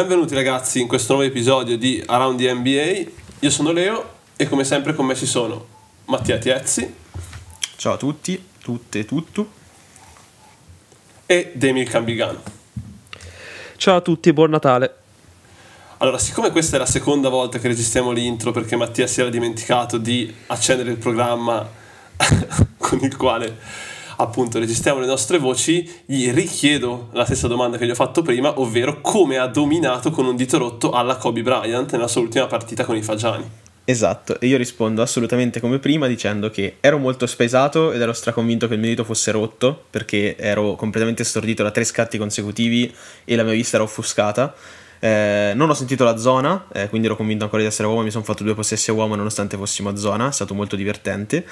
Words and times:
Benvenuti 0.00 0.34
ragazzi 0.34 0.80
in 0.80 0.88
questo 0.88 1.12
nuovo 1.12 1.28
episodio 1.28 1.76
di 1.76 2.02
Around 2.06 2.38
the 2.38 2.54
NBA. 2.54 3.10
Io 3.40 3.50
sono 3.50 3.70
Leo 3.70 4.12
e 4.34 4.48
come 4.48 4.64
sempre 4.64 4.94
con 4.94 5.04
me 5.04 5.14
ci 5.14 5.26
sono 5.26 5.66
Mattia 6.06 6.38
Tiezzi. 6.38 6.94
Ciao 7.76 7.92
a 7.92 7.96
tutti, 7.98 8.42
tutte 8.62 9.00
e 9.00 9.04
tutto. 9.04 9.50
E 11.26 11.52
Demil 11.54 11.86
Cambigano. 11.86 12.40
Ciao 13.76 13.96
a 13.96 14.00
tutti, 14.00 14.32
buon 14.32 14.48
Natale. 14.48 14.94
Allora, 15.98 16.16
siccome 16.16 16.50
questa 16.50 16.76
è 16.76 16.78
la 16.78 16.86
seconda 16.86 17.28
volta 17.28 17.58
che 17.58 17.68
registriamo 17.68 18.10
l'intro 18.10 18.52
perché 18.52 18.76
Mattia 18.76 19.06
si 19.06 19.20
era 19.20 19.28
dimenticato 19.28 19.98
di 19.98 20.34
accendere 20.46 20.92
il 20.92 20.96
programma 20.96 21.68
con 22.78 23.00
il 23.02 23.14
quale 23.18 23.58
appunto 24.20 24.58
registriamo 24.58 25.00
le 25.00 25.06
nostre 25.06 25.38
voci, 25.38 25.88
gli 26.04 26.30
richiedo 26.30 27.08
la 27.12 27.24
stessa 27.24 27.48
domanda 27.48 27.76
che 27.76 27.86
gli 27.86 27.90
ho 27.90 27.94
fatto 27.94 28.22
prima, 28.22 28.60
ovvero 28.60 29.00
come 29.00 29.38
ha 29.38 29.46
dominato 29.46 30.10
con 30.10 30.26
un 30.26 30.36
dito 30.36 30.58
rotto 30.58 30.90
alla 30.90 31.16
Kobe 31.16 31.42
Bryant 31.42 31.92
nella 31.92 32.08
sua 32.08 32.20
ultima 32.20 32.46
partita 32.46 32.84
con 32.84 32.96
i 32.96 33.02
Fagiani. 33.02 33.68
Esatto, 33.90 34.38
e 34.38 34.46
io 34.46 34.56
rispondo 34.56 35.02
assolutamente 35.02 35.58
come 35.58 35.78
prima 35.78 36.06
dicendo 36.06 36.48
che 36.50 36.76
ero 36.80 36.98
molto 36.98 37.26
spesato 37.26 37.90
ed 37.90 38.00
ero 38.00 38.12
straconvinto 38.12 38.68
che 38.68 38.74
il 38.74 38.78
mio 38.78 38.90
dito 38.90 39.02
fosse 39.02 39.32
rotto 39.32 39.84
perché 39.90 40.36
ero 40.36 40.76
completamente 40.76 41.24
stordito 41.24 41.64
da 41.64 41.72
tre 41.72 41.82
scatti 41.82 42.16
consecutivi 42.16 42.94
e 43.24 43.34
la 43.34 43.42
mia 43.42 43.54
vista 43.54 43.76
era 43.76 43.84
offuscata. 43.84 44.54
Eh, 45.00 45.52
non 45.54 45.70
ho 45.70 45.74
sentito 45.74 46.04
la 46.04 46.18
zona, 46.18 46.66
eh, 46.72 46.88
quindi 46.90 47.06
ero 47.06 47.16
convinto 47.16 47.44
ancora 47.44 47.62
di 47.62 47.68
essere 47.68 47.88
uomo. 47.88 48.02
Mi 48.02 48.10
sono 48.10 48.24
fatto 48.24 48.44
due 48.44 48.54
possessi 48.54 48.90
a 48.90 48.92
uomo 48.92 49.14
nonostante 49.14 49.56
fossimo 49.56 49.88
a 49.88 49.96
zona, 49.96 50.28
è 50.28 50.32
stato 50.32 50.54
molto 50.54 50.76
divertente. 50.76 51.46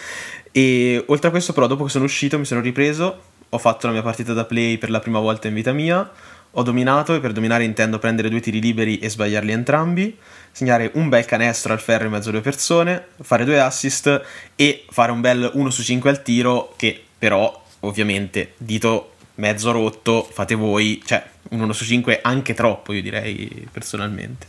E 0.52 1.02
oltre 1.06 1.28
a 1.28 1.30
questo, 1.30 1.52
però, 1.52 1.66
dopo 1.66 1.84
che 1.84 1.90
sono 1.90 2.04
uscito, 2.04 2.38
mi 2.38 2.44
sono 2.44 2.60
ripreso. 2.60 3.22
Ho 3.48 3.58
fatto 3.58 3.86
la 3.86 3.94
mia 3.94 4.02
partita 4.02 4.34
da 4.34 4.44
play 4.44 4.76
per 4.76 4.90
la 4.90 5.00
prima 5.00 5.18
volta 5.18 5.48
in 5.48 5.54
vita 5.54 5.72
mia. 5.72 6.08
Ho 6.52 6.62
dominato 6.62 7.14
e 7.14 7.20
per 7.20 7.32
dominare 7.32 7.64
intendo 7.64 7.98
prendere 7.98 8.28
due 8.28 8.40
tiri 8.40 8.60
liberi 8.60 8.98
e 8.98 9.10
sbagliarli 9.10 9.52
entrambi, 9.52 10.16
segnare 10.50 10.90
un 10.94 11.08
bel 11.08 11.24
canestro 11.24 11.72
al 11.72 11.80
ferro 11.80 12.06
in 12.06 12.10
mezzo 12.10 12.30
a 12.30 12.32
due 12.32 12.40
persone, 12.40 13.08
fare 13.20 13.44
due 13.44 13.60
assist 13.60 14.22
e 14.56 14.84
fare 14.90 15.12
un 15.12 15.20
bel 15.20 15.50
1 15.52 15.70
su 15.70 15.82
5 15.82 16.08
al 16.10 16.22
tiro 16.22 16.72
che 16.76 17.02
però 17.18 17.64
ovviamente 17.80 18.54
dito 18.56 19.12
mezzo 19.38 19.72
rotto 19.72 20.28
fate 20.30 20.54
voi, 20.54 21.02
cioè 21.04 21.24
un 21.50 21.60
1 21.60 21.72
su 21.72 21.84
5 21.84 22.20
anche 22.22 22.54
troppo 22.54 22.92
io 22.92 23.02
direi 23.02 23.66
personalmente. 23.70 24.46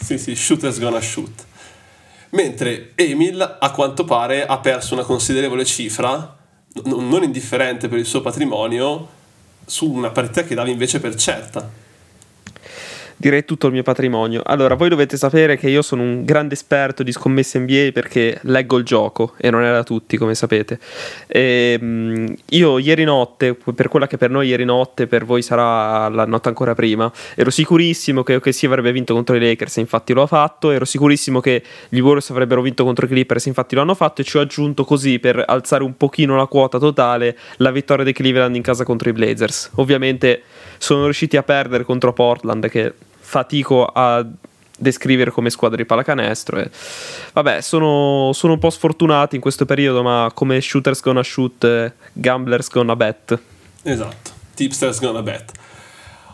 Sì 0.00 0.18
sì, 0.18 0.34
shooter's 0.34 0.78
gonna 0.78 1.00
shoot. 1.00 1.46
Mentre 2.30 2.92
Emil 2.94 3.40
a 3.60 3.70
quanto 3.70 4.04
pare 4.04 4.46
ha 4.46 4.58
perso 4.58 4.94
una 4.94 5.04
considerevole 5.04 5.64
cifra, 5.64 6.36
n- 6.84 7.08
non 7.08 7.22
indifferente 7.22 7.88
per 7.88 7.98
il 7.98 8.06
suo 8.06 8.20
patrimonio, 8.20 9.20
su 9.64 9.90
una 9.90 10.10
partita 10.10 10.44
che 10.44 10.54
dava 10.54 10.68
invece 10.68 10.98
per 10.98 11.14
certa 11.14 11.81
direi 13.22 13.44
tutto 13.44 13.68
il 13.68 13.72
mio 13.72 13.84
patrimonio. 13.84 14.42
Allora, 14.44 14.74
voi 14.74 14.88
dovete 14.88 15.16
sapere 15.16 15.56
che 15.56 15.70
io 15.70 15.80
sono 15.80 16.02
un 16.02 16.24
grande 16.24 16.54
esperto 16.54 17.04
di 17.04 17.12
scommesse 17.12 17.60
NBA 17.60 17.90
perché 17.92 18.40
leggo 18.42 18.78
il 18.78 18.84
gioco 18.84 19.34
e 19.36 19.48
non 19.48 19.62
è 19.62 19.70
da 19.70 19.84
tutti, 19.84 20.16
come 20.16 20.34
sapete. 20.34 20.80
E, 21.28 21.78
um, 21.80 22.34
io 22.48 22.78
ieri 22.78 23.04
notte, 23.04 23.54
per 23.54 23.86
quella 23.86 24.08
che 24.08 24.16
per 24.16 24.30
noi 24.30 24.48
ieri 24.48 24.64
notte, 24.64 25.06
per 25.06 25.24
voi 25.24 25.40
sarà 25.40 26.08
la 26.08 26.26
notte 26.26 26.48
ancora 26.48 26.74
prima, 26.74 27.10
ero 27.36 27.50
sicurissimo 27.50 28.24
che 28.24 28.34
OKC 28.34 28.64
avrebbe 28.64 28.90
vinto 28.90 29.14
contro 29.14 29.36
i 29.36 29.40
Lakers, 29.40 29.76
infatti 29.76 30.12
lo 30.12 30.22
ha 30.22 30.26
fatto. 30.26 30.72
Ero 30.72 30.84
sicurissimo 30.84 31.38
che 31.38 31.62
gli 31.88 32.00
Warriors 32.00 32.30
avrebbero 32.30 32.60
vinto 32.60 32.82
contro 32.82 33.06
i 33.06 33.08
Clippers, 33.08 33.46
infatti 33.46 33.76
lo 33.76 33.82
hanno 33.82 33.94
fatto. 33.94 34.20
E 34.20 34.24
ci 34.24 34.36
ho 34.36 34.40
aggiunto 34.40 34.84
così 34.84 35.20
per 35.20 35.44
alzare 35.46 35.84
un 35.84 35.96
pochino 35.96 36.34
la 36.34 36.46
quota 36.46 36.78
totale 36.78 37.38
la 37.58 37.70
vittoria 37.70 38.02
dei 38.02 38.12
Cleveland 38.12 38.56
in 38.56 38.62
casa 38.62 38.82
contro 38.82 39.08
i 39.08 39.12
Blazers. 39.12 39.70
Ovviamente 39.76 40.42
sono 40.78 41.04
riusciti 41.04 41.36
a 41.36 41.44
perdere 41.44 41.84
contro 41.84 42.12
Portland 42.12 42.68
che 42.68 42.92
fatico 43.22 43.86
a 43.86 44.26
descrivere 44.76 45.30
come 45.30 45.48
squadra 45.48 45.76
di 45.76 45.86
pallacanestro. 45.86 46.58
E, 46.58 46.70
vabbè, 47.32 47.60
sono, 47.62 48.32
sono, 48.34 48.54
un 48.54 48.58
po' 48.58 48.70
sfortunati 48.70 49.36
in 49.36 49.40
questo 49.40 49.64
periodo, 49.64 50.02
ma 50.02 50.30
come 50.34 50.60
shooters 50.60 51.00
gonna 51.00 51.22
shoot, 51.22 51.92
gamblers 52.12 52.68
gonna 52.68 52.96
bet. 52.96 53.38
Esatto, 53.82 54.30
tipsters 54.54 55.00
gonna 55.00 55.22
bet. 55.22 55.52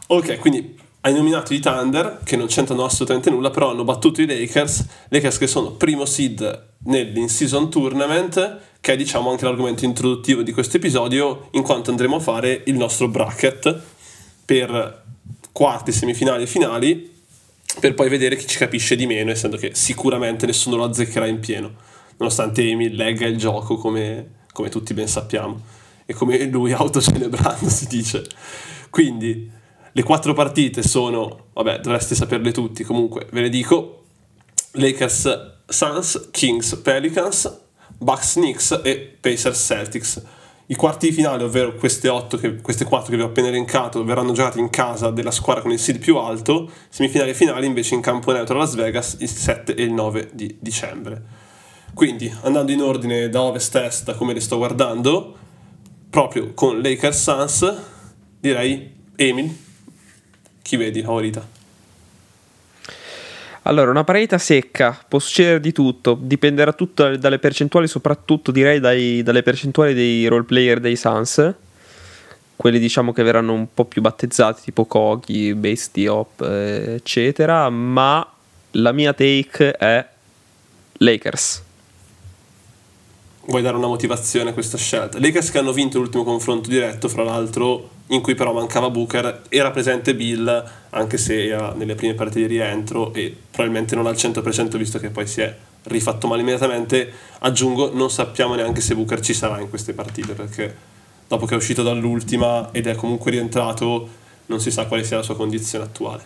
Ok, 0.09 0.39
quindi 0.39 0.77
hai 1.03 1.15
nominato 1.15 1.55
i 1.55 1.61
Thunder, 1.61 2.21
che 2.25 2.37
non 2.37 2.47
c'entrano 2.47 2.85
assolutamente 2.85 3.31
nulla, 3.31 3.51
però 3.51 3.71
hanno 3.71 3.85
battuto 3.85 4.21
i 4.21 4.27
Lakers, 4.27 4.87
Lakers 5.09 5.39
che 5.39 5.47
sono 5.47 5.73
primo 5.73 6.05
seed 6.05 6.67
nell'in-season 6.85 7.71
tournament, 7.71 8.59
che 8.81 8.93
è 8.93 8.97
diciamo 8.97 9.31
anche 9.31 9.45
l'argomento 9.45 9.85
introduttivo 9.85 10.43
di 10.43 10.53
questo 10.53 10.79
episodio, 10.79 11.49
in 11.53 11.63
quanto 11.63 11.91
andremo 11.91 12.17
a 12.17 12.21
fare 12.21 12.63
il 12.67 12.75
nostro 12.75 13.09
bracket 13.09 13.81
per 14.45 15.07
quarti, 15.59 15.91
semifinali 15.91 16.45
e 16.45 16.47
finali, 16.47 17.13
per 17.81 17.95
poi 17.95 18.09
vedere 18.09 18.37
chi 18.37 18.47
ci 18.47 18.59
capisce 18.59 18.95
di 18.95 19.07
meno, 19.07 19.33
essendo 19.33 19.57
che 19.57 19.73
sicuramente 19.75 20.47
nessuno 20.47 20.77
lo 20.77 20.85
azzeccherà 20.85 21.27
in 21.27 21.41
pieno, 21.41 21.75
nonostante 22.17 22.63
Amy 22.63 22.91
legga 22.95 23.27
il 23.27 23.37
gioco 23.37 23.75
come, 23.75 24.45
come 24.53 24.69
tutti 24.69 24.95
ben 24.95 25.09
sappiamo, 25.09 25.61
e 26.07 26.15
come 26.15 26.45
lui 26.45 26.71
autocelebrando 26.71 27.69
si 27.69 27.89
dice. 27.89 28.25
Quindi 28.89 29.51
le 29.91 30.03
quattro 30.05 30.33
partite 30.33 30.85
sono, 30.85 31.47
vabbè, 31.55 31.81
dovreste 31.81 32.15
saperle 32.15 32.53
tutti, 32.53 32.85
comunque 32.85 33.27
ve 33.33 33.41
le 33.41 33.49
dico, 33.49 34.05
Lakers 34.75 35.55
Suns, 35.67 36.29
Kings 36.31 36.77
Pelicans, 36.77 37.63
Bucks 37.99 38.35
Knicks 38.35 38.81
e 38.85 39.17
Pacers 39.21 39.59
Celtics 39.59 40.23
i 40.71 40.75
quarti 40.75 41.09
di 41.09 41.15
finale, 41.15 41.45
ovvero 41.45 41.75
queste, 41.75 42.11
che, 42.39 42.57
queste 42.57 42.85
quattro 42.85 43.11
che 43.11 43.17
vi 43.17 43.23
ho 43.23 43.27
appena 43.27 43.49
elencato, 43.49 44.05
verranno 44.05 44.33
giocati 44.33 44.59
in 44.59 44.69
casa 44.69 45.11
della 45.11 45.31
squadra 45.31 45.63
con 45.63 45.73
il 45.73 45.79
seed 45.79 45.99
più 45.99 46.17
alto, 46.19 46.71
semifinali 46.91 47.31
e 47.31 47.35
finali 47.35 47.67
invece 47.67 47.95
in 47.95 48.03
campo 48.03 48.33
neutro 48.33 48.57
a 48.57 48.59
Las 48.59 48.75
Vegas 48.75 49.17
il 49.21 49.29
7 49.29 49.75
e 49.75 49.83
il 49.83 49.93
9 49.93 50.31
di 50.33 50.57
dicembre. 50.61 51.23
Quindi, 51.95 52.33
andando 52.43 52.71
in 52.71 52.83
ordine 52.83 53.31
da 53.31 53.43
ovest 53.43 53.75
a 53.77 53.85
est, 53.85 54.15
come 54.17 54.35
le 54.35 54.41
sto 54.41 54.59
guardando, 54.59 55.37
proprio 56.11 56.53
con 56.53 56.81
Lakers 56.81 57.23
Suns, 57.23 57.75
direi 58.39 58.93
Emil, 59.17 59.57
chi 60.61 60.77
vedi 60.77 61.03
favorita? 61.03 61.58
Allora, 63.69 63.91
una 63.91 64.03
partita 64.03 64.39
secca, 64.39 64.99
può 65.07 65.19
succedere 65.19 65.61
di 65.61 65.73
tutto, 65.73 66.19
dipenderà 66.19 66.73
tutto 66.73 67.15
dalle 67.19 67.39
percentuali, 67.39 67.87
soprattutto 67.87 68.51
direi 68.51 68.81
dai, 68.81 69.23
dalle 69.23 69.43
percentuali 69.43 69.93
dei 69.93 70.27
role 70.27 70.45
player 70.45 70.81
dei 70.81 70.97
Suns, 70.97 71.53
quelli 72.57 72.79
diciamo 72.79 73.13
che 73.13 73.23
verranno 73.23 73.53
un 73.53 73.67
po' 73.75 73.85
più 73.85 74.01
battezzati, 74.01 74.63
tipo 74.63 74.87
Kogi, 74.87 75.53
Base 75.55 76.09
Hop, 76.09 76.41
eccetera, 76.41 77.69
ma 77.69 78.27
la 78.71 78.93
mia 78.93 79.13
take 79.13 79.73
è 79.73 80.07
Lakers. 80.93 81.68
Vuoi 83.49 83.63
dare 83.63 83.79
una 83.79 83.87
motivazione 83.87 84.51
a 84.51 84.53
questa 84.53 84.77
scelta? 84.77 85.19
Lakers 85.19 85.51
che 85.51 85.57
hanno 85.57 85.73
vinto 85.73 85.97
l'ultimo 85.97 86.23
confronto 86.23 86.69
diretto, 86.69 87.09
fra 87.09 87.23
l'altro 87.23 87.89
in 88.09 88.21
cui 88.21 88.35
però 88.35 88.53
mancava 88.53 88.91
Booker, 88.91 89.45
era 89.49 89.71
presente 89.71 90.15
Bill, 90.15 90.71
anche 90.91 91.17
se 91.17 91.47
era 91.47 91.73
nelle 91.73 91.95
prime 91.95 92.13
partite 92.13 92.47
di 92.47 92.59
rientro 92.59 93.11
e 93.15 93.35
probabilmente 93.51 93.95
non 93.95 94.07
al 94.07 94.17
100% 94.17 94.77
visto 94.77 94.99
che 94.99 95.09
poi 95.09 95.27
si 95.27 95.41
è 95.41 95.57
rifatto 95.85 96.27
male 96.27 96.43
immediatamente. 96.43 97.11
Aggiungo, 97.39 97.91
non 97.95 98.11
sappiamo 98.11 98.55
neanche 98.55 98.83
se 98.83 98.95
Booker 98.95 99.21
ci 99.21 99.33
sarà 99.33 99.59
in 99.61 99.71
queste 99.71 99.95
partite 99.95 100.35
perché 100.35 100.77
dopo 101.27 101.47
che 101.47 101.55
è 101.55 101.57
uscito 101.57 101.83
dall'ultima 101.83 102.69
ed 102.71 102.87
è 102.87 102.95
comunque 102.97 103.31
rientrato, 103.31 104.09
non 104.45 104.61
si 104.61 104.71
sa 104.71 104.85
quale 104.85 105.05
sia 105.05 105.17
la 105.17 105.23
sua 105.23 105.37
condizione 105.37 105.85
attuale. 105.85 106.23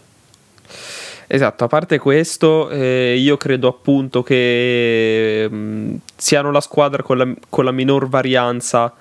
Esatto, 1.35 1.65
a 1.65 1.67
parte 1.67 1.99
questo, 1.99 2.69
eh, 2.69 3.17
io 3.17 3.39
credo 3.39 3.67
appunto 3.67 4.23
che 4.23 5.49
mh, 5.51 5.57
mm, 5.57 5.95
siano 6.15 6.51
la 6.51 6.61
squadra 6.61 7.03
con 7.03 7.17
la, 7.17 7.27
con 7.49 7.65
la 7.65 7.71
minor 7.71 8.07
varianza 8.07 8.95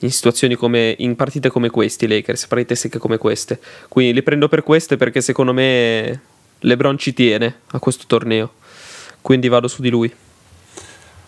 in 0.00 0.12
situazioni 0.12 0.56
come 0.56 0.94
in 0.98 1.16
partite 1.16 1.48
come 1.48 1.70
queste, 1.70 2.06
Lakers, 2.06 2.48
partite 2.48 2.74
secche 2.74 2.98
come 2.98 3.16
queste. 3.16 3.58
Quindi 3.88 4.12
li 4.12 4.22
prendo 4.22 4.46
per 4.46 4.62
queste 4.62 4.98
perché 4.98 5.22
secondo 5.22 5.54
me 5.54 6.20
LeBron 6.58 6.98
ci 6.98 7.14
tiene 7.14 7.60
a 7.68 7.78
questo 7.78 8.04
torneo. 8.06 8.52
Quindi 9.22 9.48
vado 9.48 9.66
su 9.66 9.80
di 9.80 9.88
lui. 9.88 10.12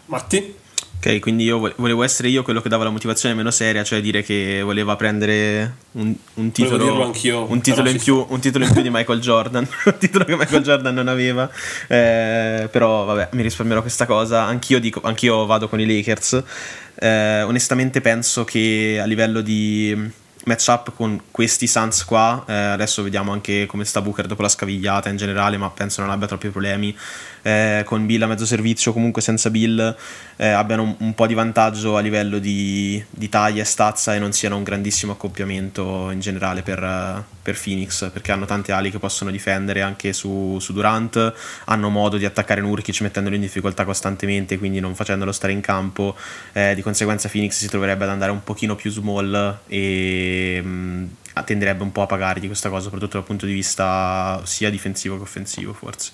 Matti? 0.04 0.54
Ok, 1.04 1.18
quindi 1.18 1.42
io 1.42 1.58
volevo 1.74 2.04
essere 2.04 2.28
io 2.28 2.44
quello 2.44 2.60
che 2.60 2.68
dava 2.68 2.84
la 2.84 2.90
motivazione 2.90 3.34
meno 3.34 3.50
seria, 3.50 3.82
cioè 3.82 4.00
dire 4.00 4.22
che 4.22 4.62
voleva 4.62 4.94
prendere 4.94 5.74
un, 5.92 6.14
un 6.34 6.52
titolo, 6.52 7.06
un 7.06 7.60
titolo, 7.60 7.90
in 7.90 7.98
più, 7.98 8.24
un 8.28 8.38
titolo 8.38 8.64
in 8.64 8.72
più 8.72 8.82
di 8.82 8.88
Michael 8.88 9.18
Jordan, 9.18 9.66
un 9.84 9.98
titolo 9.98 10.24
che 10.24 10.36
Michael 10.36 10.62
Jordan 10.62 10.94
non 10.94 11.08
aveva. 11.08 11.50
Eh, 11.88 12.68
però 12.70 13.04
vabbè, 13.04 13.30
mi 13.32 13.42
risparmierò 13.42 13.80
questa 13.80 14.06
cosa. 14.06 14.44
Anch'io, 14.44 14.78
dico, 14.78 15.00
anch'io 15.02 15.44
vado 15.44 15.68
con 15.68 15.80
i 15.80 15.86
Lakers. 15.86 16.40
Eh, 16.94 17.42
onestamente 17.42 18.00
penso 18.00 18.44
che 18.44 19.00
a 19.02 19.04
livello 19.04 19.40
di 19.40 20.08
matchup 20.44 20.92
con 20.94 21.20
questi 21.32 21.66
Suns 21.66 22.04
qua, 22.04 22.44
eh, 22.46 22.52
adesso 22.52 23.02
vediamo 23.02 23.32
anche 23.32 23.66
come 23.66 23.84
sta 23.84 24.00
Booker 24.00 24.26
dopo 24.26 24.42
la 24.42 24.48
scavigliata 24.48 25.08
in 25.08 25.16
generale, 25.16 25.56
ma 25.56 25.68
penso 25.70 26.00
non 26.00 26.10
abbia 26.10 26.28
troppi 26.28 26.48
problemi. 26.48 26.96
Eh, 27.42 27.82
con 27.84 28.06
Bill 28.06 28.22
a 28.22 28.26
mezzo 28.26 28.46
servizio, 28.46 28.92
comunque 28.92 29.20
senza 29.20 29.50
Bill, 29.50 29.96
eh, 30.36 30.48
abbiano 30.48 30.82
un, 30.82 30.94
un, 30.98 31.14
po' 31.14 31.26
di 31.26 31.34
vantaggio 31.34 31.96
a 31.96 32.00
livello 32.00 32.38
di, 32.38 33.02
di, 33.10 33.28
taglia 33.28 33.62
e 33.62 33.64
stazza 33.64 34.14
e 34.14 34.18
non 34.18 34.32
siano 34.32 34.56
un 34.56 34.62
grandissimo 34.62 35.12
accoppiamento 35.12 36.10
in 36.10 36.20
generale 36.20 36.62
per, 36.62 37.24
per 37.42 37.60
Phoenix, 37.60 38.10
perché 38.10 38.32
hanno 38.32 38.46
tante 38.46 38.72
ali 38.72 38.90
che 38.90 38.98
possono 38.98 39.30
difendere 39.30 39.82
anche 39.82 40.12
su, 40.12 40.58
su 40.60 40.72
Durant, 40.72 41.32
hanno 41.66 41.88
modo 41.88 42.16
di 42.16 42.24
attaccare 42.24 42.60
Nurkic 42.60 43.00
mettendolo 43.00 43.34
in 43.34 43.40
difficoltà 43.40 43.84
costantemente, 43.84 44.58
quindi 44.58 44.80
non 44.80 44.94
facendolo 44.94 45.32
stare 45.32 45.52
in 45.52 45.60
campo, 45.60 46.16
eh, 46.52 46.74
di 46.74 46.82
conseguenza 46.82 47.28
Phoenix 47.28 47.58
si 47.58 47.68
troverebbe 47.68 48.04
ad 48.04 48.10
andare 48.10 48.30
un 48.30 48.42
pochino 48.42 48.76
più 48.76 48.90
small 48.90 49.58
e... 49.66 50.60
Mh, 50.62 50.68
mm, 50.68 51.06
tenderebbe 51.40 51.82
un 51.82 51.92
po' 51.92 52.02
a 52.02 52.06
pagare 52.06 52.40
di 52.40 52.46
questa 52.46 52.68
cosa, 52.68 52.82
soprattutto 52.82 53.16
dal 53.16 53.26
punto 53.26 53.46
di 53.46 53.54
vista 53.54 54.40
sia 54.44 54.68
difensivo 54.68 55.16
che 55.16 55.22
offensivo, 55.22 55.72
forse. 55.72 56.10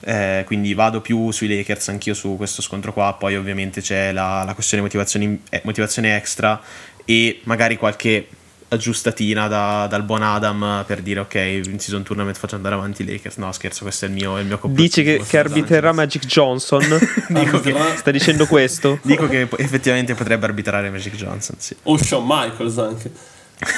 Eh, 0.00 0.42
quindi 0.46 0.74
vado 0.74 1.00
più 1.00 1.30
sui 1.30 1.48
Lakers 1.48 1.88
anch'io 1.88 2.12
su 2.12 2.36
questo 2.36 2.60
scontro 2.60 2.92
qua. 2.92 3.14
Poi, 3.18 3.36
ovviamente, 3.36 3.80
c'è 3.80 4.12
la, 4.12 4.44
la 4.44 4.52
questione 4.52 4.82
motivazione, 4.82 5.40
eh, 5.48 5.62
motivazione 5.64 6.16
extra 6.16 6.60
e 7.06 7.40
magari 7.44 7.78
qualche 7.78 8.28
aggiustatina 8.68 9.48
da, 9.48 9.86
dal 9.88 10.02
buon 10.02 10.22
Adam 10.22 10.84
per 10.86 11.00
dire 11.00 11.20
ok 11.20 11.34
in 11.34 11.78
season 11.78 12.02
tournament 12.02 12.36
faccio 12.36 12.56
andare 12.56 12.74
avanti 12.74 13.00
i 13.00 13.06
Lakers 13.06 13.36
no 13.36 13.50
scherzo 13.52 13.82
questo 13.82 14.04
è 14.04 14.08
il 14.08 14.14
mio, 14.14 14.38
il 14.38 14.44
mio 14.44 14.60
dice 14.64 15.02
che, 15.02 15.22
che 15.26 15.38
arbitrerà 15.38 15.92
Magic 15.92 16.26
Johnson 16.26 16.82
dico 17.28 17.60
che, 17.60 17.74
sta 17.96 18.10
dicendo 18.10 18.46
questo 18.46 18.98
dico 19.02 19.26
che 19.26 19.48
effettivamente 19.56 20.14
potrebbe 20.14 20.44
arbitrare 20.44 20.90
Magic 20.90 21.14
Johnson 21.14 21.56
sì. 21.58 21.74
o 21.84 21.96
Shawn 21.96 22.26
Michaels 22.26 22.76
anche 22.76 23.10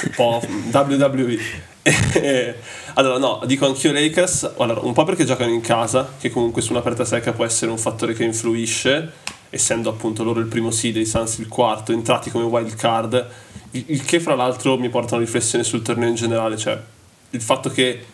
un 0.03 0.11
po' 0.15 0.41
WWE. 0.71 1.39
allora, 2.93 3.17
no, 3.17 3.41
dico 3.45 3.65
anch'io 3.65 3.91
Lakers. 3.91 4.53
Allora, 4.57 4.81
un 4.81 4.93
po' 4.93 5.03
perché 5.03 5.25
giocano 5.25 5.51
in 5.51 5.61
casa, 5.61 6.13
che 6.19 6.29
comunque 6.29 6.61
su 6.61 6.71
una 6.71 6.81
partita 6.81 7.05
secca 7.05 7.33
può 7.33 7.45
essere 7.45 7.71
un 7.71 7.77
fattore 7.77 8.13
che 8.13 8.23
influisce, 8.23 9.11
essendo 9.49 9.89
appunto 9.89 10.23
loro 10.23 10.39
il 10.39 10.47
primo 10.47 10.71
seed 10.71 10.97
e 10.97 11.01
i 11.01 11.05
Suns 11.05 11.39
il 11.39 11.47
quarto, 11.47 11.91
entrati 11.91 12.29
come 12.29 12.45
wild 12.45 12.75
card. 12.75 13.27
Il 13.71 14.03
che, 14.03 14.19
fra 14.19 14.35
l'altro, 14.35 14.77
mi 14.77 14.89
porta 14.89 15.13
a 15.13 15.17
una 15.17 15.25
riflessione 15.25 15.63
sul 15.63 15.81
torneo 15.81 16.09
in 16.09 16.15
generale, 16.15 16.57
cioè 16.57 16.79
il 17.31 17.41
fatto 17.41 17.69
che 17.69 18.05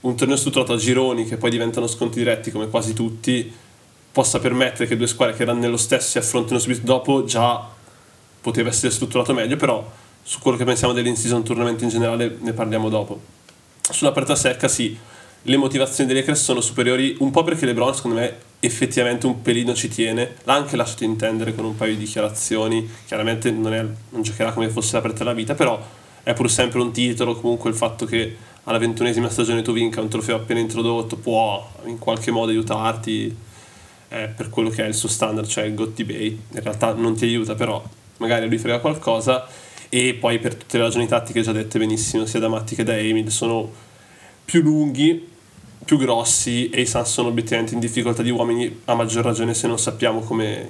un 0.00 0.16
torneo 0.16 0.36
strutturato 0.36 0.74
a 0.74 0.76
gironi, 0.76 1.24
che 1.24 1.36
poi 1.36 1.50
diventano 1.50 1.86
sconti 1.86 2.18
diretti 2.18 2.50
come 2.50 2.68
quasi 2.68 2.92
tutti, 2.92 3.52
possa 4.10 4.38
permettere 4.38 4.88
che 4.88 4.96
due 4.96 5.06
squadre 5.06 5.36
che 5.36 5.42
erano 5.42 5.60
nello 5.60 5.76
stesso 5.76 6.08
si 6.08 6.18
affrontino 6.18 6.58
subito 6.58 6.80
dopo, 6.84 7.24
già 7.24 7.64
poteva 8.40 8.68
essere 8.68 8.90
strutturato 8.92 9.32
meglio, 9.32 9.56
però 9.56 9.88
su 10.28 10.40
quello 10.40 10.58
che 10.58 10.64
pensiamo 10.64 10.92
dell'in-season 10.92 11.42
tournament 11.42 11.80
in 11.80 11.88
generale 11.88 12.36
ne 12.38 12.52
parliamo 12.52 12.90
dopo. 12.90 13.18
Sulla 13.80 14.12
partita 14.12 14.36
secca 14.36 14.68
sì, 14.68 14.94
le 15.40 15.56
motivazioni 15.56 16.12
dei 16.12 16.20
Lakers 16.20 16.42
sono 16.42 16.60
superiori 16.60 17.16
un 17.20 17.30
po' 17.30 17.44
perché 17.44 17.64
LeBron 17.64 17.94
secondo 17.94 18.18
me 18.18 18.36
effettivamente 18.60 19.24
un 19.24 19.40
pelino 19.40 19.72
ci 19.72 19.88
tiene, 19.88 20.34
l'ha 20.44 20.52
anche 20.52 20.76
lasciato 20.76 21.04
intendere 21.04 21.54
con 21.54 21.64
un 21.64 21.74
paio 21.74 21.92
di 21.94 22.00
dichiarazioni, 22.00 22.86
chiaramente 23.06 23.50
non, 23.50 23.72
è, 23.72 23.80
non 23.80 24.20
giocherà 24.20 24.52
come 24.52 24.68
fosse 24.68 24.96
la 24.96 25.00
partita 25.00 25.24
della 25.24 25.34
vita, 25.34 25.54
però 25.54 25.82
è 26.22 26.34
pur 26.34 26.50
sempre 26.50 26.80
un 26.80 26.92
titolo, 26.92 27.34
comunque 27.34 27.70
il 27.70 27.76
fatto 27.76 28.04
che 28.04 28.36
alla 28.64 28.76
ventunesima 28.76 29.30
stagione 29.30 29.62
tu 29.62 29.72
vinca 29.72 30.02
un 30.02 30.10
trofeo 30.10 30.36
appena 30.36 30.60
introdotto 30.60 31.16
può 31.16 31.66
in 31.86 31.96
qualche 31.96 32.30
modo 32.30 32.50
aiutarti. 32.50 33.34
Eh, 34.10 34.28
per 34.28 34.50
quello 34.50 34.68
che 34.68 34.84
è 34.84 34.86
il 34.86 34.94
suo 34.94 35.08
standard, 35.08 35.46
cioè 35.46 35.64
il 35.64 35.74
Gotti 35.74 36.04
Bay, 36.04 36.38
in 36.50 36.62
realtà 36.62 36.92
non 36.92 37.14
ti 37.14 37.24
aiuta 37.24 37.54
però 37.54 37.82
magari 38.18 38.48
lui 38.48 38.58
frega 38.58 38.78
qualcosa 38.78 39.46
e 39.88 40.14
poi 40.14 40.38
per 40.38 40.54
tutte 40.54 40.76
le 40.78 40.84
ragioni 40.84 41.06
tattiche 41.06 41.40
già 41.40 41.52
dette 41.52 41.78
benissimo 41.78 42.26
sia 42.26 42.40
da 42.40 42.48
Matti 42.48 42.74
che 42.74 42.84
da 42.84 42.96
Emil 42.96 43.30
sono 43.30 43.70
più 44.44 44.62
lunghi 44.62 45.36
più 45.88 45.96
grossi 45.96 46.68
e 46.68 46.82
i 46.82 46.86
Suns 46.86 47.10
sono 47.10 47.28
obiettivamente 47.28 47.72
in 47.72 47.80
difficoltà 47.80 48.22
di 48.22 48.28
uomini 48.28 48.82
a 48.84 48.94
maggior 48.94 49.24
ragione 49.24 49.54
se 49.54 49.66
non 49.66 49.78
sappiamo 49.78 50.20
come, 50.20 50.68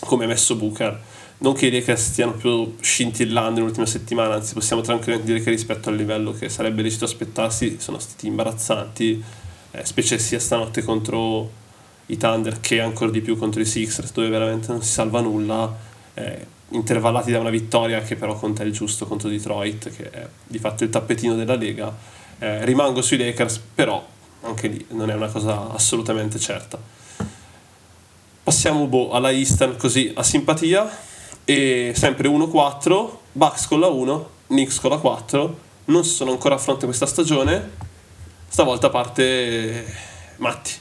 come 0.00 0.24
è 0.24 0.26
messo 0.26 0.56
Booker. 0.56 0.98
Non 1.38 1.52
che 1.52 1.66
i 1.66 1.70
Lakers 1.70 2.12
stiano 2.12 2.32
più 2.32 2.76
scintillando 2.80 3.60
nell'ultima 3.60 3.84
settimana 3.84 4.36
anzi 4.36 4.54
possiamo 4.54 4.80
tranquillamente 4.80 5.30
dire 5.30 5.44
che 5.44 5.50
rispetto 5.50 5.90
al 5.90 5.96
livello 5.96 6.32
che 6.32 6.48
sarebbe 6.48 6.80
lecito 6.80 7.04
aspettarsi 7.04 7.76
sono 7.78 7.98
stati 7.98 8.26
imbarazzanti 8.26 9.22
eh, 9.72 9.84
specie 9.84 10.18
sia 10.18 10.40
stanotte 10.40 10.82
contro 10.82 11.50
i 12.06 12.16
Thunder 12.16 12.58
che 12.60 12.80
ancora 12.80 13.10
di 13.10 13.20
più 13.20 13.36
contro 13.36 13.60
i 13.60 13.66
Sixers 13.66 14.12
dove 14.12 14.30
veramente 14.30 14.68
non 14.68 14.82
si 14.82 14.90
salva 14.90 15.20
nulla 15.20 15.76
eh, 16.14 16.46
intervallati 16.70 17.30
da 17.30 17.38
una 17.38 17.50
vittoria 17.50 18.00
che 18.00 18.16
però 18.16 18.34
conta 18.34 18.62
il 18.64 18.72
giusto 18.72 19.06
contro 19.06 19.28
Detroit, 19.28 19.94
che 19.94 20.10
è 20.10 20.26
di 20.44 20.58
fatto 20.58 20.84
il 20.84 20.90
tappetino 20.90 21.34
della 21.34 21.54
Lega. 21.54 21.94
Eh, 22.38 22.64
rimango 22.64 23.02
sui 23.02 23.16
Lakers, 23.16 23.60
però 23.74 24.04
anche 24.42 24.68
lì 24.68 24.84
non 24.90 25.10
è 25.10 25.14
una 25.14 25.28
cosa 25.28 25.70
assolutamente 25.72 26.38
certa. 26.38 26.78
Passiamo 28.42 28.86
boh, 28.86 29.10
alla 29.10 29.30
Eastern 29.30 29.76
così 29.76 30.12
a 30.14 30.22
simpatia 30.22 30.88
e 31.44 31.92
sempre 31.94 32.28
1-4, 32.28 33.10
Bucks 33.32 33.66
con 33.66 33.80
la 33.80 33.88
1, 33.88 34.30
Knicks 34.48 34.78
con 34.78 34.90
la 34.90 34.98
4, 34.98 35.58
non 35.86 36.04
si 36.04 36.14
sono 36.14 36.32
ancora 36.32 36.54
a 36.54 36.58
fronte 36.58 36.86
questa 36.86 37.06
stagione, 37.06 37.70
stavolta 38.48 38.88
parte 38.88 39.84
Matti. 40.36 40.72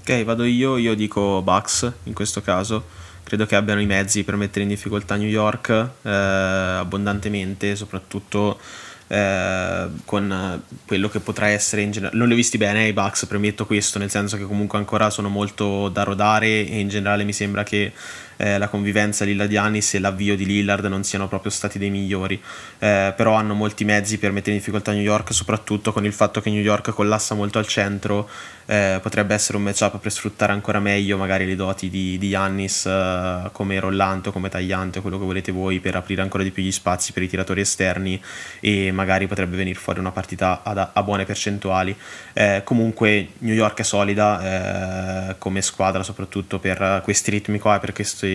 Ok, 0.00 0.24
vado 0.24 0.44
io, 0.44 0.76
io 0.76 0.94
dico 0.94 1.40
Bucks 1.42 1.90
in 2.04 2.14
questo 2.14 2.40
caso 2.40 2.99
credo 3.30 3.46
che 3.46 3.54
abbiano 3.54 3.80
i 3.80 3.86
mezzi 3.86 4.24
per 4.24 4.34
mettere 4.34 4.62
in 4.62 4.68
difficoltà 4.68 5.14
New 5.14 5.28
York 5.28 5.68
eh, 6.02 6.10
abbondantemente, 6.10 7.76
soprattutto 7.76 8.58
eh, 9.06 9.86
con 10.04 10.62
quello 10.84 11.08
che 11.08 11.20
potrà 11.20 11.46
essere 11.46 11.82
in 11.82 11.92
generale. 11.92 12.18
Non 12.18 12.26
li 12.26 12.32
ho 12.32 12.36
visti 12.36 12.58
bene 12.58 12.88
i 12.88 12.92
Bucks, 12.92 13.26
premetto 13.26 13.66
questo, 13.66 14.00
nel 14.00 14.10
senso 14.10 14.36
che 14.36 14.42
comunque 14.42 14.78
ancora 14.78 15.10
sono 15.10 15.28
molto 15.28 15.88
da 15.90 16.02
rodare 16.02 16.66
e 16.66 16.80
in 16.80 16.88
generale 16.88 17.22
mi 17.22 17.32
sembra 17.32 17.62
che 17.62 17.92
eh, 18.40 18.56
la 18.56 18.68
convivenza 18.68 19.26
Lillard-Giannis 19.26 19.94
e 19.94 19.98
l'avvio 19.98 20.34
di 20.34 20.46
Lillard 20.46 20.86
non 20.86 21.04
siano 21.04 21.28
proprio 21.28 21.50
stati 21.50 21.78
dei 21.78 21.90
migliori, 21.90 22.40
eh, 22.78 23.12
però 23.14 23.34
hanno 23.34 23.52
molti 23.52 23.84
mezzi 23.84 24.16
per 24.16 24.32
mettere 24.32 24.52
in 24.52 24.58
difficoltà 24.58 24.92
New 24.92 25.02
York, 25.02 25.34
soprattutto 25.34 25.92
con 25.92 26.06
il 26.06 26.12
fatto 26.14 26.40
che 26.40 26.48
New 26.48 26.62
York 26.62 26.90
collassa 26.90 27.34
molto 27.34 27.58
al 27.58 27.66
centro, 27.66 28.28
eh, 28.64 28.98
potrebbe 29.02 29.34
essere 29.34 29.58
un 29.58 29.64
matchup 29.64 29.98
per 29.98 30.12
sfruttare 30.12 30.52
ancora 30.52 30.78
meglio 30.78 31.16
magari 31.16 31.44
le 31.44 31.56
doti 31.56 31.90
di, 31.90 32.16
di 32.18 32.32
eh, 32.32 33.48
come 33.52 33.80
rollante 33.80 34.30
come 34.30 34.48
tagliante 34.48 34.98
o 34.98 35.02
quello 35.02 35.18
che 35.18 35.24
volete 35.24 35.52
voi 35.52 35.80
per 35.80 35.96
aprire 35.96 36.22
ancora 36.22 36.44
di 36.44 36.50
più 36.50 36.62
gli 36.62 36.70
spazi 36.70 37.12
per 37.12 37.22
i 37.24 37.28
tiratori 37.28 37.60
esterni 37.60 38.22
e 38.60 38.92
magari 38.92 39.26
potrebbe 39.26 39.56
venire 39.56 39.78
fuori 39.78 39.98
una 39.98 40.12
partita 40.12 40.62
ad, 40.62 40.78
a 40.92 41.02
buone 41.02 41.24
percentuali. 41.24 41.94
Eh, 42.32 42.62
comunque 42.64 43.30
New 43.38 43.54
York 43.54 43.80
è 43.80 43.82
solida 43.82 45.30
eh, 45.30 45.34
come 45.38 45.62
squadra 45.62 46.02
soprattutto 46.02 46.58
per 46.58 47.00
questi 47.02 47.30
ritmi 47.32 47.58
qua 47.58 47.76
e 47.76 47.80
per 47.80 47.92
questi 47.92 48.29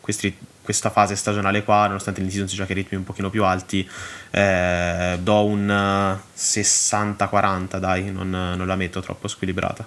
questi, 0.00 0.36
questa 0.62 0.90
fase 0.90 1.16
stagionale 1.16 1.64
qua, 1.64 1.86
nonostante 1.86 2.20
in 2.20 2.30
season 2.30 2.48
si 2.48 2.56
giochi 2.56 2.72
a 2.72 2.74
ritmi 2.74 2.96
un 2.96 3.04
pochino 3.04 3.30
più 3.30 3.44
alti, 3.44 3.88
eh, 4.30 5.18
do 5.20 5.44
un 5.44 6.18
60-40, 6.36 7.78
dai, 7.78 8.10
non, 8.10 8.30
non, 8.30 8.66
la 8.66 8.76
metto 8.76 9.00
troppo 9.00 9.28
squilibrata. 9.28 9.86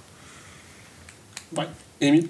Vai, 1.50 1.68
Emil. 1.98 2.30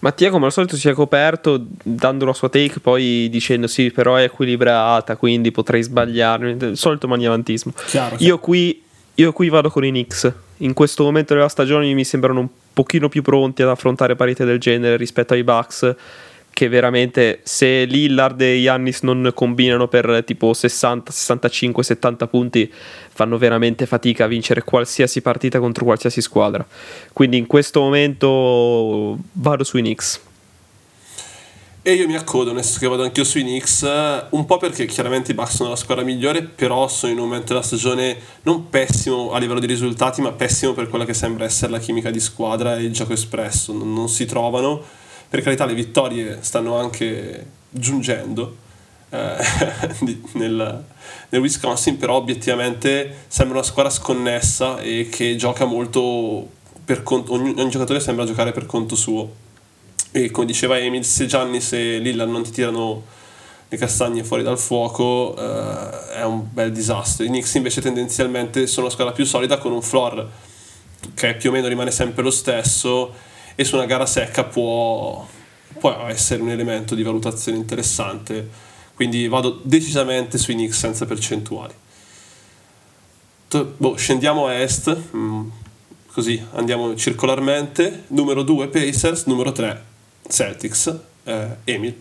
Mattia 0.00 0.30
come 0.30 0.46
al 0.46 0.52
solito 0.52 0.76
si 0.76 0.88
è 0.88 0.92
coperto 0.92 1.66
dando 1.82 2.24
la 2.24 2.32
sua 2.32 2.48
take 2.48 2.78
poi 2.78 3.28
dicendo 3.30 3.66
sì 3.66 3.90
però 3.90 4.14
è 4.14 4.22
equilibrata 4.22 5.16
quindi 5.16 5.50
potrei 5.50 5.82
sbagliarmi 5.82 6.56
il 6.70 6.76
solito 6.76 7.08
maniavantismo 7.08 7.72
chiaro, 7.84 8.14
chiaro. 8.14 8.16
Io, 8.22 8.38
qui, 8.38 8.80
io 9.14 9.32
qui 9.32 9.48
vado 9.48 9.70
con 9.70 9.84
i 9.84 9.88
Knicks 9.88 10.32
in 10.58 10.72
questo 10.72 11.02
momento 11.02 11.34
della 11.34 11.48
stagione 11.48 11.92
mi 11.92 12.04
sembrano 12.04 12.40
un 12.40 12.48
pochino 12.78 13.08
più 13.08 13.22
pronti 13.22 13.62
ad 13.62 13.70
affrontare 13.70 14.14
partite 14.14 14.44
del 14.44 14.60
genere 14.60 14.96
rispetto 14.96 15.34
ai 15.34 15.42
Bucks 15.42 15.96
che 16.48 16.68
veramente 16.68 17.40
se 17.42 17.84
Lillard 17.84 18.40
e 18.40 18.54
Yannis 18.54 19.02
non 19.02 19.32
combinano 19.34 19.88
per 19.88 20.22
tipo 20.24 20.52
60, 20.52 21.10
65, 21.10 21.82
70 21.82 22.26
punti 22.28 22.72
fanno 22.72 23.36
veramente 23.36 23.84
fatica 23.84 24.24
a 24.24 24.28
vincere 24.28 24.62
qualsiasi 24.62 25.20
partita 25.22 25.58
contro 25.58 25.84
qualsiasi 25.84 26.20
squadra. 26.20 26.64
Quindi 27.12 27.36
in 27.36 27.48
questo 27.48 27.80
momento 27.80 29.18
vado 29.32 29.64
sui 29.64 29.80
Knicks. 29.80 30.27
E 31.88 31.94
io 31.94 32.06
mi 32.06 32.16
accodo, 32.16 32.52
nel 32.52 32.64
senso 32.64 32.80
che 32.80 32.86
vado 32.86 33.02
anch'io 33.02 33.24
sui 33.24 33.40
Knicks, 33.40 33.80
un 34.32 34.44
po' 34.44 34.58
perché 34.58 34.84
chiaramente 34.84 35.30
i 35.30 35.34
Bucks 35.34 35.54
sono 35.54 35.70
la 35.70 35.74
squadra 35.74 36.04
migliore, 36.04 36.42
però 36.42 36.86
sono 36.86 37.12
in 37.12 37.18
un 37.18 37.24
momento 37.24 37.54
della 37.54 37.62
stagione 37.62 38.14
non 38.42 38.68
pessimo 38.68 39.32
a 39.32 39.38
livello 39.38 39.58
di 39.58 39.64
risultati, 39.64 40.20
ma 40.20 40.32
pessimo 40.32 40.74
per 40.74 40.90
quella 40.90 41.06
che 41.06 41.14
sembra 41.14 41.46
essere 41.46 41.72
la 41.72 41.78
chimica 41.78 42.10
di 42.10 42.20
squadra 42.20 42.76
e 42.76 42.82
il 42.82 42.92
gioco 42.92 43.14
espresso. 43.14 43.72
Non, 43.72 43.94
non 43.94 44.10
si 44.10 44.26
trovano. 44.26 44.82
Per 45.30 45.40
carità 45.40 45.64
le 45.64 45.72
vittorie 45.72 46.40
stanno 46.42 46.76
anche 46.76 47.46
giungendo 47.70 48.54
eh, 49.08 49.36
nel, 50.34 50.84
nel 51.30 51.40
Wisconsin, 51.40 51.96
però 51.96 52.16
obiettivamente 52.16 53.24
sembra 53.28 53.60
una 53.60 53.66
squadra 53.66 53.90
sconnessa 53.90 54.78
e 54.80 55.08
che 55.10 55.36
gioca 55.36 55.64
molto 55.64 56.50
per 56.84 57.02
conto, 57.02 57.32
ogni, 57.32 57.54
ogni 57.56 57.70
giocatore 57.70 57.98
sembra 57.98 58.26
giocare 58.26 58.52
per 58.52 58.66
conto 58.66 58.94
suo 58.94 59.46
e 60.24 60.30
come 60.30 60.46
diceva 60.46 60.78
Emil, 60.78 61.04
se 61.04 61.26
Gianni 61.26 61.60
e 61.70 61.98
Lillard 61.98 62.30
non 62.30 62.42
ti 62.42 62.50
tirano 62.50 63.04
le 63.70 63.76
castagne 63.76 64.24
fuori 64.24 64.42
dal 64.42 64.58
fuoco 64.58 65.36
eh, 65.36 66.14
è 66.14 66.24
un 66.24 66.46
bel 66.50 66.72
disastro. 66.72 67.24
I 67.24 67.28
Knicks 67.28 67.54
invece 67.54 67.80
tendenzialmente 67.80 68.66
sono 68.66 68.86
la 68.86 68.92
squadra 68.92 69.12
più 69.12 69.24
solida 69.24 69.58
con 69.58 69.72
un 69.72 69.82
floor 69.82 70.26
che 71.14 71.34
più 71.34 71.50
o 71.50 71.52
meno 71.52 71.68
rimane 71.68 71.90
sempre 71.90 72.22
lo 72.22 72.30
stesso 72.30 73.12
e 73.54 73.64
su 73.64 73.76
una 73.76 73.84
gara 73.84 74.06
secca 74.06 74.44
può, 74.44 75.26
può 75.78 76.06
essere 76.08 76.40
un 76.42 76.48
elemento 76.48 76.94
di 76.94 77.02
valutazione 77.02 77.58
interessante. 77.58 78.66
Quindi 78.94 79.28
vado 79.28 79.60
decisamente 79.62 80.38
sui 80.38 80.54
Knicks 80.54 80.78
senza 80.78 81.04
percentuali. 81.04 81.74
Boh, 83.76 83.96
scendiamo 83.96 84.46
a 84.46 84.54
est, 84.54 84.96
mm, 85.14 85.48
così 86.10 86.42
andiamo 86.54 86.94
circolarmente. 86.96 88.04
Numero 88.08 88.42
2 88.42 88.68
Pacers, 88.68 89.26
numero 89.26 89.52
3 89.52 89.87
Celtics. 90.28 90.98
Eh, 91.24 91.56
Emil. 91.64 91.94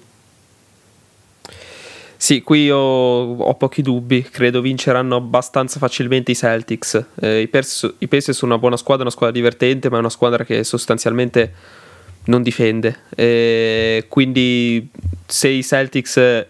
Sì, 2.20 2.42
qui 2.42 2.64
io 2.64 2.78
ho 2.78 3.54
pochi 3.54 3.84
dubbi, 3.84 4.24
credo 4.24 4.60
vinceranno 4.60 5.16
abbastanza 5.16 5.78
facilmente 5.78 6.32
i 6.32 6.36
Celtics. 6.36 7.06
Eh, 7.22 7.42
i, 7.42 7.48
Pers- 7.48 7.94
I 8.00 8.08
Pacers 8.08 8.36
sono 8.36 8.54
una 8.54 8.60
buona 8.60 8.76
squadra, 8.76 9.04
una 9.04 9.12
squadra 9.12 9.36
divertente, 9.36 9.90
ma 9.90 9.98
è 9.98 10.00
una 10.00 10.10
squadra 10.10 10.44
che 10.44 10.64
sostanzialmente 10.64 11.54
non 12.26 12.42
difende. 12.42 13.02
Eh, 13.16 14.06
quindi 14.08 14.90
se 15.28 15.48
i 15.50 15.64
Celtics 15.64 16.46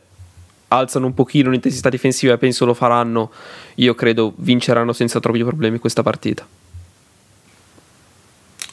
alzano 0.69 1.05
un 1.05 1.13
pochino 1.13 1.49
l'intensità 1.49 1.89
difensiva, 1.89 2.37
penso 2.37 2.65
lo 2.65 2.73
faranno, 2.73 3.31
io 3.75 3.93
credo 3.93 4.33
vinceranno 4.37 4.93
senza 4.93 5.19
troppi 5.19 5.43
problemi 5.43 5.79
questa 5.79 6.01
partita. 6.01 6.47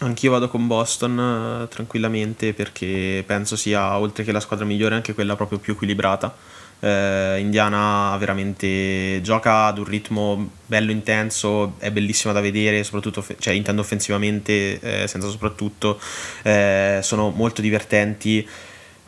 Anch'io 0.05 0.31
vado 0.31 0.49
con 0.49 0.67
Boston 0.67 1.63
eh, 1.63 1.69
tranquillamente 1.69 2.53
perché 2.53 3.25
penso 3.27 3.57
sia, 3.57 3.99
oltre 3.99 4.23
che 4.23 4.33
la 4.33 4.41
squadra 4.41 4.67
migliore, 4.67 4.95
anche 4.95 5.15
quella 5.15 5.35
proprio 5.37 5.59
più 5.59 5.73
equilibrata. 5.73 6.35
Eh, 6.81 7.39
Indiana 7.39 8.15
veramente 8.19 9.21
gioca 9.23 9.67
ad 9.67 9.79
un 9.79 9.85
ritmo 9.85 10.51
bello 10.67 10.91
intenso, 10.91 11.77
è 11.79 11.91
bellissima 11.91 12.33
da 12.33 12.41
vedere, 12.41 12.85
soprattutto 12.85 13.25
cioè, 13.39 13.55
intendo 13.55 13.81
offensivamente, 13.81 14.79
eh, 14.81 15.09
senza 15.09 15.29
soprattutto, 15.29 15.99
eh, 16.43 17.01
sono 17.03 17.31
molto 17.31 17.63
divertenti 17.63 18.47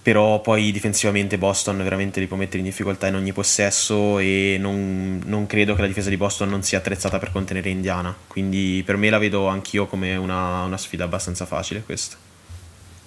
però 0.06 0.40
poi 0.40 0.70
difensivamente 0.70 1.36
Boston 1.36 1.78
veramente 1.78 2.20
li 2.20 2.28
può 2.28 2.36
mettere 2.36 2.58
in 2.58 2.64
difficoltà 2.66 3.08
in 3.08 3.16
ogni 3.16 3.32
possesso 3.32 4.20
e 4.20 4.56
non, 4.56 5.20
non, 5.26 5.48
credo 5.48 5.74
che 5.74 5.80
la 5.80 5.88
difesa 5.88 6.10
di 6.10 6.16
Boston 6.16 6.48
non 6.48 6.62
sia 6.62 6.78
attrezzata 6.78 7.18
per 7.18 7.32
contenere 7.32 7.70
Indiana, 7.70 8.14
quindi 8.28 8.84
per 8.86 8.96
me 8.96 9.10
la 9.10 9.18
vedo 9.18 9.48
anch'io 9.48 9.88
come 9.88 10.14
una, 10.14 10.62
una 10.62 10.76
sfida 10.76 11.02
abbastanza 11.02 11.44
facile 11.44 11.82
questa. 11.82 12.14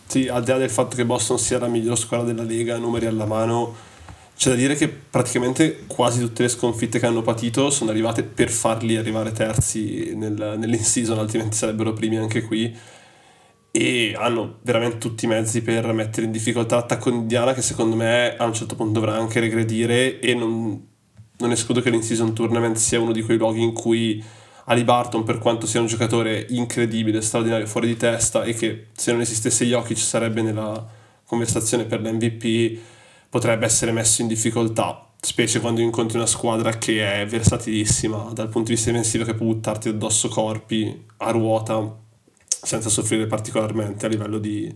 Sì, 0.07 0.27
al 0.27 0.43
di 0.43 0.51
là 0.51 0.57
del 0.57 0.69
fatto 0.69 0.97
che 0.97 1.05
Boston 1.05 1.39
sia 1.39 1.57
la 1.57 1.67
miglior 1.67 1.97
squadra 1.97 2.25
della 2.25 2.43
Lega, 2.43 2.75
numeri 2.75 3.05
alla 3.05 3.25
mano, 3.25 3.73
c'è 4.35 4.49
da 4.49 4.55
dire 4.57 4.75
che 4.75 4.89
praticamente 4.89 5.85
quasi 5.87 6.19
tutte 6.19 6.41
le 6.41 6.49
sconfitte 6.49 6.99
che 6.99 7.05
hanno 7.05 7.21
patito 7.21 7.69
sono 7.69 7.91
arrivate 7.91 8.23
per 8.23 8.49
farli 8.49 8.97
arrivare 8.97 9.31
terzi 9.31 10.11
nel, 10.15 10.55
nell'in-season, 10.57 11.17
altrimenti 11.17 11.55
sarebbero 11.55 11.93
primi 11.93 12.17
anche 12.17 12.41
qui. 12.41 12.77
E 13.71 14.15
hanno 14.17 14.57
veramente 14.63 14.97
tutti 14.97 15.25
i 15.25 15.27
mezzi 15.27 15.61
per 15.61 15.91
mettere 15.93 16.25
in 16.25 16.31
difficoltà 16.31 16.75
l'attacco 16.75 17.09
indiana, 17.09 17.53
che 17.53 17.61
secondo 17.61 17.95
me 17.95 18.35
a 18.35 18.45
un 18.45 18.53
certo 18.53 18.75
punto 18.75 18.99
dovrà 18.99 19.15
anche 19.15 19.39
regredire. 19.39 20.19
E 20.19 20.33
non, 20.33 20.87
non 21.37 21.51
escludo 21.51 21.81
che 21.81 21.89
l'in-season 21.89 22.33
tournament 22.33 22.77
sia 22.77 22.99
uno 22.99 23.11
di 23.11 23.21
quei 23.21 23.37
luoghi 23.37 23.61
in 23.61 23.73
cui 23.73 24.23
Ali 24.65 24.83
Barton, 24.83 25.23
per 25.23 25.39
quanto 25.39 25.65
sia 25.65 25.79
un 25.79 25.87
giocatore 25.87 26.45
incredibile, 26.49 27.21
straordinario, 27.21 27.65
fuori 27.65 27.87
di 27.87 27.97
testa, 27.97 28.43
e 28.43 28.53
che 28.53 28.87
se 28.93 29.11
non 29.11 29.21
esistesse 29.21 29.65
Jokic 29.65 29.97
sarebbe 29.97 30.41
nella 30.41 30.97
conversazione 31.25 31.85
per 31.85 32.01
l'MVP 32.01 32.79
potrebbe 33.29 33.65
essere 33.65 33.91
messo 33.91 34.21
in 34.21 34.27
difficoltà, 34.27 35.07
specie 35.19 35.59
quando 35.59 35.81
incontri 35.81 36.17
una 36.17 36.25
squadra 36.25 36.77
che 36.77 37.21
è 37.21 37.25
versatilissima 37.25 38.31
dal 38.33 38.49
punto 38.49 38.69
di 38.69 38.75
vista 38.75 38.89
difensivo 38.89 39.23
che 39.23 39.35
può 39.35 39.45
buttarti 39.45 39.89
addosso 39.89 40.27
corpi 40.27 41.05
a 41.17 41.29
ruota 41.29 42.07
senza 42.61 42.89
soffrire 42.89 43.27
particolarmente 43.27 44.05
a 44.05 44.09
livello 44.09 44.37
di, 44.37 44.73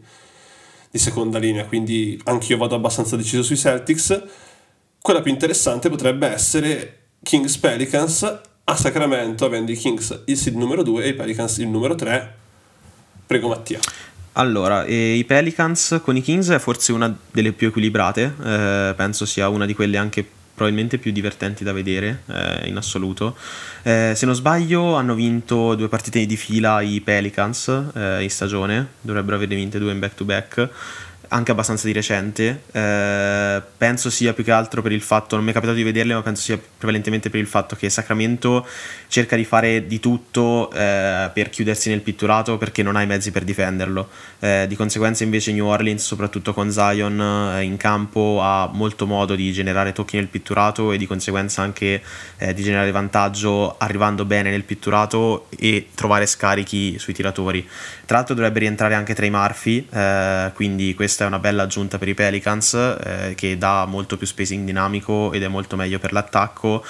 di 0.90 1.00
seconda 1.00 1.40
linea. 1.40 1.66
Quindi 1.66 2.20
anch'io 2.26 2.58
vado 2.58 2.76
abbastanza 2.76 3.16
deciso 3.16 3.44
sui 3.44 3.58
Celtics. 3.58 4.24
Quella 5.02 5.22
più 5.22 5.32
interessante 5.32 5.90
potrebbe 5.90 6.28
essere 6.28 7.00
Kings 7.24 7.58
Pelicans 7.58 8.40
a 8.66 8.76
Sacramento, 8.76 9.46
avendo 9.46 9.72
i 9.72 9.76
Kings 9.76 10.24
il 10.26 10.38
seed 10.38 10.56
numero 10.56 10.84
2 10.84 11.04
e 11.04 11.08
i 11.10 11.14
Pelicans 11.14 11.58
il 11.58 11.68
numero 11.68 11.96
3. 11.96 12.36
Prego 13.26 13.50
Mattia. 13.50 13.80
Allora, 14.34 14.86
eh, 14.86 15.14
i 15.14 15.26
Pelicans 15.26 16.00
con 16.04 16.16
i 16.16 16.22
Kings 16.22 16.50
è 16.50 16.60
forse 16.60 16.92
una 16.92 17.16
delle 17.32 17.52
più 17.52 17.68
equilibrate, 17.68 18.34
eh, 18.44 18.94
penso 18.96 19.26
sia 19.26 19.48
una 19.48 19.66
di 19.66 19.76
quelle 19.76 19.98
anche 19.98 20.26
probabilmente 20.54 20.98
più 20.98 21.12
divertenti 21.12 21.64
da 21.64 21.74
vedere 21.74 22.24
eh, 22.28 22.68
in 22.68 22.78
assoluto. 22.78 23.36
Eh, 23.82 24.14
se 24.16 24.26
non 24.26 24.36
sbaglio 24.36 24.96
hanno 24.96 25.16
vinto 25.16 25.76
due 25.76 25.88
partite 25.88 26.26
di 26.26 26.38
fila 26.38 26.82
i 26.82 27.02
Pelicans 27.02 27.68
eh, 27.96 28.22
in 28.22 28.30
stagione, 28.30 28.88
dovrebbero 29.02 29.36
averne 29.36 29.56
vinte 29.56 29.80
due 29.80 29.92
in 29.92 30.00
back 30.00 30.16
to 30.16 30.26
back 30.26 30.70
anche 31.34 31.52
abbastanza 31.52 31.88
di 31.88 31.94
recente. 31.94 32.64
Eh, 32.72 33.62
penso 33.78 34.10
sia 34.10 34.34
più 34.34 34.44
che 34.44 34.52
altro 34.52 34.82
per 34.82 34.92
il 34.92 35.02
fatto, 35.02 35.36
non 35.36 35.44
mi 35.44 35.52
è 35.52 35.54
capitato 35.54 35.78
di 35.78 35.84
vederle, 35.84 36.14
ma 36.14 36.22
penso 36.22 36.44
sia 36.44 36.60
prevalentemente 36.78 37.30
per 37.30 37.40
il 37.40 37.48
fatto 37.48 37.76
che 37.76 37.90
Sacramento 37.90 38.66
cerca 39.08 39.36
di 39.36 39.44
fare 39.44 39.86
di 39.88 40.00
tutto 40.00 40.72
eh, 40.72 41.30
per 41.34 41.50
chiudersi 41.50 41.90
nel 41.90 42.02
pitturato 42.02 42.58
perché 42.58 42.84
non 42.84 42.96
ha 42.96 43.02
i 43.02 43.08
mezzi 43.08 43.32
per 43.32 43.44
difenderlo. 43.44 44.10
Eh, 44.40 44.66
di 44.68 44.76
conseguenza, 44.76 45.24
invece, 45.24 45.52
New 45.52 45.66
Orleans, 45.66 46.06
soprattutto 46.06 46.54
con 46.54 46.72
Zion 46.72 47.20
eh, 47.20 47.64
in 47.64 47.78
campo, 47.78 48.40
ha 48.42 48.70
molto 48.72 49.08
modo 49.08 49.36
di 49.36 49.52
generare 49.52 49.92
tocchi 49.92 50.16
nel 50.18 50.28
pitturato 50.28 50.92
e 50.92 50.98
di 50.98 51.08
conseguenza 51.08 51.64
anche 51.64 52.02
eh, 52.38 52.54
di 52.54 52.62
generare 52.62 52.92
vantaggio 52.92 53.76
arrivando 53.80 54.24
bene 54.26 54.52
nel 54.52 54.64
pitturato 54.64 55.48
e 55.58 55.88
trovare 55.96 56.28
scarichi 56.28 57.00
sui 57.00 57.14
tiratori. 57.14 57.68
Tra 58.06 58.18
l'altro, 58.18 58.36
dovrebbe 58.36 58.60
rientrare 58.60 58.96
anche 58.96 59.16
Trey 59.16 59.30
Murphy, 59.30 59.88
eh, 59.90 60.52
quindi 60.56 60.94
questa 60.94 61.24
è 61.24 61.28
una 61.28 61.40
bella 61.40 61.64
aggiunta 61.64 61.98
per 61.98 62.10
i 62.10 62.14
Pelicans 62.14 62.74
eh, 62.74 63.34
che 63.36 63.58
dà 63.58 63.86
molto 63.86 64.18
più 64.18 64.28
spacing 64.28 64.66
dinamico 64.66 65.32
ed 65.32 65.42
è 65.42 65.48
molto 65.48 65.78
meglio 65.78 66.00
per 66.00 66.12
l'attacco. 66.12 66.84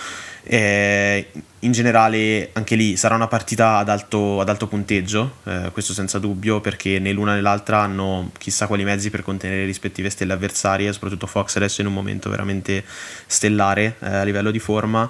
Eh, 0.46 1.30
in 1.60 1.72
generale 1.72 2.50
anche 2.54 2.76
lì 2.76 2.98
sarà 2.98 3.14
una 3.14 3.28
partita 3.28 3.78
ad 3.78 3.90
alto, 3.90 4.42
ad 4.42 4.50
alto 4.50 4.68
punteggio, 4.68 5.36
eh, 5.44 5.70
questo 5.72 5.94
senza 5.94 6.18
dubbio, 6.18 6.60
perché 6.62 6.98
né 6.98 7.12
l'una 7.14 7.36
né 7.36 7.42
l'altra 7.42 7.82
hanno 7.82 8.32
chissà 8.40 8.66
quali 8.66 8.84
mezzi 8.84 9.12
per 9.12 9.22
contenere 9.22 9.62
le 9.62 9.68
rispettive 9.68 10.10
stelle 10.10 10.34
avversarie, 10.34 10.92
soprattutto 10.92 11.28
Fox 11.28 11.56
adesso 11.58 11.82
in 11.82 11.88
un 11.88 11.94
momento 11.94 12.30
veramente 12.32 12.84
stellare 13.28 13.98
eh, 14.00 14.16
a 14.16 14.24
livello 14.24 14.50
di 14.50 14.60
forma, 14.60 15.08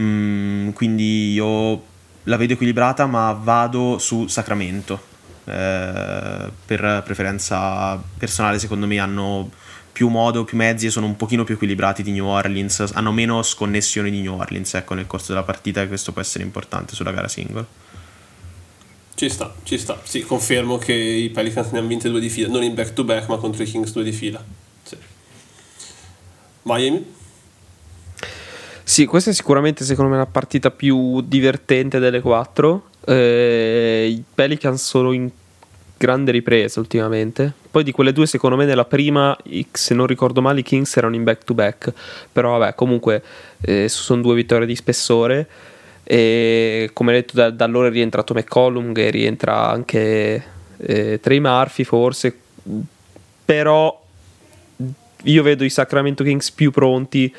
mm, 0.00 0.70
quindi 0.70 1.32
io 1.34 1.90
la 2.24 2.36
vedo 2.36 2.54
equilibrata 2.54 3.04
ma 3.06 3.32
vado 3.32 3.98
su 3.98 4.26
Sacramento 4.28 5.10
eh, 5.44 6.50
per 6.64 7.02
preferenza 7.04 8.02
personale 8.16 8.58
secondo 8.58 8.86
me 8.86 8.98
hanno 8.98 9.50
più 9.92 10.08
modo, 10.08 10.44
più 10.44 10.56
mezzi 10.56 10.86
e 10.86 10.90
sono 10.90 11.06
un 11.06 11.16
pochino 11.16 11.44
più 11.44 11.54
equilibrati 11.54 12.02
di 12.02 12.12
New 12.12 12.26
Orleans, 12.26 12.92
hanno 12.94 13.12
meno 13.12 13.42
sconnessioni 13.42 14.10
di 14.10 14.22
New 14.22 14.38
Orleans 14.38 14.74
ecco, 14.74 14.94
nel 14.94 15.06
corso 15.06 15.32
della 15.32 15.44
partita 15.44 15.82
e 15.82 15.88
questo 15.88 16.12
può 16.12 16.22
essere 16.22 16.44
importante 16.44 16.94
sulla 16.94 17.12
gara 17.12 17.28
single. 17.28 17.66
Ci 19.14 19.28
sta, 19.28 19.54
ci 19.62 19.78
sta. 19.78 20.00
Sì, 20.02 20.22
confermo 20.22 20.78
che 20.78 20.94
i 20.94 21.28
Pelicans 21.28 21.70
ne 21.70 21.78
hanno 21.78 21.88
vinte 21.88 22.08
due 22.08 22.20
di 22.20 22.30
fila, 22.30 22.48
non 22.48 22.62
in 22.62 22.74
back 22.74 22.94
to 22.94 23.04
back 23.04 23.28
ma 23.28 23.36
contro 23.36 23.62
i 23.62 23.66
Kings 23.66 23.92
due 23.92 24.02
di 24.02 24.12
fila. 24.12 24.42
Sì. 24.82 24.96
Miami? 26.62 27.20
Sì, 28.92 29.06
questa 29.06 29.30
è 29.30 29.32
sicuramente 29.32 29.84
secondo 29.84 30.10
me 30.10 30.18
la 30.18 30.26
partita 30.26 30.70
più 30.70 31.22
divertente 31.22 31.98
delle 31.98 32.20
quattro. 32.20 32.90
Eh, 33.06 34.06
I 34.06 34.22
Pelicans 34.34 34.84
sono 34.86 35.12
in 35.12 35.30
grande 35.96 36.30
ripresa 36.30 36.78
ultimamente. 36.78 37.54
Poi 37.70 37.84
di 37.84 37.90
quelle 37.90 38.12
due, 38.12 38.26
secondo 38.26 38.54
me, 38.54 38.66
nella 38.66 38.84
prima, 38.84 39.34
se 39.70 39.94
non 39.94 40.06
ricordo 40.06 40.42
male, 40.42 40.60
i 40.60 40.62
Kings 40.62 40.94
erano 40.94 41.14
in 41.14 41.24
back 41.24 41.42
to 41.44 41.54
back. 41.54 41.90
Però 42.32 42.58
vabbè, 42.58 42.74
comunque 42.74 43.22
eh, 43.62 43.88
sono 43.88 44.20
due 44.20 44.34
vittorie 44.34 44.66
di 44.66 44.76
spessore. 44.76 45.48
E 46.04 46.90
come 46.92 47.12
detto, 47.12 47.34
da, 47.34 47.48
da 47.48 47.64
allora 47.64 47.88
è 47.88 47.90
rientrato 47.90 48.34
McCollum, 48.34 48.92
che 48.92 49.08
rientra 49.08 49.70
anche 49.70 50.44
eh, 50.76 51.18
Trey 51.18 51.40
Murphy, 51.40 51.84
forse. 51.84 52.38
Però 53.42 54.04
io 55.22 55.42
vedo 55.42 55.64
i 55.64 55.70
Sacramento 55.70 56.22
Kings 56.22 56.50
più 56.50 56.70
pronti 56.70 57.34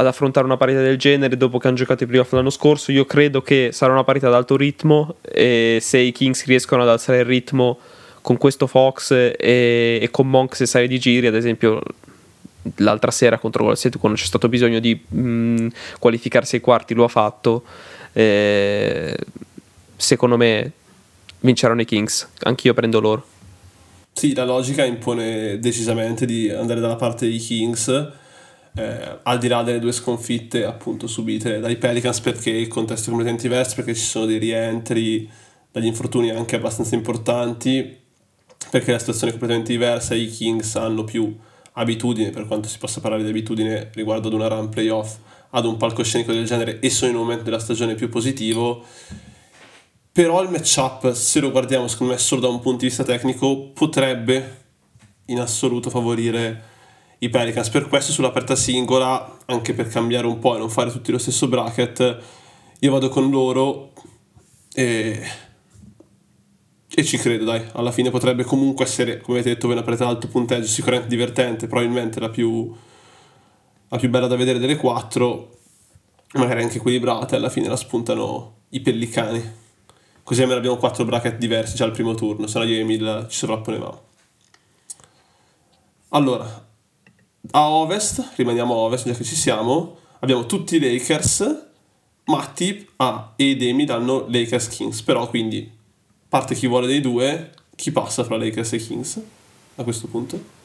ad 0.00 0.06
affrontare 0.06 0.46
una 0.46 0.56
partita 0.56 0.80
del 0.80 0.96
genere 0.96 1.36
dopo 1.36 1.58
che 1.58 1.68
hanno 1.68 1.76
giocato 1.76 2.04
i 2.04 2.06
playoff 2.06 2.32
l'anno 2.32 2.50
scorso. 2.50 2.90
Io 2.90 3.04
credo 3.04 3.42
che 3.42 3.68
sarà 3.72 3.92
una 3.92 4.04
partita 4.04 4.28
ad 4.28 4.34
alto 4.34 4.56
ritmo 4.56 5.16
e 5.20 5.78
se 5.80 5.98
i 5.98 6.10
Kings 6.10 6.44
riescono 6.46 6.82
ad 6.82 6.88
alzare 6.88 7.18
il 7.18 7.26
ritmo 7.26 7.78
con 8.22 8.38
questo 8.38 8.66
Fox 8.66 9.10
e, 9.12 9.34
e 9.38 10.08
con 10.10 10.28
Monk 10.28 10.58
e 10.58 10.66
sai 10.66 10.88
di 10.88 10.98
giri, 10.98 11.26
ad 11.26 11.34
esempio 11.34 11.82
l'altra 12.76 13.10
sera 13.10 13.38
contro 13.38 13.64
Golset 13.64 13.98
quando 13.98 14.18
c'è 14.18 14.24
stato 14.24 14.48
bisogno 14.48 14.80
di 14.80 14.98
mh, 15.06 15.68
qualificarsi 15.98 16.56
ai 16.56 16.60
quarti 16.62 16.94
lo 16.94 17.04
ha 17.04 17.08
fatto. 17.08 17.62
Eh, 18.12 19.16
secondo 19.96 20.38
me 20.38 20.72
vinceranno 21.40 21.82
i 21.82 21.84
Kings, 21.84 22.26
anch'io 22.40 22.72
prendo 22.72 23.00
loro. 23.00 23.26
Sì, 24.12 24.34
la 24.34 24.44
logica 24.44 24.82
impone 24.82 25.58
decisamente 25.58 26.24
di 26.24 26.50
andare 26.50 26.80
dalla 26.80 26.96
parte 26.96 27.28
dei 27.28 27.38
Kings 27.38 28.18
eh, 28.76 29.18
al 29.22 29.38
di 29.38 29.48
là 29.48 29.62
delle 29.62 29.80
due 29.80 29.92
sconfitte 29.92 30.64
appunto 30.64 31.06
subite 31.06 31.58
dai 31.58 31.76
Pelicans 31.76 32.20
perché 32.20 32.50
il 32.50 32.68
contesto 32.68 33.06
è 33.06 33.08
completamente 33.08 33.48
diverso, 33.48 33.74
perché 33.74 33.94
ci 33.94 34.04
sono 34.04 34.26
dei 34.26 34.38
rientri 34.38 35.28
dagli 35.70 35.86
infortuni 35.86 36.30
anche 36.30 36.56
abbastanza 36.56 36.94
importanti, 36.94 37.98
perché 38.70 38.92
la 38.92 38.98
situazione 38.98 39.28
è 39.28 39.36
completamente 39.36 39.72
diversa, 39.72 40.14
i 40.14 40.28
Kings 40.28 40.76
hanno 40.76 41.04
più 41.04 41.36
abitudine, 41.72 42.30
per 42.30 42.46
quanto 42.46 42.68
si 42.68 42.78
possa 42.78 43.00
parlare 43.00 43.22
di 43.22 43.30
abitudine 43.30 43.90
riguardo 43.94 44.28
ad 44.28 44.34
una 44.34 44.48
run 44.48 44.68
playoff, 44.68 45.16
ad 45.50 45.64
un 45.64 45.76
palcoscenico 45.76 46.32
del 46.32 46.44
genere 46.44 46.78
e 46.80 46.90
sono 46.90 47.10
in 47.10 47.16
un 47.16 47.22
momento 47.22 47.44
della 47.44 47.58
stagione 47.58 47.94
più 47.94 48.08
positivo. 48.08 48.84
Però 50.12 50.42
il 50.42 50.50
matchup, 50.50 51.12
se 51.12 51.40
lo 51.40 51.50
guardiamo 51.50 51.86
secondo 51.86 52.12
me 52.12 52.18
solo 52.18 52.40
da 52.40 52.48
un 52.48 52.60
punto 52.60 52.80
di 52.80 52.86
vista 52.86 53.04
tecnico, 53.04 53.70
potrebbe 53.70 54.58
in 55.26 55.38
assoluto 55.38 55.88
favorire 55.88 56.69
i 57.20 57.28
Pelicans. 57.28 57.68
Per 57.70 57.88
questo 57.88 58.12
sull'aperta 58.12 58.56
singola, 58.56 59.38
anche 59.46 59.72
per 59.74 59.88
cambiare 59.88 60.26
un 60.26 60.38
po' 60.38 60.56
e 60.56 60.58
non 60.58 60.70
fare 60.70 60.90
tutti 60.90 61.12
lo 61.12 61.18
stesso 61.18 61.48
bracket, 61.48 62.18
io 62.78 62.90
vado 62.90 63.08
con 63.08 63.30
loro 63.30 63.92
e, 64.72 65.22
e 66.88 67.04
ci 67.04 67.18
credo, 67.18 67.44
dai. 67.44 67.62
Alla 67.72 67.92
fine 67.92 68.10
potrebbe 68.10 68.44
comunque 68.44 68.84
essere, 68.84 69.20
come 69.20 69.38
avete 69.38 69.54
detto, 69.54 69.66
una 69.66 69.82
partita 69.82 70.04
ad 70.04 70.14
alto 70.14 70.28
punteggio, 70.28 70.66
sicuramente 70.66 71.08
divertente, 71.08 71.66
probabilmente 71.66 72.20
la 72.20 72.30
più, 72.30 72.74
la 73.88 73.98
più 73.98 74.08
bella 74.08 74.26
da 74.26 74.36
vedere 74.36 74.58
delle 74.58 74.76
quattro, 74.76 75.58
magari 76.32 76.62
anche 76.62 76.78
equilibrata, 76.78 77.34
e 77.34 77.38
alla 77.38 77.50
fine 77.50 77.68
la 77.68 77.76
spuntano 77.76 78.60
i 78.70 78.80
pellicani. 78.80 79.58
Così 80.22 80.40
almeno 80.42 80.60
abbiamo 80.60 80.76
quattro 80.76 81.04
bracket 81.04 81.36
diversi 81.38 81.74
già 81.74 81.84
al 81.84 81.90
primo 81.90 82.14
turno, 82.14 82.46
se 82.46 82.58
no 82.58 82.64
io 82.64 82.76
e 82.76 82.80
Emil 82.80 83.26
ci 83.28 83.36
sovrapponevamo. 83.36 84.02
Allora, 86.10 86.68
a 87.52 87.68
ovest, 87.68 88.32
rimaniamo 88.36 88.74
a 88.74 88.76
ovest 88.76 89.06
già 89.06 89.14
che 89.14 89.24
ci 89.24 89.34
siamo, 89.34 89.98
abbiamo 90.20 90.46
tutti 90.46 90.76
i 90.76 90.80
Lakers, 90.80 91.66
Matti 92.24 92.88
A 92.96 93.32
ed 93.36 93.62
Emi 93.62 93.84
danno 93.84 94.26
Lakers 94.28 94.68
Kings, 94.68 95.02
però 95.02 95.28
quindi 95.28 95.70
parte 96.28 96.54
chi 96.54 96.66
vuole 96.66 96.86
dei 96.86 97.00
due, 97.00 97.50
chi 97.74 97.90
passa 97.90 98.24
fra 98.24 98.36
Lakers 98.36 98.72
e 98.74 98.78
Kings 98.78 99.20
a 99.76 99.82
questo 99.82 100.06
punto? 100.06 100.58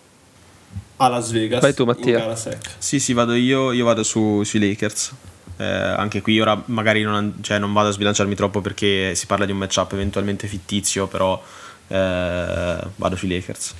A 0.98 1.08
Las 1.08 1.32
Vegas. 1.32 1.62
Vai 1.62 1.74
tu 1.74 1.86
Mattia. 1.86 2.36
Sì, 2.78 3.00
sì, 3.00 3.14
vado 3.14 3.34
io, 3.34 3.72
io 3.72 3.86
vado 3.86 4.04
su, 4.04 4.44
sui 4.44 4.60
Lakers. 4.60 5.14
Eh, 5.58 5.64
anche 5.66 6.22
qui 6.22 6.40
ora 6.40 6.62
magari 6.66 7.02
non, 7.02 7.38
cioè, 7.42 7.60
non, 7.60 7.72
vado 7.72 7.90
a 7.90 7.92
sbilanciarmi 7.92 8.36
troppo 8.36 8.60
perché 8.60 9.16
si 9.16 9.26
parla 9.26 9.46
di 9.46 9.54
un 9.54 9.58
matchup 9.58 9.94
eventualmente 9.94 10.48
fittizio, 10.48 11.08
però 11.08 11.42
eh, 11.88 12.78
vado 12.96 13.16
sui 13.16 13.30
Lakers. 13.30 13.74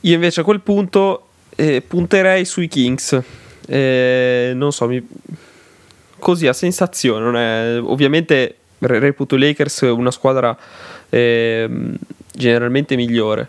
Io 0.00 0.14
invece 0.14 0.40
a 0.40 0.44
quel 0.44 0.60
punto 0.60 1.26
eh, 1.56 1.82
punterei 1.82 2.44
sui 2.44 2.68
Kings. 2.68 3.20
Eh, 3.66 4.52
non 4.54 4.72
so, 4.72 4.88
mi... 4.88 5.06
così 6.18 6.46
a 6.46 6.52
sensazione. 6.52 7.76
È... 7.76 7.80
Ovviamente 7.80 8.56
reputo 8.78 9.36
i 9.36 9.38
Lakers 9.38 9.82
una 9.82 10.10
squadra 10.10 10.56
eh, 11.10 11.68
generalmente 12.32 12.96
migliore. 12.96 13.48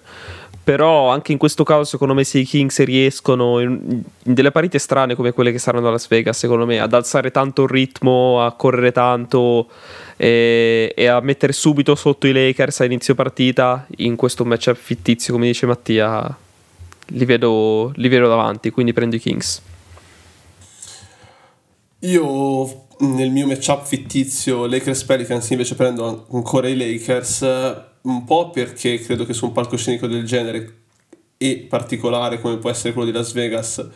Però 0.64 1.10
anche 1.10 1.32
in 1.32 1.40
questo 1.40 1.64
caso, 1.64 1.86
secondo 1.86 2.14
me, 2.14 2.24
se 2.24 2.38
i 2.38 2.46
Kings 2.46 2.84
riescono 2.84 3.60
in, 3.60 3.80
in, 3.90 4.04
delle 4.22 4.52
partite 4.52 4.78
strane 4.78 5.16
come 5.16 5.32
quelle 5.32 5.52
che 5.52 5.58
saranno 5.58 5.88
a 5.88 5.92
Las 5.92 6.08
Vegas, 6.08 6.38
secondo 6.38 6.68
me, 6.68 6.80
ad 6.80 6.94
alzare 6.94 7.32
tanto 7.32 7.64
il 7.64 7.70
ritmo, 7.70 8.46
a 8.46 8.52
correre 8.52 8.92
tanto 8.92 9.70
e, 10.18 10.94
e 10.96 11.08
a 11.08 11.20
mettere 11.22 11.52
subito 11.52 11.96
sotto 11.96 12.28
i 12.28 12.32
Lakers 12.32 12.82
a 12.82 12.86
inizio 12.86 13.16
partita, 13.16 13.88
in 13.98 14.16
questo 14.16 14.46
matchup 14.46 14.76
fittizio, 14.76 15.34
come 15.34 15.48
dice 15.48 15.66
Mattia, 15.66 16.38
li 17.12 17.26
vedo, 17.26 17.92
li 17.96 18.08
vedo 18.08 18.28
davanti, 18.28 18.70
quindi 18.70 18.94
prendo 18.94 19.16
i 19.16 19.20
Kings. 19.20 19.62
Io 22.00 22.86
nel 23.00 23.32
mio 23.32 23.48
matchup 23.48 23.86
fittizio 23.86 24.66
Lakers 24.66 25.04
Pelicans 25.04 25.50
invece 25.50 25.76
prendo 25.76 26.28
ancora 26.32 26.68
i 26.68 26.76
Lakers 26.76 27.42
un 28.02 28.24
po' 28.26 28.50
perché 28.50 29.00
credo 29.00 29.26
che 29.26 29.34
su 29.34 29.46
un 29.46 29.52
palcoscenico 29.52 30.08
del 30.08 30.26
genere 30.26 30.78
e 31.38 31.66
particolare 31.68 32.40
come 32.40 32.58
può 32.58 32.70
essere 32.70 32.94
quello 32.94 33.10
di 33.10 33.16
Las 33.16 33.34
Vegas 33.34 33.88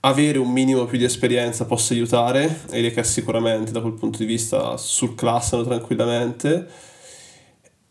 avere 0.00 0.38
un 0.38 0.50
minimo 0.50 0.84
più 0.86 0.98
di 0.98 1.04
esperienza 1.04 1.64
possa 1.64 1.94
aiutare 1.94 2.62
e 2.70 2.80
i 2.80 2.82
Lakers 2.82 3.10
sicuramente 3.10 3.72
da 3.72 3.80
quel 3.80 3.94
punto 3.94 4.18
di 4.18 4.24
vista 4.24 4.76
surclassano 4.76 5.62
tranquillamente 5.62 6.66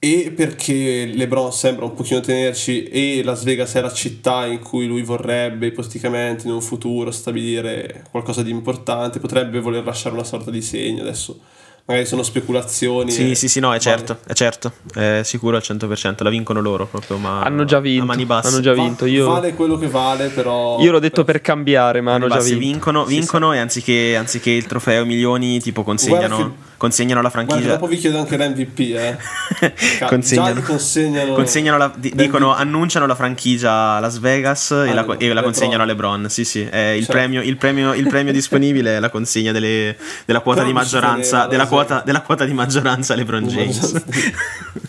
e 0.03 0.33
perché 0.35 1.05
LeBron 1.05 1.53
sembra 1.53 1.85
un 1.85 1.93
pochino 1.93 2.21
tenerci 2.21 2.85
e 2.85 3.21
Las 3.23 3.43
Vegas 3.43 3.75
è 3.75 3.81
la 3.81 3.93
città 3.93 4.47
in 4.47 4.57
cui 4.57 4.87
lui 4.87 5.03
vorrebbe 5.03 5.67
ipoteticamente 5.67 6.47
in 6.47 6.53
un 6.53 6.61
futuro 6.61 7.11
stabilire 7.11 8.05
qualcosa 8.09 8.41
di 8.41 8.49
importante, 8.49 9.19
potrebbe 9.19 9.59
voler 9.59 9.85
lasciare 9.85 10.15
una 10.15 10.23
sorta 10.23 10.49
di 10.49 10.63
segno. 10.63 11.03
Adesso 11.03 11.39
magari 11.85 12.05
sono 12.05 12.23
speculazioni. 12.23 13.11
Sì, 13.11 13.35
sì, 13.35 13.47
sì, 13.47 13.59
no, 13.59 13.73
è 13.73 13.79
certo, 13.79 14.19
è 14.25 14.33
certo, 14.33 14.73
è 14.93 15.21
sicuro 15.23 15.57
al 15.57 15.63
100%, 15.65 16.23
la 16.23 16.29
vincono 16.29 16.61
loro 16.61 16.85
proprio, 16.85 17.17
ma 17.17 17.41
hanno 17.41 17.65
già 17.65 17.79
vinto, 17.79 18.03
a 18.03 18.05
mani 18.05 18.25
basse. 18.25 18.47
Hanno 18.49 18.61
già 18.61 18.73
vinto. 18.73 19.05
Io... 19.05 19.27
Vale 19.27 19.53
quello 19.53 19.77
che 19.77 19.87
vale, 19.87 20.29
però... 20.29 20.79
Io 20.79 20.91
l'ho 20.91 20.99
detto 20.99 21.23
per 21.23 21.41
cambiare, 21.41 22.01
ma 22.01 22.13
hanno 22.13 22.27
già 22.27 22.39
vinto. 22.39 22.59
Vincono, 22.59 23.05
vincono 23.05 23.51
sì, 23.51 23.57
e 23.57 23.59
anziché, 23.59 24.15
anziché, 24.15 24.51
il 24.51 24.65
trofeo 24.65 25.05
milioni, 25.05 25.59
tipo 25.59 25.83
consegnano, 25.83 26.55
consegnano 26.77 27.21
la 27.21 27.29
franchigia. 27.29 27.59
Guarda, 27.59 27.77
dopo 27.77 27.87
vi 27.87 27.97
chiedo 27.97 28.17
anche 28.17 28.37
l'MVP, 28.37 28.79
eh. 28.79 29.17
consegnano, 30.07 30.61
consegnano, 30.61 31.33
consegnano 31.33 31.77
la, 31.77 31.93
di, 31.95 32.11
dicono, 32.15 32.55
annunciano 32.55 33.05
la 33.05 33.15
franchigia 33.15 33.95
a 33.95 33.99
Las 33.99 34.19
Vegas 34.19 34.71
ah, 34.71 34.87
e, 34.87 34.93
la, 34.93 35.05
e 35.17 35.33
la 35.33 35.43
consegnano 35.43 35.83
a 35.83 35.85
LeBron. 35.85 36.27
Sì, 36.29 36.43
sì, 36.43 36.61
è 36.61 36.89
il, 36.97 37.05
cioè. 37.05 37.15
premio, 37.15 37.41
il, 37.41 37.57
premio, 37.57 37.93
il 37.93 38.07
premio 38.07 38.31
disponibile 38.33 38.97
è 38.97 38.99
la 38.99 39.09
consegna 39.09 39.51
delle, 39.51 39.95
della 40.25 40.39
quota 40.39 40.63
di 40.63 40.73
maggioranza, 40.73 41.45
della 41.45 41.67
quota, 41.71 42.01
della 42.05 42.21
quota 42.21 42.45
di 42.45 42.53
maggioranza 42.53 43.15
LeBron 43.15 43.47
James. 43.47 44.03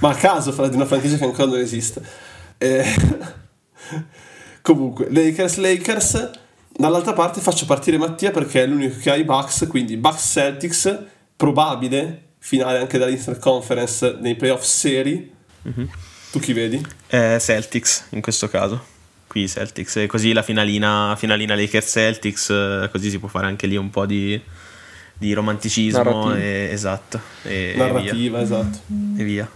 Ma 0.01 0.11
a 0.11 0.14
caso 0.14 0.53
fra 0.53 0.68
di 0.68 0.77
una 0.77 0.87
franchigia 0.87 1.16
che 1.16 1.25
ancora 1.25 1.47
non 1.47 1.59
esiste. 1.59 2.03
Eh, 2.59 2.85
comunque, 4.62 5.09
Lakers 5.11 5.57
Lakers. 5.57 6.31
Dall'altra 6.75 7.12
parte 7.12 7.40
faccio 7.40 7.66
partire 7.66 7.99
Mattia 7.99 8.31
perché 8.31 8.62
è 8.62 8.66
l'unico 8.66 8.99
che 8.99 9.11
ha 9.11 9.14
i 9.14 9.25
Bucks, 9.25 9.66
quindi 9.68 9.97
Bucks 9.97 10.31
Celtics, 10.33 10.99
probabile 11.37 12.31
finale 12.38 12.79
anche 12.79 12.99
dall'Inter 12.99 13.38
Conference 13.38 14.16
nei 14.21 14.35
playoff 14.35 14.62
seri. 14.62 15.33
Mm-hmm. 15.68 15.87
Tu 16.33 16.40
chi 16.40 16.53
vedi? 16.55 16.85
Eh, 17.09 17.37
Celtics 17.38 18.07
in 18.11 18.21
questo 18.21 18.49
caso. 18.49 18.90
Qui 19.27 19.49
Celtics, 19.49 19.97
e 19.97 20.07
così 20.07 20.33
la 20.33 20.42
finalina, 20.42 21.14
finalina 21.16 21.55
Lakers 21.55 21.90
Celtics, 21.90 22.51
eh, 22.51 22.88
così 22.90 23.11
si 23.11 23.18
può 23.18 23.29
fare 23.29 23.47
anche 23.47 23.66
lì 23.66 23.77
un 23.77 23.90
po' 23.90 24.07
di 24.07 24.40
di 25.18 25.33
romanticismo 25.33 26.35
e, 26.35 26.68
esatto 26.70 27.20
e, 27.42 27.75
narrativa 27.77 28.38
e 28.38 28.42
esatto. 28.42 28.79
E 29.16 29.25
via. 29.25 29.51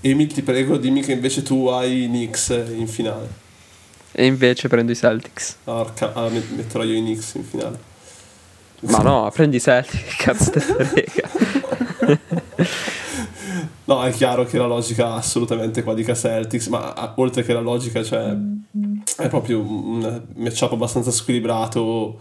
Emil 0.00 0.32
ti 0.32 0.42
prego 0.42 0.76
dimmi 0.76 1.00
che 1.00 1.12
invece 1.12 1.42
tu 1.42 1.68
hai 1.68 2.04
i 2.04 2.06
Knicks 2.06 2.48
in 2.74 2.86
finale. 2.86 3.42
E 4.12 4.26
invece 4.26 4.68
prendo 4.68 4.92
i 4.92 4.96
Celtics. 4.96 5.56
Arca- 5.64 6.12
ah, 6.12 6.28
metterò 6.28 6.84
io 6.84 6.94
i 6.96 7.00
Knicks 7.00 7.34
in 7.34 7.44
finale. 7.44 7.78
Ma 8.80 8.98
no 8.98 9.30
prendi 9.32 9.56
i 9.56 9.60
Celtics 9.60 10.16
cazzo 10.16 10.50
te 10.50 10.60
frega. 10.60 11.30
No 13.86 14.02
è 14.02 14.10
chiaro 14.12 14.46
che 14.46 14.56
la 14.56 14.66
logica 14.66 15.12
assolutamente 15.12 15.82
qua 15.82 15.92
dica 15.92 16.14
Celtics 16.14 16.68
ma 16.68 16.94
ah, 16.94 17.12
oltre 17.16 17.42
che 17.42 17.52
la 17.52 17.60
logica 17.60 18.02
cioè 18.02 18.34
è 19.18 19.28
proprio 19.28 19.60
un 19.60 20.22
matchup 20.36 20.72
abbastanza 20.72 21.10
squilibrato 21.10 22.18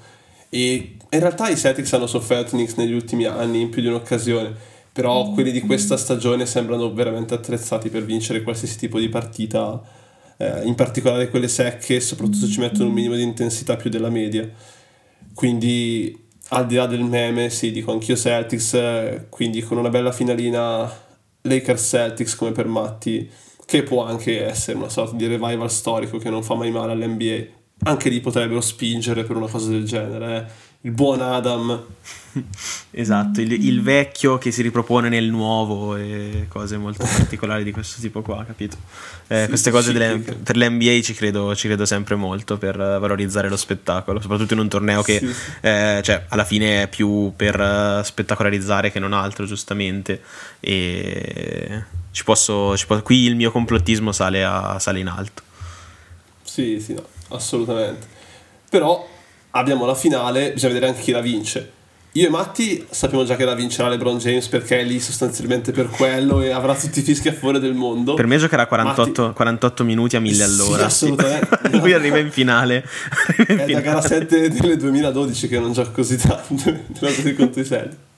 e 0.54 0.98
in 1.10 1.20
realtà 1.20 1.50
i 1.50 1.58
Celtics 1.58 1.94
hanno 1.94 2.06
sofferto 2.06 2.52
Knicks 2.52 2.76
negli 2.76 2.94
ultimi 2.94 3.26
anni 3.26 3.62
in 3.62 3.70
più 3.70 3.82
di 3.82 3.88
un'occasione, 3.88 4.54
però 4.92 5.32
quelli 5.32 5.52
di 5.52 5.62
questa 5.62 5.98
stagione 5.98 6.46
sembrano 6.46 6.94
veramente 6.94 7.34
attrezzati 7.34 7.90
per 7.90 8.06
vincere 8.06 8.44
qualsiasi 8.44 8.78
tipo 8.78 9.00
di 9.00 9.10
partita, 9.10 9.82
eh, 10.38 10.62
in 10.66 10.76
particolare 10.76 11.30
quelle 11.30 11.48
secche, 11.48 12.00
soprattutto 12.00 12.46
se 12.46 12.52
ci 12.52 12.60
mettono 12.60 12.90
un 12.90 12.94
minimo 12.94 13.16
di 13.16 13.24
intensità 13.24 13.76
più 13.78 13.90
della 13.90 14.12
media. 14.12 14.48
Quindi 15.34 16.16
al 16.50 16.68
di 16.68 16.76
là 16.76 16.86
del 16.86 17.04
meme, 17.04 17.50
sì, 17.50 17.72
dico 17.72 17.92
anch'io 17.92 18.16
Celtics, 18.16 18.76
eh, 18.76 19.26
quindi 19.30 19.62
con 19.62 19.80
una 19.80 19.90
bella 19.90 20.12
finalina 20.12 20.88
Lakers 21.42 21.84
Celtics 21.84 22.36
come 22.36 22.52
per 22.52 22.68
Matti, 22.68 23.28
che 23.66 23.82
può 23.82 24.06
anche 24.06 24.46
essere 24.46 24.78
una 24.78 24.90
sorta 24.90 25.16
di 25.16 25.26
revival 25.26 25.72
storico 25.72 26.20
che 26.20 26.30
non 26.30 26.44
fa 26.44 26.54
mai 26.54 26.70
male 26.70 26.92
all'NBA 26.92 27.62
anche 27.84 28.10
lì 28.10 28.20
potrebbero 28.20 28.62
spingere 28.62 29.24
per 29.24 29.36
una 29.36 29.48
cosa 29.48 29.70
del 29.70 29.86
genere. 29.86 30.38
Eh. 30.38 30.72
Il 30.86 30.92
buon 30.92 31.22
Adam. 31.22 31.82
esatto, 32.92 33.40
il, 33.40 33.54
il, 33.54 33.82
vecchio 33.82 34.38
che 34.38 34.52
si 34.52 34.62
ripropone 34.62 35.08
nel 35.08 35.30
nuovo 35.30 35.96
e 35.96 36.48
cose 36.50 36.78
molto 36.78 37.06
particolari 37.08 37.64
di 37.64 37.72
questo 37.72 38.02
tipo 38.02 38.22
qua, 38.22 38.44
capito? 38.44 38.76
Eh, 39.28 39.44
sì, 39.44 39.48
queste 39.48 39.72
cose 39.72 39.94
delle, 39.94 40.18
per 40.18 40.58
l'NBA 40.58 41.00
ci 41.02 41.14
credo, 41.14 41.56
ci 41.56 41.68
credo, 41.68 41.86
sempre 41.86 42.16
molto 42.16 42.58
per 42.58 42.76
valorizzare 42.76 43.48
lo 43.48 43.56
spettacolo, 43.56 44.20
soprattutto 44.20 44.56
in 44.56 44.60
un 44.60 44.68
torneo 44.68 45.02
che 45.04 45.20
sì, 45.20 45.28
sì. 45.34 45.52
Eh, 45.62 46.02
cioè, 46.04 46.26
alla 46.28 46.44
fine 46.44 46.84
è 46.84 46.88
più 46.90 47.32
per 47.34 48.02
spettacolarizzare 48.04 48.92
che 48.92 49.00
non 49.00 49.14
altro, 49.14 49.46
giustamente. 49.46 50.22
E 50.60 51.84
ci 52.12 52.26
posso, 52.26 52.76
ci 52.76 52.86
posso, 52.88 53.04
qui 53.04 53.24
il 53.24 53.38
mio 53.38 53.52
complottismo 53.52 54.12
sale, 54.12 54.44
a, 54.44 54.78
sale 54.80 55.00
in 55.00 55.08
alto. 55.08 55.44
Sì, 56.44 56.82
sì, 56.82 56.94
no 56.94 57.13
assolutamente. 57.34 58.08
Però 58.70 59.08
abbiamo 59.52 59.86
la 59.86 59.96
finale, 59.96 60.54
bisogna 60.54 60.74
vedere 60.74 60.92
anche 60.92 61.04
chi 61.04 61.12
la 61.12 61.22
vince. 61.22 61.72
io 62.14 62.28
e 62.28 62.30
Matti 62.30 62.86
sappiamo 62.90 63.24
già 63.24 63.36
che 63.36 63.46
la 63.46 63.54
vincerà 63.54 63.90
LeBron 63.90 64.18
James 64.18 64.48
perché 64.48 64.80
è 64.80 64.84
lì 64.84 65.00
sostanzialmente 65.00 65.72
per 65.72 65.90
quello 65.90 66.42
e 66.42 66.52
avrà 66.52 66.76
tutti 66.76 67.00
i 67.00 67.02
fischi 67.04 67.28
a 67.28 67.34
fuori 67.34 67.60
del 67.60 67.74
mondo. 67.74 68.14
Per 68.14 68.26
me 68.26 68.38
giocherà 68.38 68.66
48, 68.66 69.22
Matti... 69.22 69.36
48 69.36 69.84
minuti 69.84 70.16
a 70.16 70.20
1000 70.20 70.44
all'ora. 70.44 70.90
Sì, 70.90 71.06
assolutamente. 71.06 71.60
Lui 71.78 71.94
arriva 71.94 72.18
in 72.18 72.32
finale. 72.32 72.84
Arriva 73.38 73.54
in 73.54 73.60
è 73.60 73.66
finale. 73.66 73.74
da 73.74 73.82
gara 73.82 74.02
7 74.02 74.50
del 74.50 74.78
2012 74.78 75.48
che 75.48 75.60
non 75.60 75.74
gioca 75.74 75.92
così 75.92 76.18
tanto 76.18 76.64
contro 77.36 77.62
i 77.62 77.66
Celtics 77.66 78.12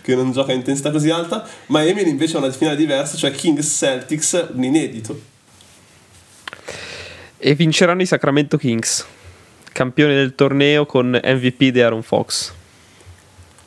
che 0.00 0.14
non 0.14 0.32
gioca 0.32 0.52
a 0.52 0.54
intensità 0.54 0.90
così 0.90 1.10
alta. 1.10 1.46
Miami 1.66 2.08
invece 2.08 2.36
ha 2.36 2.40
una 2.40 2.50
finale 2.50 2.76
diversa, 2.76 3.16
cioè 3.16 3.30
Kings 3.30 3.76
Celtics, 3.76 4.48
un 4.54 4.64
inedito. 4.64 5.20
E 7.38 7.54
vinceranno 7.54 8.02
i 8.02 8.06
Sacramento 8.06 8.56
Kings, 8.56 9.06
campioni 9.72 10.14
del 10.14 10.34
torneo 10.34 10.86
con 10.86 11.18
MVP 11.22 11.64
di 11.66 11.80
Aaron 11.80 12.02
Fox. 12.02 12.52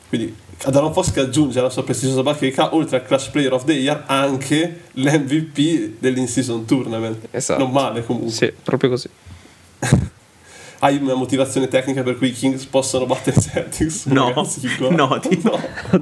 Quindi 0.08 0.36
ad 0.64 0.76
Aaron 0.76 0.92
Fox 0.92 1.10
che 1.10 1.20
aggiunge 1.20 1.58
alla 1.58 1.70
sua 1.70 1.82
prestigiosa 1.82 2.22
bacheca, 2.22 2.74
oltre 2.74 2.98
al 2.98 3.06
Clash 3.06 3.30
Player 3.30 3.52
of 3.52 3.64
the 3.64 3.72
Year, 3.72 4.04
anche 4.06 4.82
l'MVP 4.92 5.98
dell'in-season 5.98 6.66
tournament. 6.66 7.28
Esatto. 7.30 7.62
Non 7.62 7.72
male 7.72 8.04
comunque. 8.04 8.32
Sì, 8.32 8.52
proprio 8.62 8.90
così. 8.90 9.08
Hai 10.84 10.98
una 11.00 11.14
motivazione 11.14 11.68
tecnica 11.68 12.02
per 12.02 12.18
cui 12.18 12.30
i 12.30 12.32
Kings 12.32 12.64
possono 12.64 13.06
battere 13.06 13.36
i 13.38 13.40
Celtics? 13.40 14.06
No, 14.10 14.34
no, 14.90 15.20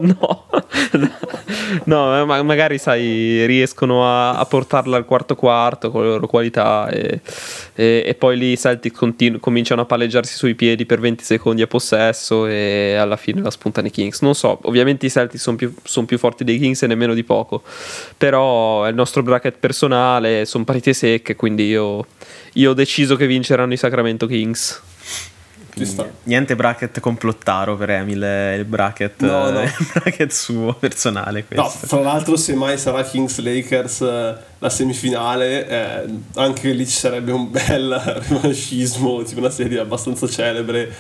no. 0.00 0.46
no. 1.84 2.16
no, 2.16 2.24
ma 2.24 2.42
magari 2.42 2.78
sai, 2.78 3.44
riescono 3.44 4.06
a, 4.06 4.38
a, 4.38 4.44
portarla 4.46 4.96
al 4.96 5.04
quarto 5.04 5.34
quarto 5.34 5.90
con 5.90 6.02
le 6.02 6.08
loro 6.08 6.26
qualità 6.26 6.88
e, 6.88 7.20
e, 7.74 8.04
e 8.06 8.14
poi 8.14 8.38
lì 8.38 8.52
i 8.52 8.56
Celtics 8.56 8.96
continu- 8.96 9.38
cominciano 9.38 9.82
a 9.82 9.84
palleggiarsi 9.84 10.34
sui 10.34 10.54
piedi 10.54 10.86
per 10.86 10.98
20 10.98 11.24
secondi 11.24 11.60
a 11.60 11.66
possesso 11.66 12.46
e 12.46 12.94
alla 12.94 13.16
fine 13.16 13.42
la 13.42 13.50
spuntano 13.50 13.86
i 13.86 13.90
Kings. 13.90 14.22
Non 14.22 14.34
so, 14.34 14.60
ovviamente 14.62 15.04
i 15.04 15.10
Celtics 15.10 15.42
sono 15.42 15.56
più, 15.56 15.74
son 15.82 16.06
più 16.06 16.16
forti 16.16 16.42
dei 16.42 16.58
Kings 16.58 16.82
e 16.82 16.86
nemmeno 16.86 17.12
di 17.12 17.22
poco, 17.22 17.62
però 18.16 18.84
è 18.84 18.88
il 18.88 18.94
nostro 18.94 19.22
bracket 19.22 19.58
personale, 19.58 20.46
sono 20.46 20.64
partite 20.64 20.94
secche, 20.94 21.36
quindi 21.36 21.66
io, 21.66 22.06
io 22.54 22.70
ho 22.70 22.74
deciso 22.74 23.14
che 23.16 23.26
vinceranno 23.26 23.74
i 23.74 23.76
Sacramento 23.76 24.26
Kings. 24.26 24.69
Niente 26.24 26.56
bracket 26.56 27.00
complottaro 27.00 27.76
per 27.76 27.90
Emil, 27.90 28.56
il 28.58 28.64
bracket, 28.64 29.22
no, 29.22 29.50
no. 29.50 29.62
il 29.62 29.90
bracket 29.92 30.30
suo 30.30 30.74
personale. 30.74 31.44
Questo. 31.44 31.62
No, 31.62 31.68
fra 31.68 32.00
l'altro, 32.00 32.36
se 32.36 32.54
mai 32.54 32.78
sarà 32.78 33.02
Kings 33.02 33.38
Lakers 33.38 34.00
eh, 34.00 34.36
la 34.58 34.70
semifinale, 34.70 35.68
eh, 35.68 36.08
anche 36.34 36.70
lì 36.72 36.86
ci 36.86 36.96
sarebbe 36.96 37.32
un 37.32 37.50
bel 37.50 37.90
revanchismo, 38.28 39.22
tipo 39.22 39.40
una 39.40 39.50
serie 39.50 39.78
abbastanza 39.78 40.28
celebre 40.28 40.92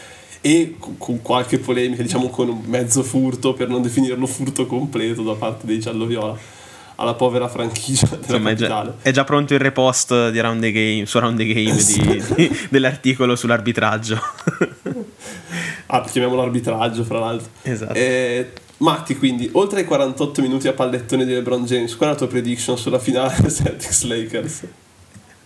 e 0.42 0.76
con 0.98 1.20
qualche 1.20 1.58
polemica, 1.58 2.02
diciamo 2.02 2.28
con 2.28 2.48
un 2.48 2.62
mezzo 2.64 3.02
furto, 3.02 3.52
per 3.52 3.68
non 3.68 3.82
definirlo 3.82 4.26
furto 4.26 4.66
completo 4.66 5.22
da 5.22 5.34
parte 5.34 5.66
dei 5.66 5.78
giallo-viola 5.78 6.58
alla 7.00 7.14
povera 7.14 7.48
franchigia 7.48 8.06
della 8.06 8.20
Insomma, 8.20 8.50
è, 8.50 8.54
già, 8.54 8.94
è 9.00 9.10
già, 9.10 9.24
pronto 9.24 9.54
il 9.54 9.60
repost 9.60 10.30
di 10.30 10.38
Round 10.38 10.60
the 10.60 10.70
Game, 10.70 11.06
su 11.06 11.18
Round 11.18 11.38
the 11.38 11.46
Game 11.46 11.82
di, 11.82 12.24
di, 12.34 12.58
dell'articolo 12.68 13.34
sull'arbitraggio. 13.34 14.20
ah, 15.86 16.02
chiamiamolo 16.02 16.42
arbitraggio, 16.42 17.02
fra 17.04 17.18
l'altro. 17.18 17.48
Esatto. 17.62 17.94
Eh, 17.94 18.52
Matti, 18.78 19.16
quindi, 19.16 19.48
oltre 19.52 19.80
ai 19.80 19.86
48 19.86 20.42
minuti 20.42 20.68
a 20.68 20.72
pallettone 20.74 21.24
di 21.24 21.32
LeBron 21.32 21.64
James, 21.64 21.96
qual 21.96 22.10
è 22.10 22.12
la 22.12 22.18
tua 22.18 22.28
prediction 22.28 22.76
sulla 22.76 22.98
finale 22.98 23.48
Celtics-Lakers? 23.48 24.62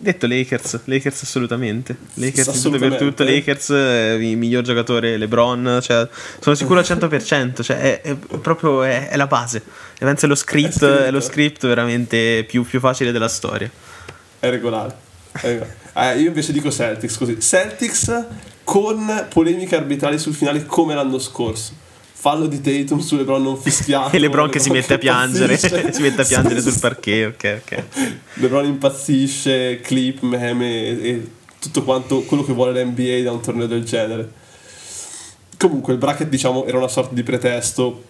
Detto 0.04 0.26
Lakers, 0.26 0.80
Lakers 0.84 1.22
assolutamente. 1.22 1.96
Lakers 2.12 2.48
assolutamente. 2.48 2.98
per 2.98 3.06
tutto, 3.08 3.24
Lakers, 3.24 3.70
eh, 3.70 4.18
il 4.20 4.36
miglior 4.36 4.62
giocatore 4.62 5.16
LeBron, 5.16 5.78
cioè, 5.80 6.06
sono 6.40 6.54
sicuro 6.54 6.80
al 6.80 6.84
100%, 6.84 7.62
cioè, 7.62 7.78
è, 7.78 8.00
è 8.02 8.14
proprio 8.14 8.82
è, 8.82 9.08
è, 9.08 9.16
la 9.16 9.26
base. 9.26 9.62
E 9.98 10.04
penso 10.04 10.26
è 10.26 10.28
lo 10.28 10.34
script, 10.34 10.84
è, 10.84 11.10
lo 11.10 11.20
script 11.20 11.66
veramente 11.66 12.44
più, 12.46 12.66
più, 12.66 12.80
facile 12.80 13.12
della 13.12 13.28
storia. 13.28 13.70
È 14.38 14.50
regolare. 14.50 14.94
regolare. 15.40 15.76
Eh, 15.94 16.18
io 16.18 16.26
invece 16.26 16.52
dico 16.52 16.70
Celtics 16.70 17.16
così. 17.16 17.40
Celtics 17.40 18.26
con 18.62 19.26
polemiche 19.30 19.74
arbitrali 19.74 20.18
sul 20.18 20.34
finale 20.34 20.66
come 20.66 20.94
l'anno 20.94 21.18
scorso 21.18 21.83
fallo 22.24 22.46
di 22.46 22.62
Tatum 22.62 23.00
su 23.00 23.16
LeBron 23.16 23.42
non 23.42 23.58
fischiato 23.58 24.16
e 24.16 24.18
LeBron 24.18 24.48
che 24.48 24.58
si 24.58 24.70
mette 24.70 24.94
a 24.94 24.98
piangere. 24.98 25.58
si 25.60 26.00
mette 26.00 26.22
a 26.22 26.24
piangere 26.24 26.62
sul 26.62 26.72
parquet 26.80 27.34
ok 27.34 27.60
ok. 27.62 27.82
LeBron 28.36 28.64
impazzisce 28.64 29.80
clip 29.80 30.22
meme 30.22 31.02
e 31.02 31.30
tutto 31.58 31.82
quanto 31.82 32.22
quello 32.22 32.42
che 32.42 32.54
vuole 32.54 32.82
l'NBA 32.82 33.20
da 33.24 33.30
un 33.30 33.42
torneo 33.42 33.66
del 33.66 33.84
genere. 33.84 34.32
Comunque 35.58 35.92
il 35.92 35.98
bracket 35.98 36.28
diciamo 36.28 36.64
era 36.64 36.78
una 36.78 36.88
sorta 36.88 37.12
di 37.12 37.22
pretesto 37.22 38.04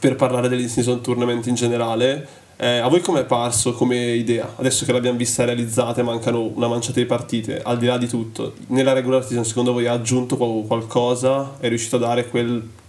per 0.00 0.16
parlare 0.16 0.48
dell'in-season 0.48 1.00
tournament 1.00 1.46
in 1.46 1.54
generale. 1.54 2.26
Eh, 2.56 2.78
a 2.78 2.88
voi 2.88 3.02
come 3.02 3.20
è 3.20 3.24
parso 3.24 3.72
come 3.72 4.14
idea? 4.14 4.52
Adesso 4.56 4.84
che 4.84 4.90
l'abbiamo 4.90 5.16
vista 5.16 5.44
realizzata 5.44 6.00
e 6.00 6.04
mancano 6.04 6.42
una 6.42 6.66
manciata 6.66 6.98
di 6.98 7.06
partite, 7.06 7.62
al 7.62 7.78
di 7.78 7.86
là 7.86 7.98
di 7.98 8.08
tutto, 8.08 8.54
nella 8.68 8.92
regular 8.92 9.24
season 9.24 9.44
secondo 9.44 9.72
voi 9.72 9.86
ha 9.86 9.92
aggiunto 9.92 10.36
qualcosa? 10.36 11.56
È 11.60 11.68
riuscito 11.68 11.96
a 11.96 12.00
dare 12.00 12.28
quel 12.28 12.82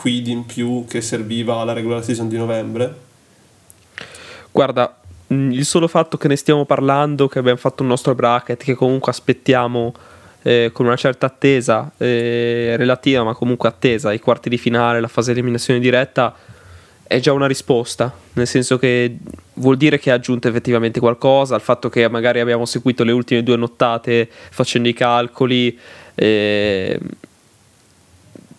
quid 0.00 0.28
in 0.28 0.46
più 0.46 0.86
che 0.88 1.02
serviva 1.02 1.56
alla 1.56 1.74
regular 1.74 2.02
season 2.02 2.26
di 2.26 2.38
novembre? 2.38 2.94
Guarda, 4.50 4.96
mm, 5.32 5.52
il 5.52 5.66
solo 5.66 5.88
fatto 5.88 6.16
che 6.16 6.26
ne 6.26 6.36
stiamo 6.36 6.64
parlando, 6.64 7.28
che 7.28 7.38
abbiamo 7.38 7.58
fatto 7.58 7.82
un 7.82 7.90
nostro 7.90 8.14
bracket, 8.14 8.62
che 8.62 8.74
comunque 8.74 9.12
aspettiamo 9.12 9.92
eh, 10.40 10.70
con 10.72 10.86
una 10.86 10.96
certa 10.96 11.26
attesa 11.26 11.90
eh, 11.98 12.76
relativa, 12.78 13.24
ma 13.24 13.34
comunque 13.34 13.68
attesa, 13.68 14.08
ai 14.08 14.20
quarti 14.20 14.48
di 14.48 14.56
finale, 14.56 15.00
la 15.00 15.08
fase 15.08 15.32
di 15.32 15.38
eliminazione 15.38 15.80
diretta, 15.80 16.34
è 17.02 17.20
già 17.20 17.34
una 17.34 17.46
risposta, 17.46 18.10
nel 18.34 18.46
senso 18.46 18.78
che 18.78 19.18
vuol 19.54 19.76
dire 19.76 19.98
che 19.98 20.10
ha 20.10 20.14
aggiunto 20.14 20.48
effettivamente 20.48 20.98
qualcosa, 20.98 21.56
al 21.56 21.60
fatto 21.60 21.90
che 21.90 22.08
magari 22.08 22.40
abbiamo 22.40 22.64
seguito 22.64 23.04
le 23.04 23.12
ultime 23.12 23.42
due 23.42 23.56
nottate 23.56 24.30
facendo 24.30 24.88
i 24.88 24.94
calcoli. 24.94 25.78
Eh, 26.14 26.98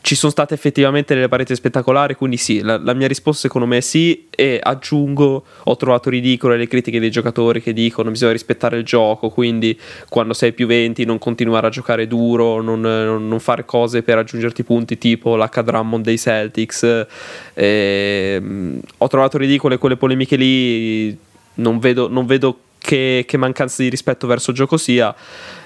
ci 0.01 0.15
sono 0.15 0.31
state 0.31 0.55
effettivamente 0.55 1.13
delle 1.13 1.27
pareti 1.27 1.53
spettacolari, 1.53 2.15
quindi 2.15 2.37
sì, 2.37 2.61
la, 2.61 2.77
la, 2.77 2.93
mia 2.93 3.07
risposta 3.07 3.41
secondo 3.41 3.67
me 3.67 3.77
è 3.77 3.81
sì 3.81 4.27
e 4.29 4.59
aggiungo, 4.61 5.43
ho 5.63 5.75
trovato 5.77 6.09
ridicole 6.09 6.57
le 6.57 6.67
critiche 6.67 6.99
dei 6.99 7.11
giocatori 7.11 7.61
che 7.61 7.71
dicono 7.71 8.09
bisogna 8.09 8.31
rispettare 8.31 8.77
il 8.77 8.83
gioco, 8.83 9.29
quindi 9.29 9.79
quando 10.09 10.33
sei 10.33 10.53
più 10.53 10.65
20 10.65 11.05
non 11.05 11.19
continuare 11.19 11.67
a 11.67 11.69
giocare 11.69 12.07
duro, 12.07 12.61
non, 12.61 12.81
non 12.81 13.39
fare 13.39 13.63
cose 13.63 14.01
per 14.01 14.17
aggiungerti 14.17 14.63
punti 14.63 14.97
tipo 14.97 15.35
l'H 15.35 15.61
Drummond 15.61 16.03
dei 16.03 16.17
Celtics. 16.17 17.05
Eh, 17.53 18.41
ho 18.97 19.07
trovato 19.07 19.37
ridicole 19.37 19.77
quelle 19.77 19.97
polemiche 19.97 20.35
lì, 20.35 21.15
non 21.55 21.77
vedo, 21.77 22.09
non 22.09 22.25
vedo 22.25 22.57
che, 22.81 23.25
che 23.27 23.37
mancanza 23.37 23.83
di 23.83 23.89
rispetto 23.89 24.25
verso 24.25 24.49
il 24.49 24.57
gioco 24.57 24.75
sia. 24.75 25.13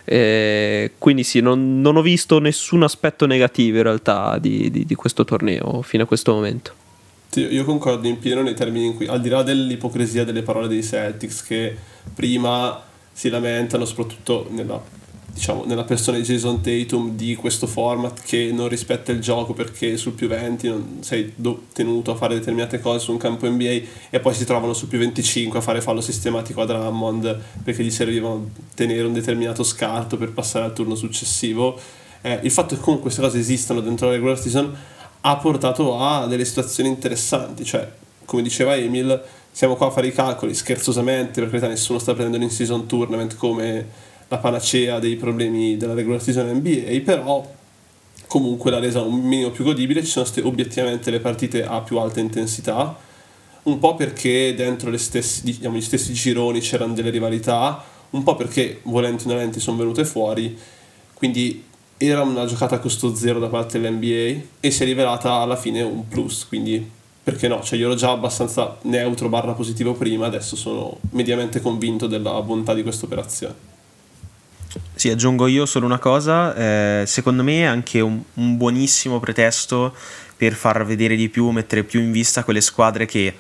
Eh, 0.04 0.92
quindi 0.98 1.24
sì, 1.24 1.40
non, 1.40 1.82
non, 1.82 1.96
ho 1.96 2.02
visto 2.02 2.40
nessun 2.40 2.84
aspetto 2.84 3.26
negativo 3.26 3.78
in 3.78 3.84
realtà 3.84 4.38
di, 4.38 4.70
di, 4.70 4.86
di 4.86 4.96
questo 4.96 5.24
torneo 5.24 5.82
fino 5.82 6.04
a 6.04 6.06
questo 6.06 6.34
momento. 6.34 6.74
Sì, 7.30 7.42
io 7.42 7.64
concordo 7.64 8.08
in 8.08 8.20
pieno 8.20 8.42
nei 8.42 8.54
termini 8.54 8.86
in 8.86 8.96
cui, 8.96 9.08
al 9.08 9.22
di 9.22 9.30
là 9.30 9.42
dell'ipocrisia 9.42 10.24
delle 10.24 10.42
parole 10.42 10.68
dei 10.68 10.84
Celtics, 10.84 11.42
che 11.44 11.76
prima 12.14 12.82
si 13.12 13.30
lamentano, 13.30 13.86
soprattutto 13.86 14.48
nella 14.52 14.82
diciamo, 15.36 15.66
nella 15.66 15.84
persona 15.84 16.18
di 16.18 16.24
Jason 16.24 16.62
Tatum 16.62 17.18
di 17.18 17.36
questo 17.36 17.68
format 17.68 18.22
che 18.24 18.52
non 18.54 18.70
rispetta 18.70 19.12
il 19.12 19.20
gioco 19.20 19.52
perché 19.54 19.98
sul 19.98 20.14
più 20.14 20.30
20 20.30 20.68
non 20.70 20.98
sei 21.02 21.34
tenuto 21.74 22.12
a 22.12 22.16
fare 22.16 22.36
determinate 22.36 22.80
cose 22.80 23.00
su 23.00 23.12
un 23.12 23.18
campo 23.18 23.46
NBA 23.46 23.82
e 24.10 24.20
poi 24.22 24.34
si 24.34 24.46
trovano 24.46 24.74
sul 24.74 24.88
più 24.88 24.98
25 24.98 25.60
a 25.60 25.62
fare 25.62 25.82
fallo 25.82 26.00
sistematico 26.00 26.62
a 26.62 26.66
Drummond 26.66 27.42
perché 27.66 27.84
gli 27.84 27.92
serviva 27.92 28.34
tenere 28.74 29.04
un 29.04 29.12
determinato 29.12 29.64
scarto 29.64 30.16
per 30.16 30.32
passare 30.32 30.64
al 30.64 30.74
turno 30.74 30.96
successivo. 30.96 31.78
Eh, 32.22 32.40
il 32.44 32.52
fatto 32.52 32.74
che 32.76 32.82
comunque 32.82 33.10
queste 33.10 33.22
cose 33.22 33.38
esistano 33.38 33.82
dentro 33.82 34.08
la 34.08 34.14
regular 34.14 34.40
season 34.40 34.74
ha 35.20 35.36
portato 35.36 36.00
a 36.00 36.28
delle 36.28 36.46
situazioni 36.46 36.88
interessanti, 36.88 37.66
cioè 37.66 37.92
come 38.24 38.42
diceva 38.42 38.78
Emil 38.78 39.22
siamo 39.52 39.76
qua 39.76 39.88
a 39.88 39.92
fare 39.92 40.08
i 40.08 40.14
calcoli 40.14 40.54
scherzosamente, 40.54 41.42
per 41.42 41.50
carità 41.50 41.68
nessuno 41.68 42.00
sta 42.00 42.14
prendendo 42.14 42.46
in 42.46 42.52
season 42.52 42.86
tournament 42.88 43.36
come 43.36 44.14
la 44.28 44.38
panacea 44.38 45.00
dei 45.00 45.16
problemi 45.16 45.78
della 45.78 45.94
regular 45.94 46.22
season 46.22 46.48
NBA, 46.48 47.02
però 47.04 47.54
comunque 48.28 48.72
l'ha 48.72 48.80
resa 48.80 49.02
un 49.02 49.22
minimo 49.22 49.52
più 49.52 49.64
godibile, 49.64 50.04
ci 50.04 50.12
sono 50.12 50.26
state 50.26 50.46
obiettivamente 50.46 51.12
le 51.12 51.20
partite 51.20 51.66
a 51.66 51.82
più 51.82 51.98
alta 51.98 52.20
intensità, 52.20 52.98
un 53.64 53.80
po' 53.80 53.96
perché 53.96 54.54
dentro 54.56 54.96
stessi, 54.98 55.44
diciamo, 55.44 55.78
gli 55.78 55.82
stessi 55.82 56.14
gironi 56.14 56.60
c'erano 56.60 56.94
delle 56.94 57.10
rivalità, 57.10 57.84
un 58.12 58.24
po' 58.24 58.36
perché 58.36 58.80
volenti 58.84 59.28
o 59.28 59.32
nolenti 59.32 59.60
sono 59.60 59.78
venute 59.78 60.06
fuori, 60.06 60.58
quindi 61.14 61.64
era 61.98 62.22
una 62.24 62.46
giocata 62.46 62.76
a 62.76 62.80
costo 62.80 63.16
zero 63.16 63.40
da 63.40 63.48
parte 63.48 63.80
dell'NBA 63.80 64.44
e 64.60 64.72
si 64.72 64.84
è 64.84 64.86
rivelata 64.86 65.34
alla 65.34 65.56
fine 65.56 65.82
un 65.82 66.08
plus, 66.08 66.46
quindi 66.48 66.92
perché 67.24 67.48
no, 67.48 67.64
cioè 67.64 67.80
io 67.80 67.86
ero 67.88 67.96
già 67.96 68.12
abbastanza 68.12 68.78
neutro 68.84 69.30
barra 69.30 69.54
positivo 69.54 69.94
prima, 69.94 70.28
adesso 70.28 70.56
sono 70.56 70.98
mediamente 71.12 71.60
convinto 71.60 72.06
della 72.06 72.40
bontà 72.42 72.74
di 72.74 72.84
questa 72.84 73.06
operazione. 73.06 73.75
Sì, 74.94 75.10
aggiungo 75.10 75.48
io 75.48 75.66
solo 75.66 75.86
una 75.86 76.00
cosa, 76.00 76.56
eh, 76.56 77.04
secondo 77.06 77.44
me 77.44 77.62
è 77.62 77.66
anche 77.66 78.00
un, 78.00 78.22
un, 78.36 78.58
buonissimo 78.58 79.20
pretesto 79.20 79.94
per 80.38 80.54
far 80.54 80.86
vedere 80.86 81.16
di 81.16 81.30
più, 81.30 81.50
mettere 81.50 81.84
più 81.84 82.00
in 82.00 82.12
vista 82.12 82.44
quelle 82.44 82.62
squadre 82.62 83.06
che 83.06 83.34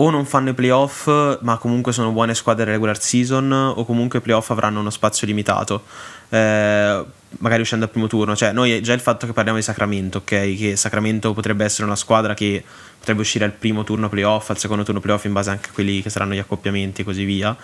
o 0.00 0.10
non 0.10 0.24
fanno 0.24 0.50
i 0.50 0.54
playoff, 0.54 1.08
ma 1.40 1.56
comunque 1.56 1.92
sono 1.92 2.12
buone 2.12 2.34
squadre 2.34 2.64
regular 2.64 3.00
season, 3.00 3.50
o 3.52 3.84
comunque 3.84 4.20
i 4.20 4.22
playoff 4.22 4.50
avranno 4.50 4.78
uno 4.78 4.90
spazio 4.90 5.26
limitato. 5.26 5.82
Eh, 6.28 7.04
magari 7.38 7.62
uscendo 7.62 7.84
al 7.84 7.90
primo 7.90 8.06
turno, 8.06 8.36
cioè 8.36 8.52
noi 8.52 8.80
già 8.80 8.92
il 8.92 9.00
fatto 9.00 9.26
che 9.26 9.32
parliamo 9.32 9.58
di 9.58 9.64
Sacramento, 9.64 10.18
ok? 10.18 10.56
Che 10.56 10.76
Sacramento 10.76 11.32
potrebbe 11.32 11.64
essere 11.64 11.84
una 11.84 11.96
squadra 11.96 12.34
che 12.34 12.62
potrebbe 12.98 13.20
uscire 13.20 13.44
al 13.44 13.52
primo 13.52 13.84
turno 13.84 14.08
playoff, 14.08 14.50
al 14.50 14.58
secondo 14.58 14.82
turno 14.82 15.00
playoff 15.00 15.24
in 15.24 15.32
base 15.32 15.50
anche 15.50 15.70
a 15.70 15.72
quelli 15.72 16.02
che 16.02 16.10
saranno 16.10 16.34
gli 16.34 16.38
accoppiamenti 16.38 17.00
e 17.00 17.04
così 17.04 17.24
via. 17.24 17.56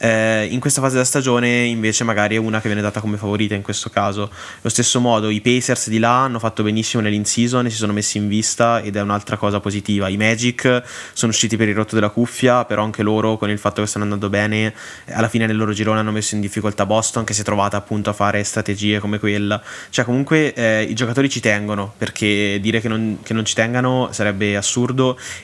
Eh, 0.00 0.46
in 0.50 0.60
questa 0.60 0.80
fase 0.80 0.94
della 0.94 1.04
stagione 1.04 1.64
invece 1.64 2.04
magari 2.04 2.36
è 2.36 2.38
una 2.38 2.60
che 2.60 2.68
viene 2.68 2.82
data 2.82 3.00
come 3.00 3.16
favorita 3.16 3.54
in 3.54 3.62
questo 3.62 3.90
caso. 3.90 4.22
Allo 4.22 4.68
stesso 4.68 5.00
modo 5.00 5.28
i 5.28 5.40
Pacers 5.40 5.88
di 5.88 5.98
là 5.98 6.22
hanno 6.22 6.38
fatto 6.38 6.62
benissimo 6.62 7.02
nell'in-season 7.02 7.66
e 7.66 7.70
si 7.70 7.76
sono 7.76 7.92
messi 7.92 8.18
in 8.18 8.28
vista 8.28 8.80
ed 8.80 8.96
è 8.96 9.00
un'altra 9.00 9.36
cosa 9.36 9.60
positiva. 9.60 10.08
I 10.08 10.16
Magic 10.16 10.82
sono 11.12 11.30
usciti 11.30 11.56
per 11.56 11.68
il 11.68 11.74
rotto 11.74 11.94
della 11.94 12.10
cuffia, 12.10 12.64
però 12.64 12.82
anche 12.82 13.02
loro 13.02 13.36
con 13.36 13.50
il 13.50 13.58
fatto 13.58 13.82
che 13.82 13.88
stanno 13.88 14.04
andando 14.04 14.28
bene, 14.28 14.74
alla 15.10 15.28
fine 15.28 15.46
nel 15.46 15.56
loro 15.56 15.72
girone 15.72 16.00
hanno 16.00 16.12
messo 16.12 16.34
in 16.34 16.40
difficoltà 16.40 16.86
Boston 16.86 17.24
che 17.24 17.34
si 17.34 17.42
è 17.42 17.44
trovata 17.44 17.76
appunto 17.76 18.10
a 18.10 18.12
fare 18.12 18.42
strategie 18.42 18.98
come 18.98 19.18
quella. 19.18 19.60
Cioè 19.90 20.04
comunque 20.04 20.52
eh, 20.54 20.82
i 20.82 20.94
giocatori 20.94 21.28
ci 21.28 21.40
tengono 21.40 21.92
perché 21.96 22.58
dire 22.60 22.80
che 22.80 22.88
non, 22.88 23.18
che 23.22 23.32
non 23.32 23.44
ci 23.44 23.54
tengano 23.54 24.08
sarebbe 24.12 24.56
assurdo 24.56 24.77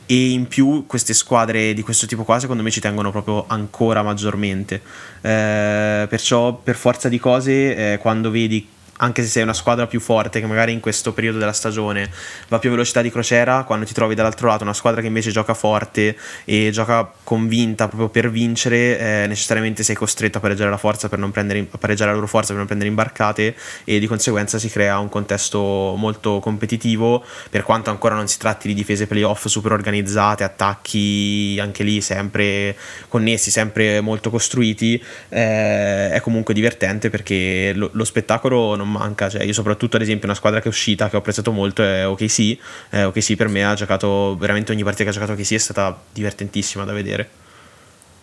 e 0.07 0.31
in 0.31 0.47
più 0.47 0.85
queste 0.87 1.15
squadre 1.15 1.75
di 1.75 1.83
questo 1.83 2.07
tipo 2.07 2.25
qua 2.25 2.39
secondo 2.39 2.63
me 2.63 2.71
ci 2.71 2.81
tengono 2.81 3.11
proprio 3.11 3.45
ancora 3.49 4.03
maggiormente. 4.03 4.81
Eh, 5.21 6.07
perciò 6.09 6.55
per 6.55 6.77
forza 6.77 7.09
di 7.09 7.19
cose 7.19 7.93
eh, 7.93 7.99
quando 7.99 8.31
vedi 8.31 8.67
anche 8.99 9.23
se 9.23 9.29
sei 9.29 9.43
una 9.43 9.55
squadra 9.55 9.87
più 9.87 10.01
forte 10.01 10.41
che 10.41 10.47
magari 10.47 10.73
in 10.73 10.81
questo 10.81 11.13
periodo 11.13 11.39
della 11.39 11.53
stagione 11.53 12.09
va 12.49 12.59
più 12.59 12.69
a 12.69 12.73
velocità 12.73 13.03
di 13.03 13.11
crociera, 13.11 13.65
quando 13.65 13.85
ti 13.85 13.93
trovi 13.93 14.15
dall'altro 14.15 14.49
lato 14.49 14.63
una 14.63 14.75
squadra 14.75 15.01
che 15.01 15.09
invece 15.09 15.31
gioca 15.31 15.55
forte 15.55 16.17
e 16.45 16.71
gioca 16.71 17.11
convinta 17.25 17.89
proprio 17.89 18.09
per 18.09 18.31
vincere, 18.31 18.99
eh, 18.99 19.27
necessariamente 19.27 19.83
sei 19.83 19.97
costretto 19.97 20.39
a 20.39 20.41
pareggiare 20.41 20.71
la 20.71 20.77
forza 20.77 21.09
per 21.09 21.19
non 21.19 21.31
prendere 21.31 21.67
a 21.71 21.79
pareggiare 21.79 22.11
la 22.11 22.17
loro 22.17 22.29
forza 22.29 22.49
per 22.49 22.59
non 22.59 22.67
prendere 22.67 22.91
imbarcate 22.91 23.55
e 23.85 23.99
di 23.99 24.07
conseguenza 24.07 24.59
si 24.59 24.69
crea 24.69 24.99
un 24.99 25.09
contesto 25.09 25.95
molto 25.97 26.39
competitivo, 26.41 27.25
per 27.51 27.63
quanto 27.63 27.91
ancora 27.91 28.15
non 28.15 28.29
si 28.29 28.39
tratti 28.39 28.69
di 28.69 28.75
difese 28.75 29.07
playoff 29.07 29.47
super 29.47 29.73
organizzate, 29.73 30.45
attacchi 30.45 31.59
anche 31.61 31.83
lì 31.83 32.01
sempre 32.01 32.77
connessi, 33.09 33.51
sempre 33.51 34.01
molto 34.01 34.31
costruiti, 34.31 35.03
eh, 35.29 36.11
è 36.11 36.21
comunque 36.21 36.55
divertente 36.55 37.11
perché 37.11 37.73
lo, 37.75 37.91
lo 37.93 38.05
spettacolo 38.05 38.77
non 38.77 38.84
non 38.85 38.93
manca. 38.93 39.29
Cioè, 39.29 39.43
io 39.43 39.53
soprattutto 39.53 39.97
ad 39.97 40.03
esempio 40.03 40.27
una 40.27 40.37
squadra 40.37 40.61
che 40.61 40.67
è 40.67 40.69
uscita, 40.69 41.09
che 41.09 41.17
ho 41.17 41.19
apprezzato 41.19 41.51
molto 41.51 41.83
è 41.83 42.07
OKC. 42.07 42.59
Eh, 42.91 43.05
OKC 43.05 43.35
per 43.35 43.49
me 43.49 43.65
ha 43.65 43.75
giocato 43.75 44.37
veramente 44.37 44.73
ogni 44.73 44.85
partita 44.85 45.05
che 45.05 45.11
ha 45.11 45.13
giocato 45.13 45.33
OKC 45.33 45.55
è 45.55 45.59
stata 45.59 45.99
divertentissima 46.13 46.85
da 46.85 46.93
vedere. 46.93 47.43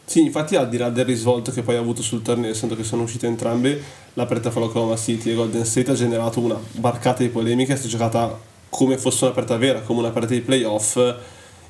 Sì, 0.05 0.21
infatti 0.21 0.55
al 0.55 0.67
di 0.67 0.77
là 0.77 0.89
del 0.89 1.05
risvolto 1.05 1.51
che 1.51 1.61
poi 1.61 1.75
ha 1.75 1.79
avuto 1.79 2.01
sul 2.01 2.21
torneo, 2.21 2.51
essendo 2.51 2.75
che 2.75 2.83
sono 2.83 3.03
uscite 3.03 3.27
entrambe, 3.27 3.81
la 4.15 4.25
partita 4.25 4.51
fra 4.51 4.61
Oklahoma 4.61 4.97
City 4.97 5.31
e 5.31 5.35
Golden 5.35 5.63
State 5.63 5.91
ha 5.91 5.93
generato 5.93 6.41
una 6.41 6.59
barcata 6.71 7.23
di 7.23 7.29
polemiche, 7.29 7.71
è 7.71 7.75
stata 7.75 7.89
giocata 7.89 8.39
come 8.67 8.97
fosse 8.97 9.25
una 9.25 9.33
partita 9.33 9.57
vera, 9.57 9.79
come 9.81 9.99
una 9.99 10.09
partita 10.09 10.33
di 10.33 10.41
playoff 10.41 10.97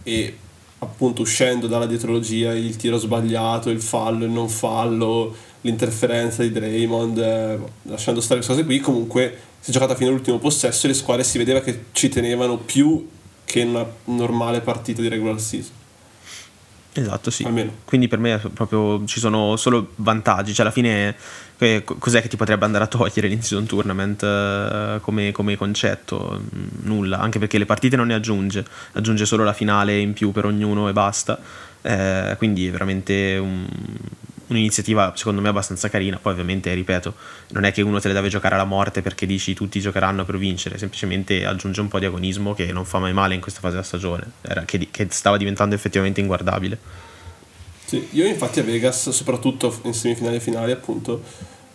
e 0.04 0.38
appunto 0.80 1.22
uscendo 1.22 1.68
dalla 1.68 1.86
dietrologia, 1.86 2.54
il 2.54 2.76
tiro 2.76 2.98
sbagliato, 2.98 3.70
il 3.70 3.82
fallo, 3.82 4.26
il 4.26 4.32
non 4.32 4.50
fallo, 4.50 5.36
l'interferenza 5.62 6.42
di 6.42 6.52
Draymond, 6.52 7.18
eh, 7.18 7.60
lasciando 7.84 8.22
stare 8.22 8.42
queste 8.42 8.54
cose 8.54 8.66
qui, 8.66 8.80
comunque 8.80 9.38
si 9.60 9.70
è 9.70 9.74
giocata 9.74 9.96
fino 9.96 10.10
all'ultimo 10.10 10.40
possesso 10.40 10.86
e 10.86 10.90
le 10.90 10.96
squadre 10.96 11.24
si 11.24 11.38
vedeva 11.38 11.62
che 11.62 11.86
ci 11.92 12.10
tenevano 12.10 12.58
più 12.58 13.08
che 13.46 13.60
in 13.60 13.70
una 13.70 13.86
normale 14.06 14.62
partita 14.62 15.02
di 15.02 15.08
regular 15.08 15.40
season. 15.40 15.80
Esatto, 16.94 17.30
sì. 17.30 17.44
Almeno. 17.44 17.72
Quindi 17.86 18.08
per 18.08 18.20
me 18.20 18.38
proprio 18.54 19.06
ci 19.06 19.20
sono 19.20 19.56
solo 19.56 19.92
vantaggi. 19.96 20.54
Cioè, 20.54 20.66
alla 20.66 20.74
fine, 20.74 21.16
cos'è 21.86 22.22
che 22.22 22.28
ti 22.28 22.36
potrebbe 22.36 22.66
andare 22.66 22.84
a 22.84 22.88
togliere 22.88 23.28
l'in-season 23.28 23.66
tournament 23.66 24.22
eh, 24.24 25.00
come, 25.02 25.32
come, 25.32 25.56
concetto? 25.56 26.42
Nulla. 26.82 27.20
Anche 27.20 27.40
perché 27.40 27.58
le 27.58 27.66
partite 27.66 27.96
non 27.96 28.08
ne 28.08 28.14
aggiunge, 28.14 28.66
aggiunge 28.94 29.26
solo 29.26 29.44
la 29.44 29.54
finale 29.54 30.00
in 30.00 30.14
più 30.14 30.32
per 30.32 30.46
ognuno 30.46 30.90
e 30.90 30.94
basta. 30.94 31.40
Eh, 31.82 32.36
quindi 32.38 32.68
è 32.68 32.72
veramente 32.72 33.38
un, 33.38 33.66
un'iniziativa 34.52 35.14
secondo 35.16 35.42
me 35.42 35.50
abbastanza 35.50 35.90
carina. 35.90 36.18
Poi, 36.22 36.34
ovviamente, 36.34 36.74
ripeto, 36.74 37.14
non 37.50 37.64
è 37.64 37.72
che 37.72 37.82
uno 37.82 38.00
te 38.00 38.08
le 38.08 38.14
deve 38.14 38.30
giocare 38.30 38.56
alla 38.56 38.66
morte 38.66 39.02
perché 39.02 39.26
dici 39.26 39.54
tutti 39.54 39.80
giocheranno 39.80 40.26
per 40.26 40.38
vincere, 40.38 40.78
semplicemente 40.78 41.46
aggiunge 41.46 41.82
un 41.82 41.88
po' 41.88 42.00
di 42.00 42.06
agonismo 42.06 42.54
che 42.54 42.72
non 42.72 42.86
fa 42.86 43.00
mai 43.00 43.14
male 43.14 43.34
in 43.34 43.42
questa 43.42 43.60
fase 43.60 43.74
della 43.74 43.86
stagione, 43.86 44.32
Era, 44.42 44.64
che, 44.64 44.88
che 44.92 45.08
stava 45.10 45.38
diventando 45.38 45.76
effettivamente 45.76 46.22
inguardabile. 46.22 46.78
Sì, 47.86 48.08
io 48.12 48.26
infatti 48.26 48.60
a 48.60 48.64
Vegas, 48.64 49.10
soprattutto 49.10 49.78
in 49.84 49.94
semifinali 49.94 50.38
e 50.38 50.40
finali, 50.40 50.72
appunto, 50.72 51.24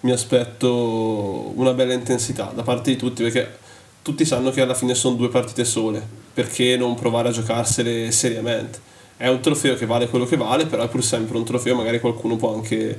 mi 0.01 0.13
aspetto 0.13 1.53
una 1.57 1.73
bella 1.73 1.93
intensità 1.93 2.53
da 2.55 2.63
parte 2.63 2.91
di 2.91 2.97
tutti 2.97 3.23
perché 3.23 3.59
tutti 4.03 4.25
sanno 4.25 4.51
che 4.51 4.61
alla 4.61 4.75
fine 4.75 4.95
sono 4.95 5.17
due 5.17 5.29
partite 5.29 5.65
sole, 5.65 6.01
perché 6.33 6.77
non 6.77 6.95
provare 6.95 7.29
a 7.29 7.33
giocarsele 7.33 8.11
seriamente? 8.13 8.95
È 9.17 9.29
un 9.29 9.41
trofeo 9.41 9.77
che 9.77 9.87
vale 9.87 10.09
quello 10.09 10.27
che 10.27 10.37
vale, 10.37 10.67
però 10.67 10.83
è 10.83 10.89
pur 10.89 11.03
sempre 11.03 11.37
un 11.37 11.45
trofeo, 11.45 11.75
magari 11.75 12.01
qualcuno 12.01 12.37
può 12.37 12.55
anche, 12.55 12.99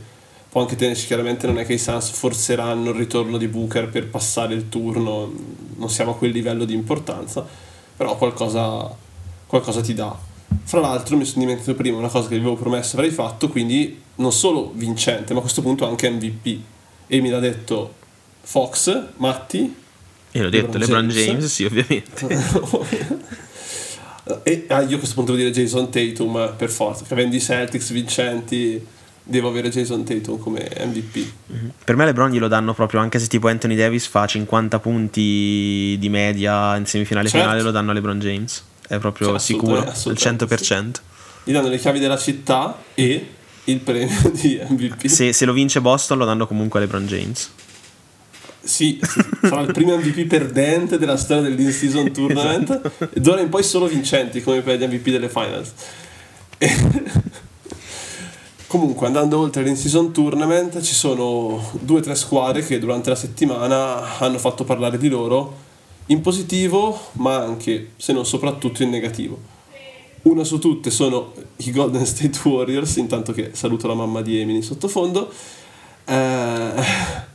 può 0.50 0.62
anche 0.62 0.76
tenerci, 0.76 1.06
chiaramente 1.06 1.46
non 1.46 1.60
è 1.60 1.66
che 1.66 1.74
i 1.74 1.78
Suns 1.78 2.10
forzeranno 2.10 2.90
il 2.90 2.96
ritorno 2.96 3.38
di 3.38 3.48
Booker 3.48 3.90
per 3.90 4.08
passare 4.08 4.56
il 4.56 4.70
turno, 4.70 5.32
non 5.76 5.90
siamo 5.90 6.12
a 6.12 6.16
quel 6.16 6.32
livello 6.32 6.66
di 6.66 6.74
importanza, 6.74 7.46
però 7.96 8.18
qualcosa, 8.18 8.90
qualcosa 9.46 9.82
ti 9.82 9.94
dà. 9.94 10.18
Fra 10.64 10.80
l'altro 10.80 11.18
mi 11.18 11.26
sono 11.26 11.42
dimenticato 11.42 11.76
prima 11.76 11.98
una 11.98 12.08
cosa 12.08 12.28
che 12.28 12.36
vi 12.36 12.42
avevo 12.42 12.56
promesso 12.56 12.96
avrei 12.96 13.12
fatto, 13.12 13.50
quindi 13.50 14.02
non 14.16 14.32
solo 14.32 14.72
vincente, 14.74 15.34
ma 15.34 15.40
a 15.40 15.42
questo 15.42 15.62
punto 15.62 15.88
anche 15.88 16.10
MVP. 16.10 16.60
E 17.06 17.22
mi 17.22 17.30
l'ha 17.30 17.40
detto 17.40 17.94
Fox, 18.42 19.10
Matti. 19.18 19.76
E 20.32 20.42
l'ho 20.42 20.50
detto 20.50 20.78
LeBron 20.78 21.08
James, 21.08 21.26
James 21.26 21.46
sì, 21.46 21.64
ovviamente. 21.64 23.46
E 24.44 24.66
ah, 24.70 24.82
io 24.82 24.96
a 24.96 25.00
questo 25.00 25.16
punto 25.16 25.34
devo 25.34 25.50
dire 25.50 25.64
Jason 25.64 25.90
Tatum 25.90 26.54
per 26.58 26.70
forza, 26.70 27.04
che 27.06 27.14
avendo 27.14 27.36
i 27.36 27.40
Celtics 27.40 27.92
vincenti 27.92 28.86
devo 29.28 29.50
avere 29.50 29.70
Jason 29.70 30.04
Tatum 30.04 30.40
come 30.40 30.70
MVP. 30.86 31.16
Mm-hmm. 31.52 31.68
Per 31.84 31.96
me 31.96 32.06
LeBron 32.06 32.32
glielo 32.32 32.48
danno 32.48 32.74
proprio 32.74 33.02
anche 33.02 33.20
se 33.20 33.28
tipo 33.28 33.48
Anthony 33.48 33.76
Davis 33.76 34.08
fa 34.08 34.26
50 34.26 34.80
punti 34.80 35.98
di 36.00 36.10
media 36.10 36.76
in 36.78 36.86
semifinale 36.86 37.28
certo. 37.28 37.46
finale 37.46 37.62
lo 37.62 37.72
danno 37.72 37.92
a 37.92 37.94
LeBron 37.94 38.20
James. 38.20 38.64
È 38.88 38.98
proprio 39.00 39.30
cioè, 39.30 39.40
sicuro, 39.40 39.80
al 39.80 39.94
100%. 39.94 40.56
Sì. 40.64 41.02
Gli 41.44 41.52
danno 41.52 41.68
le 41.68 41.78
chiavi 41.78 42.00
della 42.00 42.18
città 42.18 42.78
e 42.94 43.28
il 43.66 43.80
premio 43.80 44.18
di 44.32 44.60
MVP. 44.66 45.08
Se, 45.08 45.34
se 45.34 45.46
lo 45.46 45.54
vince 45.54 45.82
Boston 45.82 46.18
lo 46.18 46.26
danno 46.26 46.48
comunque 46.48 46.80
a 46.80 46.84
LeBron 46.84 47.06
James. 47.06 47.52
Sì, 48.68 49.00
sì, 49.02 49.22
sarà 49.44 49.62
il 49.62 49.72
primo 49.72 49.96
MVP 49.96 50.28
perdente 50.28 50.98
della 50.98 51.16
storia 51.16 51.44
dell'in-season 51.44 52.12
tournament 52.12 52.70
esatto. 52.70 53.10
e 53.14 53.20
d'ora 53.22 53.40
in 53.40 53.48
poi 53.48 53.64
solo 53.64 53.88
vincenti 53.88 54.44
come 54.44 54.62
per 54.62 54.78
gli 54.78 54.86
MVP 54.86 55.10
delle 55.10 55.30
finals. 55.30 55.72
E 56.58 56.70
Comunque, 58.68 59.08
andando 59.08 59.40
oltre 59.40 59.64
l'in-season 59.64 60.12
tournament, 60.12 60.82
ci 60.82 60.94
sono 60.94 61.72
due 61.80 62.00
o 62.00 62.02
tre 62.02 62.16
squadre 62.16 62.66
che 62.66 62.78
durante 62.80 63.10
la 63.10 63.16
settimana 63.16 64.18
hanno 64.18 64.38
fatto 64.38 64.66
parlare 64.66 64.98
di 64.98 65.08
loro 65.08 65.56
in 66.08 66.20
positivo, 66.20 67.00
ma 67.14 67.38
anche, 67.38 67.92
se 67.96 68.12
non 68.12 68.26
soprattutto, 68.26 68.84
in 68.84 68.90
negativo. 68.90 69.40
Una 70.24 70.44
su 70.44 70.60
tutte 70.60 70.92
sono 70.92 71.32
i 71.58 71.72
Golden 71.72 72.06
State 72.06 72.38
Warriors, 72.44 72.98
intanto 72.98 73.32
che 73.32 73.52
saluto 73.54 73.88
la 73.88 73.94
mamma 73.94 74.22
di 74.22 74.38
Emily 74.38 74.62
sottofondo. 74.62 75.32
Eh 76.04 77.27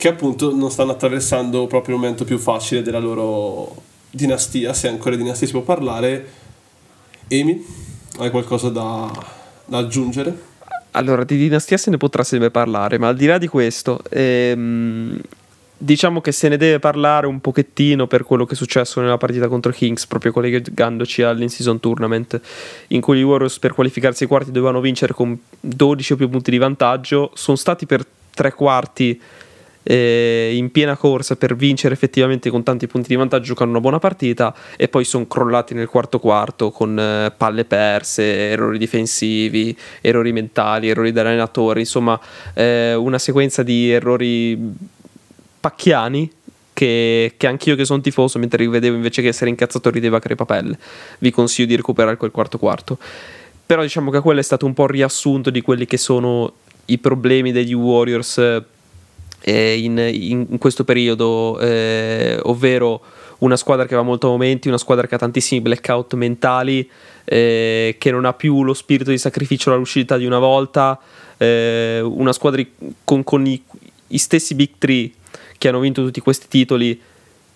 che 0.00 0.08
appunto 0.08 0.56
non 0.56 0.70
stanno 0.70 0.92
attraversando 0.92 1.66
proprio 1.66 1.94
il 1.94 2.00
momento 2.00 2.24
più 2.24 2.38
facile 2.38 2.80
della 2.80 2.98
loro 2.98 3.76
dinastia, 4.08 4.72
se 4.72 4.88
ancora 4.88 5.14
di 5.14 5.20
dinastia 5.20 5.46
si 5.46 5.52
può 5.52 5.60
parlare. 5.60 6.26
Amy, 7.30 7.62
hai 8.16 8.30
qualcosa 8.30 8.70
da, 8.70 9.12
da 9.66 9.76
aggiungere? 9.76 10.34
Allora, 10.92 11.22
di 11.24 11.36
dinastia 11.36 11.76
se 11.76 11.90
ne 11.90 11.98
potrà 11.98 12.24
sempre 12.24 12.50
parlare, 12.50 12.96
ma 12.96 13.08
al 13.08 13.14
di 13.16 13.26
là 13.26 13.36
di 13.36 13.46
questo, 13.46 14.00
ehm, 14.08 15.20
diciamo 15.76 16.22
che 16.22 16.32
se 16.32 16.48
ne 16.48 16.56
deve 16.56 16.78
parlare 16.78 17.26
un 17.26 17.42
pochettino 17.42 18.06
per 18.06 18.24
quello 18.24 18.46
che 18.46 18.54
è 18.54 18.56
successo 18.56 19.02
nella 19.02 19.18
partita 19.18 19.48
contro 19.48 19.70
Kings, 19.70 20.06
proprio 20.06 20.32
collegandoci 20.32 21.20
all'in-season 21.20 21.78
tournament, 21.78 22.40
in 22.88 23.02
cui 23.02 23.18
i 23.18 23.22
Warriors 23.22 23.58
per 23.58 23.74
qualificarsi 23.74 24.22
ai 24.22 24.30
quarti 24.30 24.50
dovevano 24.50 24.80
vincere 24.80 25.12
con 25.12 25.38
12 25.60 26.14
o 26.14 26.16
più 26.16 26.30
punti 26.30 26.50
di 26.50 26.56
vantaggio, 26.56 27.32
sono 27.34 27.58
stati 27.58 27.84
per 27.84 28.02
tre 28.32 28.54
quarti 28.54 29.20
eh, 29.82 30.52
in 30.54 30.70
piena 30.70 30.96
corsa 30.96 31.36
per 31.36 31.56
vincere 31.56 31.94
effettivamente 31.94 32.50
con 32.50 32.62
tanti 32.62 32.86
punti 32.86 33.08
di 33.08 33.16
vantaggio, 33.16 33.46
giocano 33.46 33.70
una 33.70 33.80
buona 33.80 33.98
partita 33.98 34.54
e 34.76 34.88
poi 34.88 35.04
sono 35.04 35.26
crollati 35.26 35.74
nel 35.74 35.88
quarto 35.88 36.18
quarto 36.18 36.70
con 36.70 36.98
eh, 36.98 37.32
palle 37.36 37.64
perse, 37.64 38.50
errori 38.50 38.78
difensivi, 38.78 39.76
errori 40.00 40.32
mentali, 40.32 40.88
errori 40.88 41.12
dell'allenatore, 41.12 41.80
insomma 41.80 42.18
eh, 42.54 42.94
una 42.94 43.18
sequenza 43.18 43.62
di 43.62 43.90
errori 43.90 44.58
pacchiani 45.60 46.30
che, 46.72 47.34
che 47.36 47.46
anch'io 47.46 47.76
che 47.76 47.84
sono 47.84 48.00
tifoso 48.00 48.38
mentre 48.38 48.64
rivedevo 48.64 48.96
invece 48.96 49.22
che 49.22 49.28
essere 49.28 49.50
incazzato 49.50 49.90
rideva 49.90 50.18
crepapelle. 50.18 50.78
Vi 51.18 51.30
consiglio 51.30 51.68
di 51.68 51.76
recuperare 51.76 52.16
quel 52.16 52.30
quarto 52.30 52.58
quarto. 52.58 52.98
Però 53.66 53.82
diciamo 53.82 54.10
che 54.10 54.20
quello 54.20 54.40
è 54.40 54.42
stato 54.42 54.66
un 54.66 54.72
po' 54.72 54.84
il 54.84 54.90
riassunto 54.90 55.50
di 55.50 55.60
quelli 55.60 55.86
che 55.86 55.96
sono 55.96 56.54
i 56.86 56.98
problemi 56.98 57.52
degli 57.52 57.72
Warriors 57.72 58.62
eh, 59.40 59.78
in, 59.78 59.98
in, 59.98 60.58
questo 60.58 60.84
periodo, 60.84 61.58
eh, 61.60 62.38
ovvero 62.42 63.00
una 63.38 63.56
squadra 63.56 63.86
che 63.86 63.94
va 63.94 64.02
molto 64.02 64.28
a 64.28 64.30
momenti, 64.30 64.68
una 64.68 64.78
squadra 64.78 65.06
che 65.06 65.14
ha 65.14 65.18
tantissimi 65.18 65.60
blackout 65.60 66.14
mentali, 66.14 66.88
eh, 67.24 67.96
che 67.98 68.10
non 68.10 68.24
ha 68.24 68.32
più 68.32 68.62
lo 68.62 68.74
spirito 68.74 69.10
di 69.10 69.18
sacrificio 69.18 69.70
alla 69.70 69.78
lucidità 69.78 70.16
di 70.16 70.26
una 70.26 70.38
volta, 70.38 70.98
eh, 71.36 72.00
una 72.02 72.32
squadra 72.32 72.62
con, 73.04 73.24
con 73.24 73.46
i, 73.46 73.62
i, 74.08 74.18
stessi 74.18 74.54
big 74.54 74.70
three 74.78 75.10
che 75.56 75.68
hanno 75.68 75.80
vinto 75.80 76.04
tutti 76.04 76.20
questi 76.20 76.48
titoli 76.48 77.00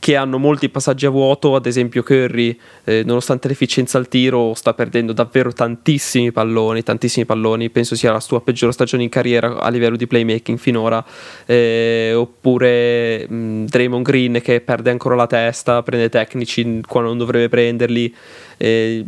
che 0.05 0.17
hanno 0.17 0.37
molti 0.37 0.69
passaggi 0.69 1.07
a 1.07 1.09
vuoto, 1.09 1.55
ad 1.55 1.65
esempio 1.65 2.03
Curry, 2.03 2.61
eh, 2.85 3.05
nonostante 3.07 3.49
l'efficienza 3.49 3.97
al 3.97 4.07
tiro, 4.07 4.53
sta 4.53 4.75
perdendo 4.75 5.15
davvero 5.15 5.51
tantissimi 5.51 6.31
palloni, 6.31 6.83
tantissimi 6.83 7.25
palloni, 7.25 7.71
penso 7.71 7.97
sia 7.97 8.13
la 8.13 8.21
sua 8.21 8.43
peggiore 8.43 8.73
stagione 8.73 9.05
in 9.05 9.09
carriera 9.09 9.61
a 9.61 9.71
livello 9.71 9.97
di 9.97 10.07
playmaking 10.07 10.59
finora, 10.59 11.03
eh, 11.47 12.13
oppure 12.15 13.27
mh, 13.27 13.65
Draymond 13.65 14.05
Green 14.05 14.41
che 14.43 14.61
perde 14.61 14.91
ancora 14.91 15.15
la 15.15 15.27
testa, 15.27 15.83
prende 15.83 16.11
tecnici 16.11 16.83
quando 16.87 17.09
non 17.09 17.17
dovrebbe 17.17 17.49
prenderli. 17.49 18.15
Eh, 18.59 19.05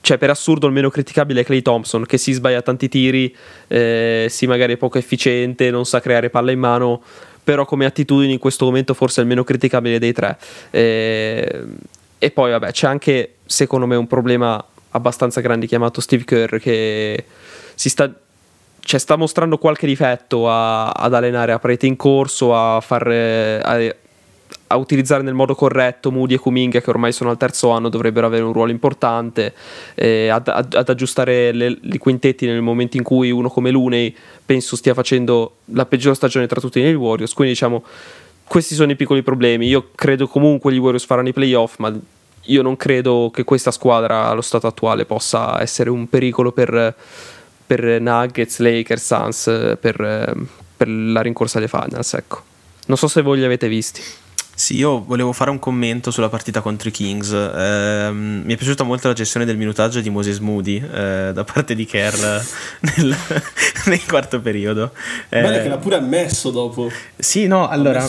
cioè 0.00 0.18
per 0.18 0.30
assurdo 0.30 0.68
il 0.68 0.72
meno 0.72 0.88
criticabile 0.88 1.40
è 1.40 1.44
Clay 1.44 1.62
Thompson 1.62 2.06
che 2.06 2.16
si 2.16 2.32
sbaglia 2.32 2.62
tanti 2.62 2.88
tiri, 2.88 3.34
eh, 3.66 4.26
si 4.30 4.46
magari 4.46 4.74
è 4.74 4.76
poco 4.76 4.98
efficiente, 4.98 5.70
non 5.72 5.84
sa 5.84 6.00
creare 6.00 6.30
palla 6.30 6.52
in 6.52 6.60
mano, 6.60 7.02
però 7.48 7.64
come 7.64 7.86
attitudine 7.86 8.30
in 8.30 8.38
questo 8.38 8.66
momento 8.66 8.92
forse 8.92 9.20
è 9.20 9.22
il 9.22 9.28
meno 9.30 9.42
criticabile 9.42 9.98
dei 9.98 10.12
tre. 10.12 10.36
E, 10.70 11.64
e 12.18 12.30
poi 12.30 12.50
vabbè 12.50 12.72
c'è 12.72 12.86
anche 12.86 13.36
secondo 13.46 13.86
me 13.86 13.96
un 13.96 14.06
problema 14.06 14.62
abbastanza 14.90 15.40
grande 15.40 15.64
chiamato 15.64 16.02
Steve 16.02 16.24
Kerr 16.24 16.58
che 16.58 17.24
si 17.74 17.88
sta 17.88 18.12
cioè 18.80 19.00
sta 19.00 19.16
mostrando 19.16 19.56
qualche 19.56 19.86
difetto 19.86 20.50
a, 20.50 20.90
ad 20.90 21.14
allenare 21.14 21.52
a 21.52 21.58
parete 21.58 21.86
in 21.86 21.96
corso, 21.96 22.54
a 22.54 22.82
far 22.82 23.06
a, 23.06 23.94
a 24.68 24.76
utilizzare 24.76 25.22
nel 25.22 25.34
modo 25.34 25.54
corretto 25.54 26.10
Moody 26.10 26.34
e 26.34 26.38
Kuminga 26.38 26.80
che 26.80 26.90
ormai 26.90 27.12
sono 27.12 27.30
al 27.30 27.36
terzo 27.36 27.70
anno 27.70 27.88
dovrebbero 27.88 28.26
avere 28.26 28.42
un 28.42 28.52
ruolo 28.52 28.70
importante 28.70 29.54
eh, 29.94 30.28
ad, 30.28 30.48
ad, 30.48 30.74
ad, 30.74 30.88
aggiustare 30.88 31.48
i 31.48 31.98
quintetti 31.98 32.46
nel 32.46 32.60
momento 32.60 32.96
in 32.96 33.02
cui 33.02 33.30
uno 33.30 33.48
come 33.48 33.70
Luney 33.70 34.14
penso 34.44 34.76
stia 34.76 34.94
facendo 34.94 35.56
la 35.66 35.86
peggior 35.86 36.14
stagione 36.14 36.46
tra 36.46 36.60
tutti 36.60 36.80
nei 36.80 36.94
Warriors. 36.94 37.32
Quindi 37.32 37.54
diciamo 37.54 37.82
questi 38.44 38.74
sono 38.74 38.90
i 38.90 38.96
piccoli 38.96 39.22
problemi. 39.22 39.66
Io 39.66 39.90
credo 39.94 40.26
comunque 40.28 40.72
gli 40.72 40.78
Warriors 40.78 41.04
faranno 41.04 41.28
i 41.28 41.32
playoff 41.32 41.76
ma 41.78 41.92
io 42.42 42.62
non 42.62 42.76
credo 42.76 43.30
che 43.32 43.44
questa 43.44 43.70
squadra 43.70 44.26
allo 44.28 44.42
stato 44.42 44.66
attuale 44.66 45.04
possa 45.04 45.60
essere 45.60 45.90
un 45.90 46.08
pericolo 46.08 46.52
per, 46.52 46.94
per 47.66 48.00
Nuggets, 48.00 48.58
Lakers, 48.58 49.04
Suns 49.04 49.76
per, 49.80 50.46
per 50.76 50.88
la 50.88 51.22
rincorsa 51.22 51.58
alle 51.58 51.68
finals 51.68 52.12
ecco. 52.14 52.42
Non 52.86 52.96
so 52.96 53.08
se 53.08 53.22
voi 53.22 53.38
li 53.38 53.44
avete 53.44 53.68
visti 53.68 54.02
sì, 54.58 54.74
io 54.74 55.04
volevo 55.04 55.32
fare 55.32 55.50
un 55.50 55.60
commento 55.60 56.10
sulla 56.10 56.28
partita 56.28 56.60
contro 56.60 56.88
i 56.88 56.90
Kings. 56.90 57.30
Eh, 57.30 58.10
mi 58.12 58.52
è 58.52 58.56
piaciuta 58.56 58.82
molto 58.82 59.06
la 59.06 59.14
gestione 59.14 59.46
del 59.46 59.56
minutaggio 59.56 60.00
di 60.00 60.10
Moses 60.10 60.38
Moody 60.38 60.78
eh, 60.78 61.30
da 61.32 61.44
parte 61.44 61.76
di 61.76 61.86
Kerr 61.86 62.16
nel, 62.80 63.16
nel, 63.86 64.04
quarto 64.04 64.40
periodo. 64.40 64.90
Eh, 65.28 65.42
Bene 65.42 65.62
che 65.62 65.68
l'ha 65.68 65.76
pure 65.76 65.94
ammesso 65.94 66.50
dopo. 66.50 66.90
Sì, 67.16 67.46
no, 67.46 67.68
allora... 67.68 68.00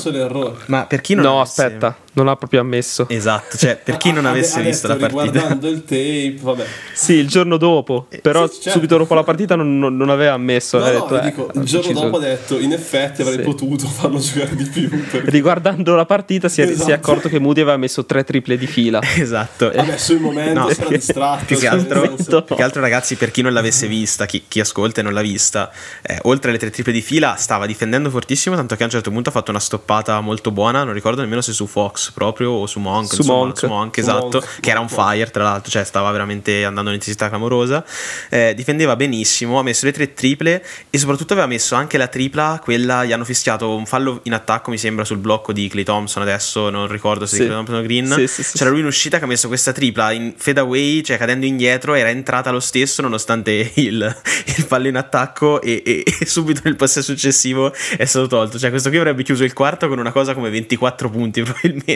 Ma 0.65 0.87
per 0.87 1.01
chi 1.01 1.13
non 1.13 1.25
No, 1.25 1.41
aspetta, 1.41 1.95
non 2.19 2.31
l'ha 2.31 2.35
proprio 2.35 2.59
ammesso. 2.61 3.07
Esatto, 3.09 3.57
cioè 3.57 3.77
per 3.77 3.97
chi 3.97 4.11
non 4.13 4.25
avesse 4.25 4.61
visto 4.61 4.87
la 4.87 4.95
partita. 4.95 5.23
Guardando 5.23 5.67
il 5.67 5.83
tape, 5.83 6.35
vabbè. 6.39 6.65
Sì, 6.93 7.13
il 7.13 7.27
giorno 7.27 7.57
dopo, 7.57 8.07
eh, 8.09 8.19
però 8.19 8.47
sì, 8.47 8.55
certo. 8.55 8.71
subito 8.71 8.97
dopo 8.97 9.13
la 9.13 9.23
partita 9.23 9.55
non, 9.55 9.79
non, 9.79 9.95
non 9.95 10.09
aveva 10.09 10.33
ammesso. 10.33 10.77
No, 10.77 10.85
no, 10.85 10.91
detto, 10.91 11.19
eh, 11.19 11.21
dico, 11.21 11.51
il 11.53 11.63
giorno 11.63 11.87
deciso... 11.87 12.03
dopo 12.05 12.17
ha 12.17 12.19
detto, 12.19 12.59
in 12.59 12.73
effetti 12.73 13.21
avrei 13.21 13.37
sì. 13.37 13.43
potuto 13.43 13.87
farlo 13.89 14.19
giocare 14.19 14.55
di 14.55 14.65
più. 14.65 14.89
Perché... 15.09 15.29
Riguardando 15.29 15.95
la 15.95 16.05
partita 16.05 16.49
si 16.49 16.61
è, 16.61 16.65
esatto. 16.65 16.83
si 16.83 16.91
è, 16.91 16.93
accorto 16.93 17.29
che 17.29 17.39
Moody 17.39 17.61
aveva 17.61 17.77
messo 17.77 18.05
tre 18.05 18.23
triple 18.23 18.57
di 18.57 18.67
fila. 18.67 19.01
Esatto. 19.15 19.71
Vabbè, 19.73 19.97
sul 19.97 20.19
momento 20.19 20.59
no, 20.59 20.69
era 20.69 20.87
distratto. 20.87 21.45
Più 21.45 21.57
che, 21.57 21.67
altro, 21.67 22.15
più 22.43 22.55
che 22.55 22.63
altro, 22.63 22.81
ragazzi, 22.81 23.15
per 23.15 23.31
chi 23.31 23.41
non 23.41 23.53
l'avesse 23.53 23.87
vista, 23.87 24.25
chi, 24.25 24.43
chi 24.47 24.59
ascolta 24.59 24.99
e 24.99 25.03
non 25.03 25.13
l'ha 25.13 25.21
vista, 25.21 25.71
eh, 26.01 26.19
oltre 26.23 26.49
alle 26.49 26.59
tre 26.59 26.69
triple 26.69 26.91
di 26.91 27.01
fila 27.01 27.35
stava 27.35 27.65
difendendo 27.65 28.09
fortissimo, 28.09 28.55
tanto 28.55 28.75
che 28.75 28.81
a 28.83 28.85
un 28.85 28.91
certo 28.91 29.09
punto 29.09 29.29
ha 29.29 29.31
fatto 29.31 29.51
una 29.51 29.59
stoppata 29.59 30.19
molto 30.21 30.51
buona, 30.51 30.83
non 30.83 30.93
ricordo 30.93 31.21
nemmeno 31.21 31.41
se 31.41 31.53
su 31.53 31.65
Fox 31.65 32.08
proprio 32.11 32.51
o 32.51 32.67
su 32.67 32.79
Monk, 32.79 33.13
su 33.13 33.21
insomma, 33.21 33.39
Monk, 33.39 33.57
su 33.57 33.67
Monk 33.67 33.97
esatto, 33.97 34.39
Monk. 34.39 34.59
che 34.59 34.69
era 34.69 34.79
un 34.79 34.89
fire 34.89 35.29
tra 35.29 35.43
l'altro, 35.43 35.71
cioè 35.71 35.83
stava 35.83 36.11
veramente 36.11 36.63
andando 36.65 36.89
un'intensità 36.89 37.29
clamorosa. 37.29 37.83
Eh, 38.29 38.53
difendeva 38.55 38.95
benissimo, 38.95 39.59
ha 39.59 39.63
messo 39.63 39.85
le 39.85 39.91
tre 39.91 40.13
triple 40.13 40.63
e 40.89 40.97
soprattutto 40.97 41.33
aveva 41.33 41.47
messo 41.47 41.75
anche 41.75 41.97
la 41.97 42.07
tripla, 42.07 42.59
quella 42.63 43.05
gli 43.05 43.11
hanno 43.11 43.25
fischiato 43.25 43.75
un 43.75 43.85
fallo 43.85 44.19
in 44.23 44.33
attacco, 44.33 44.71
mi 44.71 44.77
sembra, 44.77 45.05
sul 45.05 45.17
blocco 45.17 45.53
di 45.53 45.67
Clay 45.67 45.83
Thompson 45.83 46.21
adesso, 46.21 46.69
non 46.69 46.87
ricordo 46.87 47.25
se 47.25 47.35
sì. 47.35 47.41
di 47.41 47.47
Clay 47.47 47.57
Thompson 47.57 47.77
o 47.77 47.81
Green. 47.81 48.27
Sì, 48.27 48.43
sì, 48.43 48.57
C'era 48.57 48.69
lui 48.69 48.79
in 48.79 48.85
uscita 48.85 49.17
che 49.17 49.23
ha 49.23 49.27
messo 49.27 49.47
questa 49.47 49.71
tripla 49.71 50.11
in 50.11 50.33
fade 50.35 50.59
away, 50.59 51.01
cioè 51.01 51.17
cadendo 51.17 51.45
indietro, 51.45 51.93
era 51.93 52.09
entrata 52.09 52.51
lo 52.51 52.59
stesso 52.59 53.01
nonostante 53.01 53.71
il, 53.75 54.15
il 54.45 54.63
fallo 54.63 54.87
in 54.87 54.95
attacco 54.95 55.61
e, 55.61 55.81
e, 55.85 56.03
e, 56.05 56.25
subito 56.25 56.61
nel 56.63 56.75
possesso 56.75 57.11
successivo 57.13 57.73
è 57.97 58.05
stato 58.05 58.27
tolto. 58.27 58.59
Cioè 58.59 58.69
questo 58.69 58.89
qui 58.89 58.97
avrebbe 58.97 59.23
chiuso 59.23 59.43
il 59.43 59.53
quarto 59.53 59.87
con 59.87 59.99
una 59.99 60.11
cosa 60.11 60.33
come 60.33 60.49
24 60.49 61.09
punti 61.09 61.41
probabilmente 61.43 61.88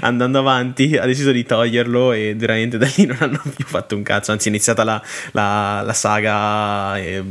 andando 0.00 0.38
avanti 0.38 0.96
ha 0.96 1.06
deciso 1.06 1.30
di 1.32 1.44
toglierlo 1.44 2.12
e 2.12 2.34
veramente 2.36 2.78
da 2.78 2.90
lì 2.96 3.06
non 3.06 3.16
hanno 3.20 3.40
più 3.54 3.64
fatto 3.64 3.96
un 3.96 4.02
cazzo, 4.02 4.32
anzi 4.32 4.48
è 4.48 4.50
iniziata 4.50 4.84
la, 4.84 5.02
la, 5.32 5.82
la 5.84 5.92
saga 5.92 6.98
eh, 6.98 7.22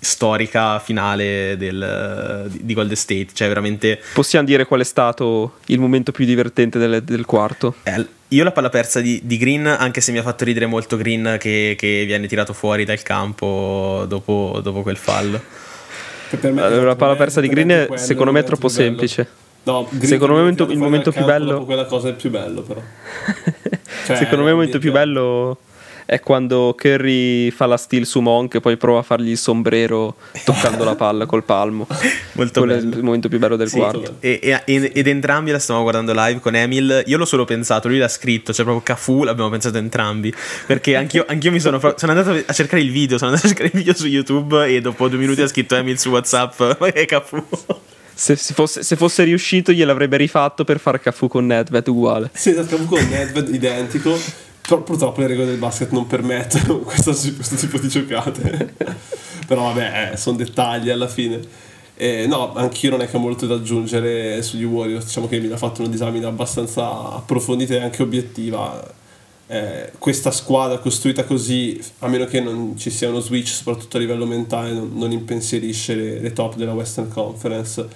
storica 0.00 0.78
finale 0.78 1.56
del, 1.56 2.48
di 2.50 2.74
Golden 2.74 2.96
State, 2.96 3.28
cioè 3.32 3.48
veramente... 3.48 4.00
Possiamo 4.12 4.46
dire 4.46 4.66
qual 4.66 4.80
è 4.80 4.84
stato 4.84 5.54
il 5.66 5.80
momento 5.80 6.12
più 6.12 6.24
divertente 6.24 6.78
del, 6.78 7.02
del 7.02 7.24
quarto? 7.24 7.76
Eh, 7.82 8.06
io 8.28 8.44
la 8.44 8.52
palla 8.52 8.68
persa 8.68 9.00
di, 9.00 9.20
di, 9.24 9.36
Green, 9.36 9.66
anche 9.66 10.00
se 10.00 10.12
mi 10.12 10.18
ha 10.18 10.22
fatto 10.22 10.44
ridere 10.44 10.66
molto 10.66 10.96
Green 10.96 11.36
che, 11.38 11.74
che 11.78 12.04
viene 12.06 12.26
tirato 12.26 12.52
fuori 12.52 12.84
dal 12.84 13.02
campo 13.02 14.04
dopo, 14.06 14.60
dopo 14.62 14.82
quel 14.82 14.96
fallo. 14.96 15.40
Allora, 16.40 16.84
la 16.84 16.96
palla 16.96 17.16
persa 17.16 17.40
di 17.40 17.48
Green 17.48 17.96
secondo 17.96 18.32
me 18.32 18.40
è 18.40 18.44
troppo 18.44 18.68
semplice. 18.68 19.42
No, 19.64 19.88
secondo 20.00 20.34
me 20.34 20.40
il 20.40 20.44
momento, 20.44 20.70
il 20.70 20.78
momento 20.78 21.10
più 21.10 21.24
bello. 21.24 21.64
Quella 21.64 21.86
cosa 21.86 22.08
è 22.08 22.14
più 22.14 22.30
bello, 22.30 22.62
però. 22.62 22.80
cioè, 24.06 24.16
secondo 24.16 24.44
me 24.44 24.50
il 24.50 24.56
momento 24.56 24.78
più 24.78 24.92
bello 24.92 25.58
è 26.06 26.20
quando 26.20 26.74
Curry 26.78 27.50
fa 27.50 27.66
la 27.66 27.76
steal 27.76 28.04
su 28.04 28.20
Monk 28.20 28.56
e 28.56 28.60
poi 28.60 28.76
prova 28.76 28.98
a 28.98 29.02
fargli 29.02 29.30
il 29.30 29.38
sombrero 29.38 30.16
toccando 30.44 30.84
la 30.84 30.94
palla 30.94 31.26
col 31.26 31.44
palmo. 31.44 31.86
Molto 32.32 32.60
Quello 32.60 32.76
bello. 32.76 32.92
è 32.92 32.96
il 32.96 33.02
momento 33.02 33.28
più 33.28 33.38
bello 33.38 33.56
del 33.56 33.68
sì, 33.68 33.78
quarto. 33.78 34.16
E, 34.20 34.38
e, 34.42 34.90
ed 34.92 35.06
entrambi 35.06 35.50
la 35.50 35.58
stavamo 35.58 35.84
guardando 35.84 36.12
live 36.14 36.40
con 36.40 36.54
Emil. 36.54 37.04
Io 37.06 37.16
l'ho 37.16 37.24
solo 37.24 37.44
pensato, 37.44 37.88
lui 37.88 37.98
l'ha 37.98 38.08
scritto, 38.08 38.52
cioè 38.52 38.64
proprio 38.64 38.84
Cafu 38.84 39.22
l'abbiamo 39.24 39.50
pensato 39.50 39.78
entrambi. 39.78 40.32
Perché 40.66 40.96
anch'io, 40.96 41.24
anch'io 41.28 41.50
mi 41.50 41.60
sono, 41.60 41.80
sono 41.80 42.12
andato 42.12 42.38
a 42.44 42.52
cercare 42.52 42.82
il 42.82 42.90
video, 42.90 43.16
sono 43.16 43.30
andato 43.30 43.46
a 43.46 43.50
cercare 43.50 43.70
il 43.72 43.78
video 43.78 43.94
su 43.94 44.06
YouTube 44.06 44.66
e 44.66 44.80
dopo 44.80 45.08
due 45.08 45.18
minuti 45.18 45.40
ha 45.40 45.48
scritto 45.48 45.74
Emil 45.74 45.98
su 45.98 46.10
WhatsApp, 46.10 46.60
ma 46.78 46.86
è 46.88 47.06
Cafu. 47.06 47.42
Se, 48.14 48.36
se, 48.36 48.54
fosse, 48.54 48.82
se, 48.82 48.96
fosse, 48.96 49.24
riuscito 49.24 49.72
gliel'avrebbe 49.72 50.16
rifatto 50.16 50.64
per 50.64 50.78
fare 50.78 51.00
Cafu 51.00 51.28
con 51.28 51.46
Nedved 51.46 51.86
uguale. 51.88 52.30
Sì, 52.32 52.50
esatto, 52.50 52.76
Cafu 52.76 52.86
con 52.86 53.08
Nedved 53.08 53.52
identico. 53.52 54.16
Però 54.66 54.80
purtroppo 54.80 55.20
le 55.20 55.26
regole 55.26 55.48
del 55.48 55.58
basket 55.58 55.90
non 55.90 56.06
permettono 56.06 56.78
questo, 56.84 57.10
questo 57.12 57.54
tipo 57.56 57.78
di 57.78 57.88
giocate. 57.88 58.74
Però 59.46 59.64
vabbè, 59.64 60.12
eh, 60.12 60.16
sono 60.16 60.36
dettagli 60.36 60.88
alla 60.88 61.08
fine. 61.08 61.40
Eh, 61.96 62.26
no, 62.26 62.54
anch'io 62.54 62.90
non 62.90 63.02
è 63.02 63.08
che 63.08 63.16
ho 63.16 63.20
molto 63.20 63.46
da 63.46 63.56
aggiungere 63.56 64.42
sugli 64.42 64.64
Warriors. 64.64 65.04
Diciamo 65.04 65.28
che 65.28 65.38
mi 65.38 65.52
ha 65.52 65.56
fatto 65.56 65.82
una 65.82 65.90
disamina 65.90 66.28
abbastanza 66.28 66.86
approfondita 67.12 67.74
e 67.74 67.82
anche 67.82 68.02
obiettiva. 68.02 69.02
Eh, 69.46 69.92
questa 69.98 70.30
squadra 70.30 70.78
costruita 70.78 71.24
così, 71.24 71.78
a 71.98 72.08
meno 72.08 72.24
che 72.24 72.40
non 72.40 72.78
ci 72.78 72.90
sia 72.90 73.10
uno 73.10 73.20
switch, 73.20 73.48
soprattutto 73.48 73.98
a 73.98 74.00
livello 74.00 74.24
mentale, 74.24 74.72
non, 74.72 74.92
non 74.94 75.12
impensierisce 75.12 75.94
le, 75.94 76.20
le, 76.20 76.32
top 76.32 76.56
della 76.56 76.72
Western 76.72 77.08
Conference, 77.08 77.86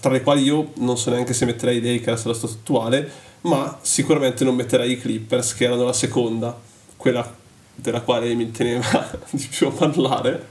tra 0.00 0.10
le 0.10 0.22
quali 0.22 0.42
io 0.42 0.72
non 0.76 0.98
so 0.98 1.10
neanche 1.10 1.32
se 1.32 1.44
metterei 1.44 1.78
i 1.78 1.80
Lakers 1.80 2.24
allo 2.24 2.34
stato 2.34 2.54
attuale, 2.54 3.08
ma 3.42 3.78
sicuramente 3.82 4.42
non 4.42 4.56
metterei 4.56 4.92
i 4.92 5.00
Clippers, 5.00 5.54
che 5.54 5.64
erano 5.64 5.84
la 5.84 5.92
seconda, 5.92 6.58
quella 6.96 7.36
della 7.76 8.00
quale 8.00 8.34
mi 8.34 8.50
teneva 8.50 9.08
di 9.30 9.46
più 9.48 9.68
a 9.68 9.70
parlare. 9.70 10.48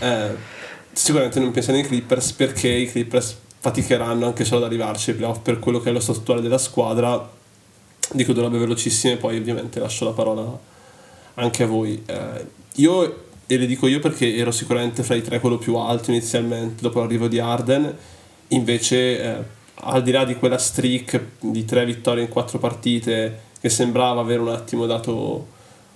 Eh, 0.00 0.30
sicuramente 0.90 1.38
non 1.38 1.52
penso 1.52 1.70
nei 1.70 1.84
Clippers 1.84 2.32
perché 2.32 2.68
i 2.68 2.90
Clippers 2.90 3.36
faticheranno 3.60 4.26
anche 4.26 4.44
solo 4.44 4.64
ad 4.64 4.66
arrivarci 4.66 5.10
ai 5.10 5.16
playoff 5.16 5.38
per 5.38 5.60
quello 5.60 5.78
che 5.80 5.90
è 5.90 5.92
lo 5.92 6.00
stato 6.00 6.18
attuale 6.18 6.40
della 6.40 6.58
squadra 6.58 7.40
dico 8.12 8.32
due 8.32 8.42
robe 8.42 8.58
velocissime, 8.58 9.16
poi 9.16 9.38
ovviamente 9.38 9.80
lascio 9.80 10.04
la 10.04 10.12
parola 10.12 10.58
anche 11.34 11.62
a 11.62 11.66
voi. 11.66 12.02
Eh, 12.04 12.46
io, 12.76 13.24
e 13.46 13.56
le 13.56 13.66
dico 13.66 13.86
io 13.86 14.00
perché 14.00 14.34
ero 14.36 14.50
sicuramente 14.50 15.02
fra 15.02 15.14
i 15.14 15.22
tre 15.22 15.40
quello 15.40 15.58
più 15.58 15.76
alto 15.76 16.10
inizialmente, 16.10 16.82
dopo 16.82 17.00
l'arrivo 17.00 17.28
di 17.28 17.38
Arden, 17.38 17.96
invece 18.48 19.22
eh, 19.22 19.42
al 19.74 20.02
di 20.02 20.10
là 20.10 20.24
di 20.24 20.36
quella 20.36 20.58
streak 20.58 21.20
di 21.40 21.64
tre 21.64 21.84
vittorie 21.84 22.24
in 22.24 22.28
quattro 22.28 22.58
partite 22.58 23.50
che 23.60 23.68
sembrava 23.68 24.20
aver 24.20 24.40
un 24.40 24.48
attimo 24.48 24.86
dato 24.86 25.46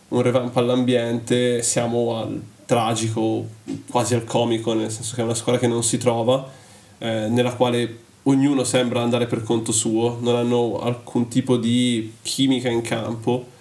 un 0.08 0.22
revamp 0.22 0.56
all'ambiente, 0.56 1.62
siamo 1.62 2.16
al 2.16 2.40
tragico, 2.64 3.44
quasi 3.90 4.14
al 4.14 4.24
comico, 4.24 4.72
nel 4.72 4.90
senso 4.90 5.14
che 5.14 5.20
è 5.20 5.24
una 5.24 5.34
squadra 5.34 5.60
che 5.60 5.66
non 5.66 5.82
si 5.82 5.98
trova, 5.98 6.48
eh, 6.98 7.28
nella 7.28 7.54
quale 7.54 8.04
ognuno 8.28 8.64
sembra 8.64 9.02
andare 9.02 9.26
per 9.26 9.42
conto 9.42 9.72
suo, 9.72 10.18
non 10.20 10.36
hanno 10.36 10.78
alcun 10.80 11.28
tipo 11.28 11.56
di 11.56 12.12
chimica 12.22 12.68
in 12.68 12.82
campo 12.82 13.54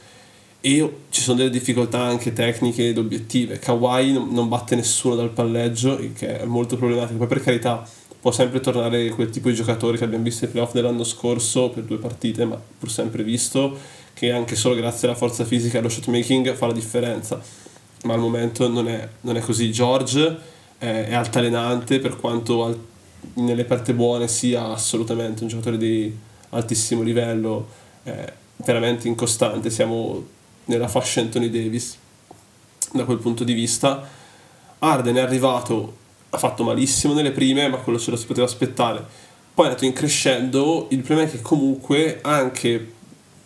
e 0.59 0.97
ci 1.09 1.22
sono 1.22 1.38
delle 1.38 1.51
difficoltà 1.51 2.01
anche 2.01 2.34
tecniche 2.34 2.88
ed 2.89 2.97
obiettive. 2.97 3.59
Kawhi 3.59 4.13
non 4.13 4.47
batte 4.47 4.76
nessuno 4.76 5.16
dal 5.16 5.30
palleggio, 5.30 5.99
il 5.99 6.13
che 6.13 6.39
è 6.39 6.45
molto 6.45 6.76
problematico. 6.76 7.20
Poi 7.20 7.28
per 7.28 7.43
carità 7.43 7.88
può 8.20 8.32
sempre 8.32 8.59
tornare 8.59 9.09
quel 9.09 9.30
tipo 9.30 9.49
di 9.49 9.55
giocatori 9.55 9.99
che 9.99 10.03
abbiamo 10.03 10.24
visto 10.24 10.45
ai 10.45 10.51
playoff 10.51 10.74
dell'anno 10.74 11.03
scorso 11.03 11.70
per 11.70 11.84
due 11.84 11.97
partite, 11.97 12.45
ma 12.45 12.59
pur 12.80 12.89
sempre 12.89 13.22
visto 13.22 13.78
che 14.16 14.32
anche 14.32 14.55
solo 14.55 14.74
grazie 14.74 15.07
alla 15.07 15.18
forza 15.18 15.45
fisica 15.45 15.76
e 15.76 15.80
allo 15.82 15.89
shot 15.89 16.07
making 16.07 16.51
fa 16.55 16.66
la 16.66 16.74
differenza. 16.74 17.39
Ma 18.05 18.13
al 18.13 18.20
momento 18.20 18.68
non 18.68 18.88
è, 18.88 19.07
non 19.22 19.38
è 19.38 19.41
così. 19.41 19.72
George 19.72 20.36
è, 20.80 21.05
è 21.09 21.13
altalenante 21.13 21.99
per 21.99 22.16
quanto 22.16 22.63
al, 22.63 22.80
nelle 23.34 23.65
parte 23.65 23.93
buone 23.93 24.28
sia 24.28 24.67
assolutamente 24.67 25.43
un 25.43 25.49
giocatore 25.49 25.78
di 25.78 26.15
altissimo 26.49 27.01
livello, 27.01 27.67
è 28.03 28.32
veramente 28.57 29.07
incostante. 29.07 29.69
Siamo 29.69 30.23
nella 30.65 30.88
fascia 30.88 31.21
Anthony 31.21 31.49
Davis 31.49 31.97
da 32.91 33.03
quel 33.03 33.17
punto 33.17 33.43
di 33.43 33.53
vista. 33.53 34.07
Arden 34.80 35.15
è 35.15 35.19
arrivato, 35.21 35.95
ha 36.30 36.38
fatto 36.38 36.63
malissimo 36.63 37.13
nelle 37.13 37.32
prime, 37.32 37.67
ma 37.67 37.78
quello 37.78 37.99
ce 37.99 38.11
lo 38.11 38.17
si 38.17 38.26
poteva 38.26 38.45
aspettare. 38.45 39.03
Poi 39.53 39.65
è 39.65 39.67
andato 39.69 39.86
in 39.86 39.93
crescendo, 39.93 40.88
il 40.89 41.01
problema 41.01 41.30
è 41.30 41.32
che 41.32 41.41
comunque 41.41 42.19
anche 42.21 42.93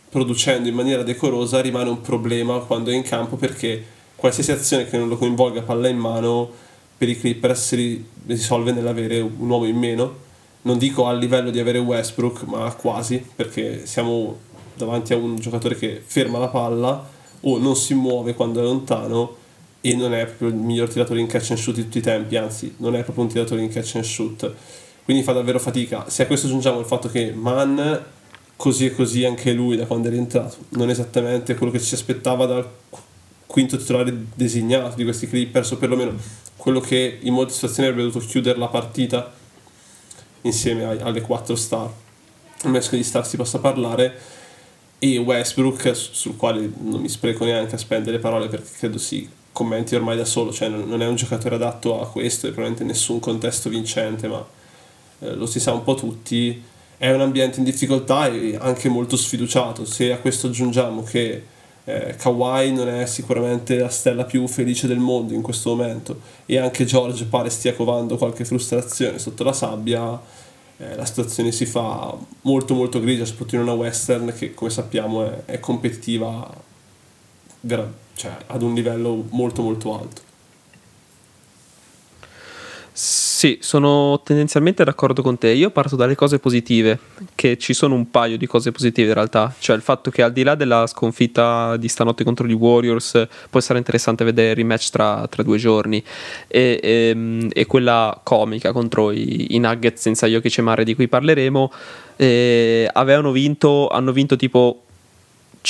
producendo 0.09 0.67
in 0.67 0.73
maniera 0.73 1.03
decorosa 1.03 1.61
rimane 1.61 1.89
un 1.89 2.01
problema 2.01 2.57
quando 2.59 2.89
è 2.89 2.95
in 2.95 3.03
campo 3.03 3.35
perché 3.35 3.85
qualsiasi 4.15 4.51
azione 4.51 4.89
che 4.89 4.97
non 4.97 5.07
lo 5.07 5.17
coinvolga 5.17 5.61
palla 5.61 5.87
in 5.87 5.97
mano 5.97 6.51
per 6.99 7.07
i 7.07 7.17
Clippers 7.17 7.67
si 7.67 8.05
risolve 8.25 8.73
nell'avere 8.73 9.21
un 9.21 9.49
uomo 9.49 9.63
in 9.63 9.77
meno. 9.77 10.27
Non 10.63 10.77
dico 10.77 11.07
a 11.07 11.13
livello 11.13 11.49
di 11.49 11.57
avere 11.57 11.79
Westbrook, 11.79 12.43
ma 12.43 12.69
quasi, 12.73 13.25
perché 13.33 13.85
siamo 13.85 14.37
davanti 14.75 15.13
a 15.13 15.15
un 15.15 15.37
giocatore 15.37 15.77
che 15.77 16.01
ferma 16.05 16.39
la 16.39 16.49
palla 16.49 17.07
o 17.39 17.57
non 17.57 17.77
si 17.77 17.93
muove 17.93 18.33
quando 18.33 18.59
è 18.59 18.63
lontano 18.63 19.37
e 19.79 19.95
non 19.95 20.13
è 20.13 20.25
proprio 20.25 20.49
il 20.49 20.55
miglior 20.55 20.89
tiratore 20.89 21.21
in 21.21 21.27
catch 21.27 21.51
and 21.51 21.59
shoot 21.59 21.75
di 21.75 21.83
tutti 21.83 21.99
i 21.99 22.01
tempi, 22.01 22.35
anzi 22.35 22.75
non 22.79 22.93
è 22.95 23.03
proprio 23.03 23.23
un 23.23 23.29
tiratore 23.29 23.61
in 23.61 23.69
catch 23.69 23.95
and 23.95 24.03
shoot. 24.03 24.53
Quindi 25.05 25.23
fa 25.23 25.31
davvero 25.31 25.57
fatica. 25.57 26.09
Se 26.09 26.23
a 26.23 26.27
questo 26.27 26.47
aggiungiamo 26.47 26.81
il 26.81 26.85
fatto 26.85 27.07
che 27.07 27.31
Mann, 27.31 27.79
così 28.57 28.87
e 28.87 28.93
così 28.93 29.23
anche 29.23 29.53
lui 29.53 29.77
da 29.77 29.85
quando 29.85 30.09
è 30.09 30.11
rientrato, 30.11 30.57
non 30.71 30.89
è 30.89 30.91
esattamente 30.91 31.55
quello 31.55 31.71
che 31.71 31.79
ci 31.79 31.93
aspettava 31.93 32.45
dal 32.45 32.67
quinto 33.49 33.77
titolare 33.77 34.15
designato 34.35 34.95
di 34.95 35.03
questi 35.03 35.27
Clippers, 35.27 35.71
o 35.71 35.77
perlomeno 35.77 36.15
quello 36.55 36.79
che 36.79 37.17
in 37.19 37.33
molte 37.33 37.53
situazioni 37.53 37.89
avrebbe 37.89 38.07
dovuto 38.07 38.23
chiudere 38.23 38.59
la 38.59 38.67
partita 38.67 39.33
insieme 40.41 40.85
alle 40.85 41.21
quattro 41.21 41.55
star. 41.55 41.91
Il 42.65 42.69
mesco 42.69 42.95
di 42.95 43.03
star 43.03 43.25
si 43.25 43.37
possa 43.37 43.57
parlare 43.57 44.15
e 44.99 45.17
Westbrook 45.17 45.95
sul 45.95 46.35
quale 46.35 46.71
non 46.77 47.01
mi 47.01 47.09
spreco 47.09 47.43
neanche 47.43 47.73
a 47.73 47.79
spendere 47.79 48.19
parole 48.19 48.49
perché 48.49 48.69
credo 48.77 48.99
si 48.99 49.27
commenti 49.51 49.95
ormai 49.95 50.15
da 50.15 50.25
solo, 50.25 50.53
cioè 50.53 50.67
non 50.67 51.01
è 51.01 51.07
un 51.07 51.15
giocatore 51.15 51.55
adatto 51.55 51.99
a 51.99 52.07
questo 52.07 52.45
e 52.45 52.51
probabilmente 52.51 52.83
nessun 52.83 53.19
contesto 53.19 53.67
vincente, 53.67 54.27
ma 54.27 54.45
eh, 55.21 55.33
lo 55.33 55.47
si 55.47 55.59
sa 55.59 55.73
un 55.73 55.83
po' 55.83 55.95
tutti, 55.95 56.61
è 56.97 57.11
un 57.11 57.21
ambiente 57.21 57.57
in 57.57 57.63
difficoltà 57.63 58.27
e 58.27 58.57
anche 58.61 58.89
molto 58.89 59.17
sfiduciato. 59.17 59.85
Se 59.85 60.11
a 60.11 60.17
questo 60.17 60.47
aggiungiamo 60.47 61.01
che 61.01 61.57
eh, 61.85 62.15
Kawhi 62.17 62.71
non 62.71 62.87
è 62.89 63.05
sicuramente 63.05 63.77
la 63.77 63.89
stella 63.89 64.25
più 64.25 64.47
felice 64.47 64.87
del 64.87 64.99
mondo 64.99 65.33
in 65.33 65.41
questo 65.41 65.69
momento 65.69 66.19
e 66.45 66.57
anche 66.57 66.85
George 66.85 67.25
pare 67.25 67.49
stia 67.49 67.73
covando 67.73 68.17
qualche 68.17 68.45
frustrazione 68.45 69.19
sotto 69.19 69.43
la 69.43 69.53
sabbia, 69.53 70.19
eh, 70.77 70.95
la 70.95 71.05
situazione 71.05 71.51
si 71.51 71.65
fa 71.65 72.15
molto 72.41 72.73
molto 72.73 72.99
grigia, 72.99 73.25
soprattutto 73.25 73.55
in 73.55 73.61
una 73.61 73.73
western 73.73 74.33
che 74.35 74.53
come 74.53 74.69
sappiamo 74.69 75.25
è, 75.25 75.45
è 75.45 75.59
competitiva 75.59 76.47
vera, 77.61 77.91
cioè, 78.13 78.35
ad 78.47 78.61
un 78.61 78.73
livello 78.73 79.25
molto 79.29 79.61
molto 79.61 79.99
alto. 79.99 80.21
Sì, 82.93 83.28
sono 83.61 84.21
tendenzialmente 84.21 84.83
d'accordo 84.83 85.21
con 85.21 85.37
te. 85.37 85.49
Io 85.49 85.69
parto 85.69 85.95
dalle 85.95 86.15
cose 86.15 86.39
positive, 86.39 86.99
che 87.35 87.57
ci 87.57 87.73
sono 87.73 87.95
un 87.95 88.11
paio 88.11 88.37
di 88.37 88.45
cose 88.45 88.71
positive 88.73 89.07
in 89.07 89.13
realtà. 89.13 89.53
Cioè 89.57 89.77
il 89.77 89.81
fatto 89.81 90.11
che 90.11 90.21
al 90.21 90.33
di 90.33 90.43
là 90.43 90.55
della 90.55 90.85
sconfitta 90.87 91.77
di 91.77 91.87
stanotte 91.87 92.25
contro 92.25 92.45
gli 92.45 92.51
Warriors, 92.51 93.27
può 93.49 93.59
essere 93.59 93.77
interessante 93.77 94.25
vedere 94.25 94.49
il 94.49 94.55
rematch 94.57 94.89
tra, 94.89 95.25
tra 95.29 95.41
due 95.43 95.57
giorni. 95.57 96.03
E, 96.47 96.79
e, 96.83 97.09
ehm, 97.09 97.49
e, 97.53 97.65
quella 97.65 98.19
comica 98.23 98.73
contro 98.73 99.11
i, 99.11 99.55
i 99.55 99.57
Nuggets 99.59 100.01
senza 100.01 100.27
Jokic 100.27 100.57
e 100.57 100.61
Mare 100.61 100.83
di 100.83 100.93
cui 100.93 101.07
parleremo. 101.07 101.71
Eh, 102.17 102.89
avevano 102.91 103.31
vinto, 103.31 103.87
hanno 103.87 104.11
vinto 104.11 104.35
tipo 104.35 104.83